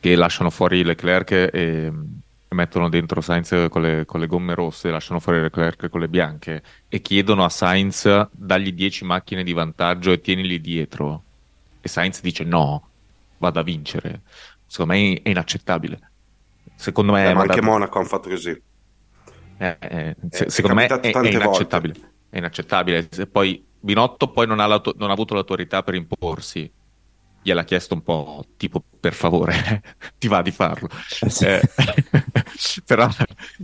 che 0.00 0.14
lasciano 0.16 0.50
fuori 0.50 0.82
Leclerc 0.84 1.30
e, 1.32 1.50
e 1.52 2.54
mettono 2.54 2.88
dentro 2.88 3.20
Sainz 3.20 3.66
con 3.68 3.82
le, 3.82 4.04
con 4.06 4.20
le 4.20 4.26
gomme 4.26 4.54
rosse, 4.54 4.90
lasciano 4.90 5.20
fuori 5.20 5.40
Leclerc 5.40 5.88
con 5.88 6.00
le 6.00 6.08
bianche 6.08 6.62
e 6.88 7.00
chiedono 7.02 7.44
a 7.44 7.48
Sainz 7.48 8.28
dagli 8.32 8.72
10 8.72 9.04
macchine 9.04 9.42
di 9.44 9.52
vantaggio 9.52 10.12
e 10.12 10.20
tienili 10.20 10.60
dietro. 10.60 11.24
E 11.80 11.88
Sainz 11.88 12.20
dice 12.22 12.44
no, 12.44 12.88
vado 13.38 13.60
a 13.60 13.62
vincere. 13.62 14.22
Secondo 14.66 14.92
me 14.94 15.20
è 15.22 15.28
inaccettabile. 15.30 16.12
Secondo 16.74 17.12
me 17.12 17.30
Eh, 17.30 17.34
ma 17.34 17.42
anche 17.42 17.60
Monaco 17.60 17.98
hanno 17.98 18.08
fatto 18.08 18.28
così. 18.28 18.56
Eh, 19.58 19.76
eh, 19.80 20.16
se- 20.30 20.46
è 20.46 20.48
secondo 20.50 20.76
me 20.76 20.86
è, 20.86 21.00
è 21.00 21.28
inaccettabile. 21.28 21.94
È 22.28 22.38
inaccettabile. 22.38 23.08
Se 23.10 23.26
poi 23.26 23.64
Binotto 23.80 24.30
poi 24.30 24.46
non 24.46 24.60
ha, 24.60 24.66
non 24.66 25.10
ha 25.10 25.12
avuto 25.12 25.34
l'autorità 25.34 25.82
per 25.82 25.94
imporsi. 25.94 26.70
Gliel'ha 27.40 27.64
chiesto 27.64 27.94
un 27.94 28.02
po' 28.02 28.44
tipo 28.56 28.82
per 29.00 29.14
favore, 29.14 29.82
ti 30.18 30.28
va 30.28 30.42
di 30.42 30.50
farlo. 30.50 30.88
Eh, 31.40 31.60
però 32.84 33.08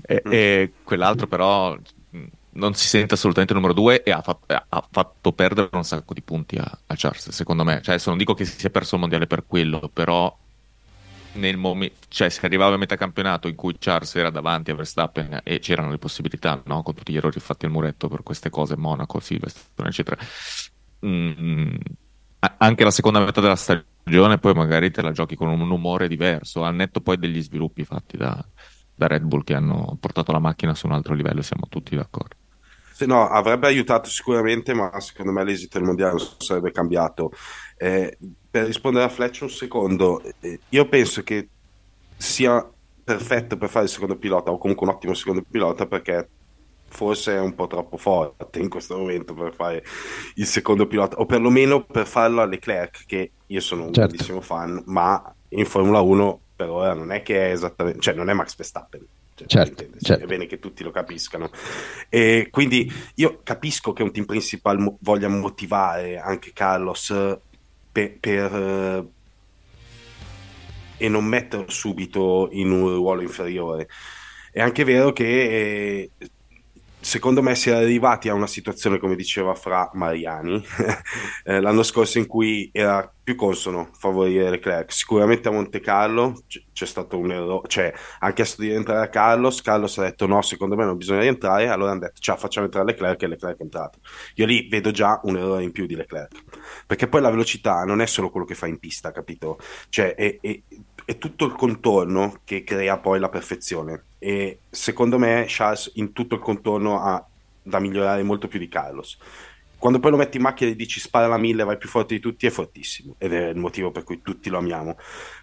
eh, 0.06 0.22
eh, 0.24 0.72
quell'altro 0.82 1.26
però 1.26 1.76
mh, 2.10 2.24
non 2.52 2.74
si 2.74 2.86
sente 2.86 3.14
assolutamente 3.14 3.52
numero 3.52 3.72
due 3.74 4.02
e 4.02 4.10
ha, 4.12 4.22
fatto- 4.22 4.46
ha 4.68 4.88
fatto 4.90 5.32
perdere 5.32 5.68
un 5.72 5.84
sacco 5.84 6.14
di 6.14 6.22
punti 6.22 6.56
a, 6.56 6.62
a 6.86 6.94
Charles, 6.96 7.30
secondo 7.30 7.64
me. 7.64 7.80
Cioè, 7.82 7.94
adesso 7.94 8.08
non 8.10 8.18
dico 8.18 8.34
che 8.34 8.44
si 8.44 8.58
sia 8.58 8.70
perso 8.70 8.94
il 8.94 9.00
mondiale 9.00 9.26
per 9.26 9.44
quello, 9.46 9.90
però 9.92 10.34
nel 11.34 11.56
momento, 11.56 12.06
cioè 12.08 12.28
se 12.28 12.44
arrivava 12.44 12.74
a 12.74 12.78
metà 12.78 12.96
campionato 12.96 13.48
in 13.48 13.54
cui 13.54 13.76
Charles 13.78 14.14
era 14.14 14.30
davanti 14.30 14.70
a 14.70 14.74
Verstappen 14.74 15.40
e 15.42 15.58
c'erano 15.58 15.90
le 15.90 15.98
possibilità, 15.98 16.60
no? 16.66 16.82
con 16.82 16.94
tutti 16.94 17.12
gli 17.12 17.16
errori 17.16 17.40
fatti 17.40 17.66
al 17.66 17.70
muretto 17.70 18.08
per 18.08 18.22
queste 18.22 18.50
cose, 18.50 18.76
Monaco, 18.76 19.20
Silverstone, 19.20 19.88
eccetera. 19.88 20.16
Mm, 21.06 21.74
anche 22.58 22.84
la 22.84 22.90
seconda 22.90 23.20
metà 23.20 23.40
della 23.40 23.56
stagione 23.56 24.38
poi 24.38 24.54
magari 24.54 24.90
te 24.90 25.02
la 25.02 25.12
giochi 25.12 25.36
con 25.36 25.48
un 25.48 25.70
umore 25.70 26.08
diverso, 26.08 26.64
al 26.64 26.74
netto 26.74 27.00
poi 27.00 27.18
degli 27.18 27.42
sviluppi 27.42 27.84
fatti 27.84 28.16
da, 28.16 28.44
da 28.94 29.06
Red 29.06 29.22
Bull 29.22 29.44
che 29.44 29.54
hanno 29.54 29.96
portato 29.98 30.32
la 30.32 30.38
macchina 30.38 30.74
su 30.74 30.86
un 30.86 30.92
altro 30.92 31.14
livello, 31.14 31.42
siamo 31.42 31.66
tutti 31.68 31.96
d'accordo. 31.96 32.36
Sì, 32.94 33.06
no, 33.06 33.28
avrebbe 33.28 33.66
aiutato 33.66 34.08
sicuramente, 34.08 34.72
ma 34.72 35.00
secondo 35.00 35.32
me 35.32 35.42
l'esito 35.42 35.78
del 35.78 35.86
mondiale 35.88 36.16
sarebbe 36.38 36.70
cambiato. 36.70 37.32
Eh, 37.76 38.16
per 38.50 38.66
rispondere 38.66 39.04
a 39.04 39.08
Fletch 39.08 39.40
un 39.42 39.50
secondo, 39.50 40.22
eh, 40.40 40.60
io 40.68 40.88
penso 40.88 41.22
che 41.22 41.48
sia 42.16 42.66
perfetto 43.02 43.56
per 43.56 43.68
fare 43.68 43.84
il 43.84 43.90
secondo 43.90 44.16
pilota, 44.16 44.50
o 44.50 44.58
comunque 44.58 44.86
un 44.86 44.92
ottimo 44.94 45.14
secondo 45.14 45.42
pilota, 45.48 45.86
perché 45.86 46.28
forse 46.86 47.34
è 47.34 47.40
un 47.40 47.54
po' 47.54 47.66
troppo 47.66 47.96
forte 47.96 48.60
in 48.60 48.68
questo 48.68 48.96
momento 48.96 49.34
per 49.34 49.52
fare 49.52 49.84
il 50.36 50.46
secondo 50.46 50.86
pilota, 50.86 51.16
o 51.16 51.26
perlomeno 51.26 51.82
per 51.84 52.06
farlo 52.06 52.40
a 52.40 52.46
Leclerc, 52.46 53.04
che 53.06 53.30
io 53.46 53.60
sono 53.60 53.82
un 53.86 53.92
Certo. 53.92 54.08
grandissimo 54.08 54.40
fan, 54.40 54.82
ma 54.86 55.34
in 55.50 55.66
Formula 55.66 56.00
1 56.00 56.40
per 56.56 56.68
ora 56.68 56.94
non 56.94 57.10
è 57.10 57.22
che 57.22 57.48
è 57.48 57.50
esattamente, 57.50 57.98
cioè 58.00 58.14
non 58.14 58.30
è 58.30 58.32
Max 58.32 58.54
Verstappen. 58.56 59.04
Cioè, 59.34 59.48
Certo, 59.48 59.84
certo. 60.00 60.22
È 60.22 60.26
bene 60.28 60.46
che 60.46 60.60
tutti 60.60 60.84
lo 60.84 60.92
capiscano. 60.92 61.50
E 62.08 62.46
quindi 62.52 62.88
io 63.16 63.40
capisco 63.42 63.92
che 63.92 64.04
un 64.04 64.12
team 64.12 64.26
principal 64.26 64.78
mo- 64.78 64.96
voglia 65.00 65.26
motivare 65.26 66.18
anche 66.18 66.52
Carlos 66.52 67.12
per, 67.94 68.18
per, 68.18 68.54
eh, 68.54 69.06
e 70.96 71.08
non 71.08 71.24
metterlo 71.24 71.70
subito 71.70 72.48
in 72.50 72.72
un 72.72 72.94
ruolo 72.94 73.22
inferiore. 73.22 73.88
È 74.50 74.60
anche 74.60 74.82
vero 74.82 75.12
che 75.12 76.10
eh, 76.18 76.30
secondo 77.04 77.42
me 77.42 77.54
si 77.54 77.68
è 77.70 77.74
arrivati 77.74 78.28
a 78.28 78.34
una 78.34 78.46
situazione, 78.46 78.98
come 78.98 79.14
diceva 79.14 79.54
Fra 79.54 79.90
Mariani, 79.92 80.64
eh, 81.44 81.60
l'anno 81.60 81.82
scorso 81.82 82.18
in 82.18 82.26
cui 82.26 82.70
era 82.72 83.12
più 83.22 83.34
consono 83.36 83.90
favorire 83.92 84.50
Leclerc. 84.50 84.90
Sicuramente 84.92 85.48
a 85.48 85.52
Monte 85.52 85.80
Carlo 85.80 86.42
c- 86.46 86.64
c'è 86.72 86.86
stato 86.86 87.18
un 87.18 87.30
errore, 87.30 87.68
cioè 87.68 87.92
ha 88.20 88.32
chiesto 88.32 88.62
di 88.62 88.68
rientrare 88.68 89.04
a 89.04 89.08
Carlos, 89.08 89.60
Carlos 89.60 89.98
ha 89.98 90.02
detto 90.02 90.26
no, 90.26 90.40
secondo 90.42 90.76
me 90.76 90.84
non 90.84 90.96
bisogna 90.96 91.20
rientrare, 91.20 91.68
allora 91.68 91.90
hanno 91.90 92.00
detto 92.00 92.20
ciao 92.20 92.36
facciamo 92.36 92.66
entrare 92.66 92.86
Leclerc 92.86 93.22
e 93.22 93.26
Leclerc 93.28 93.58
è 93.58 93.62
entrato. 93.62 93.98
Io 94.36 94.46
lì 94.46 94.68
vedo 94.68 94.90
già 94.90 95.20
un 95.24 95.36
errore 95.36 95.62
in 95.62 95.72
più 95.72 95.86
di 95.86 95.94
Leclerc, 95.96 96.42
perché 96.86 97.06
poi 97.06 97.20
la 97.20 97.30
velocità 97.30 97.84
non 97.84 98.00
è 98.00 98.06
solo 98.06 98.30
quello 98.30 98.46
che 98.46 98.54
fa 98.54 98.66
in 98.66 98.78
pista, 98.78 99.12
capito? 99.12 99.58
Cioè 99.90 100.14
è, 100.14 100.38
è- 100.40 100.62
è 101.04 101.18
tutto 101.18 101.44
il 101.44 101.52
contorno 101.52 102.40
che 102.44 102.64
crea 102.64 102.98
poi 102.98 103.18
la 103.18 103.28
perfezione 103.28 104.04
e 104.18 104.60
secondo 104.70 105.18
me 105.18 105.44
Charles 105.46 105.92
in 105.94 106.12
tutto 106.12 106.36
il 106.36 106.40
contorno 106.40 107.00
ha 107.00 107.24
da 107.62 107.78
migliorare 107.78 108.22
molto 108.22 108.48
più 108.48 108.58
di 108.58 108.68
Carlos. 108.68 109.18
Quando 109.78 110.00
poi 110.00 110.12
lo 110.12 110.16
metti 110.16 110.38
in 110.38 110.42
macchina 110.42 110.70
e 110.70 110.76
dici 110.76 110.98
spara 110.98 111.26
la 111.26 111.36
mille, 111.36 111.62
vai 111.62 111.76
più 111.76 111.90
forte 111.90 112.14
di 112.14 112.20
tutti, 112.20 112.46
è 112.46 112.50
fortissimo 112.50 113.16
ed 113.18 113.34
è 113.34 113.48
il 113.48 113.56
motivo 113.56 113.90
per 113.90 114.02
cui 114.02 114.22
tutti 114.22 114.48
lo 114.48 114.56
amiamo. 114.56 114.96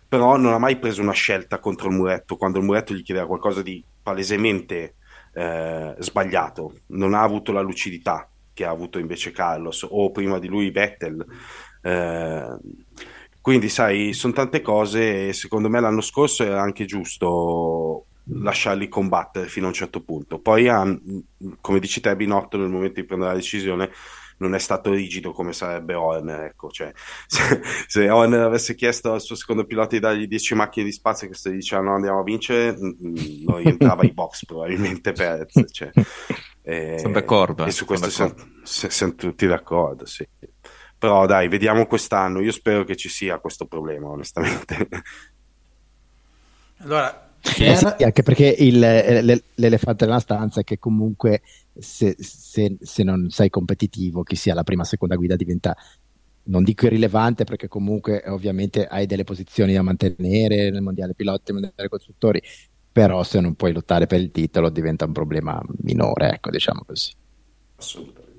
Però 0.08 0.36
non 0.36 0.54
ha 0.54 0.58
mai 0.58 0.78
preso 0.78 1.02
una 1.02 1.12
scelta 1.12 1.60
contro 1.60 1.90
il 1.90 1.96
muretto 1.96 2.38
quando 2.38 2.58
il 2.58 2.66
muretto 2.66 2.96
gli 2.96 3.04
chiedeva 3.04 3.28
qualcosa 3.28 3.62
di 3.62 3.84
palesemente 4.02 4.96
eh, 5.34 5.96
sbagliato. 6.00 6.74
Non 6.88 7.14
ha 7.14 7.22
avuto 7.22 7.52
la 7.52 7.62
lucidità 7.62 8.28
che 8.54 8.66
ha 8.66 8.72
avuto 8.72 8.98
invece 8.98 9.32
Carlos 9.32 9.86
o 9.88 10.10
prima 10.12 10.40
di 10.40 10.48
lui 10.48 10.72
Vettel. 10.72 11.24
Eh, 11.84 12.58
quindi, 13.42 13.70
sai, 13.70 14.14
sono 14.14 14.34
tante 14.34 14.62
cose 14.62 15.30
e 15.30 15.34
secondo 15.34 15.70
me 15.70 15.80
l'anno 15.80 16.02
scorso 16.02 16.44
era 16.44 16.62
anche 16.62 16.86
giusto 16.86 18.06
lasciarli 18.26 18.88
combattere 18.88 19.48
fino 19.48 19.66
a 19.66 19.70
un 19.70 19.76
certo 19.76 20.02
punto. 20.02 20.40
Poi, 20.40 20.68
come 21.60 21.80
dici 21.80 22.00
te, 22.02 22.16
Binotto 22.16 22.58
nel 22.58 22.70
momento 22.70 23.02
di 23.02 23.06
prendere 23.06 23.32
la 23.32 23.38
decisione 23.38 23.92
non 24.42 24.56
è 24.56 24.60
stato 24.60 24.92
rigido 24.92 25.32
come 25.32 25.54
sarebbe 25.54 25.94
Horner. 25.94 26.42
Ecco. 26.42 26.70
Cioè, 26.70 26.92
se, 27.28 27.62
se 27.88 28.10
Horner 28.10 28.42
avesse 28.42 28.76
chiesto 28.76 29.14
al 29.14 29.22
suo 29.22 29.36
secondo 29.36 29.66
pilota 29.66 29.96
di 29.96 30.00
dargli 30.00 30.28
10 30.28 30.56
macchine 30.56 30.86
di 30.86 30.92
spazio 30.92 31.26
e 31.26 31.30
questo 31.30 31.50
gli 31.50 31.56
diceva 31.56 31.82
no, 31.82 31.96
andiamo 31.96 32.20
a 32.20 32.24
vincere, 32.24 32.76
non 32.80 33.58
rientrava 33.58 34.02
ai 34.02 34.12
box 34.12 34.46
probabilmente 34.46 35.14
Perez. 35.14 35.64
Cioè, 35.72 35.92
eh, 36.64 37.00
Sono 37.00 37.14
d'accordo, 37.14 37.66
E 37.66 37.72
su 37.72 37.86
questo 37.86 38.10
siamo, 38.10 38.34
se- 38.64 38.90
siamo 38.90 39.16
tutti 39.16 39.48
d'accordo, 39.48 40.06
sì. 40.06 40.28
Però 41.02 41.26
dai, 41.26 41.48
vediamo 41.48 41.88
quest'anno. 41.88 42.42
Io 42.42 42.52
spero 42.52 42.84
che 42.84 42.96
ci 42.96 43.10
sia 43.10 43.40
questo 43.40 43.66
problema, 43.66 44.10
onestamente. 44.10 44.88
Allora, 46.78 47.30
Eh 47.64 47.76
sì, 47.76 47.86
anche 48.04 48.24
perché 48.24 48.48
il- 48.60 48.84
eh, 48.84 49.22
l'e- 49.24 49.44
l'elefante 49.56 50.06
nella 50.06 50.20
stanza 50.20 50.62
è 50.62 50.64
che 50.64 50.78
comunque 50.78 51.42
se, 51.74 52.16
se- 52.20 52.78
se 52.80 53.04
non 53.04 53.30
sei 53.30 53.50
competitivo, 53.50 54.24
chi 54.24 54.36
sia 54.36 54.54
la 54.54 54.64
prima 54.64 54.84
o 54.84 54.86
seconda 54.86 55.16
guida 55.16 55.36
diventa, 55.36 55.76
non 56.44 56.64
dico 56.64 56.86
irrilevante 56.86 57.44
perché 57.44 57.68
comunque 57.68 58.24
ovviamente 58.28 58.86
hai 58.86 59.06
delle 59.08 59.24
posizioni 59.24 59.74
da 59.74 59.82
mantenere 59.82 60.70
nel 60.72 60.82
mondiale 60.82 61.14
piloti, 61.16 61.52
nel 61.52 61.62
mondiale 61.64 61.90
costruttori, 61.90 62.42
però 62.92 63.24
se 63.24 63.40
non 63.40 63.56
puoi 63.56 63.74
lottare 63.74 64.06
per 64.08 64.20
il 64.20 64.32
titolo 64.32 64.70
diventa 64.70 65.06
un 65.06 65.12
problema 65.14 65.60
minore, 65.82 66.34
ecco, 66.34 66.50
diciamo 66.52 66.84
così. 66.86 67.12
Assolutamente. 67.78 68.31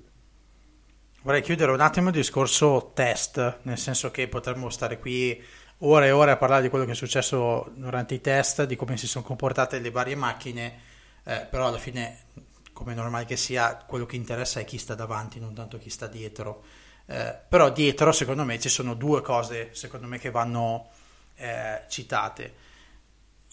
Vorrei 1.24 1.42
chiudere 1.42 1.70
un 1.70 1.80
attimo 1.80 2.08
il 2.08 2.14
discorso 2.14 2.90
test, 2.94 3.58
nel 3.62 3.78
senso 3.78 4.10
che 4.10 4.26
potremmo 4.26 4.70
stare 4.70 4.98
qui 4.98 5.40
ore 5.78 6.08
e 6.08 6.10
ore 6.10 6.32
a 6.32 6.36
parlare 6.36 6.62
di 6.62 6.68
quello 6.68 6.84
che 6.84 6.92
è 6.92 6.96
successo 6.96 7.70
durante 7.76 8.14
i 8.14 8.20
test, 8.20 8.64
di 8.64 8.74
come 8.74 8.96
si 8.96 9.06
sono 9.06 9.24
comportate 9.24 9.78
le 9.78 9.92
varie 9.92 10.16
macchine, 10.16 10.80
eh, 11.22 11.46
però 11.48 11.68
alla 11.68 11.78
fine, 11.78 12.24
come 12.72 12.94
normale 12.94 13.24
che 13.24 13.36
sia, 13.36 13.76
quello 13.86 14.04
che 14.04 14.16
interessa 14.16 14.58
è 14.58 14.64
chi 14.64 14.78
sta 14.78 14.96
davanti, 14.96 15.38
non 15.38 15.54
tanto 15.54 15.78
chi 15.78 15.90
sta 15.90 16.08
dietro. 16.08 16.64
Eh, 17.06 17.38
però 17.48 17.70
dietro, 17.70 18.10
secondo 18.10 18.42
me, 18.42 18.58
ci 18.58 18.68
sono 18.68 18.94
due 18.94 19.22
cose, 19.22 19.68
secondo 19.74 20.08
me, 20.08 20.18
che 20.18 20.32
vanno 20.32 20.88
eh, 21.36 21.82
citate. 21.88 22.52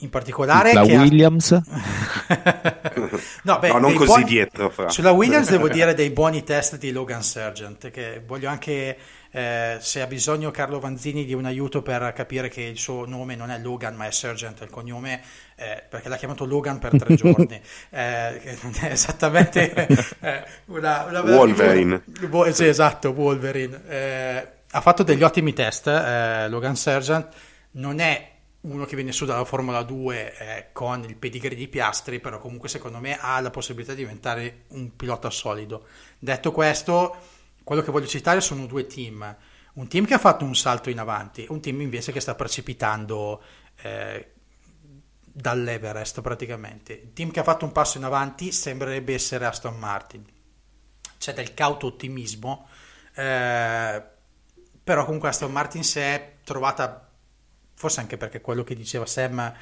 In 0.02 0.10
particolare 0.10 0.72
La 0.74 0.84
che 0.84 0.96
ha- 0.96 1.02
Williams? 1.02 1.52
no, 3.44 3.60
beh, 3.60 3.68
No, 3.68 3.78
non 3.80 3.94
così 3.94 4.06
buoni- 4.08 4.24
dietro, 4.24 4.70
Fra. 4.70 4.90
Sulla 4.90 5.12
Williams 5.12 5.50
devo 5.50 5.68
dire 5.68 5.94
dei 5.94 6.10
buoni 6.10 6.44
test 6.44 6.78
di 6.78 6.92
Logan 6.92 7.22
Sargent, 7.22 7.92
che 7.92 8.22
voglio 8.26 8.48
anche, 8.50 8.98
eh, 9.30 9.78
se 9.82 10.02
ha 10.02 10.08
bisogno 10.08 10.52
Carlo 10.52 10.80
Vanzini 10.80 11.26
di 11.26 11.34
un 11.34 11.44
aiuto 11.46 11.82
per 11.82 12.14
capire 12.14 12.48
che 12.48 12.62
il 12.62 12.78
suo 12.78 13.06
nome 13.06 13.36
non 13.36 13.50
è 13.52 13.60
Logan 13.60 13.96
ma 13.96 14.06
è 14.08 14.12
Sargent 14.12 14.62
il 14.62 14.70
cognome, 14.70 15.22
eh, 15.56 15.84
perché 15.90 16.08
l'ha 16.08 16.16
chiamato 16.18 16.46
Logan 16.46 16.80
per 16.80 16.98
tre 16.98 17.16
giorni, 17.20 17.60
eh, 17.90 18.42
è 18.42 18.58
esattamente 18.92 19.74
eh, 20.22 20.44
una, 20.68 21.06
una 21.10 21.22
Wolverine. 21.22 22.04
Figura. 22.18 22.52
Sì, 22.54 22.66
esatto, 22.68 23.10
Wolverine. 23.10 23.82
Eh, 23.90 24.48
ha 24.72 24.82
fatto 24.82 25.04
degli 25.04 25.24
ottimi 25.24 25.52
test, 25.54 25.88
eh, 25.88 26.48
Logan 26.48 26.76
Sergeant, 26.78 27.28
non 27.72 28.00
è 28.00 28.38
uno 28.62 28.86
che 28.86 28.96
viene 28.96 29.14
su 29.14 29.26
dalla 29.26 29.46
Formula 29.46 29.84
2 29.84 30.38
eh, 30.38 30.70
con 30.74 31.04
il 31.04 31.16
pedigree 31.16 31.56
di 31.56 31.70
Piastri, 31.70 32.20
però 32.20 32.40
comunque 32.40 32.68
secondo 32.68 33.00
me 33.00 33.18
ha 33.18 33.40
la 33.40 33.52
possibilità 33.52 33.94
di 33.94 34.02
diventare 34.02 34.64
un 34.70 34.96
pilota 34.96 35.30
solido. 35.30 35.88
Detto 36.18 36.52
questo, 36.52 37.16
quello 37.64 37.82
che 37.82 37.92
voglio 37.92 38.08
citare 38.08 38.42
sono 38.42 38.66
due 38.66 38.86
team. 38.86 39.38
Un 39.74 39.88
team 39.88 40.06
che 40.06 40.16
ha 40.16 40.20
fatto 40.20 40.44
un 40.44 40.56
salto 40.56 40.90
in 40.90 41.00
avanti, 41.00 41.46
un 41.50 41.62
team 41.62 41.80
invece 41.80 42.12
che 42.12 42.20
sta 42.20 42.36
precipitando 42.36 43.42
eh, 43.82 44.32
dall'Everest 45.24 46.20
praticamente. 46.20 46.94
Il 46.94 47.14
team 47.14 47.32
che 47.32 47.40
ha 47.40 47.44
fatto 47.44 47.64
un 47.64 47.72
passo 47.72 47.98
in 47.98 48.04
avanti 48.04 48.52
sembrerebbe 48.52 49.14
essere 49.14 49.46
Aston 49.46 49.78
Martin. 49.78 50.26
C'è 51.18 51.34
del 51.34 51.54
cauto 51.54 51.88
ottimismo, 51.88 52.68
eh, 53.16 54.04
però 54.84 55.06
comunque 55.06 55.30
Aston 55.30 55.52
Martin 55.52 55.84
si 55.84 56.00
è 56.00 56.38
trovata 56.44 57.09
forse 57.80 58.02
anche 58.02 58.18
perché 58.18 58.42
quello 58.42 58.66
che 58.66 58.76
diceva 58.76 59.06
Sam, 59.06 59.54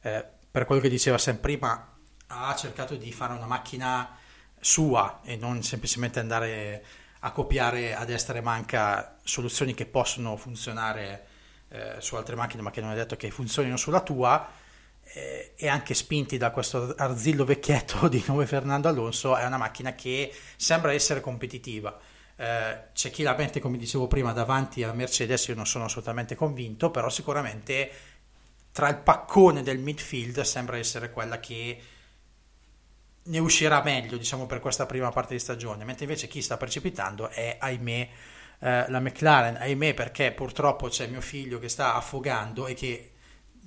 eh, 0.00 0.24
per 0.50 0.64
quello 0.64 0.80
che 0.80 0.88
diceva 0.88 1.18
Sam 1.18 1.36
prima, 1.36 1.94
ha 2.28 2.54
cercato 2.56 2.96
di 2.96 3.12
fare 3.12 3.34
una 3.34 3.44
macchina 3.44 4.16
sua 4.58 5.20
e 5.22 5.36
non 5.36 5.62
semplicemente 5.62 6.18
andare 6.18 6.82
a 7.20 7.32
copiare 7.32 7.94
a 7.94 8.06
destra 8.06 8.38
e 8.38 8.40
manca 8.40 9.18
soluzioni 9.22 9.74
che 9.74 9.84
possono 9.84 10.38
funzionare 10.38 11.26
eh, 11.68 11.96
su 11.98 12.16
altre 12.16 12.34
macchine 12.34 12.62
ma 12.62 12.70
che 12.70 12.80
non 12.80 12.92
è 12.92 12.94
detto 12.94 13.14
che 13.14 13.30
funzionino 13.30 13.76
sulla 13.76 14.00
tua 14.00 14.50
eh, 15.02 15.52
e 15.54 15.68
anche 15.68 15.92
spinti 15.92 16.38
da 16.38 16.52
questo 16.52 16.94
arzillo 16.96 17.44
vecchietto 17.44 18.08
di 18.08 18.24
nome 18.26 18.46
Fernando 18.46 18.88
Alonso 18.88 19.36
è 19.36 19.44
una 19.44 19.58
macchina 19.58 19.94
che 19.94 20.34
sembra 20.56 20.94
essere 20.94 21.20
competitiva 21.20 21.94
eh, 22.36 22.78
c'è 22.92 23.10
chi 23.10 23.22
la 23.22 23.34
mette, 23.34 23.60
come 23.60 23.78
dicevo 23.78 24.06
prima, 24.06 24.32
davanti 24.32 24.82
a 24.82 24.92
Mercedes, 24.92 25.46
io 25.46 25.54
non 25.54 25.66
sono 25.66 25.84
assolutamente 25.84 26.34
convinto, 26.34 26.90
però 26.90 27.08
sicuramente 27.08 27.90
tra 28.72 28.88
il 28.88 28.98
paccone 28.98 29.62
del 29.62 29.78
midfield 29.78 30.40
sembra 30.42 30.76
essere 30.76 31.10
quella 31.10 31.40
che 31.40 31.80
ne 33.22 33.38
uscirà 33.38 33.82
meglio, 33.82 34.18
diciamo, 34.18 34.46
per 34.46 34.60
questa 34.60 34.84
prima 34.84 35.10
parte 35.10 35.34
di 35.34 35.40
stagione, 35.40 35.84
mentre 35.84 36.04
invece 36.04 36.28
chi 36.28 36.42
sta 36.42 36.58
precipitando 36.58 37.28
è, 37.28 37.56
ahimè, 37.58 38.08
eh, 38.58 38.84
la 38.88 39.00
McLaren, 39.00 39.56
ahimè 39.56 39.94
perché 39.94 40.32
purtroppo 40.32 40.88
c'è 40.88 41.06
mio 41.06 41.22
figlio 41.22 41.58
che 41.58 41.68
sta 41.68 41.94
affogando 41.94 42.66
e 42.66 42.74
che 42.74 43.12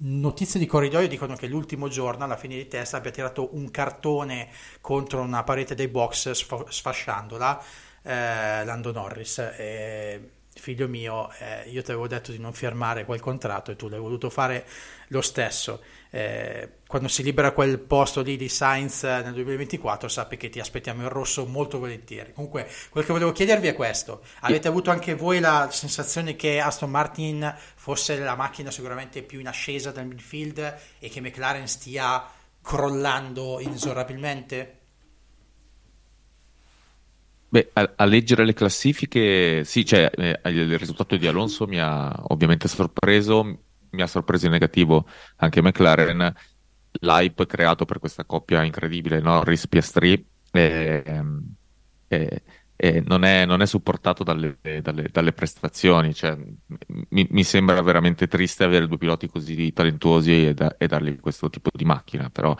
notizie 0.01 0.59
di 0.59 0.65
corridoio 0.65 1.07
dicono 1.07 1.36
che 1.36 1.47
l'ultimo 1.47 1.89
giorno 1.89 2.24
alla 2.24 2.38
fine 2.38 2.55
di 2.55 2.67
testa 2.67 2.97
abbia 2.97 3.11
tirato 3.11 3.55
un 3.55 3.70
cartone 3.70 4.49
contro 4.80 5.22
una 5.22 5.43
parete 5.43 5.76
dei 5.76 5.89
box 5.89 6.32
sfasciandola 6.70 7.63
eh, 8.10 8.66
Lando 8.66 8.91
Norris. 8.91 9.38
Eh, 9.38 10.32
figlio 10.55 10.88
mio, 10.88 11.32
eh, 11.39 11.70
io 11.70 11.82
ti 11.84 11.91
avevo 11.91 12.07
detto 12.07 12.32
di 12.32 12.39
non 12.39 12.53
firmare 12.53 13.05
quel 13.05 13.22
contratto 13.22 13.72
e 13.72 13.76
tu 13.76 13.88
l'hai 13.88 13.99
voluto 13.99 14.30
fare 14.30 14.66
lo 15.10 15.22
stesso. 15.22 15.82
Eh, 16.10 16.78
quando 16.88 17.07
si 17.07 17.22
libera 17.22 17.51
quel 17.51 17.78
posto 17.78 18.22
lì 18.22 18.36
di 18.36 18.49
Sainz 18.49 19.03
nel 19.03 19.34
2024, 19.34 20.10
sappi 20.10 20.38
che 20.38 20.49
ti 20.49 20.60
aspettiamo 20.60 21.03
in 21.03 21.10
rosso 21.10 21.45
molto 21.45 21.78
volentieri. 21.78 22.34
Comunque, 22.34 22.68
quello 22.89 23.05
che 23.05 23.14
volevo 23.14 23.32
chiedervi 23.32 23.68
è 23.68 23.76
questo: 23.76 24.24
avete 24.41 24.68
avuto 24.68 24.89
anche 24.89 25.14
voi 25.14 25.39
la 25.39 25.70
sensazione 25.72 26.36
che 26.36 26.60
Aston 26.60 26.89
Martin 26.89 27.55
fosse 27.76 28.18
la 28.18 28.36
macchina 28.36 28.72
sicuramente 28.72 29.22
più 29.22 29.39
in 29.39 29.47
ascesa 29.47 29.91
del 29.91 30.07
midfield 30.07 30.78
e 30.97 31.10
che 31.10 31.22
McLaren 31.22 31.68
stia 31.68 32.26
crollando 32.62 33.60
inesorabilmente? 33.60 34.78
Beh, 37.52 37.70
a, 37.74 37.93
a, 37.95 38.06
leggere 38.06 38.45
le 38.45 38.54
classifiche, 38.54 39.64
sì, 39.64 39.84
cioè, 39.84 40.12
eh, 40.16 40.39
il 40.52 40.78
risultato 40.78 41.18
di 41.18 41.26
Alonso 41.26 41.66
mi 41.66 41.80
ha 41.80 42.14
ovviamente 42.28 42.68
sorpreso, 42.68 43.43
mi 43.89 44.02
ha 44.04 44.08
sorpreso 44.08 44.45
in 44.45 44.52
negativo 44.52 45.08
anche 45.38 45.62
McLaren, 45.62 46.32
l'hype 46.91 47.45
creato 47.47 47.86
per 47.86 48.00
questa 48.00 48.24
coppia 48.26 48.64
incredibile 48.64 49.20
Norris-Piastri 49.20 50.26
eh, 50.52 51.04
eh, 52.08 52.41
eh, 52.76 53.04
non, 53.06 53.24
è, 53.24 53.45
non, 53.45 53.62
è, 53.62 53.66
supportato 53.66 54.24
dalle, 54.24 54.58
dalle, 54.82 55.10
dalle 55.12 55.34
prestazioni, 55.34 56.14
cioè, 56.14 56.38
mi, 57.10 57.28
mi, 57.30 57.43
sembra 57.43 57.82
veramente 57.82 58.28
triste 58.28 58.64
avere 58.64 58.88
due 58.88 58.97
piloti 58.97 59.28
così 59.28 59.74
talentuosi 59.74 60.47
e, 60.47 60.54
da, 60.54 60.76
e 60.78 60.88
dargli 60.88 61.20
questo 61.20 61.50
tipo 61.50 61.70
di 61.74 61.84
macchina, 61.84 62.30
però 62.30 62.56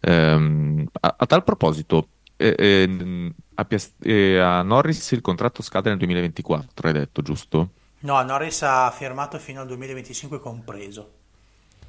ehm, 0.00 0.86
a, 1.00 1.16
a 1.18 1.26
tal 1.26 1.44
proposito 1.44 2.08
eh, 2.36 2.54
eh, 2.56 3.34
a, 3.54 3.64
Piast- 3.64 4.04
eh, 4.04 4.38
a, 4.38 4.62
Norris 4.62 5.12
il 5.12 5.20
contratto 5.20 5.62
scade 5.62 5.88
nel 5.88 5.98
2024, 5.98 6.88
hai 6.88 6.94
detto, 6.94 7.22
giusto? 7.22 7.70
No, 8.00 8.20
Norris 8.22 8.62
ha 8.62 8.90
firmato 8.90 9.38
fino 9.38 9.60
al 9.60 9.66
2025 9.66 10.40
compreso. 10.40 11.10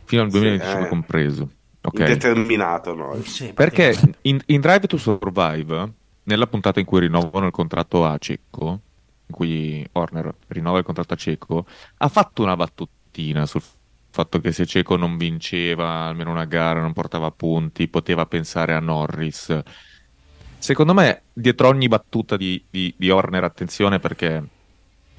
Fino 0.05 0.21
al 0.21 0.29
2025 0.29 0.79
sì, 0.79 0.85
eh. 0.85 0.89
compreso. 0.89 1.49
Okay. 1.81 2.07
Indeterminato 2.07 2.93
Norris. 2.93 3.33
Sì, 3.33 3.53
Perché 3.53 3.97
in, 4.21 4.39
in, 4.45 4.61
Drive 4.61 4.87
to 4.87 4.97
Survive, 4.97 5.91
nella 6.23 6.47
puntata 6.47 6.79
in 6.79 6.85
cui 6.85 7.01
rinnovano 7.01 7.47
il 7.47 7.51
contratto 7.51 8.05
a 8.05 8.17
Cecco, 8.17 8.79
in 9.25 9.35
cui 9.35 9.85
Horner 9.91 10.33
rinnova 10.47 10.77
il 10.77 10.85
contratto 10.85 11.13
a 11.13 11.17
Cecco, 11.17 11.65
ha 11.97 12.07
fatto 12.07 12.43
una 12.43 12.55
battutina 12.55 13.45
sul 13.45 13.61
fatto 14.09 14.39
che 14.39 14.51
se 14.51 14.65
Cecco 14.67 14.95
non 14.95 15.17
vinceva 15.17 16.05
almeno 16.05 16.29
una 16.29 16.45
gara, 16.45 16.79
non 16.79 16.93
portava 16.93 17.31
punti, 17.31 17.87
poteva 17.87 18.27
pensare 18.27 18.73
a 18.73 18.79
Norris 18.79 19.59
Secondo 20.63 20.93
me, 20.93 21.23
dietro 21.33 21.67
ogni 21.67 21.89
battuta 21.89 22.37
di, 22.37 22.63
di, 22.69 22.93
di 22.95 23.09
Horner, 23.09 23.43
attenzione 23.43 23.99
perché 23.99 24.41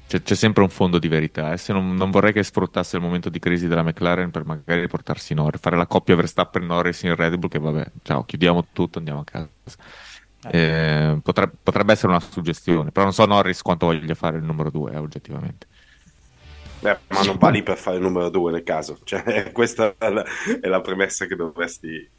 c'è, 0.07 0.23
c'è, 0.23 0.33
sempre 0.33 0.63
un 0.63 0.69
fondo 0.69 0.97
di 0.97 1.07
verità. 1.07 1.53
Eh? 1.53 1.57
Se 1.57 1.71
non, 1.71 1.93
non, 1.93 2.09
vorrei 2.09 2.33
che 2.33 2.41
sfruttasse 2.41 2.95
il 2.95 3.03
momento 3.03 3.29
di 3.29 3.37
crisi 3.37 3.67
della 3.67 3.83
McLaren 3.83 4.31
per 4.31 4.43
magari 4.43 4.87
portarsi 4.87 5.35
Norris, 5.35 5.61
fare 5.61 5.77
la 5.77 5.85
coppia 5.85 6.15
Verstappen-Norris 6.15 7.03
in 7.03 7.15
Red 7.15 7.35
Bull, 7.35 7.49
che 7.49 7.59
vabbè, 7.59 7.91
ciao, 8.01 8.23
chiudiamo 8.23 8.69
tutto, 8.73 8.97
andiamo 8.97 9.19
a 9.19 9.23
casa. 9.23 9.47
Eh, 10.49 10.57
eh 10.57 11.19
potrebbe, 11.21 11.53
potrebbe, 11.61 11.91
essere 11.91 12.07
una 12.07 12.21
suggestione, 12.21 12.89
però 12.89 13.05
non 13.05 13.13
so 13.13 13.23
Norris 13.27 13.61
quanto 13.61 13.85
voglia 13.85 14.15
fare 14.15 14.37
il 14.37 14.43
numero 14.43 14.71
2, 14.71 14.93
eh, 14.93 14.97
oggettivamente. 14.97 15.67
Beh, 16.79 16.97
ma 17.09 17.21
non 17.21 17.37
va 17.37 17.49
lì 17.49 17.61
per 17.61 17.77
fare 17.77 17.97
il 17.97 18.01
numero 18.01 18.29
2 18.29 18.51
nel 18.51 18.63
caso, 18.63 18.97
cioè, 19.03 19.51
questa 19.53 19.93
è 19.95 20.09
la, 20.09 20.25
è 20.59 20.67
la 20.67 20.81
premessa 20.81 21.27
che 21.27 21.35
dovresti 21.35 22.13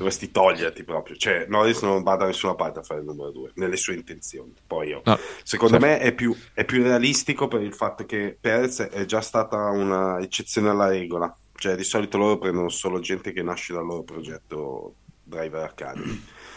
dovresti 0.00 0.30
toglierti 0.30 0.82
proprio. 0.82 1.14
Cioè, 1.16 1.44
Norris 1.46 1.82
non 1.82 2.02
va 2.02 2.16
da 2.16 2.24
nessuna 2.24 2.54
parte 2.54 2.78
a 2.78 2.82
fare 2.82 3.00
il 3.00 3.06
numero 3.06 3.30
due, 3.30 3.50
nelle 3.56 3.76
sue 3.76 3.94
intenzioni. 3.94 4.54
Poi 4.66 4.88
io, 4.88 5.02
no, 5.04 5.18
secondo 5.42 5.78
certo. 5.78 5.86
me 5.86 6.00
è 6.00 6.14
più, 6.14 6.34
è 6.54 6.64
più, 6.64 6.82
realistico 6.82 7.48
per 7.48 7.60
il 7.60 7.74
fatto 7.74 8.06
che 8.06 8.36
Perez 8.40 8.80
è 8.80 9.04
già 9.04 9.20
stata 9.20 9.68
un'eccezione 9.68 10.70
alla 10.70 10.88
regola. 10.88 11.34
Cioè, 11.54 11.74
di 11.74 11.84
solito 11.84 12.16
loro 12.16 12.38
prendono 12.38 12.70
solo 12.70 13.00
gente 13.00 13.32
che 13.32 13.42
nasce 13.42 13.74
dal 13.74 13.84
loro 13.84 14.02
progetto 14.02 14.94
Driver 15.22 15.64
Academy. 15.64 16.22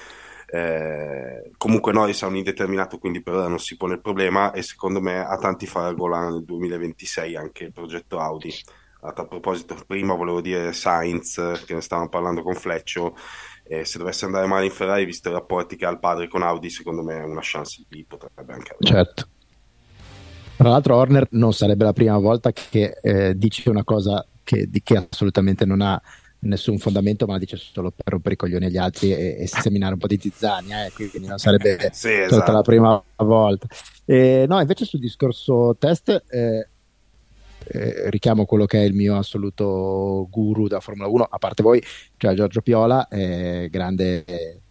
Eh, 0.53 1.49
comunque 1.57 1.91
Norris 1.91 2.21
ha 2.21 2.27
un 2.27 2.35
indeterminato, 2.35 2.99
quindi 2.99 3.23
per 3.23 3.33
ora 3.33 3.47
non 3.47 3.57
si 3.57 3.75
pone 3.75 3.95
il 3.95 4.01
problema 4.01 4.51
e 4.51 4.61
secondo 4.61 5.01
me 5.01 5.17
a 5.17 5.35
tanti 5.39 5.65
farà 5.65 5.91
gola 5.93 6.29
nel 6.29 6.43
2026 6.43 7.35
anche 7.35 7.63
il 7.63 7.73
progetto 7.73 8.19
Audi 8.19 8.53
a 9.03 9.11
tal 9.11 9.27
proposito, 9.27 9.75
prima 9.85 10.13
volevo 10.15 10.41
dire 10.41 10.73
Sainz, 10.73 11.63
che 11.65 11.73
ne 11.73 11.81
stavamo 11.81 12.09
parlando 12.09 12.41
con 12.41 12.55
Fleccio, 12.55 13.15
eh, 13.63 13.85
se 13.85 13.97
dovesse 13.97 14.25
andare 14.25 14.45
male 14.47 14.65
in 14.65 14.71
Ferrari, 14.71 15.05
visto 15.05 15.29
i 15.29 15.33
rapporti 15.33 15.75
che 15.75 15.85
ha 15.85 15.89
il 15.89 15.99
padre 15.99 16.27
con 16.27 16.41
Audi, 16.41 16.69
secondo 16.69 17.03
me 17.03 17.19
una 17.21 17.41
chance 17.41 17.83
lì 17.89 18.05
potrebbe 18.05 18.53
anche 18.53 18.75
avere. 18.77 19.03
Certo. 19.05 19.27
Tra 20.55 20.69
l'altro 20.69 20.95
Horner 20.95 21.27
non 21.31 21.53
sarebbe 21.53 21.83
la 21.83 21.93
prima 21.93 22.17
volta 22.17 22.51
che 22.51 22.97
eh, 23.01 23.35
dice 23.35 23.69
una 23.69 23.83
cosa 23.83 24.25
che, 24.43 24.69
di 24.69 24.81
che 24.81 25.07
assolutamente 25.09 25.65
non 25.65 25.81
ha 25.81 26.01
nessun 26.43 26.77
fondamento, 26.77 27.25
ma 27.25 27.33
la 27.33 27.39
dice 27.39 27.57
solo 27.57 27.91
per 27.91 28.13
rompere 28.13 28.35
i 28.35 28.37
coglioni 28.37 28.65
agli 28.65 28.77
altri 28.77 29.13
e, 29.13 29.37
e 29.39 29.47
seminare 29.47 29.93
un 29.93 29.99
po' 29.99 30.07
di 30.07 30.19
zizzania, 30.21 30.85
eh, 30.85 30.91
quindi 30.91 31.25
non 31.25 31.37
sarebbe 31.37 31.89
sì, 31.93 32.11
esatto. 32.11 32.51
la 32.51 32.61
prima 32.61 33.01
volta. 33.17 33.67
Eh, 34.05 34.45
no, 34.47 34.59
invece 34.59 34.85
sul 34.85 34.99
discorso 34.99 35.75
test, 35.79 36.23
eh, 36.29 36.67
eh, 37.67 38.09
richiamo 38.09 38.45
quello 38.45 38.65
che 38.65 38.79
è 38.79 38.83
il 38.83 38.93
mio 38.93 39.17
assoluto 39.17 40.27
guru 40.29 40.67
da 40.67 40.79
Formula 40.79 41.07
1, 41.07 41.23
a 41.23 41.37
parte 41.37 41.63
voi, 41.63 41.81
cioè 42.17 42.33
Giorgio 42.33 42.61
Piola, 42.61 43.07
eh, 43.07 43.67
grande, 43.71 44.61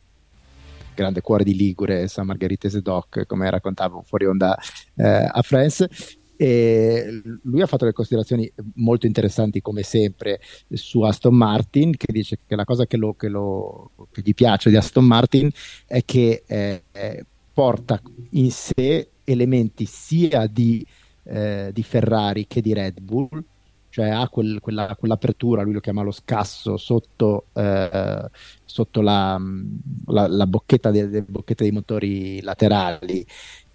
grande 0.94 1.20
cuore 1.20 1.44
di 1.44 1.54
Ligure, 1.54 2.08
San 2.08 2.26
Margheritese 2.26 2.80
Doc, 2.82 3.26
come 3.26 3.50
raccontavo 3.50 4.02
fuori 4.02 4.26
onda 4.26 4.56
eh, 4.96 5.28
a 5.30 5.42
France. 5.42 5.88
E 6.36 7.22
lui 7.42 7.60
ha 7.60 7.66
fatto 7.66 7.84
delle 7.84 7.92
considerazioni 7.92 8.52
molto 8.74 9.06
interessanti, 9.06 9.60
come 9.60 9.82
sempre, 9.82 10.40
su 10.72 11.02
Aston 11.02 11.36
Martin, 11.36 11.96
che 11.96 12.12
dice 12.12 12.38
che 12.46 12.56
la 12.56 12.64
cosa 12.64 12.86
che, 12.86 12.96
lo, 12.96 13.14
che, 13.14 13.28
lo, 13.28 13.92
che 14.10 14.22
gli 14.24 14.34
piace 14.34 14.68
di 14.68 14.76
Aston 14.76 15.04
Martin 15.04 15.48
è 15.86 16.04
che 16.04 16.42
eh, 16.46 16.82
porta 17.52 18.00
in 18.30 18.50
sé 18.50 19.10
elementi 19.24 19.84
sia 19.84 20.46
di 20.46 20.84
eh, 21.24 21.70
di 21.72 21.82
Ferrari 21.82 22.46
che 22.46 22.60
di 22.60 22.72
Red 22.72 23.00
Bull, 23.00 23.44
cioè 23.88 24.08
ha 24.08 24.28
quel, 24.28 24.58
quella, 24.60 24.96
quell'apertura, 24.98 25.62
lui 25.62 25.74
lo 25.74 25.80
chiama 25.80 26.02
lo 26.02 26.12
scasso 26.12 26.76
sotto, 26.76 27.46
eh, 27.52 28.30
sotto 28.64 29.00
la, 29.02 29.38
la, 30.06 30.26
la 30.26 30.46
bocchetta, 30.46 30.90
de, 30.90 31.08
de, 31.08 31.22
bocchetta 31.22 31.62
dei 31.62 31.72
motori 31.72 32.40
laterali. 32.40 33.24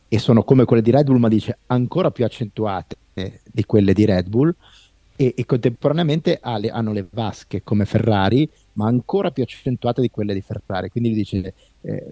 E 0.09 0.19
sono 0.19 0.43
come 0.43 0.65
quelle 0.65 0.81
di 0.81 0.89
Red 0.89 1.05
Bull, 1.05 1.17
ma 1.17 1.27
dice 1.27 1.59
ancora 1.67 2.11
più 2.11 2.25
accentuate 2.25 2.95
di 3.51 3.65
quelle 3.65 3.93
di 3.93 4.05
Red 4.05 4.27
Bull. 4.27 4.55
E, 5.19 5.33
e 5.35 5.45
contemporaneamente 5.45 6.37
ha 6.39 6.57
le, 6.57 6.69
hanno 6.69 6.93
le 6.93 7.07
vasche 7.11 7.63
come 7.63 7.85
Ferrari, 7.85 8.49
ma 8.73 8.87
ancora 8.87 9.31
più 9.31 9.43
accentuate 9.43 10.01
di 10.01 10.09
quelle 10.09 10.33
di 10.33 10.41
Ferrari. 10.41 10.89
Quindi 10.89 11.13
dice 11.13 11.53
eh, 11.81 12.07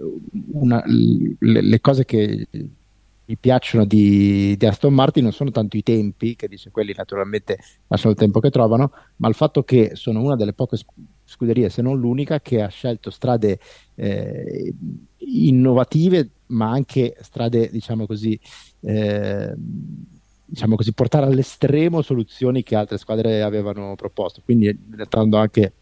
una, 0.51 0.83
le, 0.85 1.61
le, 1.61 1.81
cose 1.81 2.05
che 2.05 2.47
gli 3.25 3.37
piacciono 3.39 3.85
di, 3.85 4.55
di, 4.55 4.65
Aston 4.65 4.93
Martin 4.93 5.23
non 5.23 5.31
sono 5.31 5.49
tanto 5.49 5.77
i 5.77 5.83
tempi, 5.83 6.35
che 6.35 6.47
dice 6.47 6.69
quelli 6.69 6.93
naturalmente 6.95 7.57
lasciano 7.87 8.13
il 8.13 8.19
tempo 8.19 8.39
che 8.39 8.51
trovano, 8.51 8.91
ma 9.17 9.27
il 9.27 9.33
fatto 9.33 9.63
che 9.63 9.91
sono 9.95 10.21
una 10.21 10.35
delle 10.35 10.53
poche 10.53 10.77
scuderie, 11.23 11.69
se 11.69 11.81
non 11.81 11.99
l'unica, 11.99 12.39
che 12.39 12.61
ha 12.61 12.67
scelto 12.67 13.09
strade 13.09 13.59
eh, 13.95 14.73
innovative, 15.17 16.29
ma 16.47 16.69
anche 16.69 17.15
strade, 17.21 17.69
diciamo 17.71 18.05
così, 18.05 18.39
eh, 18.81 19.53
diciamo 20.45 20.75
così, 20.75 20.93
portare 20.93 21.25
all'estremo 21.25 22.03
soluzioni 22.03 22.61
che 22.61 22.75
altre 22.75 22.99
squadre 22.99 23.41
avevano 23.41 23.95
proposto, 23.95 24.41
quindi 24.45 24.77
dando 25.09 25.37
anche 25.37 25.73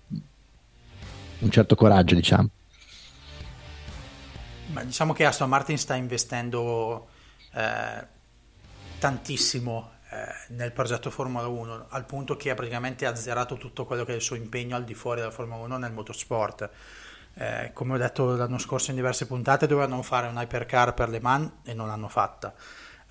un 1.40 1.52
certo 1.52 1.76
coraggio, 1.76 2.15
diciamo. 2.15 2.49
Ma 4.72 4.84
diciamo 4.84 5.11
che 5.11 5.26
Aston 5.26 5.49
Martin 5.49 5.78
sta 5.78 5.94
investendo 5.95 7.10
eh, 7.53 8.07
tantissimo 8.99 9.91
eh, 10.09 10.53
nel 10.53 10.71
progetto 10.71 11.09
Formula 11.09 11.47
1, 11.47 11.88
al 11.89 12.05
punto 12.05 12.35
che 12.35 12.49
ha 12.49 12.55
praticamente 12.55 13.05
azzerato 13.05 13.57
tutto 13.57 13.85
quello 13.85 14.05
che 14.05 14.13
è 14.13 14.15
il 14.15 14.21
suo 14.21 14.35
impegno 14.35 14.75
al 14.75 14.84
di 14.84 14.93
fuori 14.93 15.19
della 15.19 15.31
Formula 15.31 15.63
1 15.63 15.77
nel 15.77 15.91
motorsport. 15.91 16.69
Eh, 17.35 17.71
come 17.73 17.95
ho 17.95 17.97
detto 17.97 18.35
l'anno 18.35 18.59
scorso 18.59 18.91
in 18.91 18.95
diverse 18.95 19.25
puntate, 19.25 19.67
dovevano 19.67 20.01
fare 20.01 20.27
un 20.27 20.35
hypercar 20.35 20.93
per 20.93 21.09
Le 21.09 21.19
Mans 21.19 21.51
e 21.63 21.73
non 21.73 21.88
l'hanno 21.88 22.07
fatta 22.07 22.53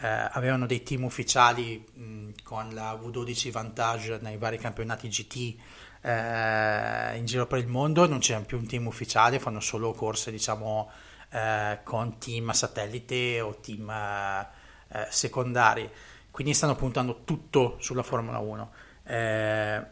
eh, 0.03 0.29
avevano 0.33 0.67
dei 0.67 0.83
team 0.83 1.05
ufficiali 1.05 1.85
mh, 1.95 2.31
con 2.43 2.71
la 2.73 2.93
V12 2.95 3.51
Vantage 3.51 4.19
nei 4.21 4.37
vari 4.37 4.59
campionati 4.59 5.09
GT 5.09 5.57
in 6.05 7.23
giro 7.27 7.47
per 7.47 7.61
il 7.61 7.69
mondo, 7.69 8.09
non 8.09 8.19
c'è 8.19 8.41
più 8.45 8.59
un 8.59 8.67
team 8.67 8.89
ufficiale, 8.89 9.39
fanno 9.39 9.61
solo 9.61 9.93
corse 9.93 10.33
diciamo 10.33 10.91
eh, 11.33 11.81
con 11.83 12.19
team 12.19 12.51
satellite 12.53 13.41
o 13.41 13.57
team 13.57 13.89
eh, 13.91 14.47
eh, 14.89 15.07
secondari, 15.09 15.91
quindi 16.31 16.55
stanno 16.55 16.77
puntando 16.77 17.23
tutto 17.25 17.77
sulla 17.81 18.03
Formula 18.03 18.39
1. 18.39 18.73
Eh, 19.05 19.83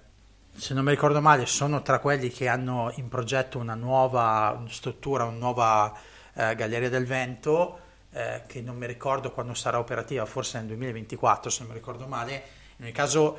se 0.55 0.75
non 0.75 0.85
mi 0.85 0.91
ricordo 0.91 1.21
male, 1.21 1.47
sono 1.47 1.83
tra 1.83 1.99
quelli 1.99 2.29
che 2.31 2.49
hanno 2.49 2.93
in 2.97 3.09
progetto 3.09 3.59
una 3.59 3.75
nuova 3.75 4.63
struttura, 4.69 5.25
una 5.25 5.39
nuova 5.39 5.93
Galleria 6.33 6.89
del 6.89 7.07
Vento 7.07 7.81
eh, 8.13 8.43
che 8.47 8.61
non 8.61 8.77
mi 8.77 8.87
ricordo 8.87 9.31
quando 9.31 9.55
sarà 9.55 9.79
operativa, 9.79 10.25
forse 10.27 10.59
nel 10.59 10.67
2024 10.69 11.51
se 11.51 11.61
non 11.61 11.69
mi 11.69 11.75
ricordo 11.75 12.07
male, 12.07 12.43
in 12.77 12.85
ogni 12.85 12.93
caso 12.93 13.39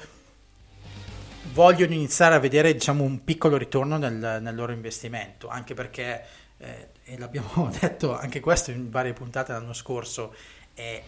vogliono 1.52 1.94
iniziare 1.94 2.36
a 2.36 2.40
vedere 2.40 2.72
diciamo, 2.73 3.03
un 3.03 3.23
piccolo 3.23 3.57
ritorno 3.57 3.98
nel, 3.98 4.40
nel 4.41 4.56
loro 4.56 4.72
investimento, 4.72 5.49
anche 5.49 5.73
perché, 5.73 6.23
eh, 6.57 6.90
e 7.11 7.17
l'abbiamo 7.17 7.69
detto 7.79 8.17
anche 8.17 8.39
questo 8.39 8.71
in 8.71 8.89
varie 8.89 9.13
puntate 9.13 9.51
l'anno 9.51 9.73
scorso, 9.73 10.33
eh, 10.73 11.03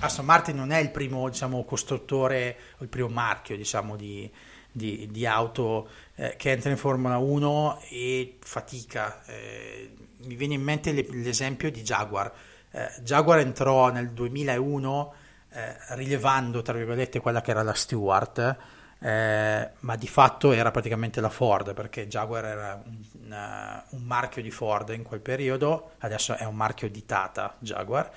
Aston 0.00 0.24
Martin 0.24 0.56
non 0.56 0.72
è 0.72 0.78
il 0.78 0.90
primo 0.90 1.28
diciamo, 1.28 1.64
costruttore 1.64 2.56
il 2.78 2.88
primo 2.88 3.08
marchio 3.08 3.56
diciamo, 3.56 3.96
di, 3.96 4.30
di, 4.70 5.08
di, 5.10 5.26
auto 5.26 5.88
eh, 6.16 6.34
che 6.36 6.50
entra 6.50 6.70
in 6.70 6.76
Formula 6.76 7.18
1 7.18 7.80
e 7.90 8.38
fatica. 8.40 9.24
Eh, 9.26 9.94
mi 10.24 10.34
viene 10.34 10.54
in 10.54 10.62
mente 10.62 10.92
l'esempio 10.92 11.70
di 11.70 11.82
Jaguar 11.82 12.32
eh, 12.76 12.90
Jaguar 13.02 13.38
entrò 13.38 13.92
nel 13.92 14.10
2001 14.10 15.14
eh, 15.50 15.76
rilevando, 15.90 16.60
tra 16.60 16.72
virgolette, 16.72 17.20
quella 17.20 17.40
che 17.40 17.52
era 17.52 17.62
la 17.62 17.72
Stewart, 17.72 18.56
eh, 19.04 19.70
ma 19.80 19.96
di 19.96 20.08
fatto 20.08 20.52
era 20.52 20.70
praticamente 20.70 21.20
la 21.20 21.28
Ford, 21.28 21.74
perché 21.74 22.08
Jaguar 22.08 22.44
era 22.46 22.82
un, 22.82 23.04
uh, 23.30 23.96
un, 23.96 24.02
marchio 24.02 24.40
di 24.40 24.50
Ford 24.50 24.88
in 24.88 25.02
quel 25.02 25.20
periodo, 25.20 25.90
adesso 25.98 26.34
è 26.34 26.44
un 26.44 26.54
marchio 26.56 26.88
di 26.88 27.04
Tata 27.04 27.54
Jaguar, 27.58 28.10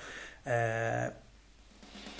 eh, 0.44 1.12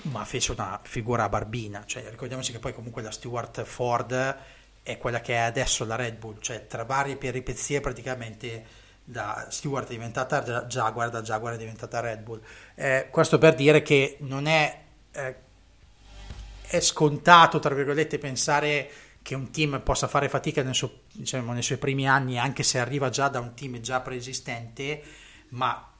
ma 0.03 0.23
fece 0.23 0.51
una 0.51 0.79
figura 0.83 1.27
barbina, 1.29 1.81
cioè 1.87 2.07
ricordiamoci 2.11 2.51
che 2.51 2.59
poi 2.59 2.75
comunque 2.75 3.01
la 3.01 3.09
Stewart 3.09 3.63
Ford 3.63 4.37
è 4.83 4.97
quella 4.99 5.19
che 5.19 5.33
è 5.33 5.39
adesso 5.39 5.83
la 5.83 5.95
Red 5.95 6.17
Bull, 6.17 6.39
cioè 6.39 6.67
tra 6.67 6.83
varie 6.83 7.17
peripezie 7.17 7.81
praticamente 7.81 8.63
da 9.03 9.47
Stewart 9.49 9.87
è 9.87 9.93
diventata 9.93 10.65
Jaguar, 10.65 11.09
da 11.09 11.23
Jaguar 11.23 11.55
è 11.55 11.57
diventata 11.57 12.01
Red 12.01 12.21
Bull. 12.21 12.39
Eh, 12.75 13.07
questo 13.09 13.39
per 13.39 13.55
dire 13.55 13.81
che 13.81 14.17
non 14.19 14.45
è, 14.45 14.79
eh, 15.11 15.35
è 16.69 16.79
scontato, 16.81 17.57
tra 17.57 17.73
virgolette, 17.73 18.19
pensare 18.19 18.89
che 19.23 19.33
un 19.33 19.49
team 19.49 19.81
possa 19.81 20.07
fare 20.07 20.29
fatica 20.29 20.61
nel 20.61 20.75
suo, 20.75 21.01
diciamo, 21.11 21.51
nei 21.51 21.63
suoi 21.63 21.79
primi 21.79 22.07
anni, 22.07 22.37
anche 22.37 22.61
se 22.61 22.77
arriva 22.77 23.09
già 23.09 23.27
da 23.27 23.39
un 23.39 23.55
team 23.55 23.79
già 23.79 24.01
preesistente, 24.01 25.01
ma 25.49 25.91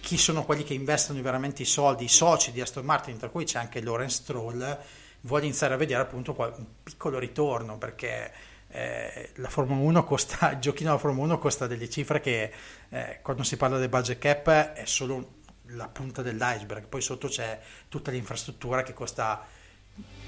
chi 0.00 0.16
sono 0.16 0.44
quelli 0.44 0.62
che 0.62 0.74
investono 0.74 1.20
veramente 1.20 1.62
i 1.62 1.66
soldi, 1.66 2.04
i 2.04 2.08
soci 2.08 2.52
di 2.52 2.60
Aston 2.60 2.84
Martin, 2.84 3.18
tra 3.18 3.28
cui 3.28 3.44
c'è 3.44 3.58
anche 3.58 3.82
Lawrence 3.82 4.22
Stroll, 4.22 4.78
vuole 5.22 5.44
iniziare 5.44 5.74
a 5.74 5.76
vedere 5.76 6.00
appunto 6.00 6.34
un 6.38 6.66
piccolo 6.84 7.18
ritorno 7.18 7.76
perché 7.78 8.32
eh, 8.68 9.30
la 9.34 9.48
Formula 9.48 9.80
1 9.82 10.04
costa, 10.04 10.52
il 10.52 10.58
giochino 10.58 10.90
della 10.90 11.00
Formula 11.00 11.26
1 11.26 11.38
costa 11.38 11.66
delle 11.66 11.90
cifre 11.90 12.20
che 12.20 12.52
eh, 12.90 13.18
quando 13.22 13.42
si 13.42 13.56
parla 13.56 13.78
del 13.78 13.88
budget 13.88 14.18
cap 14.18 14.48
è 14.48 14.84
solo 14.84 15.36
la 15.68 15.88
punta 15.88 16.22
dell'iceberg, 16.22 16.86
poi 16.86 17.00
sotto 17.00 17.28
c'è 17.28 17.60
tutta 17.88 18.10
l'infrastruttura 18.10 18.82
che 18.82 18.92
costa 18.92 19.46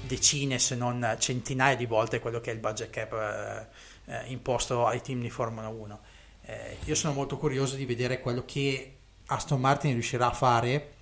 decine 0.01 0.59
se 0.59 0.75
non 0.75 1.15
centinaia 1.19 1.75
di 1.75 1.85
volte 1.85 2.19
quello 2.19 2.41
che 2.41 2.51
è 2.51 2.53
il 2.53 2.59
budget 2.59 2.89
cap 2.89 3.13
eh, 3.13 4.13
eh 4.13 4.31
imposto 4.31 4.85
ai 4.85 5.01
team 5.01 5.21
di 5.21 5.29
Formula 5.29 5.67
1. 5.67 6.01
Eh, 6.43 6.77
io 6.83 6.95
sono 6.95 7.13
molto 7.13 7.37
curioso 7.37 7.75
di 7.75 7.85
vedere 7.85 8.19
quello 8.19 8.43
che 8.45 8.97
Aston 9.27 9.59
Martin 9.59 9.93
riuscirà 9.93 10.27
a 10.27 10.33
fare 10.33 10.93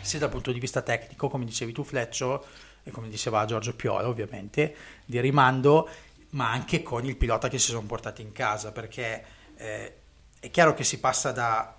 sia 0.00 0.18
dal 0.18 0.30
punto 0.30 0.52
di 0.52 0.60
vista 0.60 0.82
tecnico, 0.82 1.28
come 1.28 1.44
dicevi 1.44 1.72
tu 1.72 1.82
Fleccio, 1.82 2.44
e 2.82 2.90
come 2.90 3.08
diceva 3.08 3.44
Giorgio 3.46 3.74
Piola 3.74 4.08
ovviamente, 4.08 4.76
di 5.04 5.18
rimando 5.20 5.88
ma 6.30 6.50
anche 6.50 6.82
con 6.82 7.04
il 7.04 7.16
pilota 7.16 7.48
che 7.48 7.58
si 7.58 7.70
sono 7.70 7.86
portati 7.86 8.20
in 8.20 8.32
casa, 8.32 8.72
perché 8.72 9.24
eh, 9.56 9.94
è 10.38 10.50
chiaro 10.50 10.74
che 10.74 10.84
si 10.84 10.98
passa 10.98 11.30
da 11.32 11.74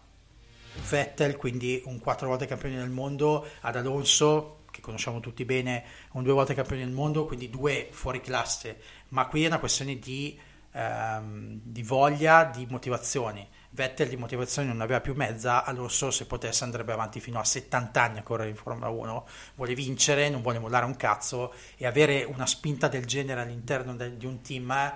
Vettel, 0.89 1.35
quindi 1.35 1.81
un 1.85 1.99
quattro 1.99 2.27
volte 2.27 2.45
campione 2.45 2.77
del 2.77 2.89
mondo, 2.89 3.47
ad 3.61 3.75
Alonso, 3.75 4.63
che 4.71 4.81
conosciamo 4.81 5.19
tutti 5.19 5.45
bene, 5.45 5.83
un 6.11 6.23
due 6.23 6.33
volte 6.33 6.53
campione 6.53 6.83
del 6.83 6.93
mondo, 6.93 7.25
quindi 7.25 7.49
due 7.49 7.87
fuori 7.91 8.19
classe, 8.19 8.79
ma 9.09 9.27
qui 9.27 9.43
è 9.43 9.47
una 9.47 9.59
questione 9.59 9.97
di, 9.97 10.37
ehm, 10.73 11.59
di 11.63 11.81
voglia, 11.81 12.43
di 12.43 12.67
motivazioni. 12.69 13.47
Vettel 13.69 14.09
di 14.09 14.17
motivazione 14.17 14.67
non 14.67 14.81
aveva 14.81 15.01
più 15.01 15.13
mezza, 15.15 15.63
Alonso 15.63 16.11
se 16.11 16.25
potesse 16.25 16.63
andrebbe 16.63 16.93
avanti 16.93 17.19
fino 17.19 17.39
a 17.39 17.43
70 17.43 18.01
anni 18.01 18.19
a 18.19 18.23
correre 18.23 18.49
in 18.49 18.55
Formula 18.55 18.89
1, 18.89 19.27
vuole 19.55 19.75
vincere, 19.75 20.29
non 20.29 20.41
vuole 20.41 20.59
mollare 20.59 20.85
un 20.85 20.95
cazzo 20.95 21.53
e 21.77 21.85
avere 21.85 22.23
una 22.23 22.45
spinta 22.45 22.87
del 22.87 23.05
genere 23.05 23.41
all'interno 23.41 23.95
de- 23.95 24.17
di 24.17 24.25
un 24.25 24.41
team 24.41 24.93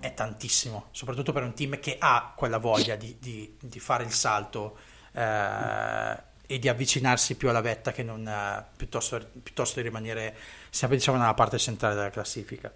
è 0.00 0.14
tantissimo, 0.14 0.86
soprattutto 0.90 1.32
per 1.32 1.42
un 1.42 1.54
team 1.54 1.78
che 1.78 1.96
ha 1.98 2.32
quella 2.36 2.58
voglia 2.58 2.96
di, 2.96 3.16
di, 3.20 3.56
di 3.60 3.78
fare 3.78 4.04
il 4.04 4.12
salto 4.12 4.76
eh, 5.12 6.28
e 6.46 6.58
di 6.58 6.68
avvicinarsi 6.68 7.36
più 7.36 7.48
alla 7.48 7.60
vetta 7.60 7.92
che 7.92 8.02
non, 8.02 8.26
eh, 8.26 8.64
piuttosto, 8.76 9.20
piuttosto 9.42 9.80
di 9.80 9.86
rimanere 9.86 10.34
sempre 10.70 10.96
diciamo, 10.96 11.18
nella 11.18 11.34
parte 11.34 11.58
centrale 11.58 11.94
della 11.94 12.10
classifica. 12.10 12.72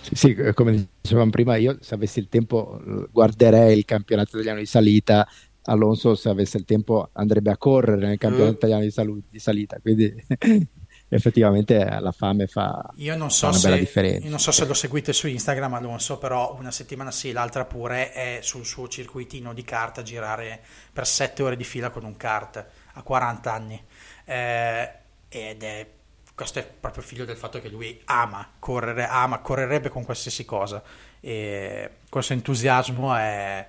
Sì, 0.00 0.32
eh, 0.34 0.54
come 0.54 0.88
dicevamo 1.00 1.30
prima, 1.30 1.56
io 1.56 1.76
se 1.80 1.94
avessi 1.94 2.18
il 2.18 2.28
tempo 2.28 2.80
guarderei 3.10 3.76
il 3.76 3.84
campionato 3.84 4.36
italiano 4.36 4.58
di 4.58 4.66
salita. 4.66 5.28
Alonso, 5.64 6.14
se 6.14 6.30
avesse 6.30 6.56
il 6.56 6.64
tempo, 6.64 7.10
andrebbe 7.12 7.50
a 7.50 7.58
correre 7.58 8.06
nel 8.06 8.16
campionato 8.16 8.52
uh. 8.52 8.56
italiano 8.56 8.82
di, 8.84 8.90
salu- 8.90 9.22
di, 9.28 9.38
salita. 9.38 9.78
Quindi 9.80 10.14
effettivamente 11.08 11.98
la 12.00 12.12
fame 12.12 12.46
fa, 12.46 12.90
io 12.96 13.16
non 13.16 13.30
so 13.30 13.46
fa 13.46 13.48
una 13.48 13.58
se, 13.58 13.68
bella 13.68 13.80
differenza. 13.80 14.24
Io 14.24 14.30
non 14.30 14.38
so 14.38 14.52
se 14.52 14.64
lo 14.66 14.74
seguite 14.74 15.12
su 15.12 15.26
Instagram, 15.26 15.74
Alonso, 15.74 16.18
però 16.18 16.56
una 16.58 16.70
settimana 16.70 17.10
sì, 17.10 17.32
l'altra 17.32 17.64
pure 17.64 18.12
è 18.12 18.38
sul 18.42 18.64
suo 18.64 18.88
circuitino 18.88 19.52
di 19.54 19.62
kart 19.62 19.98
a 19.98 20.02
girare 20.02 20.60
per 20.92 21.06
sette 21.06 21.42
ore 21.42 21.56
di 21.56 21.64
fila 21.64 21.90
con 21.90 22.04
un 22.04 22.16
kart 22.16 22.64
a 22.92 23.02
40 23.02 23.52
anni. 23.52 23.84
Eh, 24.24 24.92
ed 25.28 25.62
è 25.62 25.86
questo 26.34 26.60
è 26.60 26.64
proprio 26.64 27.02
figlio 27.02 27.24
del 27.24 27.36
fatto 27.36 27.60
che 27.60 27.68
lui 27.68 28.00
ama 28.04 28.48
correre, 28.60 29.06
ama, 29.06 29.40
correrebbe 29.40 29.88
con 29.88 30.04
qualsiasi 30.04 30.44
cosa 30.44 30.80
e 31.18 31.90
questo 32.08 32.32
entusiasmo 32.32 33.12
è, 33.16 33.68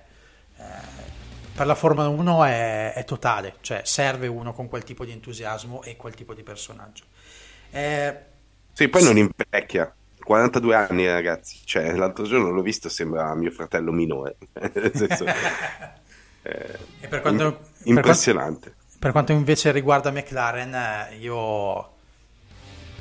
è 0.54 0.62
per 1.60 1.66
la 1.66 1.74
Formula 1.74 2.08
1 2.08 2.44
è, 2.44 2.92
è, 2.94 3.04
totale, 3.04 3.56
cioè 3.60 3.82
serve 3.84 4.28
uno 4.28 4.54
con 4.54 4.68
quel 4.68 4.82
tipo 4.82 5.04
di 5.04 5.12
entusiasmo 5.12 5.82
e 5.82 5.94
quel 5.96 6.14
tipo 6.14 6.32
di 6.32 6.42
personaggio. 6.42 7.04
Eh, 7.70 8.16
sì, 8.72 8.88
poi 8.88 9.02
non 9.02 9.16
invecchia. 9.18 9.94
42 10.30 10.74
anni, 10.74 11.06
ragazzi. 11.06 11.58
Cioè, 11.64 11.92
l'altro 11.92 12.24
giorno 12.24 12.50
l'ho 12.50 12.62
visto, 12.62 12.88
sembra 12.88 13.34
mio 13.34 13.50
fratello 13.50 13.92
minore. 13.92 14.36
Senso, 14.94 15.24
eh, 16.42 16.78
per 17.08 17.20
quanto, 17.20 17.60
impressionante. 17.82 18.70
Per 18.70 18.74
quanto, 18.74 18.98
per 18.98 19.12
quanto, 19.12 19.32
invece 19.32 19.72
riguarda 19.72 20.10
McLaren, 20.10 20.74
eh, 20.74 21.16
io... 21.16 21.98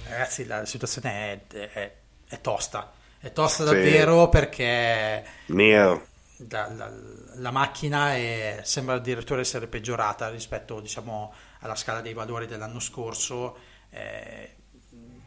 Ragazzi, 0.10 0.46
la 0.46 0.66
situazione 0.66 1.46
è, 1.48 1.70
è, 1.72 1.94
è 2.28 2.41
tosta. 2.41 2.91
È 3.20 3.32
tosta 3.32 3.66
sì. 3.66 3.74
davvero 3.74 4.28
perché... 4.28 5.24
Nero. 5.48 6.08
La, 6.50 6.68
la, 6.76 6.91
la 7.36 7.52
macchina 7.52 8.16
è, 8.16 8.62
sembra 8.64 8.96
addirittura 8.96 9.41
essere 9.41 9.68
peggiorata 9.68 10.30
rispetto 10.30 10.80
diciamo, 10.80 11.34
alla 11.60 11.76
scala 11.76 12.02
dei 12.02 12.14
valori 12.14 12.48
dell'anno 12.48 12.80
scorso. 12.80 13.58
Eh, 13.90 14.56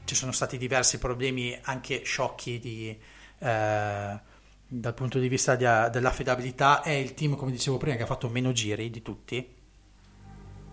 ci 0.05 0.15
sono 0.15 0.33
stati 0.33 0.59
diversi 0.59 0.99
problemi 0.99 1.59
anche 1.63 2.03
sciocchi 2.05 2.59
di, 2.59 2.99
eh, 3.39 4.21
dal 4.67 4.95
punto 4.95 5.19
di 5.19 5.29
vista 5.29 5.55
di, 5.55 5.65
dell'affidabilità. 5.91 6.83
È 6.83 6.91
il 6.91 7.15
team, 7.15 7.37
come 7.37 7.51
dicevo 7.51 7.77
prima, 7.77 7.97
che 7.97 8.03
ha 8.03 8.07
fatto 8.07 8.29
meno 8.29 8.53
giri 8.53 8.91
di 8.91 9.03
tutti. 9.03 9.55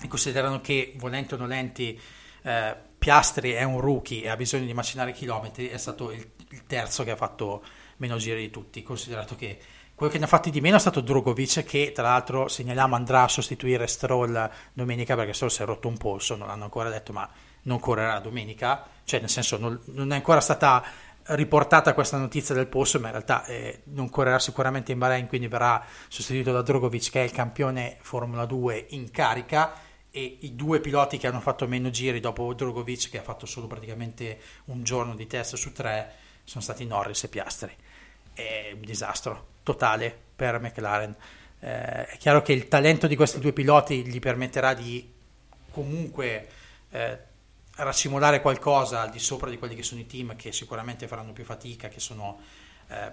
E 0.02 0.08
considerano 0.08 0.62
che, 0.62 0.94
volenti 0.98 1.34
o 1.34 1.38
nolenti, 1.38 2.00
eh, 2.44 2.76
Piastri 2.98 3.52
è 3.52 3.64
un 3.64 3.80
rookie 3.80 4.24
e 4.24 4.30
ha 4.30 4.36
bisogno 4.36 4.66
di 4.66 4.74
macinare 4.74 5.14
chilometri, 5.14 5.70
è 5.70 5.78
stato 5.78 6.12
il, 6.12 6.32
il 6.50 6.66
terzo 6.66 7.04
che 7.04 7.12
ha 7.12 7.16
fatto 7.16 7.64
meno 7.98 8.18
giri 8.18 8.42
di 8.42 8.50
tutti, 8.50 8.84
considerato 8.84 9.36
che 9.36 9.58
quello 9.96 10.12
che 10.12 10.20
ne 10.20 10.26
ha 10.26 10.30
fatti 10.30 10.50
di 10.50 10.62
meno 10.62 10.78
è 10.78 10.80
stato 10.80 11.02
Drogovic, 11.02 11.64
che 11.64 11.92
tra 11.94 12.04
l'altro 12.04 12.48
segnaliamo 12.48 12.96
andrà 12.96 13.24
a 13.24 13.28
sostituire 13.28 13.86
Stroll 13.88 14.50
domenica 14.72 15.16
perché 15.16 15.34
Stroll 15.34 15.50
si 15.50 15.62
è 15.62 15.66
rotto 15.66 15.90
un 15.90 15.98
polso, 15.98 16.38
non 16.38 16.48
l'hanno 16.48 16.64
ancora 16.64 16.90
detto, 16.90 17.12
ma 17.12 17.30
non 17.64 17.80
correrà 17.80 18.19
domenica. 18.19 18.88
Cioè, 19.03 19.19
nel 19.19 19.30
senso, 19.30 19.57
non, 19.57 19.80
non 19.86 20.11
è 20.11 20.15
ancora 20.15 20.40
stata 20.40 20.84
riportata 21.36 21.94
questa 21.94 22.18
notizia 22.18 22.56
del 22.56 22.68
polso, 22.68 22.99
ma 22.99 23.07
in 23.07 23.14
realtà 23.14 23.45
eh, 23.45 23.81
non 23.86 24.10
correrà 24.10 24.40
sicuramente 24.40 24.91
in 24.91 24.98
Bahrain, 24.98 25.27
quindi 25.27 25.48
verrà 25.48 25.84
sostituito 26.07 26.52
da 26.52 26.61
Drogovic, 26.61 27.11
che 27.11 27.22
è 27.22 27.23
il 27.23 27.31
campione 27.31 27.98
Formula 28.02 28.45
2 28.45 28.88
in 28.90 29.11
carica. 29.11 29.88
E 30.11 30.38
i 30.41 30.56
due 30.56 30.80
piloti 30.80 31.19
che 31.19 31.27
hanno 31.27 31.40
fatto 31.40 31.68
meno 31.68 31.91
giri 31.91 32.19
dopo 32.19 32.52
Drogovic, 32.53 33.10
che 33.10 33.19
ha 33.19 33.23
fatto 33.23 33.45
solo 33.45 33.68
praticamente 33.68 34.40
un 34.65 34.84
giorno 34.84 35.14
di 35.14 35.27
test 35.27 35.56
su 35.56 35.72
tre, 35.72 36.14
sono 36.44 36.64
stati 36.64 36.84
Norris 36.86 37.26
e 37.26 37.27
Piastri. 37.27 37.76
È 38.34 38.72
un 38.73 38.81
disastro 38.81 39.49
totale 39.61 40.18
per 40.36 40.60
McLaren. 40.60 41.15
Eh, 41.60 42.06
è 42.07 42.18
chiaro 42.18 42.41
che 42.41 42.53
il 42.53 42.68
talento 42.68 43.06
di 43.06 43.15
questi 43.15 43.40
due 43.40 43.53
piloti 43.53 44.03
gli 44.03 44.19
permetterà 44.19 44.73
di 44.73 45.14
comunque 45.72 46.48
eh, 46.90 47.19
racimolare 47.84 48.42
qualcosa 48.42 49.02
al 49.02 49.10
di 49.10 49.20
sopra 49.20 49.50
di 49.50 49.58
quelli 49.58 49.76
che 49.76 49.84
sono 49.84 50.02
i 50.02 50.08
team 50.08 50.36
che 50.36 50.52
sicuramente 50.52 51.08
faranno 51.08 51.34
più 51.34 51.44
fatica, 51.44 51.88
che 51.88 52.00
sono 52.00 52.40
eh, 52.88 53.12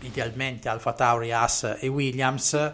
idealmente 0.00 0.68
Alfa 0.68 0.92
Tauri, 0.92 1.32
Haas 1.32 1.76
e 1.80 1.88
Williams, 1.88 2.72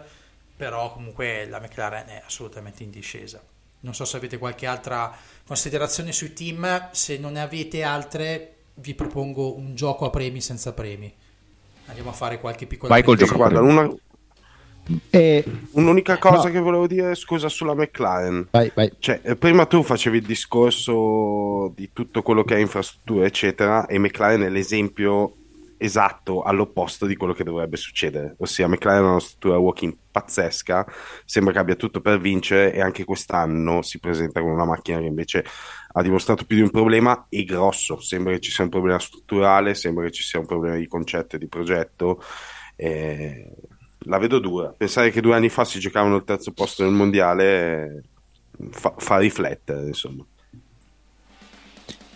però 0.55 0.93
comunque 0.93 1.45
la 1.47 1.59
McLaren 1.59 2.07
è 2.07 2.23
assolutamente 2.25 2.83
in 2.83 2.91
discesa. 2.91 3.41
Non 3.81 3.93
so 3.93 4.05
se 4.05 4.17
avete 4.17 4.37
qualche 4.37 4.65
altra 4.65 5.15
considerazione 5.45 6.11
sui 6.11 6.33
team, 6.33 6.89
se 6.91 7.17
non 7.17 7.33
ne 7.33 7.41
avete 7.41 7.83
altre 7.83 8.55
vi 8.75 8.93
propongo 8.93 9.55
un 9.55 9.75
gioco 9.75 10.05
a 10.05 10.09
premi 10.09 10.41
senza 10.41 10.73
premi. 10.73 11.13
Andiamo 11.87 12.09
a 12.09 12.13
fare 12.13 12.39
qualche 12.39 12.65
piccola... 12.65 12.93
Vai 12.93 13.03
col 13.03 13.17
gioco. 13.17 13.35
Guarda, 13.35 13.61
una... 13.61 13.93
E... 15.09 15.43
Un'unica 15.71 16.17
cosa 16.17 16.47
no. 16.47 16.51
che 16.51 16.59
volevo 16.59 16.87
dire, 16.87 17.15
scusa, 17.15 17.49
sulla 17.49 17.73
McLaren. 17.73 18.47
Vai, 18.51 18.71
vai. 18.73 18.91
Cioè, 18.99 19.21
eh, 19.23 19.35
prima 19.35 19.65
tu 19.65 19.81
facevi 19.83 20.17
il 20.17 20.25
discorso 20.25 21.71
di 21.75 21.89
tutto 21.91 22.21
quello 22.21 22.43
che 22.43 22.55
è 22.55 22.59
infrastruttura, 22.59 23.25
eccetera, 23.25 23.85
e 23.87 23.97
McLaren 23.97 24.41
è 24.41 24.49
l'esempio 24.49 25.37
esatto 25.77 26.41
all'opposto 26.41 27.05
di 27.05 27.15
quello 27.15 27.33
che 27.33 27.43
dovrebbe 27.43 27.77
succedere. 27.77 28.35
Ossia, 28.39 28.67
McLaren 28.67 29.03
ha 29.03 29.09
una 29.11 29.19
struttura 29.19 29.57
walking 29.57 29.95
pazzesca, 30.11 30.85
sembra 31.25 31.53
che 31.53 31.59
abbia 31.59 31.75
tutto 31.75 31.99
per 31.99 32.19
vincere 32.19 32.73
e 32.73 32.81
anche 32.81 33.03
quest'anno 33.03 33.81
si 33.81 33.99
presenta 33.99 34.41
con 34.41 34.51
una 34.51 34.65
macchina 34.65 34.99
che 34.99 35.05
invece 35.05 35.43
ha 35.91 36.01
dimostrato 36.01 36.45
più 36.45 36.55
di 36.57 36.61
un 36.61 36.71
problema 36.71 37.25
e 37.29 37.43
grosso. 37.43 37.99
Sembra 37.99 38.33
che 38.33 38.39
ci 38.39 38.51
sia 38.51 38.63
un 38.63 38.69
problema 38.69 38.99
strutturale, 38.99 39.73
sembra 39.73 40.05
che 40.05 40.11
ci 40.11 40.23
sia 40.23 40.39
un 40.39 40.45
problema 40.45 40.77
di 40.77 40.87
concetto 40.87 41.35
e 41.35 41.39
di 41.39 41.47
progetto. 41.47 42.23
Eh, 42.77 43.51
la 44.05 44.17
vedo 44.17 44.39
dura. 44.39 44.73
Pensare 44.75 45.11
che 45.11 45.21
due 45.21 45.35
anni 45.35 45.49
fa 45.49 45.65
si 45.65 45.79
giocavano 45.79 46.15
il 46.15 46.23
terzo 46.23 46.51
posto 46.51 46.83
nel 46.83 46.93
mondiale 46.93 48.03
fa, 48.71 48.93
fa 48.97 49.17
riflettere, 49.17 49.87
insomma. 49.87 50.25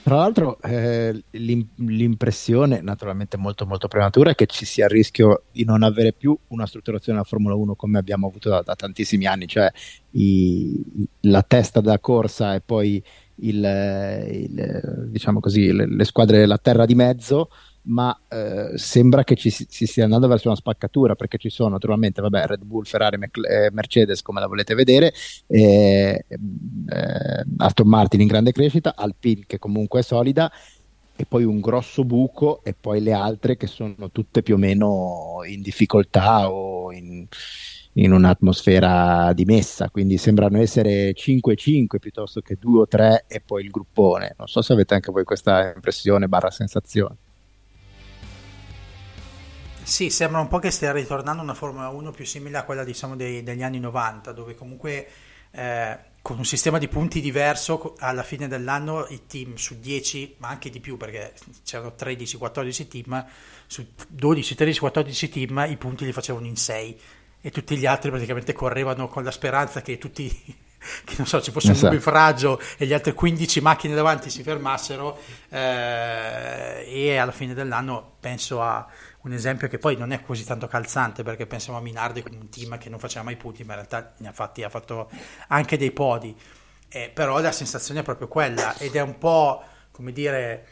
Tra 0.01 0.15
l'altro 0.15 0.59
eh, 0.61 1.23
l'impressione, 1.31 2.81
naturalmente 2.81 3.37
molto 3.37 3.67
molto 3.67 3.87
prematura, 3.87 4.31
è 4.31 4.35
che 4.35 4.47
ci 4.47 4.65
sia 4.65 4.85
il 4.85 4.91
rischio 4.91 5.43
di 5.51 5.65
non 5.65 5.83
avere 5.83 6.13
più 6.13 6.35
una 6.47 6.65
strutturazione 6.65 7.19
della 7.19 7.29
Formula 7.29 7.53
1 7.53 7.75
come 7.75 7.99
abbiamo 7.99 8.25
avuto 8.25 8.49
da, 8.49 8.61
da 8.61 8.75
tantissimi 8.75 9.27
anni, 9.27 9.45
cioè 9.45 9.71
i, 10.11 11.07
la 11.21 11.43
testa 11.43 11.79
della 11.79 11.99
corsa 11.99 12.55
e 12.55 12.61
poi 12.61 13.03
il, 13.41 14.27
il, 14.31 15.07
diciamo 15.09 15.39
così, 15.39 15.71
le, 15.71 15.85
le 15.85 16.05
squadre 16.05 16.39
della 16.39 16.57
terra 16.57 16.85
di 16.85 16.95
mezzo 16.95 17.49
ma 17.89 18.17
eh, 18.27 18.77
sembra 18.77 19.23
che 19.23 19.35
ci 19.35 19.49
si, 19.49 19.65
stia 19.67 20.03
andando 20.03 20.27
verso 20.27 20.47
una 20.47 20.55
spaccatura 20.55 21.15
perché 21.15 21.37
ci 21.37 21.49
sono 21.49 21.69
naturalmente 21.69 22.21
vabbè, 22.21 22.45
Red 22.45 22.63
Bull, 22.63 22.83
Ferrari, 22.83 23.17
Mc- 23.17 23.47
eh, 23.47 23.69
Mercedes 23.71 24.21
come 24.21 24.39
la 24.39 24.47
volete 24.47 24.75
vedere, 24.75 25.13
eh, 25.47 26.25
eh, 26.27 27.45
Aston 27.57 27.87
Martin 27.87 28.21
in 28.21 28.27
grande 28.27 28.51
crescita, 28.51 28.95
Alpine 28.95 29.43
che 29.45 29.59
comunque 29.59 29.99
è 29.99 30.03
solida 30.03 30.51
e 31.15 31.25
poi 31.25 31.43
un 31.43 31.59
grosso 31.59 32.05
buco 32.05 32.61
e 32.63 32.73
poi 32.79 33.01
le 33.01 33.11
altre 33.11 33.57
che 33.57 33.67
sono 33.67 34.09
tutte 34.11 34.41
più 34.41 34.55
o 34.55 34.57
meno 34.57 35.41
in 35.45 35.61
difficoltà 35.61 36.49
o 36.49 36.93
in, 36.93 37.25
in 37.93 38.13
un'atmosfera 38.13 39.33
dimessa, 39.33 39.89
quindi 39.89 40.17
sembrano 40.17 40.59
essere 40.59 41.13
5-5 41.13 41.97
piuttosto 41.99 42.39
che 42.39 42.55
2 42.57 42.79
o 42.79 42.87
3 42.87 43.25
e 43.27 43.41
poi 43.41 43.65
il 43.65 43.69
gruppone. 43.69 44.35
Non 44.37 44.47
so 44.47 44.61
se 44.61 44.71
avete 44.71 44.93
anche 44.93 45.11
voi 45.11 45.25
questa 45.25 45.73
impressione 45.73 46.29
barra 46.29 46.51
sensazione. 46.51 47.17
Sì, 49.89 50.11
sembra 50.11 50.39
un 50.39 50.47
po' 50.47 50.59
che 50.59 50.69
stia 50.69 50.91
ritornando 50.91 51.41
una 51.41 51.55
Formula 51.55 51.89
1 51.89 52.11
più 52.11 52.23
simile 52.23 52.59
a 52.59 52.63
quella 52.63 52.83
diciamo 52.83 53.15
dei, 53.15 53.41
degli 53.41 53.63
anni 53.63 53.79
90, 53.79 54.31
dove 54.33 54.53
comunque 54.53 55.07
eh, 55.49 55.97
con 56.21 56.37
un 56.37 56.45
sistema 56.45 56.77
di 56.77 56.87
punti 56.87 57.19
diverso 57.19 57.95
alla 57.97 58.21
fine 58.21 58.47
dell'anno 58.47 59.07
i 59.09 59.25
team 59.25 59.55
su 59.55 59.79
10, 59.79 60.35
ma 60.37 60.49
anche 60.49 60.69
di 60.69 60.79
più 60.79 60.95
perché 60.95 61.33
c'erano 61.63 61.95
13-14 61.97 62.87
team, 62.87 63.25
su 63.65 63.83
12-13-14 64.15 65.29
team 65.31 65.65
i 65.67 65.75
punti 65.75 66.05
li 66.05 66.13
facevano 66.13 66.45
in 66.45 66.55
6 66.55 66.99
e 67.41 67.49
tutti 67.49 67.75
gli 67.75 67.87
altri 67.87 68.11
praticamente 68.11 68.53
correvano 68.53 69.07
con 69.07 69.23
la 69.23 69.31
speranza 69.31 69.81
che 69.81 69.97
tutti 69.97 70.29
che 71.03 71.15
non 71.17 71.25
so, 71.25 71.41
ci 71.41 71.51
fosse 71.51 71.71
esatto. 71.71 71.87
un 71.87 71.91
nubifragio 71.93 72.61
e 72.77 72.85
gli 72.85 72.93
altri 72.93 73.13
15 73.13 73.61
macchine 73.61 73.95
davanti 73.95 74.29
si 74.29 74.43
fermassero 74.43 75.19
eh, 75.49 76.85
e 76.87 77.17
alla 77.17 77.31
fine 77.31 77.53
dell'anno 77.53 78.17
penso 78.19 78.61
a 78.61 78.87
un 79.21 79.33
esempio 79.33 79.67
che 79.67 79.77
poi 79.77 79.97
non 79.97 80.11
è 80.11 80.21
così 80.21 80.45
tanto 80.45 80.67
calzante 80.67 81.23
perché 81.23 81.45
pensiamo 81.45 81.77
a 81.77 81.81
Minardi 81.81 82.21
come 82.21 82.37
un 82.37 82.49
team 82.49 82.77
che 82.77 82.89
non 82.89 82.99
faceva 82.99 83.25
mai 83.25 83.35
punti 83.35 83.63
ma 83.63 83.73
in 83.73 83.79
realtà 83.79 84.13
ne 84.17 84.29
ha 84.29 84.31
fatti, 84.31 84.63
ha 84.63 84.69
fatto 84.69 85.09
anche 85.47 85.77
dei 85.77 85.91
podi 85.91 86.35
eh, 86.87 87.11
però 87.13 87.39
la 87.39 87.51
sensazione 87.51 87.99
è 87.99 88.03
proprio 88.03 88.27
quella 88.27 88.77
ed 88.77 88.95
è 88.95 89.01
un 89.01 89.17
po' 89.17 89.61
come 89.91 90.13
dire 90.13 90.67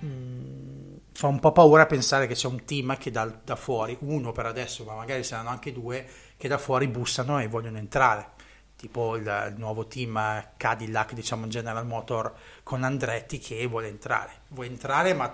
mh, 0.00 0.06
mm, 0.06 0.96
fa 1.12 1.26
un 1.28 1.40
po' 1.40 1.52
paura 1.52 1.86
pensare 1.86 2.26
che 2.26 2.34
c'è 2.34 2.46
un 2.46 2.64
team 2.64 2.96
che 2.98 3.10
da, 3.10 3.24
da 3.24 3.56
fuori 3.56 3.96
uno 4.00 4.32
per 4.32 4.46
adesso 4.46 4.84
ma 4.84 4.94
magari 4.94 5.24
saranno 5.24 5.48
anche 5.48 5.72
due 5.72 6.06
che 6.36 6.48
da 6.48 6.58
fuori 6.58 6.88
bussano 6.88 7.38
e 7.40 7.48
vogliono 7.48 7.78
entrare 7.78 8.40
tipo 8.76 9.14
il, 9.14 9.22
il, 9.22 9.54
nuovo 9.58 9.86
team 9.86 10.48
Cadillac, 10.56 11.12
diciamo 11.12 11.46
General 11.46 11.86
Motor 11.86 12.34
con 12.64 12.82
Andretti 12.82 13.38
che 13.38 13.64
vuole 13.66 13.86
entrare. 13.86 14.32
Vuole 14.48 14.70
entrare, 14.70 15.14
ma 15.14 15.32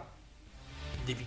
devi 1.03 1.27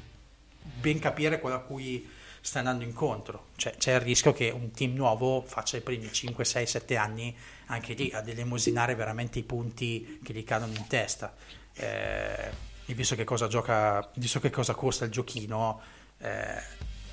ben 0.61 0.99
capire 0.99 1.39
quello 1.39 1.55
a 1.55 1.59
cui 1.59 2.07
sta 2.41 2.59
andando 2.59 2.83
incontro. 2.83 3.47
Cioè, 3.55 3.75
c'è 3.77 3.93
il 3.95 4.01
rischio 4.01 4.33
che 4.33 4.49
un 4.49 4.71
team 4.71 4.93
nuovo 4.93 5.41
faccia 5.45 5.77
i 5.77 5.81
primi 5.81 6.11
5, 6.11 6.43
6, 6.43 6.65
7 6.65 6.95
anni 6.97 7.35
anche 7.67 7.93
lì 7.93 8.11
ad 8.13 8.27
elemosinare 8.27 8.95
veramente 8.95 9.39
i 9.39 9.43
punti 9.43 10.19
che 10.23 10.33
gli 10.33 10.43
cadono 10.43 10.73
in 10.73 10.87
testa. 10.87 11.33
Eh, 11.73 12.69
visto 12.93 13.15
che 13.15 13.23
cosa 13.23 13.47
gioca, 13.47 14.09
visto 14.15 14.39
che 14.39 14.49
cosa 14.49 14.73
costa 14.73 15.05
il 15.05 15.11
giochino, 15.11 15.81
eh, 16.17 16.61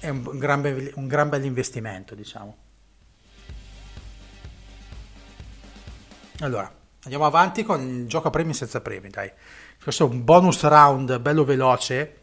è 0.00 0.08
un, 0.08 0.26
un, 0.26 0.38
gran 0.38 0.60
be- 0.60 0.92
un 0.96 1.06
gran 1.06 1.28
bel 1.28 1.44
investimento, 1.44 2.14
diciamo. 2.14 2.56
Allora, 6.40 6.72
andiamo 7.02 7.26
avanti 7.26 7.64
con 7.64 7.80
il 7.80 8.06
gioco 8.06 8.28
a 8.28 8.30
premi 8.30 8.54
senza 8.54 8.80
premi, 8.80 9.08
dai. 9.08 9.30
Questo 9.82 10.06
è 10.06 10.10
un 10.10 10.24
bonus 10.24 10.62
round 10.62 11.18
bello 11.18 11.44
veloce, 11.44 12.17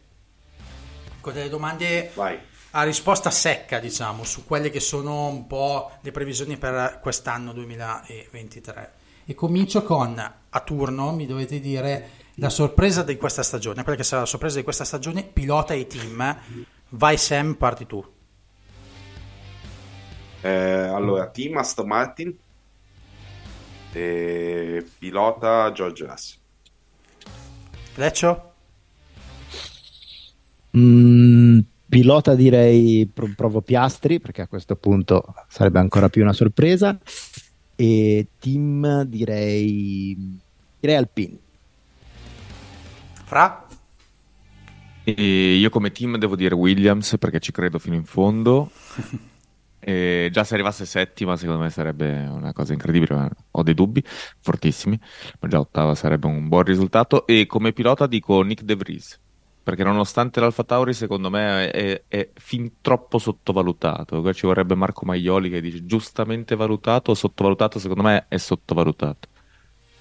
con 1.26 1.34
delle 1.34 1.50
domande 1.50 2.12
Vai. 2.14 2.38
a 2.72 2.84
risposta 2.84 3.32
secca, 3.32 3.80
diciamo, 3.80 4.24
su 4.24 4.46
quelle 4.46 4.70
che 4.70 4.80
sono 4.80 5.26
un 5.26 5.48
po' 5.48 5.94
le 6.02 6.12
previsioni 6.12 6.56
per 6.56 7.00
quest'anno 7.02 7.52
2023. 7.52 8.94
E 9.26 9.34
comincio 9.34 9.82
con, 9.82 10.20
a 10.20 10.60
turno, 10.60 11.12
mi 11.14 11.26
dovete 11.26 11.60
dire 11.60 12.10
La 12.36 12.50
sorpresa 12.50 13.02
di 13.02 13.18
questa 13.18 13.42
stagione, 13.42 13.82
quella 13.82 13.98
che 13.98 14.04
sarà 14.04 14.22
la 14.22 14.28
sorpresa 14.28 14.58
di 14.58 14.64
questa 14.64 14.84
stagione, 14.84 15.24
pilota 15.24 15.74
i 15.74 15.88
team. 15.88 16.38
Vai 16.90 17.18
Sam, 17.18 17.56
parti 17.56 17.88
tu. 17.88 18.06
Eh, 20.42 20.50
allora, 20.50 21.26
team 21.26 21.58
Aston 21.58 21.88
Martin 21.88 22.38
e 23.94 24.86
pilota 25.00 25.72
George 25.72 26.06
Russell. 26.06 26.40
Leccio? 27.96 28.55
Mm, 30.78 31.60
pilota 31.88 32.36
direi 32.36 33.08
pro- 33.12 33.32
provo 33.36 33.62
Piastri 33.62 34.20
perché 34.20 34.42
a 34.42 34.48
questo 34.48 34.76
punto 34.76 35.34
sarebbe 35.48 35.80
ancora 35.80 36.10
più 36.10 36.22
una 36.22 36.34
sorpresa 36.34 36.98
e 37.76 38.28
team 38.40 39.04
direi 39.04 40.40
direi 40.80 40.96
Alpine 40.96 41.40
Fra? 43.26 43.68
E 45.04 45.56
io 45.56 45.70
come 45.70 45.92
team 45.92 46.18
devo 46.18 46.36
dire 46.36 46.56
Williams 46.56 47.18
perché 47.20 47.40
ci 47.40 47.52
credo 47.52 47.80
fino 47.80 47.96
in 47.96 48.06
fondo. 48.06 48.72
E 49.88 50.30
già 50.32 50.44
se 50.44 50.56
arrivasse 50.56 50.84
settima, 50.84 51.38
secondo 51.38 51.62
me 51.62 51.70
sarebbe 51.70 52.26
una 52.28 52.54
cosa 52.54 52.74
incredibile. 52.74 53.14
ma 53.14 53.30
Ho 53.52 53.62
dei 53.62 53.76
dubbi 53.76 54.04
fortissimi, 54.40 55.00
ma 55.40 55.48
già 55.48 55.60
ottava 55.60 55.94
sarebbe 55.94 56.26
un 56.26 56.48
buon 56.48 56.64
risultato. 56.64 57.28
E 57.28 57.46
come 57.46 57.72
pilota 57.72 58.08
dico 58.08 58.42
Nick 58.42 58.64
De 58.64 58.76
Vries, 58.76 59.20
perché 59.66 59.84
nonostante 59.84 60.40
l'Alfa 60.40 60.64
Tauri, 60.64 60.94
secondo 60.94 61.32
me 61.32 61.72
è, 61.72 62.04
è 62.08 62.30
fin 62.36 62.74
troppo 62.82 63.18
sottovalutato. 63.18 64.32
Ci 64.32 64.46
vorrebbe 64.46 64.76
Marco 64.76 65.06
Maioli 65.06 65.50
che 65.50 65.60
dice 65.60 65.88
giustamente 65.88 66.56
valutato 66.56 67.10
o 67.10 67.14
sottovalutato. 67.16 67.80
Secondo 67.80 68.04
me 68.04 68.26
è 68.28 68.38
sottovalutato. 68.38 69.28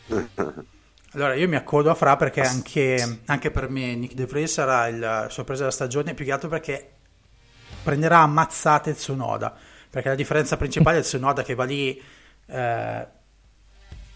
Allora, 1.15 1.35
io 1.35 1.49
mi 1.49 1.55
accodo 1.55 1.91
a 1.91 1.95
Fra 1.95 2.16
perché 2.16 2.41
anche, 2.41 3.20
anche 3.27 3.53
per 3.53 3.70
me 3.70 3.95
Nick 3.95 4.15
De 4.15 4.27
Vries 4.27 4.53
sarà 4.53 4.89
il 4.89 5.27
sorpresa 5.31 5.61
della 5.61 5.73
stagione, 5.73 6.12
più 6.12 6.24
che 6.24 6.32
altro 6.32 6.49
perché 6.49 6.91
prenderà 7.85 8.19
ammazzate 8.19 8.95
Tsunoda, 8.95 9.57
perché 9.89 10.09
la 10.09 10.16
differenza 10.16 10.57
principale 10.57 10.99
è 10.99 11.03
Tsunoda 11.03 11.45
che 11.45 11.55
va 11.55 11.62
lì 11.62 12.03
eh, 12.47 13.07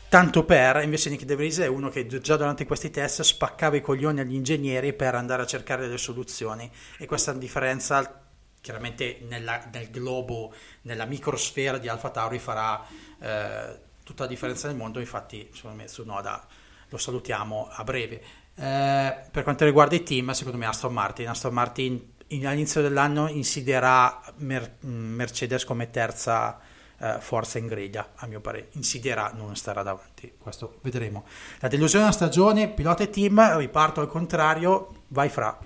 tanto 0.08 0.44
per, 0.44 0.82
invece 0.82 1.10
Nick 1.10 1.24
De 1.24 1.36
Vries 1.36 1.58
è 1.58 1.66
uno 1.66 1.88
che 1.88 2.06
già 2.06 2.36
durante 2.36 2.64
questi 2.66 2.90
test 2.90 3.22
spaccava 3.22 3.76
i 3.76 3.80
coglioni 3.80 4.20
agli 4.20 4.34
ingegneri 4.34 4.92
per 4.92 5.14
andare 5.14 5.42
a 5.42 5.46
cercare 5.46 5.82
delle 5.82 5.98
soluzioni. 5.98 6.70
E 6.98 7.06
questa 7.06 7.32
differenza 7.32 8.22
chiaramente 8.60 9.20
nella- 9.28 9.68
nel 9.72 9.90
globo, 9.90 10.52
nella 10.82 11.04
microsfera 11.04 11.78
di 11.78 11.88
Alfa 11.88 12.10
Tauri 12.10 12.38
farà 12.38 12.84
eh, 13.20 13.80
tutta 14.04 14.22
la 14.24 14.28
differenza 14.28 14.68
nel 14.68 14.76
mondo, 14.76 15.00
infatti 15.00 15.48
secondo 15.52 15.76
me 15.76 15.84
Tsunoda 15.84 16.46
lo 16.88 16.96
salutiamo 16.96 17.68
a 17.70 17.84
breve. 17.84 18.22
Eh, 18.54 19.16
per 19.30 19.42
quanto 19.42 19.64
riguarda 19.64 19.94
i 19.94 20.02
team, 20.02 20.30
secondo 20.32 20.58
me 20.58 20.66
Aston 20.66 20.92
Martin, 20.92 21.28
Aston 21.28 21.52
Martin 21.52 22.12
in- 22.28 22.46
all'inizio 22.46 22.80
dell'anno 22.80 23.28
insidierà 23.28 24.20
Mer- 24.36 24.76
Mercedes 24.80 25.64
come 25.64 25.90
terza 25.90 26.58
eh, 27.00 27.16
forza 27.20 27.58
in 27.58 27.66
griglia, 27.66 28.12
a 28.16 28.26
mio 28.26 28.40
parere. 28.40 28.68
Insidierà, 28.72 29.32
non 29.36 29.56
starà 29.56 29.82
davanti, 29.82 30.32
questo 30.38 30.78
vedremo. 30.82 31.24
La 31.60 31.68
delusione 31.68 32.04
della 32.04 32.16
stagione, 32.16 32.68
pilota 32.68 33.04
e 33.04 33.10
team, 33.10 33.56
riparto 33.56 34.00
al 34.00 34.08
contrario, 34.08 35.02
vai 35.08 35.28
fra. 35.28 35.58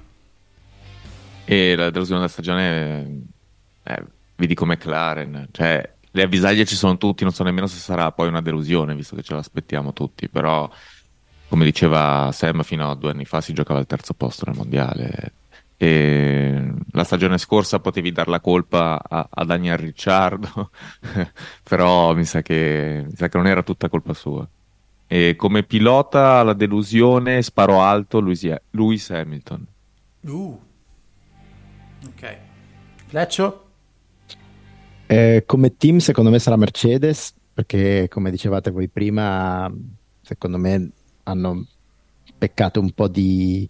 E 1.45 1.77
la 1.77 1.91
delusione 1.91 2.21
della 2.21 2.33
stagione, 2.33 3.23
eh, 3.83 4.05
vi 4.37 4.47
dico 4.47 4.65
McLaren, 4.65 5.49
cioè 5.51 5.91
le 6.15 6.23
avvisaglie 6.23 6.67
ci 6.67 6.77
sono 6.77 6.99
tutti, 6.99 7.25
non 7.25 7.33
so 7.33 7.43
nemmeno 7.43 7.67
se 7.67 7.79
sarà 7.79 8.13
poi 8.13 8.29
una 8.29 8.43
delusione, 8.43 8.95
visto 8.95 9.17
che 9.17 9.23
ce 9.23 9.35
l'aspettiamo 9.35 9.93
tutti, 9.93 10.29
però 10.29 10.71
come 11.49 11.65
diceva 11.65 12.31
Sam, 12.33 12.63
fino 12.63 12.91
a 12.91 12.95
due 12.95 13.11
anni 13.11 13.25
fa 13.25 13.41
si 13.41 13.53
giocava 13.53 13.79
al 13.79 13.87
terzo 13.87 14.15
posto 14.15 14.45
nel 14.47 14.57
mondiale. 14.57 15.33
E 15.83 16.73
la 16.93 17.03
stagione 17.03 17.39
scorsa 17.39 17.81
potevi 17.81 18.13
dar 18.13 18.29
la 18.29 18.39
colpa 18.39 19.03
a, 19.03 19.27
a 19.29 19.45
Daniel 19.45 19.79
Ricciardo, 19.79 20.71
però 21.69 22.15
mi 22.15 22.25
sa, 22.25 22.41
che, 22.41 23.03
mi 23.05 23.17
sa 23.17 23.29
che 23.29 23.37
non 23.37 23.49
era 23.49 23.65
tutta 23.65 23.89
colpa 23.89 24.15
sua. 24.15 24.49
E 25.09 25.35
come 25.35 25.65
pilota 25.65 26.45
la 26.45 26.53
delusione 26.53 27.43
sparo 27.43 27.83
alto 27.83 28.21
Lewis, 28.21 28.49
Lewis 28.71 29.11
Hamilton. 29.11 29.67
Uh. 30.21 30.61
Ok. 32.07 32.37
Fleccio? 33.07 33.67
Eh, 35.07 35.43
come 35.45 35.77
team 35.77 35.99
secondo 35.99 36.31
me 36.31 36.39
sarà 36.39 36.55
Mercedes 36.55 37.35
perché 37.53 38.07
come 38.09 38.31
dicevate 38.31 38.71
voi 38.71 38.87
prima 38.87 39.69
secondo 40.21 40.59
me 40.59 40.91
hanno 41.25 41.67
peccato 42.39 42.79
un 42.79 42.93
po' 42.93 43.09
di, 43.09 43.69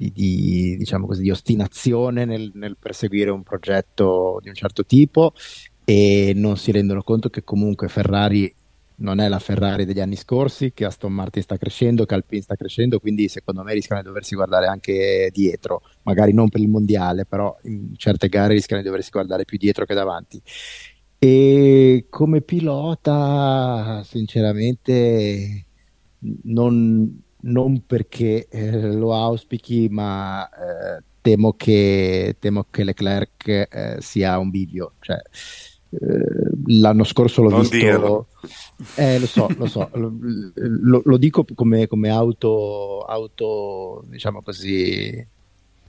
di- 0.00 0.12
di, 0.12 0.76
diciamo 0.78 1.06
così, 1.06 1.20
di 1.20 1.30
ostinazione 1.30 2.24
nel, 2.24 2.50
nel 2.54 2.78
perseguire 2.78 3.30
un 3.30 3.42
progetto 3.42 4.38
di 4.40 4.48
un 4.48 4.54
certo 4.54 4.86
tipo 4.86 5.34
e 5.84 6.32
non 6.34 6.56
si 6.56 6.72
rendono 6.72 7.02
conto 7.02 7.28
che 7.28 7.44
comunque 7.44 7.88
Ferrari 7.88 8.54
non 8.96 9.18
è 9.18 9.28
la 9.28 9.38
Ferrari 9.38 9.86
degli 9.86 10.00
anni 10.00 10.16
scorsi, 10.16 10.72
che 10.74 10.84
Aston 10.84 11.12
Martin 11.12 11.42
sta 11.42 11.56
crescendo, 11.56 12.04
che 12.04 12.14
Alpine 12.14 12.42
sta 12.42 12.54
crescendo, 12.54 13.00
quindi 13.00 13.28
secondo 13.28 13.62
me 13.62 13.72
rischiano 13.72 14.02
di 14.02 14.08
doversi 14.08 14.34
guardare 14.34 14.66
anche 14.66 15.30
dietro, 15.32 15.82
magari 16.02 16.34
non 16.34 16.50
per 16.50 16.60
il 16.60 16.68
mondiale, 16.68 17.24
però 17.24 17.56
in 17.64 17.94
certe 17.96 18.28
gare 18.28 18.52
rischiano 18.52 18.82
di 18.82 18.88
doversi 18.88 19.10
guardare 19.10 19.46
più 19.46 19.56
dietro 19.56 19.86
che 19.86 19.94
davanti. 19.94 20.40
E 21.18 22.06
come 22.10 22.42
pilota, 22.42 24.02
sinceramente, 24.04 25.64
non, 26.44 27.22
non 27.42 27.84
perché 27.86 28.48
eh, 28.48 28.92
lo 28.92 29.14
auspichi, 29.14 29.88
ma 29.90 30.48
eh, 30.48 31.02
temo 31.20 31.52
che, 31.54 32.36
temo 32.38 32.66
che 32.70 32.84
Leclerc 32.84 33.46
eh, 33.48 33.96
sia 34.00 34.38
un 34.38 34.50
bivio. 34.50 34.94
Cioè, 35.00 35.16
eh, 35.92 36.50
l'anno 36.66 37.04
scorso 37.04 37.42
l'ho 37.42 37.50
Non 37.50 37.60
visto. 37.60 37.76
dirlo. 37.76 38.26
Eh, 38.96 39.18
lo 39.18 39.26
so, 39.26 39.48
lo 39.56 39.66
so, 39.66 39.88
lo, 39.94 41.02
lo- 41.04 41.16
dico 41.18 41.44
come, 41.54 41.86
come 41.86 42.08
auto, 42.10 43.00
auto, 43.02 44.04
diciamo 44.08 44.42
così, 44.42 45.08
eh, 45.08 45.28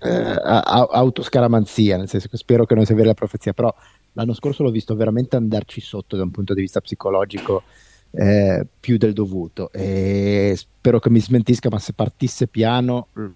autoscaramanzia, 0.02 1.98
nel 1.98 2.10
senso 2.10 2.28
che 2.28 2.38
spero 2.38 2.66
che 2.66 2.76
non 2.76 2.86
sia 2.86 2.96
vera 2.96 3.08
la 3.10 3.14
profezia, 3.14 3.54
però 3.54 3.74
l'anno 4.14 4.34
scorso 4.34 4.64
l'ho 4.64 4.72
visto 4.72 4.96
veramente 4.96 5.36
andarci 5.36 5.80
sotto 5.82 6.16
da 6.18 6.24
un 6.24 6.32
punto 6.32 6.54
di 6.54 6.62
vista 6.62 6.82
psicologico 6.82 7.64
eh, 8.12 8.66
più 8.80 8.98
del 8.98 9.14
dovuto 9.14 9.72
e 9.72 10.54
spero 10.56 11.00
che 11.00 11.10
mi 11.10 11.20
smentisca, 11.20 11.70
ma 11.70 11.80
se 11.80 11.94
partisse 11.94 12.48
piano, 12.48 13.08
mm, 13.18 13.32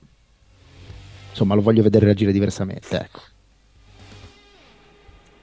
insomma, 1.29 1.55
lo 1.55 1.61
voglio 1.61 1.83
vedere 1.83 2.05
reagire 2.05 2.31
diversamente, 2.31 2.97
ecco. 2.97 3.21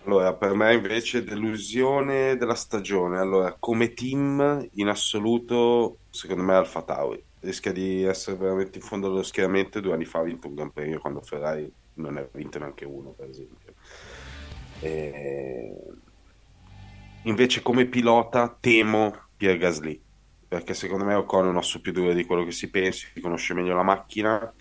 Allora, 0.04 0.34
per 0.34 0.52
me 0.54 0.74
invece 0.74 1.22
delusione 1.22 2.36
della 2.36 2.56
stagione. 2.56 3.18
Allora, 3.18 3.54
come 3.58 3.92
team 3.94 4.68
in 4.72 4.88
assoluto, 4.88 5.98
secondo 6.10 6.42
me 6.42 6.54
Alfa 6.54 6.82
Tauri 6.82 7.22
rischia 7.40 7.72
di 7.72 8.02
essere 8.02 8.36
veramente 8.36 8.78
in 8.78 8.84
fondo 8.84 9.06
allo 9.06 9.22
schieramento. 9.22 9.80
Due 9.80 9.92
anni 9.92 10.04
fa 10.04 10.18
ha 10.18 10.24
vinto 10.24 10.48
un 10.48 10.54
Gran 10.54 10.72
Premio 10.72 10.98
quando 10.98 11.20
Ferrari 11.20 11.72
non 11.94 12.14
ne 12.14 12.20
ha 12.20 12.28
vinto 12.32 12.58
neanche 12.58 12.84
uno, 12.84 13.10
per 13.10 13.28
esempio. 13.28 13.74
E... 14.80 15.72
Invece 17.24 17.62
come 17.62 17.86
pilota 17.86 18.56
temo 18.58 19.28
Pierre 19.36 19.58
Gasly, 19.58 20.02
perché 20.48 20.74
secondo 20.74 21.04
me 21.04 21.14
Ocon 21.14 21.46
è 21.46 21.48
un 21.48 21.56
osso 21.56 21.80
più 21.80 21.92
duro 21.92 22.12
di 22.12 22.24
quello 22.24 22.44
che 22.44 22.50
si 22.50 22.68
pensi, 22.68 23.08
conosce 23.20 23.54
meglio 23.54 23.74
la 23.74 23.82
macchina 23.82 24.52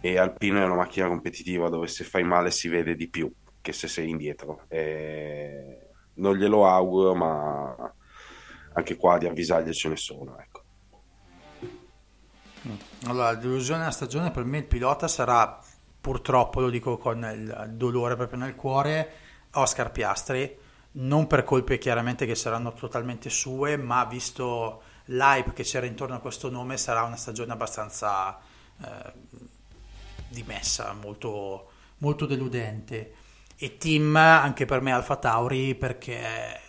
e 0.00 0.18
Alpino 0.18 0.60
è 0.60 0.64
una 0.64 0.74
macchina 0.74 1.06
competitiva 1.06 1.68
dove 1.68 1.86
se 1.86 2.04
fai 2.04 2.24
male 2.24 2.50
si 2.50 2.68
vede 2.68 2.94
di 2.96 3.08
più 3.08 3.32
che 3.60 3.72
se 3.72 3.88
sei 3.88 4.10
indietro. 4.10 4.64
E 4.68 5.88
non 6.14 6.36
glielo 6.36 6.66
auguro, 6.66 7.14
ma 7.14 7.94
anche 8.74 8.96
qua 8.96 9.16
di 9.16 9.26
avvisaglie 9.26 9.72
ce 9.72 9.88
ne 9.88 9.96
sono. 9.96 10.36
Ecco. 10.38 10.62
Allora, 13.06 13.30
la 13.30 13.36
delusione 13.36 13.80
della 13.80 13.90
stagione 13.92 14.30
per 14.30 14.44
me 14.44 14.58
il 14.58 14.66
pilota 14.66 15.06
sarà, 15.06 15.58
purtroppo 16.00 16.60
lo 16.60 16.70
dico 16.70 16.98
con 16.98 17.18
il 17.32 17.70
dolore 17.74 18.16
proprio 18.16 18.38
nel 18.40 18.56
cuore, 18.56 19.12
Oscar 19.52 19.90
Piastri, 19.92 20.58
non 20.96 21.26
per 21.26 21.44
colpe 21.44 21.78
chiaramente 21.78 22.26
che 22.26 22.34
saranno 22.34 22.72
totalmente 22.72 23.30
sue, 23.30 23.76
ma 23.76 24.04
visto 24.04 24.82
l'hype 25.06 25.52
che 25.52 25.62
c'era 25.62 25.86
intorno 25.86 26.16
a 26.16 26.20
questo 26.20 26.50
nome 26.50 26.76
sarà 26.76 27.02
una 27.02 27.16
stagione 27.16 27.52
abbastanza 27.52 28.38
eh, 28.82 29.12
dimessa, 30.28 30.92
molto, 30.92 31.70
molto 31.98 32.26
deludente. 32.26 33.14
E 33.56 33.76
team 33.76 34.16
anche 34.16 34.64
per 34.64 34.80
me 34.80 34.92
Alfa 34.92 35.16
Tauri 35.16 35.74
perché 35.74 36.60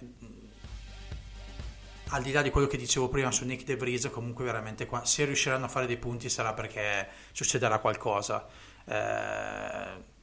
al 2.10 2.22
di 2.22 2.32
là 2.32 2.42
di 2.42 2.52
quello 2.52 2.68
che 2.68 2.78
dicevo 2.78 3.10
prima 3.10 3.32
su 3.32 3.46
Nick 3.46 3.64
De 3.64 3.76
Vries, 3.76 4.10
comunque 4.10 4.46
veramente 4.46 4.88
se 5.04 5.26
riusciranno 5.26 5.66
a 5.66 5.70
fare 5.70 5.88
dei 5.88 5.98
punti 5.98 6.30
sarà 6.30 6.54
perché 6.54 7.08
succederà 7.32 7.80
qualcosa. 7.80 8.48
Eh, 8.86 10.14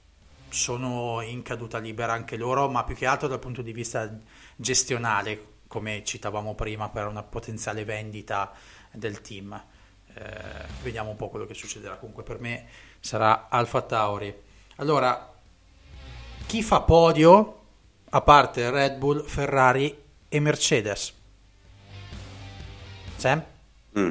sono 0.52 1.20
in 1.22 1.42
caduta 1.42 1.78
libera 1.78 2.12
anche 2.12 2.36
loro, 2.36 2.68
ma 2.68 2.84
più 2.84 2.94
che 2.94 3.06
altro 3.06 3.28
dal 3.28 3.38
punto 3.38 3.62
di 3.62 3.72
vista 3.72 4.10
gestionale, 4.56 5.46
come 5.66 6.04
citavamo 6.04 6.54
prima, 6.54 6.88
per 6.90 7.06
una 7.06 7.22
potenziale 7.22 7.84
vendita 7.84 8.52
del 8.92 9.20
team. 9.20 9.60
eh, 10.14 10.66
vediamo 10.82 11.10
un 11.10 11.16
po' 11.16 11.28
quello 11.28 11.46
che 11.46 11.54
succederà. 11.54 11.96
Comunque 11.96 12.22
per 12.22 12.38
me 12.40 12.66
sarà 13.00 13.48
Alfa 13.48 13.82
Tauri. 13.82 14.34
Allora, 14.76 15.32
chi 16.46 16.62
fa 16.62 16.80
podio 16.82 17.60
a 18.10 18.20
parte 18.20 18.70
Red 18.70 18.98
Bull, 18.98 19.24
Ferrari 19.24 19.96
e 20.28 20.40
Mercedes? 20.40 21.14
Sam? 23.16 23.44
Mm. 23.98 24.10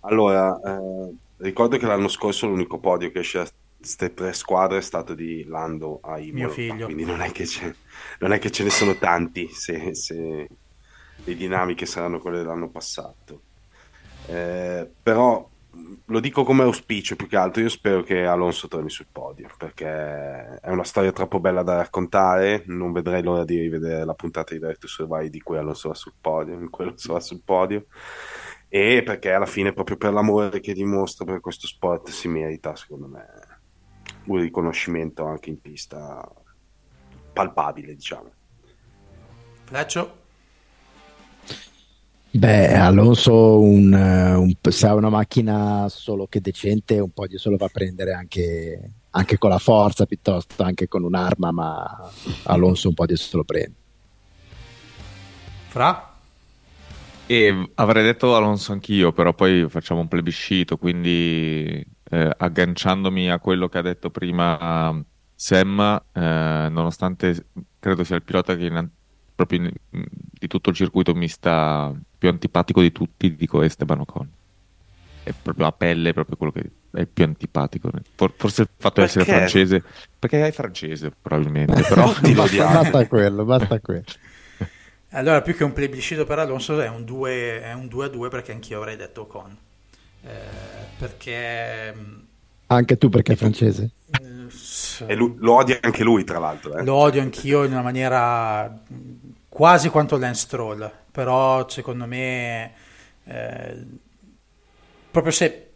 Allora, 0.00 0.58
eh, 0.64 1.14
ricordo 1.38 1.76
che 1.76 1.86
l'anno 1.86 2.08
scorso 2.08 2.46
l'unico 2.46 2.78
podio 2.78 3.10
che 3.10 3.20
esce 3.20 3.38
a 3.38 3.46
queste 3.80 4.12
tre 4.12 4.32
squadre 4.34 4.78
è 4.78 4.82
stato 4.82 5.14
di 5.14 5.44
Lando 5.44 6.00
a 6.02 6.18
Imola, 6.18 6.60
quindi 6.82 7.04
non 7.04 7.22
è 7.22 7.32
che, 7.32 7.44
c'è- 7.44 7.74
non 8.18 8.32
è 8.32 8.38
che 8.38 8.50
ce 8.50 8.62
ne 8.62 8.70
sono 8.70 8.96
tanti 8.96 9.48
se, 9.48 9.94
se 9.94 10.48
le 11.24 11.34
dinamiche 11.34 11.86
saranno 11.86 12.20
quelle 12.20 12.38
dell'anno 12.38 12.68
passato. 12.68 13.40
Eh, 14.26 14.88
però 15.02 15.48
lo 16.06 16.20
dico 16.20 16.44
come 16.44 16.62
auspicio 16.64 17.16
più 17.16 17.26
che 17.26 17.36
altro, 17.36 17.62
io 17.62 17.68
spero 17.70 18.02
che 18.02 18.26
Alonso 18.26 18.68
torni 18.68 18.90
sul 18.90 19.06
podio 19.10 19.48
perché 19.56 19.86
è 19.86 20.68
una 20.70 20.84
storia 20.84 21.12
troppo 21.12 21.40
bella 21.40 21.62
da 21.62 21.76
raccontare, 21.76 22.64
non 22.66 22.92
vedrei 22.92 23.22
l'ora 23.22 23.44
di 23.44 23.58
rivedere 23.58 24.04
la 24.04 24.14
puntata 24.14 24.52
di 24.54 24.60
to 24.78 24.86
Survive 24.86 25.30
di 25.30 25.40
cui 25.40 25.56
Alonso 25.56 25.88
va 25.88 25.94
sul 25.94 26.14
podio, 26.20 26.54
in 26.54 26.68
cui 26.70 26.84
Alonso 26.84 27.12
va 27.14 27.20
sul 27.20 27.40
podio. 27.42 27.86
E 28.68 29.02
perché 29.04 29.32
alla 29.32 29.46
fine 29.46 29.72
proprio 29.72 29.96
per 29.96 30.12
l'amore 30.12 30.60
che 30.60 30.74
dimostra 30.74 31.24
per 31.24 31.40
questo 31.40 31.66
sport 31.66 32.10
si 32.10 32.28
merita 32.28 32.76
secondo 32.76 33.08
me 33.08 33.49
un 34.26 34.38
riconoscimento 34.40 35.24
anche 35.26 35.50
in 35.50 35.60
pista 35.60 36.26
palpabile 37.32 37.94
diciamo 37.94 38.30
Fleccio? 39.64 40.18
Beh, 42.32 42.74
Alonso 42.74 43.60
un, 43.60 43.92
eh, 43.92 44.34
un- 44.34 44.54
se 44.70 44.86
ha 44.86 44.94
una 44.94 45.08
macchina 45.10 45.88
solo 45.88 46.26
che 46.28 46.40
decente, 46.40 46.98
un 47.00 47.10
podio 47.10 47.38
se 47.38 47.50
lo 47.50 47.56
va 47.56 47.66
a 47.66 47.70
prendere 47.72 48.12
anche, 48.12 48.92
anche 49.10 49.36
con 49.38 49.50
la 49.50 49.58
forza, 49.58 50.06
piuttosto 50.06 50.62
anche 50.62 50.86
con 50.86 51.02
un'arma, 51.02 51.50
ma 51.50 52.10
Alonso 52.44 52.88
un 52.88 52.94
podio 52.94 53.16
se 53.16 53.36
lo 53.36 53.42
prende. 53.44 53.74
Fra? 55.68 56.14
E 57.26 57.70
avrei 57.74 58.02
detto 58.04 58.34
Alonso 58.34 58.72
anch'io, 58.72 59.12
però 59.12 59.34
poi 59.34 59.68
facciamo 59.68 60.00
un 60.00 60.08
plebiscito, 60.08 60.76
quindi 60.76 61.84
eh, 62.10 62.30
agganciandomi 62.36 63.30
a 63.30 63.38
quello 63.38 63.68
che 63.68 63.78
ha 63.78 63.82
detto 63.82 64.10
prima 64.10 65.02
Sam, 65.34 66.02
eh, 66.12 66.20
nonostante 66.70 67.46
credo 67.78 68.04
sia 68.04 68.16
il 68.16 68.22
pilota 68.22 68.56
che 68.56 68.66
in- 68.66 68.88
proprio 69.34 69.60
in- 69.60 69.72
di 69.90 70.46
tutto 70.48 70.70
il 70.70 70.76
circuito 70.76 71.14
mi 71.14 71.28
sta 71.28 71.92
più 72.18 72.28
antipatico 72.28 72.82
di 72.82 72.92
tutti, 72.92 73.34
dico 73.34 73.62
Esteban 73.62 74.00
Ocon. 74.00 74.28
È 75.22 75.32
proprio 75.40 75.66
a 75.66 75.72
pelle, 75.72 76.12
proprio 76.12 76.36
quello 76.36 76.52
che 76.52 76.70
è 76.92 77.06
più 77.06 77.24
antipatico. 77.24 77.90
For- 78.16 78.34
forse 78.36 78.62
il 78.62 78.68
fatto 78.76 79.00
di 79.00 79.06
essere 79.06 79.24
francese, 79.24 79.82
perché 80.18 80.46
è 80.46 80.52
francese 80.52 81.12
probabilmente, 81.20 81.82
però 81.88 82.06
lo 82.06 82.32
Basta, 82.34 82.72
basta 82.72 83.06
quello, 83.06 83.44
basta 83.44 83.80
quello. 83.80 84.04
Allora, 85.10 85.42
più 85.42 85.56
che 85.56 85.64
un 85.64 85.72
plebiscito 85.72 86.24
per 86.24 86.38
Alonso, 86.38 86.80
è 86.80 86.88
un 86.88 87.04
2, 87.04 87.62
è 87.62 87.72
un 87.72 87.88
2 87.88 88.06
a 88.06 88.08
2 88.08 88.28
perché 88.28 88.52
anch'io 88.52 88.78
avrei 88.78 88.96
detto 88.96 89.26
con. 89.26 89.56
Eh, 90.22 90.88
perché 90.98 91.92
mh, 91.94 92.26
Anche 92.68 92.96
tu 92.96 93.10
perché 93.10 93.34
è 93.34 93.36
francese. 93.36 93.90
eh, 94.08 94.48
e 95.04 95.14
lui- 95.14 95.34
lo 95.38 95.54
odia 95.54 95.78
anche 95.82 96.02
lui 96.04 96.24
tra 96.24 96.38
l'altro 96.38 96.76
eh. 96.76 96.84
lo 96.84 96.94
odio 96.94 97.20
anch'io 97.20 97.64
in 97.64 97.72
una 97.72 97.82
maniera 97.82 98.68
mh, 98.68 99.34
quasi 99.48 99.88
quanto 99.90 100.16
Lance 100.16 100.42
Stroll, 100.42 100.90
però 101.10 101.68
secondo 101.68 102.06
me, 102.06 102.72
eh, 103.24 103.84
proprio 105.10 105.32
se 105.32 105.66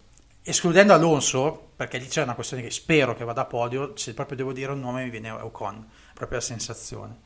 escludendo 0.42 0.92
Alonso, 0.92 1.70
perché 1.76 1.98
lì 1.98 2.06
c'è 2.06 2.22
una 2.22 2.34
questione 2.34 2.62
che 2.62 2.70
spero 2.70 3.14
che 3.14 3.24
vada 3.24 3.42
a 3.42 3.46
podio, 3.46 3.96
se 3.96 4.14
proprio 4.14 4.36
devo 4.36 4.52
dire 4.52 4.72
un 4.72 4.80
nome 4.80 5.04
mi 5.04 5.10
viene 5.10 5.30
Ocon, 5.30 5.86
proprio 6.14 6.38
la 6.38 6.44
sensazione. 6.44 7.16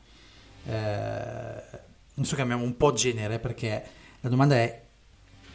Eh, 0.65 1.63
adesso 2.15 2.35
cambiamo 2.35 2.63
un 2.63 2.77
po' 2.77 2.93
genere 2.93 3.39
perché 3.39 3.83
la 4.21 4.29
domanda 4.29 4.55
è, 4.55 4.81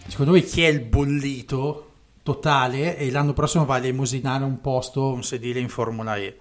secondo 0.09 0.33
voi 0.33 0.43
chi 0.45 0.63
è 0.63 0.69
il 0.69 0.81
bollito 0.81 1.91
totale 2.23 2.97
e 2.97 3.11
l'anno 3.11 3.33
prossimo 3.33 3.65
va 3.65 3.75
a 3.75 3.79
elemosinare 3.79 4.45
un 4.45 4.61
posto, 4.61 5.13
un 5.13 5.23
sedile 5.23 5.61
in 5.61 5.69
Formula 5.69 6.17
E? 6.17 6.39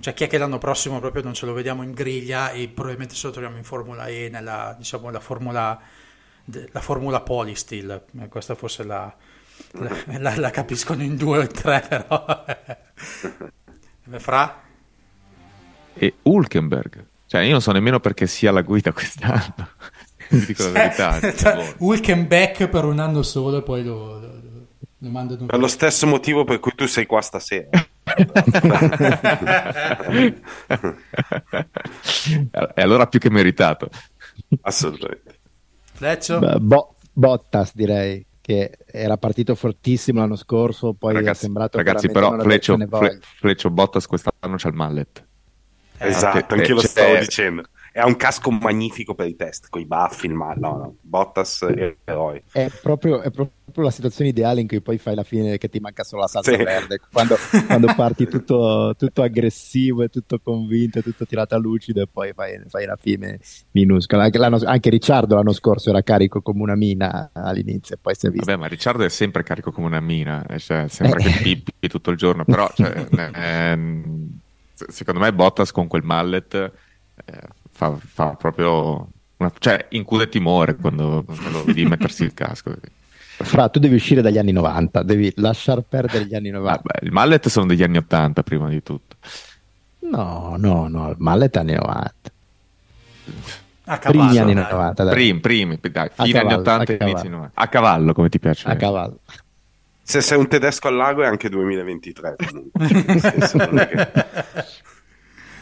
Cioè 0.00 0.14
chi 0.14 0.24
è 0.24 0.28
che 0.28 0.38
l'anno 0.38 0.58
prossimo 0.58 0.98
proprio 0.98 1.22
non 1.22 1.34
ce 1.34 1.44
lo 1.46 1.52
vediamo 1.52 1.82
in 1.82 1.92
griglia 1.92 2.50
e 2.52 2.68
probabilmente 2.68 3.14
se 3.14 3.26
lo 3.26 3.32
troviamo 3.32 3.56
in 3.58 3.64
Formula 3.64 4.06
E, 4.06 4.28
nella, 4.30 4.74
diciamo, 4.78 5.10
la 5.10 5.20
Formula, 5.20 5.78
la 6.44 6.80
Formula 6.80 7.20
Polystil, 7.20 8.04
Eh, 8.20 8.28
questa 8.28 8.54
forse 8.54 8.82
la, 8.84 9.14
la, 9.72 9.90
la- 10.18 10.36
la 10.38 10.50
capiscono 10.50 11.02
in 11.02 11.16
due 11.16 11.38
o 11.38 11.40
in 11.42 11.52
tre 11.52 11.84
però. 11.86 12.44
Fra? 14.18 14.62
e 15.92 16.14
Hulkenberg. 16.22 17.06
Cioè, 17.26 17.42
io 17.42 17.52
non 17.52 17.60
so 17.60 17.70
nemmeno 17.72 18.00
perché 18.00 18.26
sia 18.26 18.50
la 18.50 18.62
guida 18.62 18.92
quest'anno. 18.92 19.68
Vi 20.38 20.44
dico 20.46 20.62
la 20.64 20.70
verità. 20.70 21.32
Cioè, 21.32 21.74
Hulkenbeck 21.78 22.68
per 22.68 22.84
un 22.84 22.98
anno 23.00 23.22
solo 23.22 23.58
e 23.58 23.62
poi 23.62 23.82
lo, 23.84 24.18
lo, 24.20 24.40
lo 24.98 25.08
mandano 25.10 25.46
per 25.46 25.58
lo 25.58 25.68
stesso 25.68 26.06
motivo 26.06 26.44
per 26.44 26.60
cui 26.60 26.72
tu 26.74 26.86
sei 26.86 27.06
qua 27.06 27.20
stasera 27.20 27.68
e 32.74 32.82
allora 32.82 33.06
più 33.06 33.18
che 33.18 33.30
meritato. 33.30 33.88
assolutamente 34.62 35.38
Fleccio? 35.92 36.38
Bo- 36.60 36.94
Bottas 37.12 37.72
direi 37.74 38.24
che 38.40 38.78
era 38.86 39.16
partito 39.16 39.54
fortissimo 39.54 40.20
l'anno 40.20 40.36
scorso, 40.36 40.94
poi 40.94 41.12
è 41.12 41.16
ragazzi, 41.16 41.40
sembrato 41.42 41.76
ragazzi 41.76 42.08
però 42.08 42.38
Fleccio. 42.40 42.76
Fle- 42.76 43.18
Fleccio 43.38 43.70
Bottas 43.70 44.06
quest'anno 44.06 44.56
c'ha 44.56 44.68
il 44.68 44.74
mallet. 44.74 45.24
esatto 45.98 46.54
eh, 46.54 46.58
anche 46.58 46.72
lo 46.72 46.80
c'è- 46.80 46.86
stavo 46.88 47.16
dicendo 47.18 47.62
e 47.92 48.00
ha 48.00 48.06
un 48.06 48.16
casco 48.16 48.50
magnifico 48.50 49.14
per 49.14 49.26
i 49.26 49.34
test 49.36 49.66
con 49.68 49.80
i 49.80 49.84
baffi 49.86 50.26
il 50.26 50.34
ma- 50.34 50.54
no 50.56 50.76
no 50.76 50.94
Bottas 51.00 51.64
è 51.64 51.96
eroe 52.04 52.42
È 52.52 52.70
proprio, 52.80 53.20
è 53.20 53.30
proprio 53.30 53.58
la 53.84 53.90
situazione 53.90 54.30
ideale 54.30 54.60
in 54.60 54.66
cui 54.68 54.80
poi 54.80 54.98
fai 54.98 55.14
la 55.14 55.22
fine 55.22 55.56
che 55.58 55.68
ti 55.68 55.78
manca 55.80 56.02
solo 56.04 56.22
la 56.22 56.28
salsa 56.28 56.50
Sì. 56.52 56.62
verde, 56.62 57.00
quando, 57.12 57.36
quando 57.66 57.92
parti 57.94 58.26
tutto, 58.28 58.94
tutto 58.98 59.22
aggressivo 59.22 60.02
e 60.02 60.08
tutto 60.08 60.40
convinto 60.42 60.98
e 60.98 61.02
tutto 61.02 61.24
tirato 61.24 61.54
a 61.54 61.58
lucido 61.58 62.02
e 62.02 62.06
poi 62.10 62.32
fai, 62.32 62.60
fai 62.68 62.84
la 62.86 62.96
fine 62.96 63.38
minuscola. 63.72 64.24
Anche, 64.24 64.38
l'anno- 64.38 64.60
anche 64.64 64.90
Ricciardo 64.90 65.36
l'anno 65.36 65.52
scorso 65.52 65.90
era 65.90 66.02
carico 66.02 66.42
come 66.42 66.62
una 66.62 66.74
mina 66.74 67.30
all'inizio 67.32 67.94
e 67.94 67.98
poi 68.02 68.14
si 68.16 68.26
è 68.26 68.30
visto. 68.30 68.44
Vabbè, 68.46 68.58
ma 68.60 68.66
Ricciardo 68.66 69.04
è 69.04 69.08
sempre 69.08 69.42
carico 69.44 69.70
come 69.70 69.86
una 69.86 70.00
mina, 70.00 70.44
eh, 70.46 70.58
cioè, 70.58 70.86
sembra 70.88 71.20
Eh. 71.20 71.22
che 71.30 71.38
pippi 71.42 71.88
tutto 71.88 72.10
il 72.10 72.16
giorno, 72.16 72.44
però 72.44 72.68
cioè, 72.74 73.06
se- 74.74 74.86
secondo 74.90 75.20
me 75.20 75.32
Bottas 75.32 75.70
con 75.72 75.86
quel 75.86 76.02
mallet 76.02 76.54
eh, 76.54 77.40
fa, 77.80 77.96
fa 78.04 78.34
proprio... 78.34 79.08
Una, 79.38 79.50
cioè, 79.58 79.86
incude 79.90 80.28
timore 80.28 80.76
quando, 80.76 81.24
quando 81.24 81.64
vedi 81.64 81.86
mettersi 81.86 82.24
il 82.24 82.34
casco. 82.34 82.74
Fra, 83.42 83.70
tu 83.70 83.78
devi 83.78 83.94
uscire 83.94 84.20
dagli 84.20 84.36
anni 84.36 84.52
90, 84.52 85.02
devi 85.02 85.32
lasciar 85.36 85.80
perdere 85.80 86.26
gli 86.26 86.34
anni 86.34 86.50
90. 86.50 86.80
Vabbè, 86.82 87.04
il 87.06 87.10
mallet 87.12 87.48
sono 87.48 87.64
degli 87.64 87.82
anni 87.82 87.96
80 87.96 88.42
prima 88.42 88.68
di 88.68 88.82
tutto. 88.82 89.16
No, 90.00 90.56
no, 90.58 90.88
no, 90.88 91.08
il 91.08 91.16
mallet 91.18 91.56
anni 91.56 91.72
90. 91.72 92.12
A 93.84 93.96
Primi 93.98 94.18
cavallo, 94.18 94.40
anni 94.42 94.54
dai. 94.54 94.62
90, 94.70 95.04
dai. 95.04 95.12
Primi, 95.14 95.40
primi, 95.40 95.78
dai, 95.80 96.10
A 96.16 96.24
fine 96.24 96.38
anni 96.38 96.48
cavallo, 96.50 96.60
80 96.60 96.70
a 96.70 96.82
e 96.82 96.96
cavallo. 96.98 97.10
inizi 97.12 97.28
90. 97.30 97.50
A 97.60 97.68
cavallo, 97.68 98.12
come 98.12 98.28
ti 98.28 98.38
piace. 98.38 98.68
A 98.68 98.76
cavallo. 98.76 99.18
se 100.02 100.20
sei 100.20 100.36
un 100.38 100.46
tedesco 100.48 100.88
al 100.88 100.96
lago 100.96 101.22
è 101.22 101.26
anche 101.26 101.48
2023 101.48 102.36
comunque 102.46 103.18
senso, 103.20 103.56
che- 103.56 104.08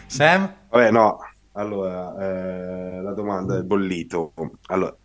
Sam? 0.07 0.53
Vabbè, 0.71 0.91
no. 0.91 1.19
Allora, 1.59 2.15
eh, 2.21 3.03
la 3.03 3.13
domanda 3.15 3.59
è 3.59 3.63
bollito. 3.63 4.33
Allora, 4.67 4.97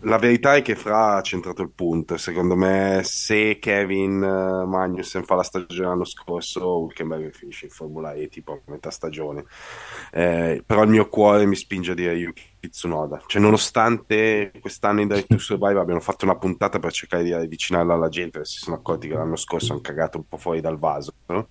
la 0.00 0.18
verità 0.18 0.56
è 0.56 0.62
che 0.62 0.74
Fra 0.74 1.16
ha 1.16 1.22
centrato 1.22 1.62
il 1.62 1.70
punto. 1.70 2.18
Secondo 2.18 2.54
me, 2.54 3.00
se 3.02 3.58
Kevin 3.58 4.22
eh, 4.22 4.66
Magnussen 4.66 5.24
fa 5.24 5.36
la 5.36 5.42
stagione 5.42 5.88
l'anno 5.88 6.04
scorso, 6.04 6.80
Hulkenberg 6.80 7.32
finisce 7.32 7.64
in 7.64 7.70
Formula 7.70 8.12
E 8.12 8.28
tipo 8.28 8.52
a 8.52 8.70
metà 8.70 8.90
stagione. 8.90 9.46
Eh, 10.10 10.62
però 10.66 10.82
il 10.82 10.90
mio 10.90 11.08
cuore 11.08 11.46
mi 11.46 11.56
spinge 11.56 11.92
a 11.92 11.94
dire 11.94 12.12
Yuki 12.12 12.68
Tsunoda. 12.68 13.22
Cioè, 13.24 13.40
nonostante 13.40 14.52
quest'anno 14.60 15.00
in 15.00 15.08
Drive 15.08 15.26
to 15.26 15.38
Survive 15.38 15.80
abbiano 15.80 16.00
fatto 16.00 16.26
una 16.26 16.36
puntata 16.36 16.78
per 16.78 16.92
cercare 16.92 17.22
di 17.22 17.32
avvicinarla 17.32 17.94
alla 17.94 18.08
gente, 18.10 18.44
si 18.44 18.58
sono 18.58 18.76
accorti 18.76 19.08
che 19.08 19.14
l'anno 19.14 19.36
scorso 19.36 19.72
hanno 19.72 19.80
cagato 19.80 20.18
un 20.18 20.28
po' 20.28 20.36
fuori 20.36 20.60
dal 20.60 20.78
vaso. 20.78 21.14
no? 21.26 21.48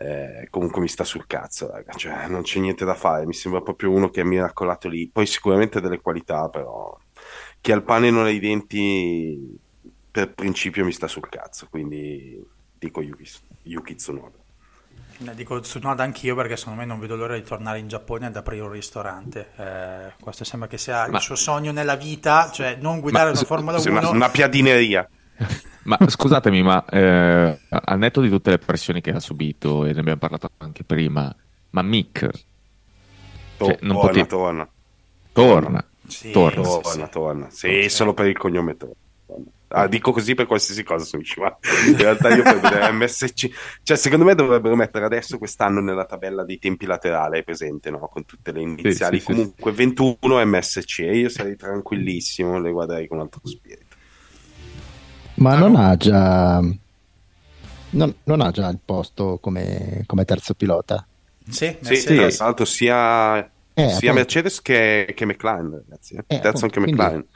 Eh, 0.00 0.46
comunque 0.50 0.80
mi 0.80 0.88
sta 0.88 1.02
sul 1.04 1.26
cazzo, 1.26 1.70
raga. 1.70 1.92
Cioè, 1.92 2.28
non 2.28 2.42
c'è 2.42 2.60
niente 2.60 2.84
da 2.84 2.94
fare. 2.94 3.26
Mi 3.26 3.34
sembra 3.34 3.60
proprio 3.62 3.90
uno 3.90 4.10
che 4.10 4.20
è 4.20 4.24
miracolato 4.24 4.88
lì. 4.88 5.08
Poi 5.08 5.26
sicuramente 5.26 5.78
ha 5.78 5.80
delle 5.80 6.00
qualità, 6.00 6.48
però 6.48 6.96
chi 7.60 7.72
ha 7.72 7.74
il 7.76 7.82
pane 7.82 8.08
e 8.08 8.10
non 8.10 8.24
ha 8.24 8.30
i 8.30 8.38
denti, 8.38 9.58
per 10.10 10.32
principio 10.34 10.84
mi 10.84 10.92
sta 10.92 11.08
sul 11.08 11.28
cazzo. 11.28 11.66
Quindi 11.68 12.40
dico 12.78 13.00
Yuki, 13.02 13.28
Yuki 13.64 13.94
Tsunoda. 13.96 14.36
Ne 15.20 15.34
dico 15.34 15.58
Tsunoda 15.58 16.04
anch'io 16.04 16.36
perché 16.36 16.56
secondo 16.56 16.78
me 16.78 16.86
non 16.86 17.00
vedo 17.00 17.16
l'ora 17.16 17.34
di 17.34 17.42
tornare 17.42 17.80
in 17.80 17.88
Giappone 17.88 18.26
ad 18.26 18.36
aprire 18.36 18.62
un 18.62 18.70
ristorante. 18.70 19.48
Eh, 19.56 20.12
questo 20.22 20.44
sembra 20.44 20.68
che 20.68 20.78
sia 20.78 21.08
Ma- 21.08 21.16
il 21.16 21.22
suo 21.22 21.34
sogno 21.34 21.72
nella 21.72 21.96
vita, 21.96 22.50
cioè 22.52 22.76
non 22.80 23.00
guidare 23.00 23.30
una 23.30 23.38
s- 23.38 23.44
Formula 23.44 23.78
Sì, 23.78 23.88
1. 23.88 23.98
una, 23.98 24.10
una 24.10 24.28
piadineria. 24.28 25.08
Ma 25.84 25.96
scusatemi, 26.06 26.62
ma 26.62 26.84
eh, 26.84 27.58
al 27.68 27.98
netto 27.98 28.20
di 28.20 28.28
tutte 28.28 28.50
le 28.50 28.58
pressioni 28.58 29.00
che 29.00 29.10
ha 29.10 29.20
subito, 29.20 29.84
e 29.86 29.92
ne 29.92 30.00
abbiamo 30.00 30.18
parlato 30.18 30.50
anche 30.58 30.84
prima, 30.84 31.34
ma 31.70 31.82
Mick 31.82 32.28
Cioè, 33.56 33.78
non 33.80 33.94
torna, 33.94 34.00
potevi- 34.00 34.26
torna, 34.28 34.68
torna, 35.32 35.84
Sì, 36.06 36.30
torna. 36.30 36.64
sì, 36.64 36.80
torna, 36.80 37.04
sì. 37.04 37.10
torna. 37.10 37.50
Sì, 37.50 37.88
solo 37.88 38.12
per 38.12 38.26
il 38.26 38.36
cognome 38.36 38.76
torna. 38.76 38.94
Ah, 39.70 39.86
dico 39.86 40.12
così 40.12 40.34
per 40.34 40.46
qualsiasi 40.46 40.82
cosa, 40.82 41.04
Sushi, 41.04 41.40
ma 41.40 41.54
in 41.86 41.96
realtà 41.98 42.34
io 42.34 42.42
per 42.42 42.58
vedere 42.58 42.90
MSC, 42.90 43.50
cioè 43.82 43.96
secondo 43.98 44.24
me 44.24 44.34
dovrebbero 44.34 44.74
mettere 44.74 45.04
adesso 45.04 45.36
quest'anno 45.36 45.80
nella 45.80 46.06
tabella 46.06 46.42
dei 46.42 46.58
tempi 46.58 46.86
laterale, 46.86 47.40
è 47.40 47.42
presente, 47.44 47.90
no? 47.90 47.98
Con 48.10 48.24
tutte 48.24 48.50
le 48.50 48.62
iniziali, 48.62 49.18
sì, 49.18 49.26
sì, 49.26 49.32
comunque 49.32 49.72
21 49.72 50.42
MSC 50.46 51.00
e 51.00 51.18
io 51.18 51.28
sarei 51.28 51.54
tranquillissimo, 51.56 52.58
le 52.58 52.70
guarderei 52.70 53.06
con 53.08 53.20
altro 53.20 53.40
spirito. 53.44 53.87
Ma 55.38 55.56
non 55.56 55.76
ha 55.76 55.96
già. 55.96 56.60
Non, 57.90 58.14
non 58.24 58.40
ha 58.40 58.50
già 58.50 58.68
il 58.68 58.78
posto 58.84 59.38
come, 59.40 60.02
come 60.06 60.24
terzo 60.24 60.54
pilota? 60.54 61.06
Sì, 61.48 61.76
Sì, 61.80 61.88
Mercedes. 61.88 62.36
tra 62.36 62.44
l'altro 62.46 62.64
sia, 62.66 63.50
Eh, 63.74 63.88
sia. 63.90 64.12
Mercedes 64.12 64.60
che, 64.60 65.12
che 65.14 65.24
McLaren, 65.24 65.70
ragazzi. 65.86 66.14
eh. 66.14 66.24
Eh, 66.26 66.40
Terzo 66.40 66.64
anche 66.64 66.78
appunto, 66.78 66.80
quindi- 66.80 66.92
McLaren. 67.00 67.26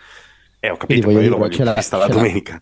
Eh, 0.61 0.71
ho 0.71 0.77
capito, 0.77 1.07
voglio 1.07 1.19
poi 1.19 1.29
lo 1.29 1.37
voglio 1.39 1.65
la 1.65 1.81
ce 1.81 1.97
l'ha- 1.97 2.07
domenica. 2.09 2.61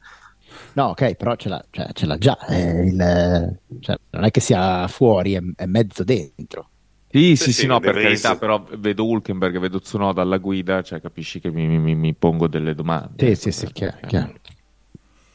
No, 0.74 0.84
ok, 0.86 1.14
però 1.16 1.34
ce 1.36 1.48
l'ha, 1.48 1.64
cioè, 1.70 1.88
ce 1.92 2.06
l'ha 2.06 2.16
già. 2.18 2.38
eh, 2.46 2.84
il- 2.86 3.58
cioè, 3.80 3.96
non 4.10 4.24
è 4.24 4.30
che 4.30 4.40
sia 4.40 4.86
fuori, 4.88 5.34
è, 5.34 5.40
è 5.56 5.66
mezzo 5.66 6.04
dentro. 6.04 6.68
Sì, 7.10 7.34
Sì, 7.34 7.36
sì, 7.36 7.42
sì, 7.52 7.60
sì, 7.62 7.66
no, 7.66 7.80
per 7.80 7.94
carità, 7.94 8.10
essere- 8.12 8.38
però 8.38 8.64
vedo 8.78 9.04
Hulkenberg, 9.04 9.58
vedo 9.58 9.80
Tsunoda 9.80 10.22
alla 10.22 10.38
guida, 10.38 10.80
cioè 10.82 11.00
capisci 11.00 11.40
che 11.40 11.50
mi, 11.50 11.66
mi- 11.66 11.96
mi 11.96 12.14
pongo 12.14 12.46
delle 12.46 12.74
domande. 12.74 13.34
Sì, 13.34 13.50
sì, 13.50 13.50
sì, 13.66 13.72
chiaro, 13.72 13.98
chiaro. 14.06 14.32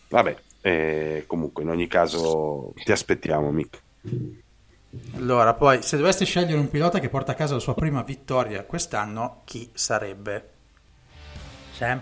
Vabbè, 0.08 0.36
eh, 0.62 1.24
comunque 1.28 1.64
in 1.64 1.70
ogni 1.70 1.88
caso 1.88 2.74
ti 2.84 2.92
aspettiamo, 2.92 3.52
Mick. 3.52 3.82
Allora, 5.16 5.54
poi, 5.54 5.82
se 5.82 5.98
doveste 5.98 6.26
scegliere 6.26 6.60
un 6.60 6.70
pilota 6.70 7.00
che 7.00 7.10
porta 7.10 7.34
a 7.34 7.36
casa 7.36 7.56
la 7.56 7.60
sua 7.60 7.74
prima 7.74 8.02
vittoria 8.02 8.64
quest'anno, 8.64 9.42
chi 9.44 9.70
sarebbe? 9.74 10.50
Sam? 11.72 12.02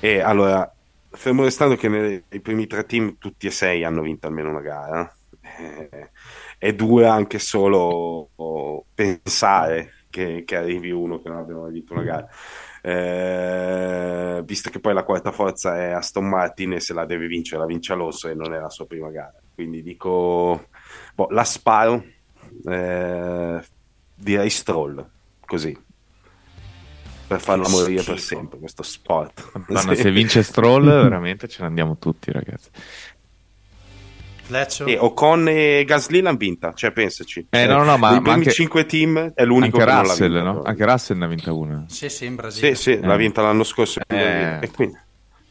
E 0.00 0.20
allora, 0.20 0.70
fermo 1.10 1.44
restando 1.44 1.76
che 1.76 1.88
nei, 1.88 2.22
nei 2.28 2.40
primi 2.40 2.66
tre 2.66 2.84
team 2.84 3.16
tutti 3.18 3.46
e 3.46 3.50
sei 3.50 3.84
hanno 3.84 4.02
vinto 4.02 4.26
almeno 4.26 4.50
una 4.50 4.60
gara, 4.60 5.16
eh, 5.40 6.10
e 6.58 6.74
due 6.74 7.06
anche 7.06 7.38
solo 7.38 8.28
oh, 8.34 8.84
pensare 8.94 10.04
che, 10.10 10.44
che 10.44 10.56
arrivi 10.56 10.90
uno 10.90 11.20
che 11.20 11.28
non 11.28 11.38
abbia 11.38 11.56
mai 11.56 11.72
vinto 11.72 11.94
una 11.94 12.02
gara. 12.02 12.28
Eh, 12.86 14.42
visto 14.44 14.68
che 14.68 14.78
poi 14.78 14.92
la 14.92 15.04
quarta 15.04 15.32
forza 15.32 15.74
è 15.80 15.92
Aston 15.92 16.28
Martin 16.28 16.74
e 16.74 16.80
se 16.80 16.92
la 16.92 17.06
deve 17.06 17.26
vincere 17.28 17.62
la 17.62 17.66
vince 17.66 17.94
Alonso 17.94 18.28
e 18.28 18.34
non 18.34 18.52
è 18.52 18.58
la 18.58 18.68
sua 18.68 18.84
prima 18.84 19.08
gara. 19.08 19.32
Quindi 19.54 19.82
dico, 19.82 20.66
boh, 21.14 21.28
la 21.30 21.44
sparo, 21.44 22.04
eh, 22.68 23.64
direi 24.14 24.50
Stroll, 24.50 25.02
così, 25.46 25.74
per 27.26 27.40
farla 27.40 27.70
morire 27.70 28.02
per 28.02 28.20
sempre, 28.20 28.58
questo 28.58 28.82
sport. 28.82 29.52
Madonna, 29.54 29.94
se 29.96 30.10
vince 30.10 30.42
Stroll, 30.42 30.84
veramente 30.84 31.48
ce 31.48 31.62
ne 31.62 31.68
andiamo 31.68 31.96
tutti, 31.96 32.30
ragazzi. 32.32 32.68
Fleccio? 34.44 34.84
E 34.86 34.98
Ocon 34.98 35.48
e 35.48 35.84
Gasly 35.86 36.20
l'hanno 36.20 36.36
vinta, 36.36 36.72
cioè 36.74 36.92
pensaci. 36.92 37.40
Eh, 37.50 37.58
Cioè, 37.58 37.66
no, 37.66 37.78
no, 37.78 37.84
no, 37.84 37.96
ma- 37.96 38.10
ma 38.10 38.16
primi 38.20 38.30
anche- 38.36 38.50
5 38.52 38.84
team 38.86 39.32
è 39.34 39.44
l'unico 39.44 39.78
Anche 39.78 39.78
che 39.78 39.84
non 39.84 40.02
l'ha 40.02 40.08
Russell, 40.08 40.32
vinta, 40.32 40.42
no? 40.52 40.62
Anche 40.62 40.84
Russell 40.84 41.16
ne 41.18 41.24
ha 41.24 41.28
vinta 41.28 41.52
una. 41.52 41.84
Sì, 41.88 42.08
sì, 42.08 42.24
in 42.26 42.34
Brasile. 42.34 42.74
Sì, 42.74 42.82
sì, 42.92 43.00
l'ha 43.00 43.16
vinta 43.16 43.42
l'anno 43.42 43.64
scorso. 43.64 44.00
Eh. 44.06 44.58
E 44.60 44.70
quindi- 44.70 44.98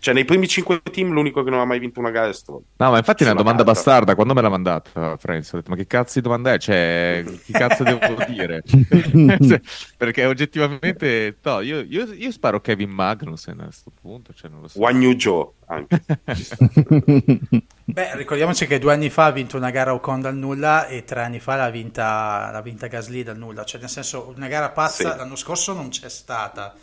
Cioè, 0.03 0.13
nei 0.13 0.25
primi 0.25 0.49
5 0.49 0.81
team 0.91 1.11
l'unico 1.13 1.43
che 1.43 1.49
non 1.49 1.61
ha 1.61 1.65
mai 1.65 1.79
vinto 1.79 2.01
una 2.01 2.09
gara 2.11 2.27
è 2.27 2.33
Stroll. 2.33 2.61
No, 2.75 2.91
ma 2.91 2.97
infatti 2.97 3.23
è 3.23 3.25
una 3.25 3.35
domanda 3.35 3.63
carta. 3.63 3.79
bastarda. 3.79 4.15
Quando 4.15 4.33
me 4.33 4.41
l'ha 4.41 4.49
mandata, 4.49 5.15
Franz, 5.15 5.53
ho 5.53 5.57
detto, 5.57 5.69
ma 5.69 5.77
che 5.77 5.87
cazzo 5.87 6.15
di 6.15 6.21
domanda 6.21 6.51
è? 6.51 6.57
Cioè, 6.59 7.23
che 7.45 7.51
cazzo 7.53 7.83
devo 7.83 7.99
dire? 8.27 8.63
Perché 9.97 10.25
oggettivamente, 10.25 11.37
no, 11.41 11.61
io, 11.61 11.79
io- 11.87 12.11
io 12.11 12.31
sparo 12.31 12.59
Kevin 12.59 12.89
Magnussen 12.89 13.61
a 13.61 13.63
questo 13.63 13.93
punto, 14.01 14.33
cioè 14.33 14.49
non 14.51 14.59
lo 14.59 14.67
so. 14.67 14.81
One 14.81 14.99
New 14.99 15.13
Joe 15.13 15.47
anche. 15.67 16.01
Beh, 17.85 18.15
ricordiamoci 18.17 18.67
che 18.67 18.79
due 18.79 18.91
anni 18.91 19.09
fa 19.09 19.25
ha 19.27 19.31
vinto 19.31 19.55
una 19.55 19.69
gara 19.69 19.93
Ocon 19.93 20.19
dal 20.19 20.35
nulla 20.35 20.87
e 20.87 21.05
tre 21.05 21.21
anni 21.21 21.39
fa 21.39 21.55
l'ha 21.55 21.69
vinta, 21.69 22.49
l'ha 22.51 22.61
vinta 22.61 22.87
Gasly 22.87 23.23
dal 23.23 23.37
nulla. 23.37 23.63
Cioè, 23.63 23.79
nel 23.79 23.89
senso, 23.89 24.33
una 24.35 24.47
gara 24.47 24.69
pazza 24.69 25.11
Sì. 25.11 25.17
l'anno 25.17 25.37
scorso 25.37 25.73
non 25.73 25.87
c'è 25.89 26.09
stata. 26.09 26.73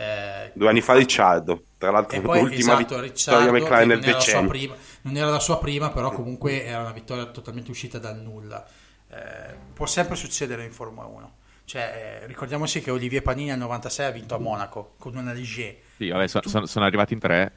Eh, 0.00 0.50
Due 0.54 0.68
anni 0.68 0.80
fa 0.80 0.94
Ricciardo, 0.94 1.62
tra 1.76 1.90
l'altro 1.90 2.16
e 2.16 2.20
poi 2.22 2.40
l'ultima 2.40 2.72
esatto, 2.80 3.00
vittoria 3.00 3.52
McLaren 3.52 3.88
non 3.88 3.98
nel 3.98 4.02
era, 4.02 4.16
la 4.16 4.20
sua 4.20 4.40
decennio. 4.40 4.48
prima, 4.48 4.76
non 5.02 5.16
era 5.16 5.28
la 5.28 5.38
sua 5.40 5.58
prima, 5.58 5.90
però 5.90 6.10
comunque 6.10 6.64
era 6.64 6.80
una 6.80 6.92
vittoria 6.92 7.26
totalmente 7.26 7.70
uscita 7.70 7.98
dal 7.98 8.16
nulla. 8.18 8.66
Eh, 9.10 9.54
può 9.74 9.86
sempre 9.86 10.16
succedere 10.16 10.64
in 10.64 10.72
Formula 10.72 11.06
1. 11.06 11.34
Cioè, 11.64 12.20
eh, 12.22 12.26
ricordiamoci 12.26 12.80
che 12.80 12.90
Olivier 12.90 13.22
Panini 13.22 13.48
nel 13.50 13.58
96 13.58 14.06
ha 14.06 14.10
vinto 14.10 14.34
a 14.34 14.38
Monaco 14.38 14.94
con 14.98 15.16
una 15.16 15.32
Ligier. 15.32 15.76
Sì, 15.96 16.08
vabbè, 16.08 16.26
so- 16.28 16.48
sono, 16.48 16.66
sono 16.66 16.84
arrivati 16.86 17.12
in 17.12 17.20
tre. 17.20 17.52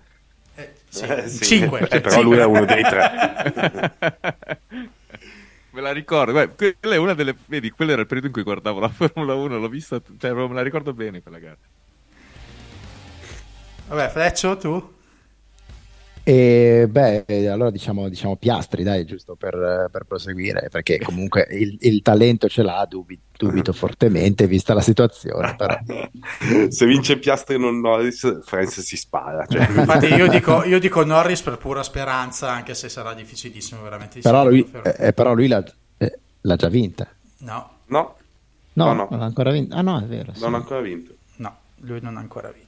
Eh, 0.55 0.73
sì, 0.87 1.05
Eh, 1.05 1.27
sì. 1.29 1.43
cinque. 1.45 1.87
Eh, 1.89 2.01
però 2.01 2.21
lui 2.21 2.37
è 2.37 2.43
uno 2.45 2.65
dei 2.65 2.83
tre. 2.83 3.93
Me 5.71 5.81
la 5.81 5.91
ricordo, 5.91 6.31
guarda, 6.31 6.53
quella 6.53 6.95
è 6.95 6.97
una 6.97 7.15
delle... 7.15 7.35
Vedi, 7.47 7.71
quello 7.71 7.93
era 7.93 8.01
il 8.01 8.05
periodo 8.07 8.27
in 8.27 8.33
cui 8.33 8.43
guardavo 8.43 8.79
la 8.79 8.89
Formula 8.89 9.33
1, 9.33 9.57
l'ho 9.57 9.69
vista, 9.69 9.99
cioè, 10.19 10.31
me 10.31 10.53
la 10.53 10.61
ricordo 10.61 10.93
bene 10.93 11.23
quella 11.23 11.39
gara. 11.39 11.57
Vabbè, 13.87 14.09
Fleccio, 14.09 14.57
tu? 14.57 14.91
E 16.25 16.87
beh, 16.89 17.25
eh, 17.27 17.47
allora 17.47 17.69
diciamo, 17.69 18.07
diciamo 18.07 18.37
Piastri, 18.37 18.83
dai, 18.83 19.03
giusto 19.03 19.35
per, 19.35 19.89
per 19.91 20.05
proseguire, 20.05 20.69
perché 20.71 20.97
comunque 20.99 21.45
il, 21.51 21.77
il 21.81 22.01
talento 22.01 22.47
ce 22.47 22.63
l'ha, 22.63 22.85
dubi- 22.89 23.19
dubito 23.37 23.73
fortemente 23.73 24.47
vista 24.47 24.73
la 24.73 24.79
situazione, 24.79 25.53
però. 25.57 25.77
Se 26.71 26.85
vince 26.85 27.17
Piastri 27.19 27.59
non 27.59 27.81
Norris, 27.81 28.41
Franz 28.45 28.79
si 28.79 28.95
spara. 28.95 29.45
Cioè. 29.45 29.67
Infatti 29.77 30.05
io 30.13 30.29
dico, 30.29 30.63
io 30.63 30.79
dico 30.79 31.03
Norris 31.03 31.41
per 31.41 31.57
pura 31.57 31.83
speranza, 31.83 32.49
anche 32.51 32.73
se 32.73 32.87
sarà 32.87 33.13
difficilissimo 33.13 33.81
veramente. 33.81 34.21
Però 34.21 34.47
lui, 34.47 34.63
Però- 34.63 34.83
eh, 34.95 35.11
però 35.11 35.33
lui 35.33 35.47
l'ha, 35.49 35.61
eh, 35.97 36.19
l'ha 36.39 36.55
già 36.55 36.69
vinta. 36.69 37.05
No, 37.39 37.69
No, 37.87 38.15
No, 38.75 38.85
No, 38.85 38.93
no. 38.93 39.07
non 39.11 39.21
ha 39.21 39.25
ancora 39.25 39.51
vinta. 39.51 39.75
Ah 39.75 39.81
no, 39.81 39.99
è 39.99 40.05
vero. 40.05 40.33
sì. 40.33 40.39
non 40.41 40.53
ha 40.53 40.57
ancora 40.57 40.79
vinto. 40.79 41.13
no, 41.35 41.55
lui 41.81 41.99
non 42.01 42.15
ha 42.15 42.21
ancora 42.21 42.47
vinto. 42.49 42.62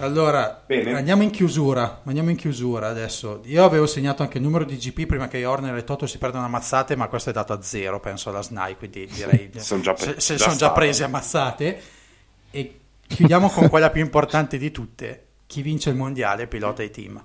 Allora, 0.00 0.62
Bene. 0.66 0.94
andiamo 0.94 1.22
in 1.22 1.30
chiusura, 1.30 2.00
andiamo 2.04 2.30
in 2.30 2.36
chiusura 2.36 2.88
adesso. 2.88 3.42
Io 3.44 3.64
avevo 3.64 3.86
segnato 3.86 4.22
anche 4.22 4.38
il 4.38 4.44
numero 4.44 4.64
di 4.64 4.76
GP 4.76 5.04
prima 5.06 5.28
che 5.28 5.44
Horner 5.44 5.76
e 5.76 5.84
Toto 5.84 6.06
si 6.06 6.18
perdano 6.18 6.46
ammazzate, 6.46 6.96
ma 6.96 7.08
questo 7.08 7.30
è 7.30 7.32
dato 7.32 7.52
a 7.52 7.60
zero, 7.62 8.00
penso 8.00 8.30
alla 8.30 8.42
SNAI, 8.42 8.76
quindi 8.76 9.06
direi 9.06 9.50
Sono 9.60 9.82
già 9.82 9.92
pre- 9.92 10.14
se, 10.14 10.20
se 10.20 10.36
già 10.36 10.44
sono 10.44 10.56
già 10.56 10.70
prese 10.72 11.04
ammazzate. 11.04 11.80
E 12.50 12.80
chiudiamo 13.06 13.48
con 13.50 13.68
quella 13.68 13.90
più 13.90 14.00
importante 14.02 14.56
di 14.58 14.70
tutte, 14.70 15.24
chi 15.46 15.60
vince 15.62 15.90
il 15.90 15.96
mondiale, 15.96 16.46
pilota 16.46 16.82
e 16.82 16.90
team. 16.90 17.22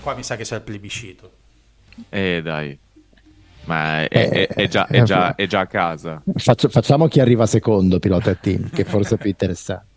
Qua 0.00 0.14
mi 0.14 0.22
sa 0.22 0.36
che 0.36 0.44
c'è 0.44 0.56
il 0.56 0.62
plebiscito. 0.62 1.30
Eh, 2.10 2.42
dai. 2.42 2.78
Ma 3.64 4.02
è, 4.02 4.08
è- 4.08 4.28
è- 4.28 4.46
è 4.48 4.68
già, 4.68 4.86
Eh, 4.86 4.98
è 4.98 5.02
già- 5.02 5.34
è 5.34 5.46
già 5.46 5.60
a 5.60 5.66
casa. 5.66 6.22
Faccio- 6.36 6.68
facciamo 6.68 7.08
chi 7.08 7.18
arriva 7.20 7.46
secondo, 7.46 7.98
pilota 7.98 8.30
e 8.30 8.38
team, 8.38 8.68
che 8.70 8.84
forse 8.84 9.14
è 9.14 9.18
più 9.18 9.30
interessante. 9.30 9.94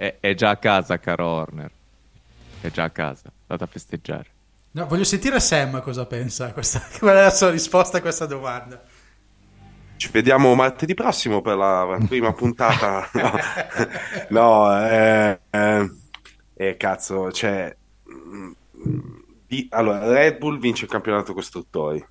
È, 0.00 0.16
è 0.18 0.32
già 0.32 0.48
a 0.48 0.56
casa, 0.56 0.98
caro 0.98 1.26
Horner. 1.26 1.70
È 2.62 2.70
già 2.70 2.84
a 2.84 2.90
casa. 2.90 3.30
Andate 3.48 3.64
a 3.64 3.66
festeggiare. 3.66 4.26
No, 4.70 4.86
voglio 4.86 5.04
sentire 5.04 5.38
Sam 5.40 5.82
cosa 5.82 6.06
pensa, 6.06 6.46
a 6.46 6.52
questa, 6.54 6.80
qual 6.98 7.16
è 7.16 7.22
la 7.24 7.30
sua 7.30 7.50
risposta 7.50 7.98
a 7.98 8.00
questa 8.00 8.24
domanda. 8.24 8.82
Ci 9.96 10.08
vediamo 10.10 10.54
martedì 10.54 10.94
prossimo 10.94 11.42
per 11.42 11.58
la 11.58 11.98
prima 12.08 12.32
puntata. 12.32 13.10
No, 13.12 13.32
No, 14.30 14.88
eh, 14.88 15.38
eh, 15.50 15.90
eh, 16.54 16.76
cazzo, 16.78 17.30
cioè, 17.30 17.76
mm, 18.10 18.52
di- 19.46 19.66
allora, 19.70 20.10
Red 20.10 20.38
Bull 20.38 20.58
vince 20.58 20.86
il 20.86 20.90
campionato 20.90 21.34
costruttori. 21.34 22.02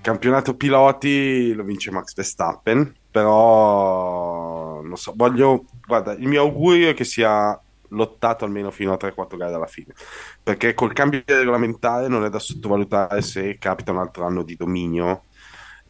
Campionato 0.00 0.56
piloti 0.56 1.52
lo 1.52 1.62
vince 1.62 1.92
Max 1.92 2.12
Verstappen, 2.12 2.92
però 3.08 4.63
non 4.84 4.96
so, 4.96 5.12
voglio, 5.16 5.64
guarda, 5.86 6.12
il 6.12 6.28
mio 6.28 6.42
augurio 6.42 6.90
è 6.90 6.94
che 6.94 7.04
sia 7.04 7.58
lottato 7.88 8.44
almeno 8.44 8.70
fino 8.70 8.92
a 8.92 8.98
3-4 9.00 9.36
gare 9.36 9.54
alla 9.54 9.66
fine, 9.66 9.94
perché 10.42 10.74
col 10.74 10.92
cambio 10.92 11.22
regolamentare 11.26 12.08
non 12.08 12.24
è 12.24 12.30
da 12.30 12.38
sottovalutare 12.38 13.22
se 13.22 13.56
capita 13.58 13.92
un 13.92 13.98
altro 13.98 14.24
anno 14.26 14.42
di 14.42 14.56
dominio 14.56 15.24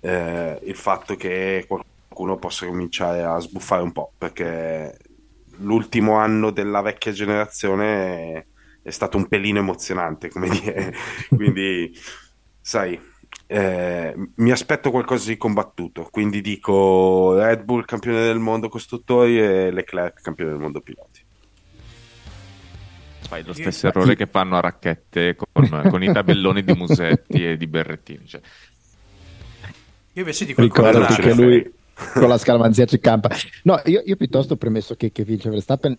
eh, 0.01 0.61
il 0.65 0.77
fatto 0.77 1.17
che 1.17 1.65
qualcuno 1.67 2.37
possa 2.37 2.67
cominciare 2.67 3.23
a 3.23 3.39
sbuffare 3.39 3.83
un 3.83 3.93
po', 3.93 4.13
perché 4.19 4.97
l'ultimo 5.59 6.17
anno 6.17 6.51
della 6.51 6.83
vecchia 6.83 7.13
generazione 7.13 8.33
è, 8.33 8.47
è 8.83 8.91
stato 8.91 9.17
un 9.17 9.27
pelino 9.29 9.61
emozionante, 9.61 10.29
come 10.29 10.49
dire. 10.49 10.95
Quindi, 11.35 11.97
sai, 12.61 13.01
eh, 13.47 14.15
mi 14.37 14.51
aspetto 14.51 14.91
qualcosa 14.91 15.29
di 15.29 15.37
combattuto, 15.37 16.09
quindi 16.11 16.41
dico 16.41 17.37
Red 17.37 17.63
Bull 17.63 17.85
campione 17.85 18.23
del 18.23 18.39
mondo 18.39 18.69
costruttori 18.69 19.39
e 19.39 19.71
Leclerc 19.71 20.21
campione 20.23 20.51
del 20.53 20.61
mondo 20.61 20.81
piloti. 20.81 21.23
Fai 23.21 23.43
lo 23.45 23.53
stesso 23.53 23.87
errore 23.87 24.17
che 24.17 24.27
fanno 24.27 24.57
a 24.57 24.61
racchette 24.61 25.37
con, 25.37 25.69
con 25.91 26.03
i 26.03 26.13
tabelloni 26.13 26.63
di 26.63 26.73
Musetti 26.73 27.45
e 27.45 27.57
di 27.57 27.67
Berrettini. 27.67 28.27
Cioè. 28.27 28.41
Io 30.13 30.21
invece 30.21 30.45
dico 30.45 30.61
Ricordati 30.61 31.21
che 31.21 31.35
lui 31.35 31.73
con 32.13 32.29
la 32.29 32.39
scaramanzia 32.39 32.87
ci 32.87 32.99
campa. 32.99 33.31
No, 33.63 33.81
io, 33.85 34.03
io 34.05 34.17
piuttosto 34.17 34.57
premesso 34.57 34.95
che, 34.95 35.13
che 35.13 35.25
vince 35.25 35.51
Verstappen, 35.51 35.97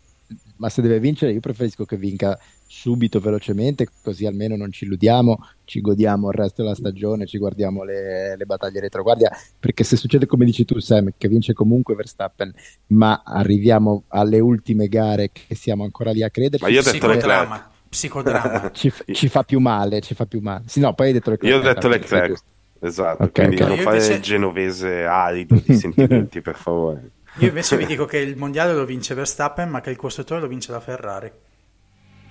ma 0.58 0.70
se 0.70 0.82
deve 0.82 1.00
vincere 1.00 1.32
io 1.32 1.40
preferisco 1.40 1.86
che 1.86 1.98
vinca 1.98 2.38
subito, 2.68 3.20
velocemente, 3.20 3.88
così 4.04 4.26
almeno 4.26 4.56
non 4.56 4.72
ci 4.72 4.86
illudiamo, 4.86 5.48
ci 5.64 5.82
godiamo 5.82 6.30
il 6.30 6.36
resto 6.36 6.62
della 6.62 6.76
stagione, 6.76 7.26
ci 7.26 7.38
guardiamo 7.38 7.84
le, 7.84 8.36
le 8.36 8.46
battaglie 8.46 8.80
retroguardia, 8.80 9.32
perché 9.60 9.84
se 9.84 9.96
succede 9.96 10.26
come 10.26 10.46
dici 10.46 10.66
tu 10.66 10.80
Sam, 10.80 11.12
che 11.18 11.28
vince 11.28 11.54
comunque 11.54 11.96
Verstappen, 11.96 12.54
ma 12.88 13.22
arriviamo 13.24 14.04
alle 14.10 14.40
ultime 14.40 14.88
gare 14.88 15.32
che 15.32 15.56
siamo 15.56 15.84
ancora 15.84 16.12
lì 16.12 16.24
a 16.24 16.30
credere, 16.30 16.64
ma 16.64 16.70
io 16.70 16.82
ho 16.82 16.84
detto 16.84 17.08
Leclerc. 17.08 17.74
Psicodramma. 17.88 18.72
ci, 18.74 18.92
ci, 19.14 19.30
fa 19.30 19.44
più 19.44 19.60
male, 19.60 20.02
ci 20.02 20.16
fa 20.16 20.26
più 20.26 20.42
male. 20.42 20.64
Sì, 20.68 20.80
no, 20.80 20.94
poi 20.94 21.08
hai 21.08 21.14
detto 21.14 21.30
Leclerc. 21.30 21.54
Io 21.54 21.60
ho 21.62 21.74
detto 21.74 21.88
Leclerc. 21.88 22.42
Esatto, 22.82 23.24
okay, 23.24 23.46
quindi 23.46 23.64
okay. 23.64 23.68
non 23.76 23.84
fare 23.84 23.98
invece... 23.98 24.14
il 24.16 24.22
genovese 24.22 25.06
arido 25.06 25.62
di 25.64 25.74
sentimenti, 25.78 26.42
per 26.42 26.56
favore. 26.56 27.12
Io 27.38 27.48
invece 27.48 27.76
vi 27.78 27.86
dico 27.86 28.06
che 28.06 28.18
il 28.18 28.38
mondiale 28.38 28.74
lo 28.74 28.86
vince 28.86 29.14
Verstappen, 29.14 29.70
ma 29.70 29.82
che 29.82 29.90
il 29.90 29.98
costruttore 29.98 30.40
lo 30.42 30.48
vince 30.48 30.72
la 30.72 30.80
Ferrari. 30.80 31.32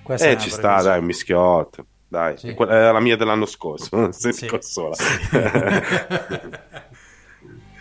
Questa 0.01 0.29
eh, 0.29 0.37
ci 0.37 0.49
sta, 0.49 0.81
dai, 0.81 0.99
un 0.99 1.05
mischiotto. 1.05 1.85
Dai, 2.07 2.37
sì. 2.37 2.55
era 2.57 2.91
la 2.91 2.99
mia 2.99 3.15
dell'anno 3.15 3.45
scorso, 3.45 4.11
sì. 4.13 4.31
Sì. 4.31 4.47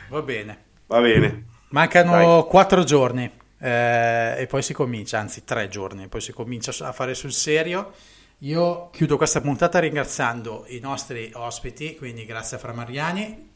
Va 0.09 0.23
bene. 0.23 0.65
Va 0.87 1.01
bene. 1.01 1.45
Mancano 1.69 2.13
dai. 2.13 2.45
quattro 2.49 2.85
giorni 2.85 3.31
eh, 3.59 4.35
e 4.39 4.47
poi 4.47 4.63
si 4.63 4.73
comincia, 4.73 5.19
anzi 5.19 5.45
tre 5.45 5.69
giorni, 5.69 6.09
poi 6.09 6.21
si 6.21 6.33
comincia 6.33 6.73
a 6.87 6.93
fare 6.93 7.15
sul 7.15 7.33
serio. 7.33 7.93
Io 8.39 8.91
chiudo 8.91 9.17
questa 9.17 9.41
puntata 9.41 9.79
ringraziando 9.79 10.65
i 10.69 10.79
nostri 10.81 11.31
ospiti, 11.35 11.97
quindi 11.97 12.27
grazie 12.27 12.57
a 12.57 12.61
Fra 12.61 12.73
Mariani, 12.73 13.54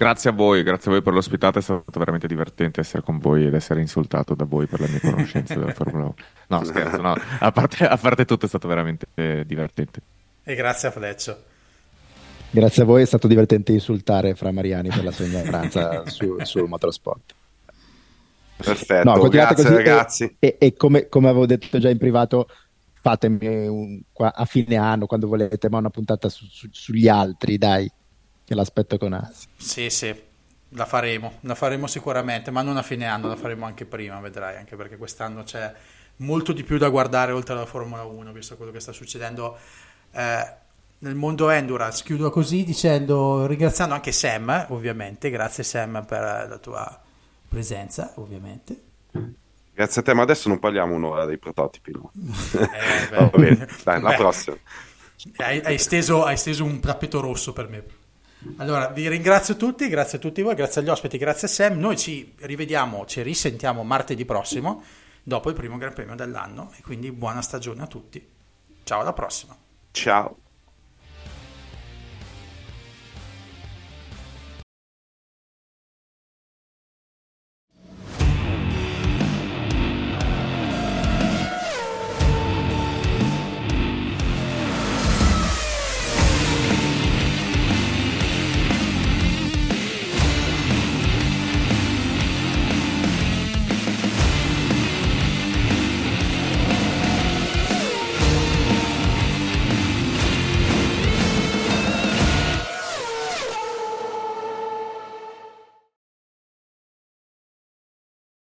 Grazie 0.00 0.30
a 0.30 0.32
voi, 0.32 0.62
grazie 0.62 0.90
a 0.90 0.94
voi 0.94 1.02
per 1.02 1.12
l'ospitata, 1.12 1.58
è 1.58 1.62
stato 1.62 1.98
veramente 1.98 2.26
divertente 2.26 2.80
essere 2.80 3.02
con 3.02 3.18
voi 3.18 3.44
ed 3.44 3.52
essere 3.52 3.82
insultato 3.82 4.34
da 4.34 4.46
voi 4.46 4.64
per 4.64 4.80
le 4.80 4.88
mie 4.88 4.98
conoscenze 4.98 5.58
della 5.58 5.74
Formula 5.74 6.04
1. 6.04 6.14
No, 6.46 6.64
scherzo, 6.64 7.02
no, 7.02 7.14
a 7.38 7.52
parte, 7.52 7.86
a 7.86 7.98
parte 7.98 8.24
tutto 8.24 8.46
è 8.46 8.48
stato 8.48 8.66
veramente 8.66 9.08
eh, 9.12 9.44
divertente. 9.46 10.00
E 10.42 10.54
grazie 10.54 10.88
a 10.88 10.90
Fleccio. 10.90 11.42
Grazie 12.48 12.82
a 12.82 12.86
voi, 12.86 13.02
è 13.02 13.04
stato 13.04 13.28
divertente 13.28 13.72
insultare 13.72 14.34
Fra 14.34 14.50
Mariani 14.52 14.88
per 14.88 15.04
la 15.04 15.12
sua 15.12 15.26
ignoranza 15.26 16.02
su, 16.08 16.34
sul 16.44 16.66
motorsport. 16.66 17.34
Perfetto, 18.56 19.14
no, 19.14 19.28
grazie 19.28 19.54
così 19.54 19.74
ragazzi. 19.74 20.36
E, 20.38 20.56
e, 20.58 20.66
e 20.66 20.76
come, 20.76 21.10
come, 21.10 21.28
avevo 21.28 21.44
detto 21.44 21.78
già 21.78 21.90
in 21.90 21.98
privato, 21.98 22.48
fatemi 23.02 23.66
un, 23.66 24.00
a 24.16 24.46
fine 24.46 24.76
anno, 24.76 25.04
quando 25.04 25.28
volete, 25.28 25.68
ma 25.68 25.76
una 25.76 25.90
puntata 25.90 26.30
su, 26.30 26.46
su, 26.46 26.68
sugli 26.72 27.06
altri, 27.06 27.58
dai 27.58 27.92
che 28.50 28.56
l'aspetto 28.56 28.98
con 28.98 29.12
ansia. 29.12 29.48
Sì, 29.56 29.90
sì, 29.90 30.12
la 30.70 30.84
faremo, 30.84 31.34
la 31.42 31.54
faremo 31.54 31.86
sicuramente, 31.86 32.50
ma 32.50 32.62
non 32.62 32.76
a 32.76 32.82
fine 32.82 33.06
anno, 33.06 33.28
la 33.28 33.36
faremo 33.36 33.64
anche 33.64 33.84
prima, 33.84 34.18
vedrai, 34.18 34.56
anche 34.56 34.74
perché 34.74 34.96
quest'anno 34.96 35.44
c'è 35.44 35.72
molto 36.16 36.52
di 36.52 36.64
più 36.64 36.76
da 36.76 36.88
guardare 36.88 37.30
oltre 37.30 37.54
alla 37.54 37.64
Formula 37.64 38.02
1, 38.02 38.32
visto 38.32 38.56
quello 38.56 38.72
che 38.72 38.80
sta 38.80 38.90
succedendo 38.90 39.56
eh, 40.10 40.54
nel 40.98 41.14
mondo 41.14 41.48
Endurance. 41.48 42.02
Chiudo 42.02 42.30
così 42.30 42.64
dicendo, 42.64 43.46
ringraziando 43.46 43.94
anche 43.94 44.10
Sam, 44.10 44.66
ovviamente, 44.70 45.30
grazie 45.30 45.62
Sam 45.62 46.04
per 46.04 46.48
la 46.48 46.58
tua 46.58 47.00
presenza, 47.48 48.14
ovviamente. 48.16 48.82
Grazie 49.72 50.00
a 50.00 50.04
te, 50.04 50.12
ma 50.12 50.22
adesso 50.22 50.48
non 50.48 50.58
parliamo 50.58 50.92
un'ora 50.92 51.24
dei 51.24 51.38
prototipi, 51.38 51.92
no? 51.92 52.10
Eh, 52.52 53.30
beh, 53.30 53.68
Dai, 53.84 54.00
la 54.00 54.10
beh, 54.10 54.16
prossima. 54.16 54.56
Hai, 55.36 55.60
hai, 55.60 55.78
steso, 55.78 56.24
hai 56.24 56.36
steso 56.36 56.64
un 56.64 56.80
tappeto 56.80 57.20
rosso 57.20 57.52
per 57.52 57.68
me. 57.68 57.84
Allora, 58.56 58.88
vi 58.88 59.08
ringrazio 59.08 59.56
tutti, 59.56 59.88
grazie 59.88 60.18
a 60.18 60.20
tutti 60.20 60.40
voi, 60.42 60.54
grazie 60.54 60.80
agli 60.80 60.88
ospiti, 60.88 61.18
grazie 61.18 61.46
a 61.46 61.50
Sam. 61.50 61.78
Noi 61.78 61.96
ci 61.96 62.34
rivediamo, 62.38 63.04
ci 63.06 63.22
risentiamo 63.22 63.82
martedì 63.82 64.24
prossimo, 64.24 64.82
dopo 65.22 65.50
il 65.50 65.54
primo 65.54 65.76
Gran 65.76 65.92
Premio 65.92 66.14
dell'anno, 66.14 66.72
e 66.76 66.82
quindi 66.82 67.12
buona 67.12 67.42
stagione 67.42 67.82
a 67.82 67.86
tutti. 67.86 68.26
Ciao, 68.82 69.00
alla 69.00 69.12
prossima. 69.12 69.56
Ciao. 69.90 70.49